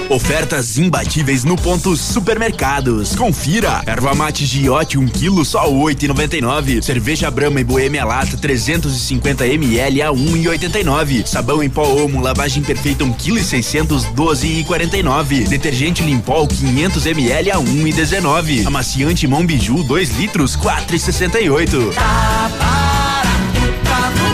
Ofertas 0.08 0.76
imbatíveis 0.76 1.44
no 1.44 1.54
ponto 1.54 1.96
supermercados. 1.96 3.14
Confira. 3.14 3.84
Erva 3.86 4.16
mate 4.16 4.44
Giote 4.44 4.98
1 4.98 5.02
um 5.02 5.06
quilo 5.06 5.44
só 5.44 5.70
8,99. 5.70 6.82
Cerveja 6.82 7.30
Brahma 7.30 7.60
e 7.60 7.64
Boêmia 7.64 8.04
Lata 8.04 8.36
350 8.36 9.46
ml 9.46 10.02
a 10.02 10.08
1,89. 10.08 11.24
Sabão 11.24 11.62
em 11.62 11.70
pó 11.70 11.84
Omo 11.84 12.20
lavagem 12.20 12.60
perfeita 12.62 13.04
1 13.04 13.12
kg 13.12 13.38
e 13.38 13.44
612,49. 13.44 15.46
Detergente 15.46 16.02
Limpol 16.02 16.48
500 16.48 17.06
ml 17.06 17.52
a 17.52 17.58
1,19. 17.58 18.66
Amaciante 18.66 19.28
Mão 19.28 19.46
Biju 19.46 19.84
2 19.84 20.18
litros 20.18 20.56
4,68. 20.56 21.94
Tá 21.94 22.50
barato, 22.58 23.84
tá. 23.84 24.33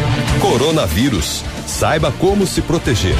Coronavírus. 0.41 1.43
Saiba 1.67 2.11
como 2.13 2.47
se 2.47 2.61
proteger. 2.63 3.15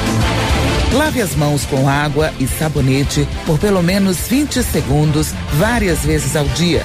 Lave 0.92 1.22
as 1.22 1.36
mãos 1.36 1.66
com 1.66 1.88
água 1.88 2.34
e 2.40 2.48
sabonete 2.48 3.28
por 3.46 3.60
pelo 3.60 3.82
menos 3.84 4.28
20 4.28 4.64
segundos, 4.64 5.32
várias 5.54 6.00
vezes 6.00 6.36
ao 6.36 6.46
dia. 6.46 6.84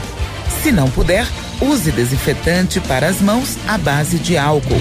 Se 0.63 0.71
não 0.71 0.91
puder, 0.91 1.27
use 1.61 1.91
desinfetante 1.91 2.81
para 2.81 3.09
as 3.09 3.21
mãos 3.21 3.57
à 3.67 3.79
base 3.79 4.19
de 4.19 4.37
álcool. 4.37 4.81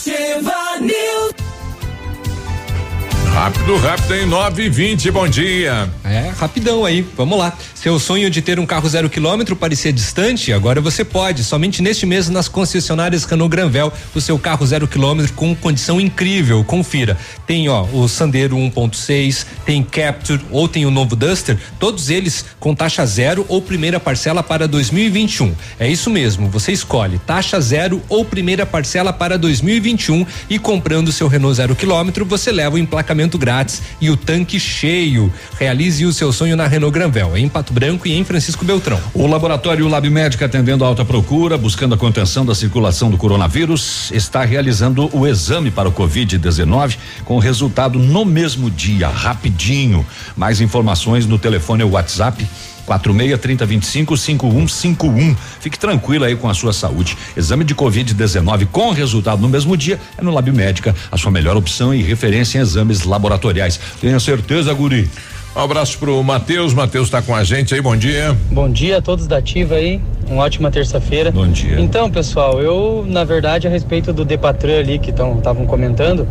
Rápido, 3.41 3.75
rápido, 3.77 4.13
em 4.13 4.27
9 4.27 4.65
e 4.65 4.69
20 4.69 5.09
bom 5.09 5.27
dia. 5.27 5.89
É, 6.03 6.31
rapidão 6.37 6.85
aí, 6.85 7.03
vamos 7.17 7.39
lá. 7.39 7.51
Seu 7.73 7.97
sonho 7.97 8.29
de 8.29 8.39
ter 8.39 8.59
um 8.59 8.67
carro 8.67 8.87
zero 8.87 9.09
quilômetro 9.09 9.55
parecia 9.55 9.91
distante? 9.91 10.53
Agora 10.53 10.79
você 10.79 11.03
pode. 11.03 11.43
Somente 11.43 11.81
neste 11.81 12.05
mês 12.05 12.29
nas 12.29 12.47
concessionárias 12.47 13.23
Renault 13.23 13.49
Granvel, 13.49 13.91
o 14.13 14.21
seu 14.21 14.37
carro 14.37 14.63
zero 14.67 14.87
quilômetro 14.87 15.33
com 15.33 15.55
condição 15.55 15.99
incrível. 15.99 16.63
Confira. 16.63 17.17
Tem 17.47 17.67
ó 17.67 17.83
o 17.91 18.07
Sandero 18.07 18.55
1.6, 18.55 19.47
tem 19.65 19.81
Capture 19.81 20.45
ou 20.51 20.67
tem 20.67 20.85
o 20.85 20.91
novo 20.91 21.15
Duster, 21.15 21.57
todos 21.79 22.11
eles 22.11 22.45
com 22.59 22.75
taxa 22.75 23.03
zero 23.07 23.43
ou 23.49 23.59
primeira 23.59 23.99
parcela 23.99 24.43
para 24.43 24.67
2021. 24.67 25.55
É 25.79 25.89
isso 25.89 26.11
mesmo, 26.11 26.47
você 26.47 26.71
escolhe 26.71 27.17
taxa 27.17 27.59
zero 27.59 28.03
ou 28.07 28.23
primeira 28.23 28.67
parcela 28.67 29.11
para 29.11 29.35
2021 29.35 30.27
e 30.47 30.59
comprando 30.59 31.11
seu 31.11 31.27
Renault 31.27 31.57
zero 31.57 31.75
quilômetro, 31.75 32.23
você 32.23 32.51
leva 32.51 32.75
o 32.75 32.79
emplacamento 32.79 33.30
grátis 33.37 33.81
e 33.99 34.09
o 34.09 34.17
tanque 34.17 34.59
cheio. 34.59 35.31
Realize 35.59 36.05
o 36.05 36.13
seu 36.13 36.31
sonho 36.31 36.55
na 36.55 36.67
Renault 36.67 36.93
Granvel, 36.93 37.37
em 37.37 37.47
Pato 37.47 37.73
Branco 37.73 38.07
e 38.07 38.13
em 38.13 38.23
Francisco 38.23 38.65
Beltrão. 38.65 38.99
O 39.13 39.27
laboratório 39.27 39.87
Lab 39.87 40.09
Médica, 40.09 40.45
atendendo 40.45 40.83
a 40.83 40.87
alta 40.87 41.05
procura, 41.05 41.57
buscando 41.57 41.95
a 41.95 41.97
contenção 41.97 42.45
da 42.45 42.55
circulação 42.55 43.09
do 43.09 43.17
coronavírus, 43.17 44.11
está 44.11 44.43
realizando 44.43 45.09
o 45.15 45.27
exame 45.27 45.71
para 45.71 45.89
o 45.89 45.91
Covid-19 45.91 46.97
com 47.25 47.39
resultado 47.39 47.99
no 47.99 48.25
mesmo 48.25 48.69
dia, 48.69 49.07
rapidinho. 49.07 50.05
Mais 50.35 50.61
informações 50.61 51.25
no 51.25 51.37
telefone 51.37 51.83
ou 51.83 51.91
WhatsApp 51.91 52.47
46 52.85 53.39
30 53.39 53.65
25 53.65 54.17
5151. 54.17 55.35
Fique 55.59 55.77
tranquilo 55.77 56.25
aí 56.25 56.35
com 56.35 56.49
a 56.49 56.53
sua 56.53 56.73
saúde. 56.73 57.17
Exame 57.35 57.63
de 57.63 57.75
Covid-19 57.75 58.67
com 58.71 58.91
resultado 58.91 59.41
no 59.41 59.49
mesmo 59.49 59.75
dia 59.77 59.99
é 60.17 60.23
no 60.23 60.31
Lab 60.31 60.51
Médica, 60.51 60.95
a 61.11 61.17
sua 61.17 61.31
melhor 61.31 61.55
opção 61.57 61.93
e 61.93 62.01
referência 62.01 62.57
em 62.57 62.61
exames 62.61 63.03
laboratoriais. 63.03 63.79
Tenha 63.99 64.19
certeza, 64.19 64.73
Guri. 64.73 65.09
Um 65.53 65.59
abraço 65.59 65.97
pro 65.97 66.23
Matheus. 66.23 66.73
Matheus 66.73 67.09
tá 67.09 67.21
com 67.21 67.35
a 67.35 67.43
gente 67.43 67.73
aí, 67.73 67.81
bom 67.81 67.95
dia. 67.95 68.35
Bom 68.49 68.69
dia 68.69 68.99
a 68.99 69.01
todos 69.01 69.27
da 69.27 69.37
Ativa 69.37 69.75
aí, 69.75 69.99
uma 70.29 70.43
ótima 70.43 70.71
terça-feira. 70.71 71.29
Bom 71.29 71.47
dia. 71.47 71.77
Então, 71.79 72.09
pessoal, 72.09 72.61
eu, 72.61 73.05
na 73.05 73.25
verdade, 73.25 73.67
a 73.67 73.69
respeito 73.69 74.13
do 74.13 74.23
Depatran 74.23 74.79
ali 74.79 74.97
que 74.97 75.09
estavam 75.09 75.65
comentando, 75.65 76.25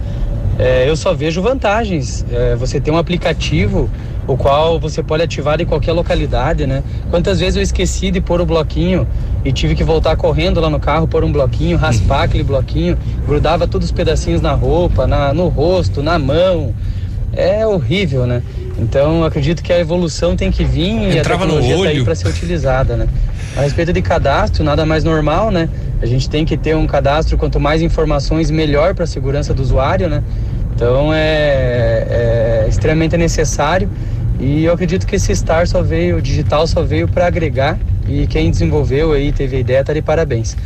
é, 0.58 0.88
eu 0.88 0.96
só 0.96 1.14
vejo 1.14 1.40
vantagens. 1.40 2.24
É, 2.30 2.54
você 2.56 2.80
tem 2.80 2.92
um 2.92 2.98
aplicativo 2.98 3.90
o 4.26 4.36
qual 4.36 4.78
você 4.78 5.02
pode 5.02 5.22
ativar 5.22 5.60
em 5.60 5.64
qualquer 5.64 5.92
localidade, 5.92 6.66
né? 6.66 6.84
Quantas 7.10 7.40
vezes 7.40 7.56
eu 7.56 7.62
esqueci 7.62 8.10
de 8.10 8.20
pôr 8.20 8.40
o 8.40 8.46
bloquinho 8.46 9.06
e 9.44 9.52
tive 9.52 9.74
que 9.74 9.82
voltar 9.82 10.16
correndo 10.16 10.60
lá 10.60 10.70
no 10.70 10.78
carro, 10.78 11.08
pôr 11.08 11.24
um 11.24 11.32
bloquinho, 11.32 11.76
raspar 11.76 12.24
aquele 12.24 12.44
bloquinho, 12.44 12.96
grudava 13.26 13.66
todos 13.66 13.86
os 13.86 13.92
pedacinhos 13.92 14.40
na 14.40 14.52
roupa, 14.52 15.06
na, 15.06 15.32
no 15.32 15.48
rosto, 15.48 16.02
na 16.02 16.18
mão. 16.18 16.74
É 17.32 17.66
horrível, 17.66 18.26
né? 18.26 18.42
Então 18.78 19.24
acredito 19.24 19.62
que 19.62 19.72
a 19.72 19.78
evolução 19.78 20.34
tem 20.34 20.50
que 20.50 20.64
vir 20.64 20.94
e 20.94 21.18
a 21.18 21.20
Entrava 21.20 21.44
no 21.44 21.54
tecnologia 21.54 21.84
tá 21.84 21.90
aí 21.90 22.04
para 22.04 22.14
ser 22.14 22.28
utilizada, 22.28 22.96
né? 22.96 23.06
A 23.56 23.62
respeito 23.62 23.92
de 23.92 24.00
cadastro, 24.00 24.64
nada 24.64 24.86
mais 24.86 25.04
normal, 25.04 25.50
né? 25.50 25.68
A 26.00 26.06
gente 26.06 26.30
tem 26.30 26.44
que 26.44 26.56
ter 26.56 26.74
um 26.74 26.86
cadastro, 26.86 27.36
quanto 27.36 27.60
mais 27.60 27.82
informações, 27.82 28.50
melhor 28.50 28.94
para 28.94 29.04
a 29.04 29.06
segurança 29.06 29.52
do 29.52 29.62
usuário, 29.62 30.08
né? 30.08 30.22
Então 30.74 31.12
é, 31.12 32.06
é 32.64 32.66
extremamente 32.68 33.16
necessário 33.16 33.88
e 34.38 34.64
eu 34.64 34.72
acredito 34.72 35.06
que 35.06 35.16
esse 35.16 35.34
Star 35.36 35.66
só 35.66 35.82
veio, 35.82 36.16
o 36.16 36.22
digital 36.22 36.66
só 36.66 36.82
veio 36.82 37.06
para 37.06 37.26
agregar 37.26 37.78
e 38.08 38.26
quem 38.26 38.50
desenvolveu 38.50 39.12
aí, 39.12 39.30
teve 39.30 39.56
a 39.56 39.60
ideia, 39.60 39.84
tá 39.84 39.92
de 39.92 40.00
parabéns. 40.00 40.56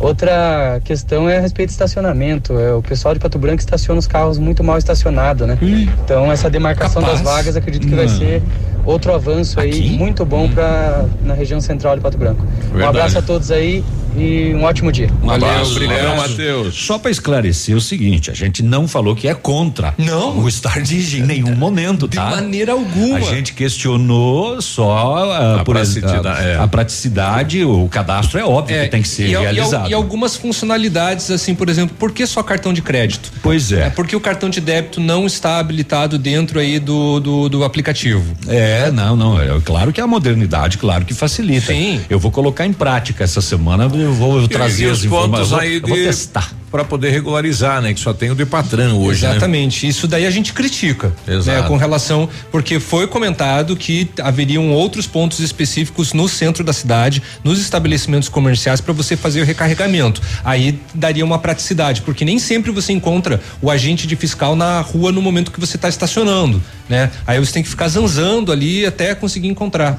Outra 0.00 0.80
questão 0.84 1.28
é 1.28 1.38
a 1.38 1.40
respeito 1.40 1.70
do 1.70 1.72
estacionamento. 1.72 2.58
É, 2.58 2.72
o 2.72 2.82
pessoal 2.82 3.14
de 3.14 3.20
Pato 3.20 3.38
Branco 3.38 3.58
estaciona 3.60 3.98
os 3.98 4.06
carros 4.06 4.38
muito 4.38 4.62
mal 4.62 4.78
estacionados, 4.78 5.46
né? 5.46 5.58
Então 5.60 6.30
essa 6.30 6.48
demarcação 6.48 7.02
Capaz. 7.02 7.20
das 7.20 7.32
vagas 7.32 7.56
acredito 7.56 7.86
que 7.86 7.94
vai 7.94 8.06
Não. 8.06 8.16
ser 8.18 8.42
outro 8.84 9.12
avanço 9.12 9.60
aí 9.60 9.90
muito 9.96 10.24
bom 10.24 10.48
para 10.48 11.04
na 11.24 11.34
região 11.34 11.60
central 11.60 11.96
de 11.96 12.00
Pato 12.02 12.16
Branco. 12.16 12.42
Um 12.42 12.68
Verdade. 12.74 12.84
abraço 12.84 13.18
a 13.18 13.22
todos 13.22 13.50
aí 13.50 13.84
e 14.18 14.54
um 14.54 14.64
ótimo 14.64 14.90
dia. 14.92 15.10
Um 15.22 15.30
abraço, 15.30 15.72
obrigado, 15.72 16.06
um 16.06 16.12
abraço. 16.12 16.72
Só 16.72 16.98
para 16.98 17.10
esclarecer 17.10 17.76
o 17.76 17.80
seguinte, 17.80 18.30
a 18.30 18.34
gente 18.34 18.62
não 18.62 18.86
falou 18.88 19.14
que 19.14 19.28
é 19.28 19.34
contra 19.34 19.94
não. 19.96 20.38
o 20.38 20.48
Stardigi 20.48 21.18
em 21.20 21.22
nenhum 21.26 21.54
momento, 21.54 22.08
tá? 22.08 22.24
De 22.28 22.36
maneira 22.36 22.72
alguma. 22.72 23.16
A 23.18 23.20
gente 23.20 23.52
questionou 23.52 24.60
só 24.60 25.16
ah, 25.30 25.60
A 25.60 25.64
por 25.64 25.74
praticidade, 25.74 26.26
a, 26.28 26.42
é. 26.42 26.56
a 26.58 26.66
praticidade, 26.66 27.64
o 27.64 27.88
cadastro 27.88 28.38
é 28.38 28.44
óbvio 28.44 28.80
que 28.82 28.88
tem 28.88 29.02
que 29.02 29.08
ser 29.08 29.28
e, 29.28 29.34
al- 29.34 29.42
e 29.42 29.44
realizado. 29.46 29.90
E, 29.90 29.94
algumas 29.94 30.36
funcionalidades, 30.36 31.30
assim, 31.30 31.54
por 31.54 31.68
exemplo, 31.68 31.94
por 31.98 32.12
que 32.12 32.26
só 32.26 32.42
cartão 32.42 32.72
de 32.72 32.82
crédito? 32.82 33.32
Pois 33.42 33.72
é. 33.72 33.86
É 33.86 33.90
porque 33.90 34.14
o 34.14 34.20
cartão 34.20 34.50
de 34.50 34.60
débito 34.60 35.00
não 35.00 35.26
está 35.26 35.58
habilitado 35.58 36.18
dentro 36.18 36.58
aí 36.58 36.78
do, 36.78 37.20
do, 37.20 37.48
do 37.48 37.64
aplicativo. 37.64 38.24
É, 38.48 38.90
não, 38.90 39.16
não. 39.16 39.40
É 39.40 39.60
claro 39.64 39.92
que 39.92 40.00
a 40.00 40.06
modernidade, 40.06 40.78
claro 40.78 41.04
que 41.04 41.14
facilita. 41.14 41.72
Sim. 41.72 42.00
Eu 42.08 42.18
vou 42.18 42.30
colocar 42.30 42.66
em 42.66 42.72
prática 42.72 43.24
essa 43.24 43.40
semana, 43.40 43.88
eu 44.08 44.14
vou 44.14 44.48
trazer 44.48 44.86
e 44.86 44.90
as 44.90 44.98
os 45.00 45.06
pontos 45.06 45.52
aí 45.52 45.80
de- 45.80 45.92
testar. 46.04 46.52
Para 46.70 46.84
poder 46.84 47.08
regularizar, 47.08 47.80
né? 47.80 47.94
Que 47.94 48.00
só 48.00 48.12
tem 48.12 48.30
o 48.30 48.34
Depatran 48.34 48.92
hoje, 48.92 49.22
né? 49.24 49.30
Exatamente. 49.30 49.88
Isso 49.88 50.06
daí 50.06 50.26
a 50.26 50.30
gente 50.30 50.52
critica. 50.52 51.14
Exato. 51.26 51.62
Né, 51.62 51.66
com 51.66 51.78
relação. 51.78 52.28
Porque 52.52 52.78
foi 52.78 53.06
comentado 53.06 53.74
que 53.74 54.06
haveriam 54.22 54.70
outros 54.70 55.06
pontos 55.06 55.40
específicos 55.40 56.12
no 56.12 56.28
centro 56.28 56.62
da 56.62 56.74
cidade, 56.74 57.22
nos 57.42 57.58
estabelecimentos 57.58 58.28
comerciais, 58.28 58.82
para 58.82 58.92
você 58.92 59.16
fazer 59.16 59.40
o 59.40 59.44
recarregamento. 59.46 60.20
Aí 60.44 60.78
daria 60.94 61.24
uma 61.24 61.38
praticidade, 61.38 62.02
porque 62.02 62.22
nem 62.22 62.38
sempre 62.38 62.70
você 62.70 62.92
encontra 62.92 63.40
o 63.62 63.70
agente 63.70 64.06
de 64.06 64.14
fiscal 64.14 64.54
na 64.54 64.82
rua 64.82 65.10
no 65.10 65.22
momento 65.22 65.50
que 65.50 65.58
você 65.60 65.76
está 65.76 65.88
estacionando. 65.88 66.62
né? 66.86 67.10
Aí 67.26 67.38
você 67.38 67.52
tem 67.52 67.62
que 67.62 67.68
ficar 67.70 67.88
zanzando 67.88 68.52
ali 68.52 68.84
até 68.84 69.14
conseguir 69.14 69.48
encontrar. 69.48 69.98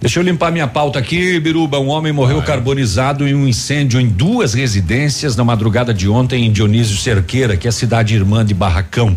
Deixa 0.00 0.18
eu 0.18 0.22
limpar 0.22 0.50
minha 0.50 0.66
pauta 0.66 0.98
aqui, 0.98 1.38
Biruba. 1.38 1.78
Um 1.78 1.88
homem 1.88 2.10
morreu 2.10 2.40
carbonizado 2.40 3.28
em 3.28 3.34
um 3.34 3.46
incêndio 3.46 4.00
em 4.00 4.08
duas 4.08 4.54
residências 4.54 5.36
na 5.36 5.44
madrugada 5.44 5.92
de 5.92 6.08
ontem 6.08 6.46
em 6.46 6.50
Dionísio 6.50 6.96
Cerqueira, 6.96 7.54
que 7.54 7.66
é 7.66 7.70
a 7.70 7.72
cidade 7.72 8.14
irmã 8.14 8.42
de 8.42 8.54
Barracão. 8.54 9.14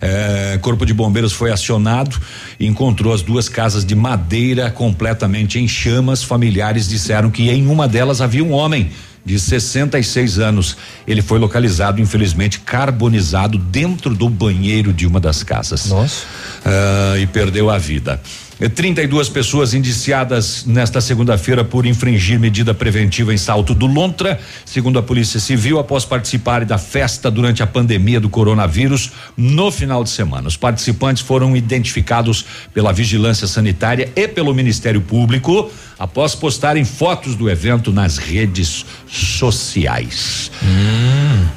É, 0.00 0.58
corpo 0.60 0.84
de 0.84 0.92
bombeiros 0.92 1.32
foi 1.32 1.52
acionado 1.52 2.20
e 2.58 2.66
encontrou 2.66 3.14
as 3.14 3.22
duas 3.22 3.48
casas 3.48 3.84
de 3.84 3.94
madeira 3.94 4.68
completamente 4.68 5.60
em 5.60 5.68
chamas. 5.68 6.24
Familiares 6.24 6.88
disseram 6.88 7.30
que 7.30 7.48
em 7.48 7.68
uma 7.68 7.86
delas 7.86 8.20
havia 8.20 8.42
um 8.42 8.50
homem 8.50 8.90
de 9.24 9.38
66 9.38 10.40
anos. 10.40 10.76
Ele 11.06 11.22
foi 11.22 11.38
localizado, 11.38 12.00
infelizmente, 12.00 12.58
carbonizado 12.58 13.58
dentro 13.58 14.12
do 14.12 14.28
banheiro 14.28 14.92
de 14.92 15.06
uma 15.06 15.20
das 15.20 15.44
casas. 15.44 15.86
Nossa. 15.86 16.24
Ah, 16.64 17.14
e 17.16 17.28
perdeu 17.28 17.70
a 17.70 17.78
vida. 17.78 18.20
Eh, 18.58 18.68
32 18.68 19.28
pessoas 19.28 19.74
indiciadas 19.74 20.64
nesta 20.64 21.00
segunda-feira 21.00 21.62
por 21.62 21.84
infringir 21.84 22.40
medida 22.40 22.72
preventiva 22.72 23.34
em 23.34 23.36
Salto 23.36 23.74
do 23.74 23.86
Lontra, 23.86 24.40
segundo 24.64 24.98
a 24.98 25.02
Polícia 25.02 25.38
Civil, 25.38 25.78
após 25.78 26.04
participarem 26.04 26.66
da 26.66 26.78
festa 26.78 27.30
durante 27.30 27.62
a 27.62 27.66
pandemia 27.66 28.18
do 28.18 28.30
coronavírus 28.30 29.12
no 29.36 29.70
final 29.70 30.02
de 30.02 30.10
semana. 30.10 30.48
Os 30.48 30.56
participantes 30.56 31.22
foram 31.22 31.56
identificados 31.56 32.44
pela 32.72 32.92
Vigilância 32.92 33.46
Sanitária 33.46 34.10
e 34.16 34.26
pelo 34.26 34.54
Ministério 34.54 35.00
Público 35.00 35.70
após 35.98 36.34
postarem 36.34 36.84
fotos 36.84 37.34
do 37.34 37.48
evento 37.48 37.92
nas 37.92 38.18
redes 38.18 38.84
sociais. 39.06 40.50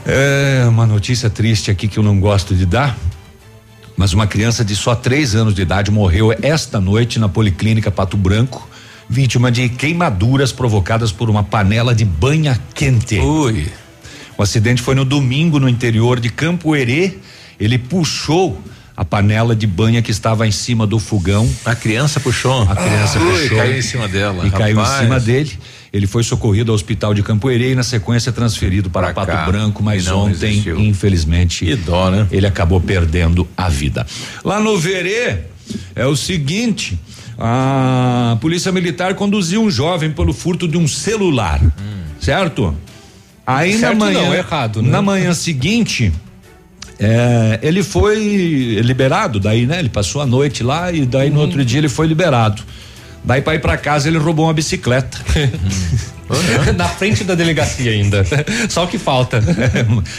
É 0.06 0.66
uma 0.68 0.86
notícia 0.86 1.30
triste 1.30 1.72
aqui 1.72 1.88
que 1.88 1.98
eu 1.98 2.04
não 2.04 2.20
gosto 2.20 2.56
de 2.56 2.66
dar. 2.66 2.98
Mas 4.00 4.14
uma 4.14 4.26
criança 4.26 4.64
de 4.64 4.78
só 4.78 4.96
três 4.96 5.36
anos 5.36 5.54
de 5.54 5.62
idade 5.62 5.92
morreu 5.92 6.34
esta 6.42 6.80
noite 6.80 7.20
na 7.20 7.28
Policlínica 7.28 7.92
Pato 7.92 8.16
Branco, 8.16 8.66
vítima 9.10 9.52
de 9.52 9.68
queimaduras 9.68 10.54
provocadas 10.54 11.12
por 11.12 11.30
uma 11.30 11.44
panela 11.44 11.94
de 11.94 12.06
banha 12.06 12.58
quente. 12.74 13.20
Ui. 13.20 13.68
O 14.38 14.42
acidente 14.42 14.82
foi 14.82 14.96
no 14.96 15.04
domingo 15.04 15.60
no 15.60 15.68
interior 15.68 16.18
de 16.18 16.30
Campo 16.30 16.74
Herê. 16.74 17.16
Ele 17.60 17.78
puxou 17.78 18.64
a 18.96 19.04
panela 19.04 19.54
de 19.54 19.68
banha 19.68 20.02
que 20.02 20.12
estava 20.12 20.48
em 20.48 20.52
cima 20.52 20.88
do 20.88 20.98
fogão. 20.98 21.50
A 21.66 21.76
criança 21.76 22.22
puxou. 22.22 22.62
A 22.72 22.78
criança 22.78 23.20
Ui, 23.20 23.42
puxou. 23.42 23.58
caiu 23.58 23.78
em 23.80 23.82
cima 23.82 24.08
dela. 24.08 24.48
E 24.48 24.50
caiu 24.50 24.78
em 24.78 24.82
Rapaz. 24.82 25.02
cima 25.02 25.20
dele. 25.20 25.60
Ele 25.92 26.06
foi 26.06 26.22
socorrido 26.24 26.72
ao 26.72 26.76
hospital 26.76 27.14
de 27.16 27.24
Campo 27.24 27.50
Herê 27.50 27.72
e 27.72 27.76
na 27.76 27.82
sequência 27.84 28.32
transferido 28.32 28.90
para 28.90 29.08
Pra 29.12 29.26
Pato 29.26 29.32
cá. 29.32 29.46
Branco, 29.46 29.82
mas 29.82 30.06
não 30.06 30.26
ontem, 30.26 30.48
resistiu. 30.50 30.80
infelizmente, 30.80 31.76
dó, 31.78 32.12
né? 32.12 32.28
ele 32.32 32.46
acabou 32.46 32.80
perdendo 32.80 33.48
a 33.58 33.70
vida. 33.70 34.06
Lá 34.44 34.60
no 34.60 34.78
Verê 34.78 35.38
é 35.96 36.06
o 36.06 36.16
seguinte, 36.16 37.00
a 37.38 38.38
polícia 38.40 38.72
militar 38.72 39.16
conduziu 39.16 39.64
um 39.64 39.72
jovem 39.72 40.12
pelo 40.12 40.32
furto 40.34 40.68
de 40.68 40.78
um 40.78 40.88
celular, 40.88 41.60
certo? 42.20 42.76
Aí 43.46 43.80
Certo 43.80 43.98
na 43.98 44.06
manhã, 44.06 44.22
não, 44.26 44.34
errado, 44.36 44.82
né? 44.84 44.90
na 44.92 45.02
manhã 45.02 45.34
seguinte, 45.34 46.12
é, 47.00 47.60
ele 47.64 47.82
foi 47.82 48.80
liberado 48.84 49.40
daí, 49.40 49.66
né? 49.66 49.80
Ele 49.80 49.90
passou 49.90 50.22
a 50.22 50.26
noite 50.26 50.62
lá 50.64 50.92
e 50.92 51.04
daí 51.06 51.30
Uhum. 51.30 51.36
no 51.36 51.42
outro 51.42 51.66
dia 51.66 51.80
ele 51.80 51.90
foi 51.90 52.06
liberado. 52.06 52.62
Daí 53.24 53.42
para 53.42 53.56
ir 53.56 53.60
para 53.60 53.78
casa 53.78 54.08
ele 54.08 54.18
roubou 54.18 54.46
uma 54.46 54.54
bicicleta. 54.54 55.18
Na 56.78 56.88
frente 56.88 57.24
da 57.24 57.34
delegacia 57.34 57.92
ainda. 57.92 58.24
Só 58.70 58.84
o 58.84 58.88
que 58.88 59.00
falta. 59.00 59.44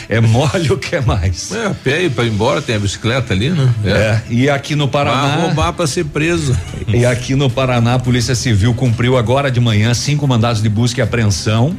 É, 0.08 0.16
é 0.16 0.20
mole 0.20 0.72
o 0.72 0.76
que 0.76 0.96
é 0.96 1.00
mais. 1.00 1.52
É, 1.52 1.66
a 1.66 1.70
pé 1.70 2.08
para 2.08 2.24
ir 2.24 2.30
embora, 2.30 2.60
tem 2.60 2.74
a 2.74 2.78
bicicleta 2.78 3.32
ali, 3.32 3.50
né? 3.50 3.72
É, 3.84 4.20
e 4.28 4.50
aqui 4.50 4.74
no 4.74 4.88
Paraná. 4.88 5.36
Vai 5.36 5.46
roubar 5.46 5.72
para 5.72 5.86
ser 5.86 6.04
preso. 6.06 6.56
E 6.88 7.06
aqui 7.06 7.36
no 7.36 7.48
Paraná, 7.48 7.94
a 7.94 7.98
Polícia 7.98 8.34
Civil 8.34 8.74
cumpriu 8.74 9.16
agora 9.16 9.50
de 9.50 9.60
manhã 9.60 9.94
cinco 9.94 10.26
mandados 10.26 10.60
de 10.60 10.68
busca 10.68 11.00
e 11.00 11.02
apreensão. 11.02 11.76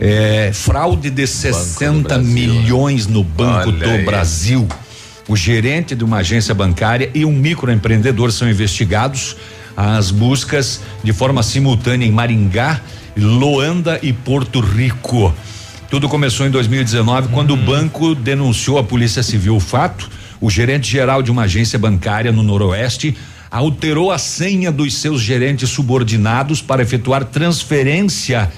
É, 0.00 0.50
fraude 0.52 1.10
de 1.10 1.26
60 1.26 2.18
milhões 2.18 3.06
no 3.06 3.22
Banco 3.22 3.68
Olha 3.68 3.86
do 3.86 3.90
aí. 3.90 4.04
Brasil. 4.04 4.66
O 5.28 5.36
gerente 5.36 5.94
de 5.94 6.04
uma 6.04 6.18
agência 6.18 6.54
bancária 6.54 7.10
e 7.14 7.24
um 7.24 7.32
microempreendedor 7.32 8.32
são 8.32 8.48
investigados. 8.48 9.36
As 9.80 10.10
buscas 10.10 10.80
de 11.04 11.12
forma 11.12 11.40
simultânea 11.40 12.04
em 12.04 12.10
Maringá, 12.10 12.80
Loanda 13.16 14.00
e 14.02 14.12
Porto 14.12 14.58
Rico. 14.58 15.32
Tudo 15.88 16.08
começou 16.08 16.44
em 16.48 16.50
2019, 16.50 17.28
quando 17.28 17.52
o 17.52 17.56
banco 17.56 18.12
denunciou 18.12 18.76
à 18.78 18.82
Polícia 18.82 19.22
Civil 19.22 19.54
o 19.54 19.60
fato. 19.60 20.10
O 20.40 20.50
gerente 20.50 20.90
geral 20.90 21.22
de 21.22 21.30
uma 21.30 21.42
agência 21.42 21.78
bancária 21.78 22.32
no 22.32 22.42
Noroeste 22.42 23.16
alterou 23.48 24.10
a 24.10 24.18
senha 24.18 24.72
dos 24.72 24.94
seus 24.94 25.20
gerentes 25.20 25.70
subordinados 25.70 26.60
para 26.60 26.82
efetuar 26.82 27.24
transferência 27.24 28.50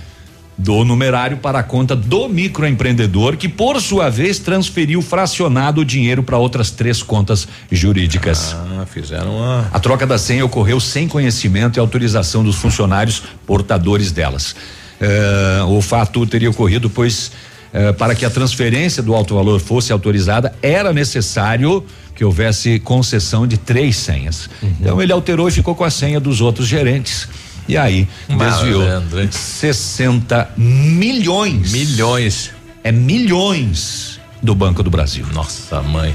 do 0.63 0.85
numerário 0.85 1.39
para 1.39 1.61
a 1.61 1.63
conta 1.63 1.97
do 1.97 2.29
microempreendedor, 2.29 3.37
que 3.37 3.49
por 3.49 3.81
sua 3.81 4.11
vez 4.11 4.39
transferiu 4.39 5.01
fracionado 5.01 5.81
o 5.81 5.85
dinheiro 5.85 6.23
para 6.23 6.37
outras 6.37 6.71
três 6.71 7.03
contas 7.03 7.49
jurídicas. 7.71 8.55
Ah, 8.55 8.85
fizeram 8.87 9.39
uma. 9.39 9.69
A 9.73 9.81
troca 9.81 10.07
da 10.07 10.19
senha 10.19 10.45
ocorreu 10.45 10.79
sem 10.79 11.09
conhecimento 11.09 11.79
e 11.79 11.81
autorização 11.81 12.45
dos 12.45 12.57
funcionários 12.57 13.23
portadores 13.47 14.13
delas. 14.13 14.55
Eh, 15.01 15.63
o 15.67 15.81
fato 15.81 16.27
teria 16.27 16.51
ocorrido, 16.51 16.91
pois, 16.91 17.33
eh, 17.73 17.93
para 17.93 18.15
que 18.15 18.27
a 18.27 18.31
transferência 18.31 19.03
do 19.03 19.15
alto 19.15 19.35
valor 19.35 19.61
fosse 19.61 19.93
autorizada, 19.93 20.55
era 20.61 20.93
necessário 20.93 21.83
que 22.15 22.23
houvesse 22.23 22.79
concessão 22.81 23.47
de 23.47 23.57
três 23.57 23.97
senhas. 23.97 24.51
Então 24.63 25.01
ele 25.01 25.11
alterou 25.11 25.49
e 25.49 25.51
ficou 25.51 25.75
com 25.75 25.85
a 25.85 25.91
senha 25.91 26.21
dos 26.21 26.43
outros 26.43 26.67
gerentes. 26.67 27.27
E 27.69 27.77
aí 27.77 28.09
desviou 28.29 28.83
Malandro, 28.83 29.23
hein? 29.23 29.29
60 29.31 30.51
milhões. 30.57 31.73
Milhões. 31.73 32.51
É 32.83 32.91
milhões 32.91 34.21
do 34.43 34.55
Banco 34.55 34.83
do 34.83 34.91
Brasil. 34.91 35.27
Nossa, 35.33 35.83
mãe. 35.83 36.15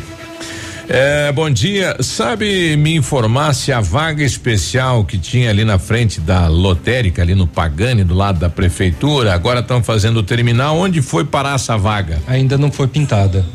É, 0.87 1.31
bom 1.31 1.49
dia. 1.49 1.97
Sabe 2.01 2.77
me 2.77 2.95
informar 2.95 3.53
se 3.53 3.71
a 3.71 3.81
vaga 3.81 4.23
especial 4.23 5.03
que 5.03 5.17
tinha 5.17 5.49
ali 5.49 5.65
na 5.65 5.79
frente 5.79 6.21
da 6.21 6.47
lotérica, 6.47 7.21
ali 7.21 7.33
no 7.33 7.47
Pagani, 7.47 8.03
do 8.03 8.13
lado 8.13 8.39
da 8.39 8.49
prefeitura, 8.49 9.33
agora 9.33 9.61
estão 9.61 9.83
fazendo 9.83 10.17
o 10.17 10.23
terminal. 10.23 10.77
Onde 10.77 11.01
foi 11.01 11.25
parar 11.25 11.55
essa 11.55 11.77
vaga? 11.77 12.21
Ainda 12.27 12.57
não 12.57 12.71
foi 12.71 12.87
pintada. 12.87 13.45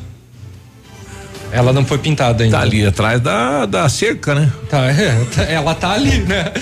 Ela 1.52 1.72
não 1.72 1.84
foi 1.84 1.98
pintada 1.98 2.44
ainda. 2.44 2.56
Tá 2.56 2.62
ali 2.62 2.86
atrás 2.86 3.20
da, 3.20 3.66
da 3.66 3.88
cerca, 3.88 4.34
né? 4.34 4.50
Tá, 4.68 4.86
é, 4.86 5.24
tá- 5.34 5.42
ela 5.42 5.74
tá 5.74 5.92
ali, 5.92 6.18
né? 6.20 6.52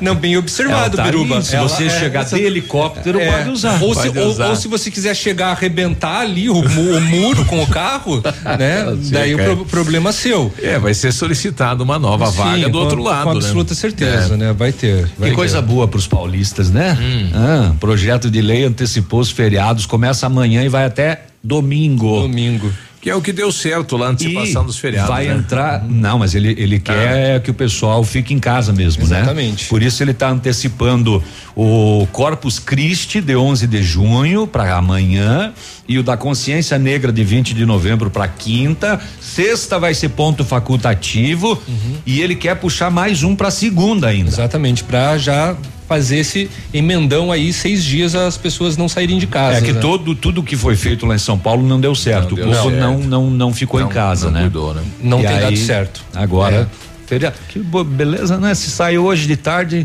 Não, 0.00 0.14
bem 0.14 0.36
observado, 0.36 0.96
Ela 0.96 0.96
tá 0.96 1.02
Biruba. 1.04 1.36
ali, 1.36 1.44
se 1.44 1.56
Ela- 1.56 1.68
você 1.68 1.84
é, 1.86 1.90
chegar 1.90 2.20
essa- 2.22 2.36
de 2.36 2.42
helicóptero, 2.44 3.18
pode 3.20 3.50
usar. 3.50 3.82
Ou 3.82 3.94
se, 3.94 4.02
Pode 4.06 4.18
ou- 4.18 4.28
usar. 4.28 4.48
ou 4.48 4.56
se 4.56 4.68
você 4.68 4.90
quiser 4.90 5.14
chegar 5.16 5.48
a 5.48 5.50
arrebentar 5.52 6.20
ali 6.20 6.48
o, 6.48 6.54
o 6.60 7.00
muro 7.00 7.44
com 7.44 7.62
o 7.62 7.66
carro, 7.66 8.22
né? 8.58 8.84
Daí 9.10 9.34
o 9.34 9.40
é. 9.40 9.44
pro- 9.44 9.64
problema 9.66 10.10
é 10.10 10.12
seu. 10.12 10.52
É, 10.62 10.78
vai 10.78 10.94
ser 10.94 11.12
solicitado 11.12 11.82
uma 11.82 11.98
nova 11.98 12.26
Sim, 12.30 12.36
vaga 12.38 12.66
do 12.68 12.70
com- 12.72 12.78
outro 12.78 13.02
lado, 13.02 13.24
Com 13.24 13.30
né? 13.34 13.36
absoluta 13.40 13.74
certeza, 13.74 14.34
É. 14.34 14.36
né? 14.36 14.52
Vai 14.52 14.72
ter. 14.72 15.08
vai 15.18 15.30
Que 15.30 15.34
coisa 15.36 15.60
ter. 15.60 15.66
boa 15.68 15.88
para 15.88 15.98
os 15.98 16.06
paulistas, 16.06 16.70
né? 16.70 16.96
Hum. 17.00 17.30
Ah, 17.34 17.72
projeto 17.80 18.30
de 18.30 18.40
lei 18.40 18.64
antecipou 18.64 19.20
os 19.20 19.30
feriados, 19.30 19.86
começa 19.86 20.26
amanhã 20.26 20.62
e 20.62 20.68
vai 20.68 20.84
até 20.84 21.22
domingo. 21.42 22.20
Domingo. 22.22 22.72
Que 23.00 23.08
é 23.08 23.14
o 23.14 23.22
que 23.22 23.32
deu 23.32 23.50
certo 23.50 23.96
lá, 23.96 24.08
a 24.08 24.10
antecipação 24.10 24.62
E 24.62 24.66
dos 24.66 24.78
feriados. 24.78 25.08
Vai 25.08 25.26
né? 25.26 25.34
entrar. 25.34 25.82
Não, 25.88 26.18
mas 26.18 26.34
ele, 26.34 26.54
ele 26.58 26.78
quer 26.78 27.40
que 27.40 27.50
o 27.50 27.54
pessoal 27.54 28.04
fique 28.04 28.34
em 28.34 28.38
casa 28.38 28.74
mesmo, 28.74 29.06
né? 29.06 29.18
Exatamente. 29.18 29.68
Por 29.68 29.82
isso 29.82 30.02
ele 30.02 30.10
está 30.10 30.28
antecipando 30.28 31.22
o 31.56 32.06
Corpus 32.12 32.58
Christi 32.58 33.22
de 33.22 33.34
11 33.34 33.66
de 33.66 33.82
junho 33.82 34.46
para 34.46 34.76
amanhã 34.76 35.52
e 35.88 35.98
o 35.98 36.02
da 36.02 36.16
Consciência 36.16 36.78
Negra 36.78 37.10
de 37.10 37.24
20 37.24 37.54
de 37.54 37.64
novembro 37.64 38.10
para 38.10 38.28
quinta. 38.28 39.00
Sexta 39.18 39.78
vai 39.78 39.94
ser 39.94 40.10
ponto 40.10 40.44
facultativo 40.44 41.60
e 42.04 42.20
ele 42.20 42.34
quer 42.34 42.56
puxar 42.56 42.90
mais 42.90 43.22
um 43.22 43.34
para 43.34 43.50
segunda 43.50 44.08
ainda. 44.08 44.28
Exatamente, 44.28 44.84
pra 44.84 45.16
já 45.16 45.56
fazer 45.90 46.18
esse 46.18 46.48
emendão 46.72 47.32
aí, 47.32 47.52
seis 47.52 47.82
dias 47.82 48.14
as 48.14 48.36
pessoas 48.36 48.76
não 48.76 48.88
saírem 48.88 49.18
de 49.18 49.26
casa. 49.26 49.58
É 49.58 49.60
que 49.60 49.72
né? 49.72 49.80
todo 49.80 50.14
tudo 50.14 50.40
que 50.40 50.56
foi 50.56 50.76
feito 50.76 51.04
lá 51.04 51.16
em 51.16 51.18
São 51.18 51.36
Paulo 51.36 51.66
não 51.66 51.80
deu 51.80 51.96
certo. 51.96 52.36
deu 52.36 52.44
o 52.46 52.48
povo 52.54 52.70
certo. 52.70 52.80
não 52.80 52.98
não 53.00 53.28
não 53.28 53.52
ficou 53.52 53.80
Não- 53.80 53.88
em 53.88 53.90
casa, 53.92 54.26
não 54.26 54.32
né? 54.34 54.40
cuidou, 54.42 54.72
né? 54.72 54.82
Não 55.02 55.18
E 55.18 55.26
tem 55.26 55.34
aí, 55.34 55.40
dado 55.42 55.56
certo. 55.56 56.00
Agora, 56.14 56.70
É. 56.72 57.06
feriado. 57.08 57.34
Que 57.48 57.58
beleza, 57.58 58.38
né? 58.38 58.54
Se 58.54 58.70
sai 58.70 58.98
hoje 58.98 59.26
de 59.26 59.36
tarde. 59.36 59.84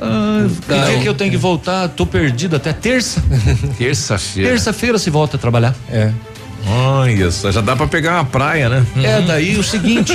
Ah, 0.00 0.46
que 0.66 0.72
Não. 0.74 0.84
dia 0.86 1.00
que 1.00 1.06
eu 1.08 1.12
tenho 1.14 1.30
que 1.30 1.36
voltar? 1.36 1.86
Tô 1.88 2.06
perdido 2.06 2.56
até 2.56 2.72
terça. 2.72 3.22
Terça-feira. 3.76 4.48
Terça-feira 4.52 4.98
se 4.98 5.10
volta 5.10 5.36
a 5.36 5.38
trabalhar. 5.38 5.76
É. 5.90 6.12
Olha 6.68 7.30
só, 7.30 7.50
já 7.52 7.60
dá 7.60 7.76
pra 7.76 7.86
pegar 7.86 8.14
uma 8.14 8.24
praia, 8.24 8.68
né? 8.68 8.84
É 9.02 9.20
daí 9.22 9.56
o 9.56 9.62
seguinte, 9.62 10.12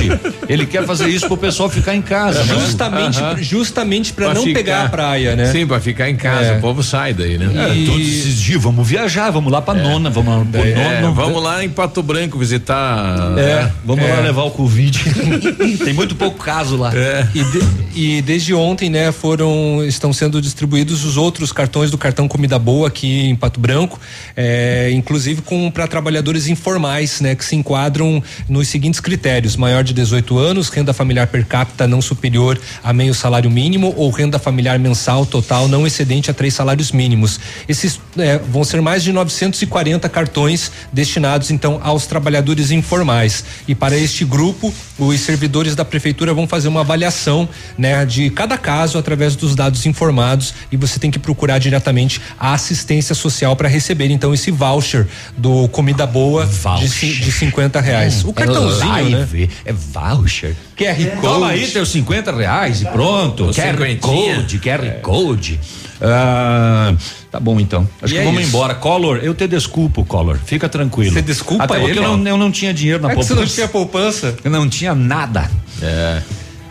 ele 0.50 0.66
quer 0.66 0.86
fazer 0.86 1.08
isso 1.08 1.28
pro 1.28 1.38
pessoal 1.38 1.70
ficar 1.70 1.96
em 1.96 2.02
casa. 2.02 2.44
né? 2.44 2.54
Justamente, 2.60 3.20
Aham. 3.20 3.38
justamente 3.42 4.12
para 4.14 4.26
Pra 4.26 4.34
não 4.34 4.44
ficar. 4.44 4.60
pegar 4.60 4.84
a 4.86 4.90
praia, 4.90 5.36
né? 5.36 5.46
Sim, 5.52 5.66
pra 5.66 5.80
ficar 5.80 6.10
em 6.10 6.16
casa. 6.16 6.48
É. 6.48 6.58
O 6.58 6.62
povo 6.62 6.84
sai 6.84 7.14
daí, 7.14 7.38
né? 7.38 7.50
É, 7.70 7.76
E- 7.76 7.86
todos 7.86 8.02
esses 8.02 8.36
dias, 8.38 8.62
vamos 8.62 8.88
viajar, 8.88 9.30
vamos 9.32 9.52
lá 9.52 9.62
pra 9.62 9.74
nona, 9.74 10.10
vamos 10.10 10.38
lá 10.40 10.46
pro 10.46 10.62
É, 10.62 11.02
nono. 11.02 11.14
vamos 11.14 11.42
lá 11.42 11.64
em 11.64 11.70
Pato 11.70 12.04
Branco 12.04 12.38
visitar. 12.38 13.32
É, 13.38 13.64
né? 13.64 13.72
vamos 13.86 14.04
É. 14.04 14.14
lá 14.14 14.20
levar 14.20 14.44
o 14.44 14.52
Covid. 14.52 15.00
Tem 15.84 15.94
muito 15.94 16.16
pouco 16.16 16.38
caso 16.44 16.76
lá. 16.76 16.92
É. 16.96 17.28
E, 17.34 17.44
de- 17.44 17.64
e 17.96 18.22
desde 18.22 18.54
ontem, 18.54 18.90
né, 18.90 19.12
foram 19.12 19.84
estão 19.86 20.12
sendo 20.12 20.42
distribuídos 20.42 21.06
os 21.06 21.16
outros 21.18 21.52
cartões 21.54 21.90
do 21.90 21.98
cartão 21.98 22.28
Comida 22.28 22.60
Boa 22.60 22.88
aqui 22.90 23.30
em 23.30 23.36
Pato 23.36 23.60
Branco, 23.60 24.00
é, 24.36 24.90
inclusive 24.92 25.42
com 25.42 25.72
para 25.72 25.88
trabalhadores 25.88 26.41
informais, 26.48 27.22
né, 27.22 27.36
que 27.36 27.44
se 27.44 27.56
enquadram 27.56 28.22
nos 28.48 28.68
seguintes 28.68 29.00
critérios: 29.00 29.56
maior 29.56 29.84
de 29.84 29.94
18 29.94 30.38
anos, 30.38 30.70
renda 30.70 30.94
familiar 30.94 31.28
per 31.28 31.46
capita 31.46 31.88
não 31.88 32.02
superior 32.02 32.60
a 32.84 32.94
meio 32.94 33.14
salário 33.14 33.50
mínimo 33.50 33.94
ou 33.98 34.10
renda 34.10 34.40
familiar 34.40 34.80
mensal 34.80 35.26
total 35.26 35.68
não 35.68 35.86
excedente 35.86 36.32
a 36.32 36.34
três 36.34 36.54
salários 36.54 36.92
mínimos. 36.92 37.40
Esses 37.68 38.00
é, 38.18 38.38
vão 38.38 38.64
ser 38.64 38.82
mais 38.82 39.04
de 39.04 39.12
940 39.12 40.08
cartões 40.10 40.72
destinados 40.92 41.52
então 41.52 41.80
aos 41.84 42.06
trabalhadores 42.06 42.72
informais. 42.72 43.44
E 43.68 43.76
para 43.76 43.98
este 43.98 44.26
grupo, 44.26 44.74
os 44.98 45.20
servidores 45.20 45.76
da 45.76 45.84
prefeitura 45.84 46.34
vão 46.34 46.48
fazer 46.48 46.68
uma 46.68 46.82
avaliação, 46.82 47.48
né, 47.78 48.06
de 48.06 48.30
cada 48.30 48.58
caso 48.58 48.98
através 48.98 49.36
dos 49.36 49.56
dados 49.56 49.86
informados 49.86 50.54
e 50.72 50.78
você 50.78 51.00
tem 51.00 51.12
que 51.12 51.20
procurar 51.20 51.60
diretamente 51.60 52.22
a 52.40 52.54
assistência 52.54 53.16
social 53.16 53.56
para 53.56 53.68
receber 53.68 54.10
então 54.10 54.34
esse 54.34 54.52
voucher 54.52 55.08
do 55.38 55.68
comida 55.70 56.06
boa 56.06 56.31
de, 56.80 56.90
ci- 56.90 57.14
de 57.14 57.32
50 57.32 57.80
reais. 57.82 58.24
o 58.26 58.32
cartãozinho, 58.34 58.96
é 58.98 59.02
né? 59.04 59.18
live, 59.18 59.50
É 59.66 59.74
voucher. 59.74 60.56
QR 60.78 60.96
Code. 60.96 61.22
Toma 61.22 61.48
aí 61.50 61.68
teus 61.68 61.90
50 61.90 62.32
reais 62.36 62.82
e 62.82 62.86
pronto. 62.86 63.46
Os 63.46 63.56
QR. 63.56 63.98
Code, 64.00 64.60
QR 64.60 65.02
Code. 65.02 65.60
Ah, 66.02 66.94
tá 67.32 67.40
bom 67.40 67.60
então. 67.60 67.88
Acho 68.02 68.14
E 68.14 68.18
que 68.18 68.22
é 68.22 68.26
vamos 68.26 68.42
isso. 68.42 68.50
embora. 68.50 68.74
Collor, 68.74 69.18
eu 69.22 69.34
te 69.36 69.48
desculpo, 69.48 70.04
Collor. 70.04 70.38
Fica 70.44 70.68
tranquilo. 70.68 71.14
Você 71.14 71.22
desculpa 71.22 71.64
Até 71.66 71.84
ele? 71.84 72.00
eu 72.00 72.18
não, 72.18 72.28
eu 72.28 72.38
não 72.38 72.52
tinha 72.52 72.74
dinheiro 72.74 73.02
na 73.04 73.10
É 73.12 73.16
que 73.16 73.18
você 73.22 73.30
poupança. 73.30 73.42
não 73.48 73.54
tinha 73.56 73.68
poupança? 73.68 74.36
Eu 74.44 74.52
não 74.52 74.68
tinha 74.70 74.96
nada. 74.96 75.50
É. 75.82 76.22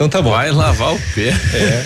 Então 0.01 0.09
tá 0.09 0.23
bom. 0.23 0.31
Vai 0.31 0.51
lavar 0.51 0.95
o 0.95 0.99
pé. 1.15 1.29
É. 1.29 1.85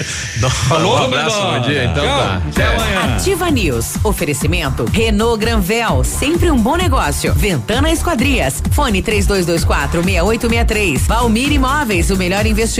Falou, 0.68 0.94
um 0.94 1.04
abraço, 1.04 1.36
bom 1.42 1.60
dia. 1.62 1.86
Então 1.86 2.04
Tchau. 2.04 2.18
tá. 2.18 2.42
Até 2.48 2.66
amanhã. 2.66 3.16
Ativa 3.16 3.50
News. 3.50 3.94
Oferecimento. 4.04 4.84
Renault 4.84 5.40
Granvel. 5.40 6.04
Sempre 6.04 6.48
um 6.48 6.56
bom 6.56 6.76
negócio. 6.76 7.34
Ventana 7.34 7.90
Esquadrias. 7.90 8.62
Fone 8.70 9.02
3224 9.02 10.00
6863. 10.04 11.06
Valmir 11.08 11.50
Imóveis. 11.50 12.10
O 12.10 12.16
melhor 12.16 12.46
investimento. 12.46 12.74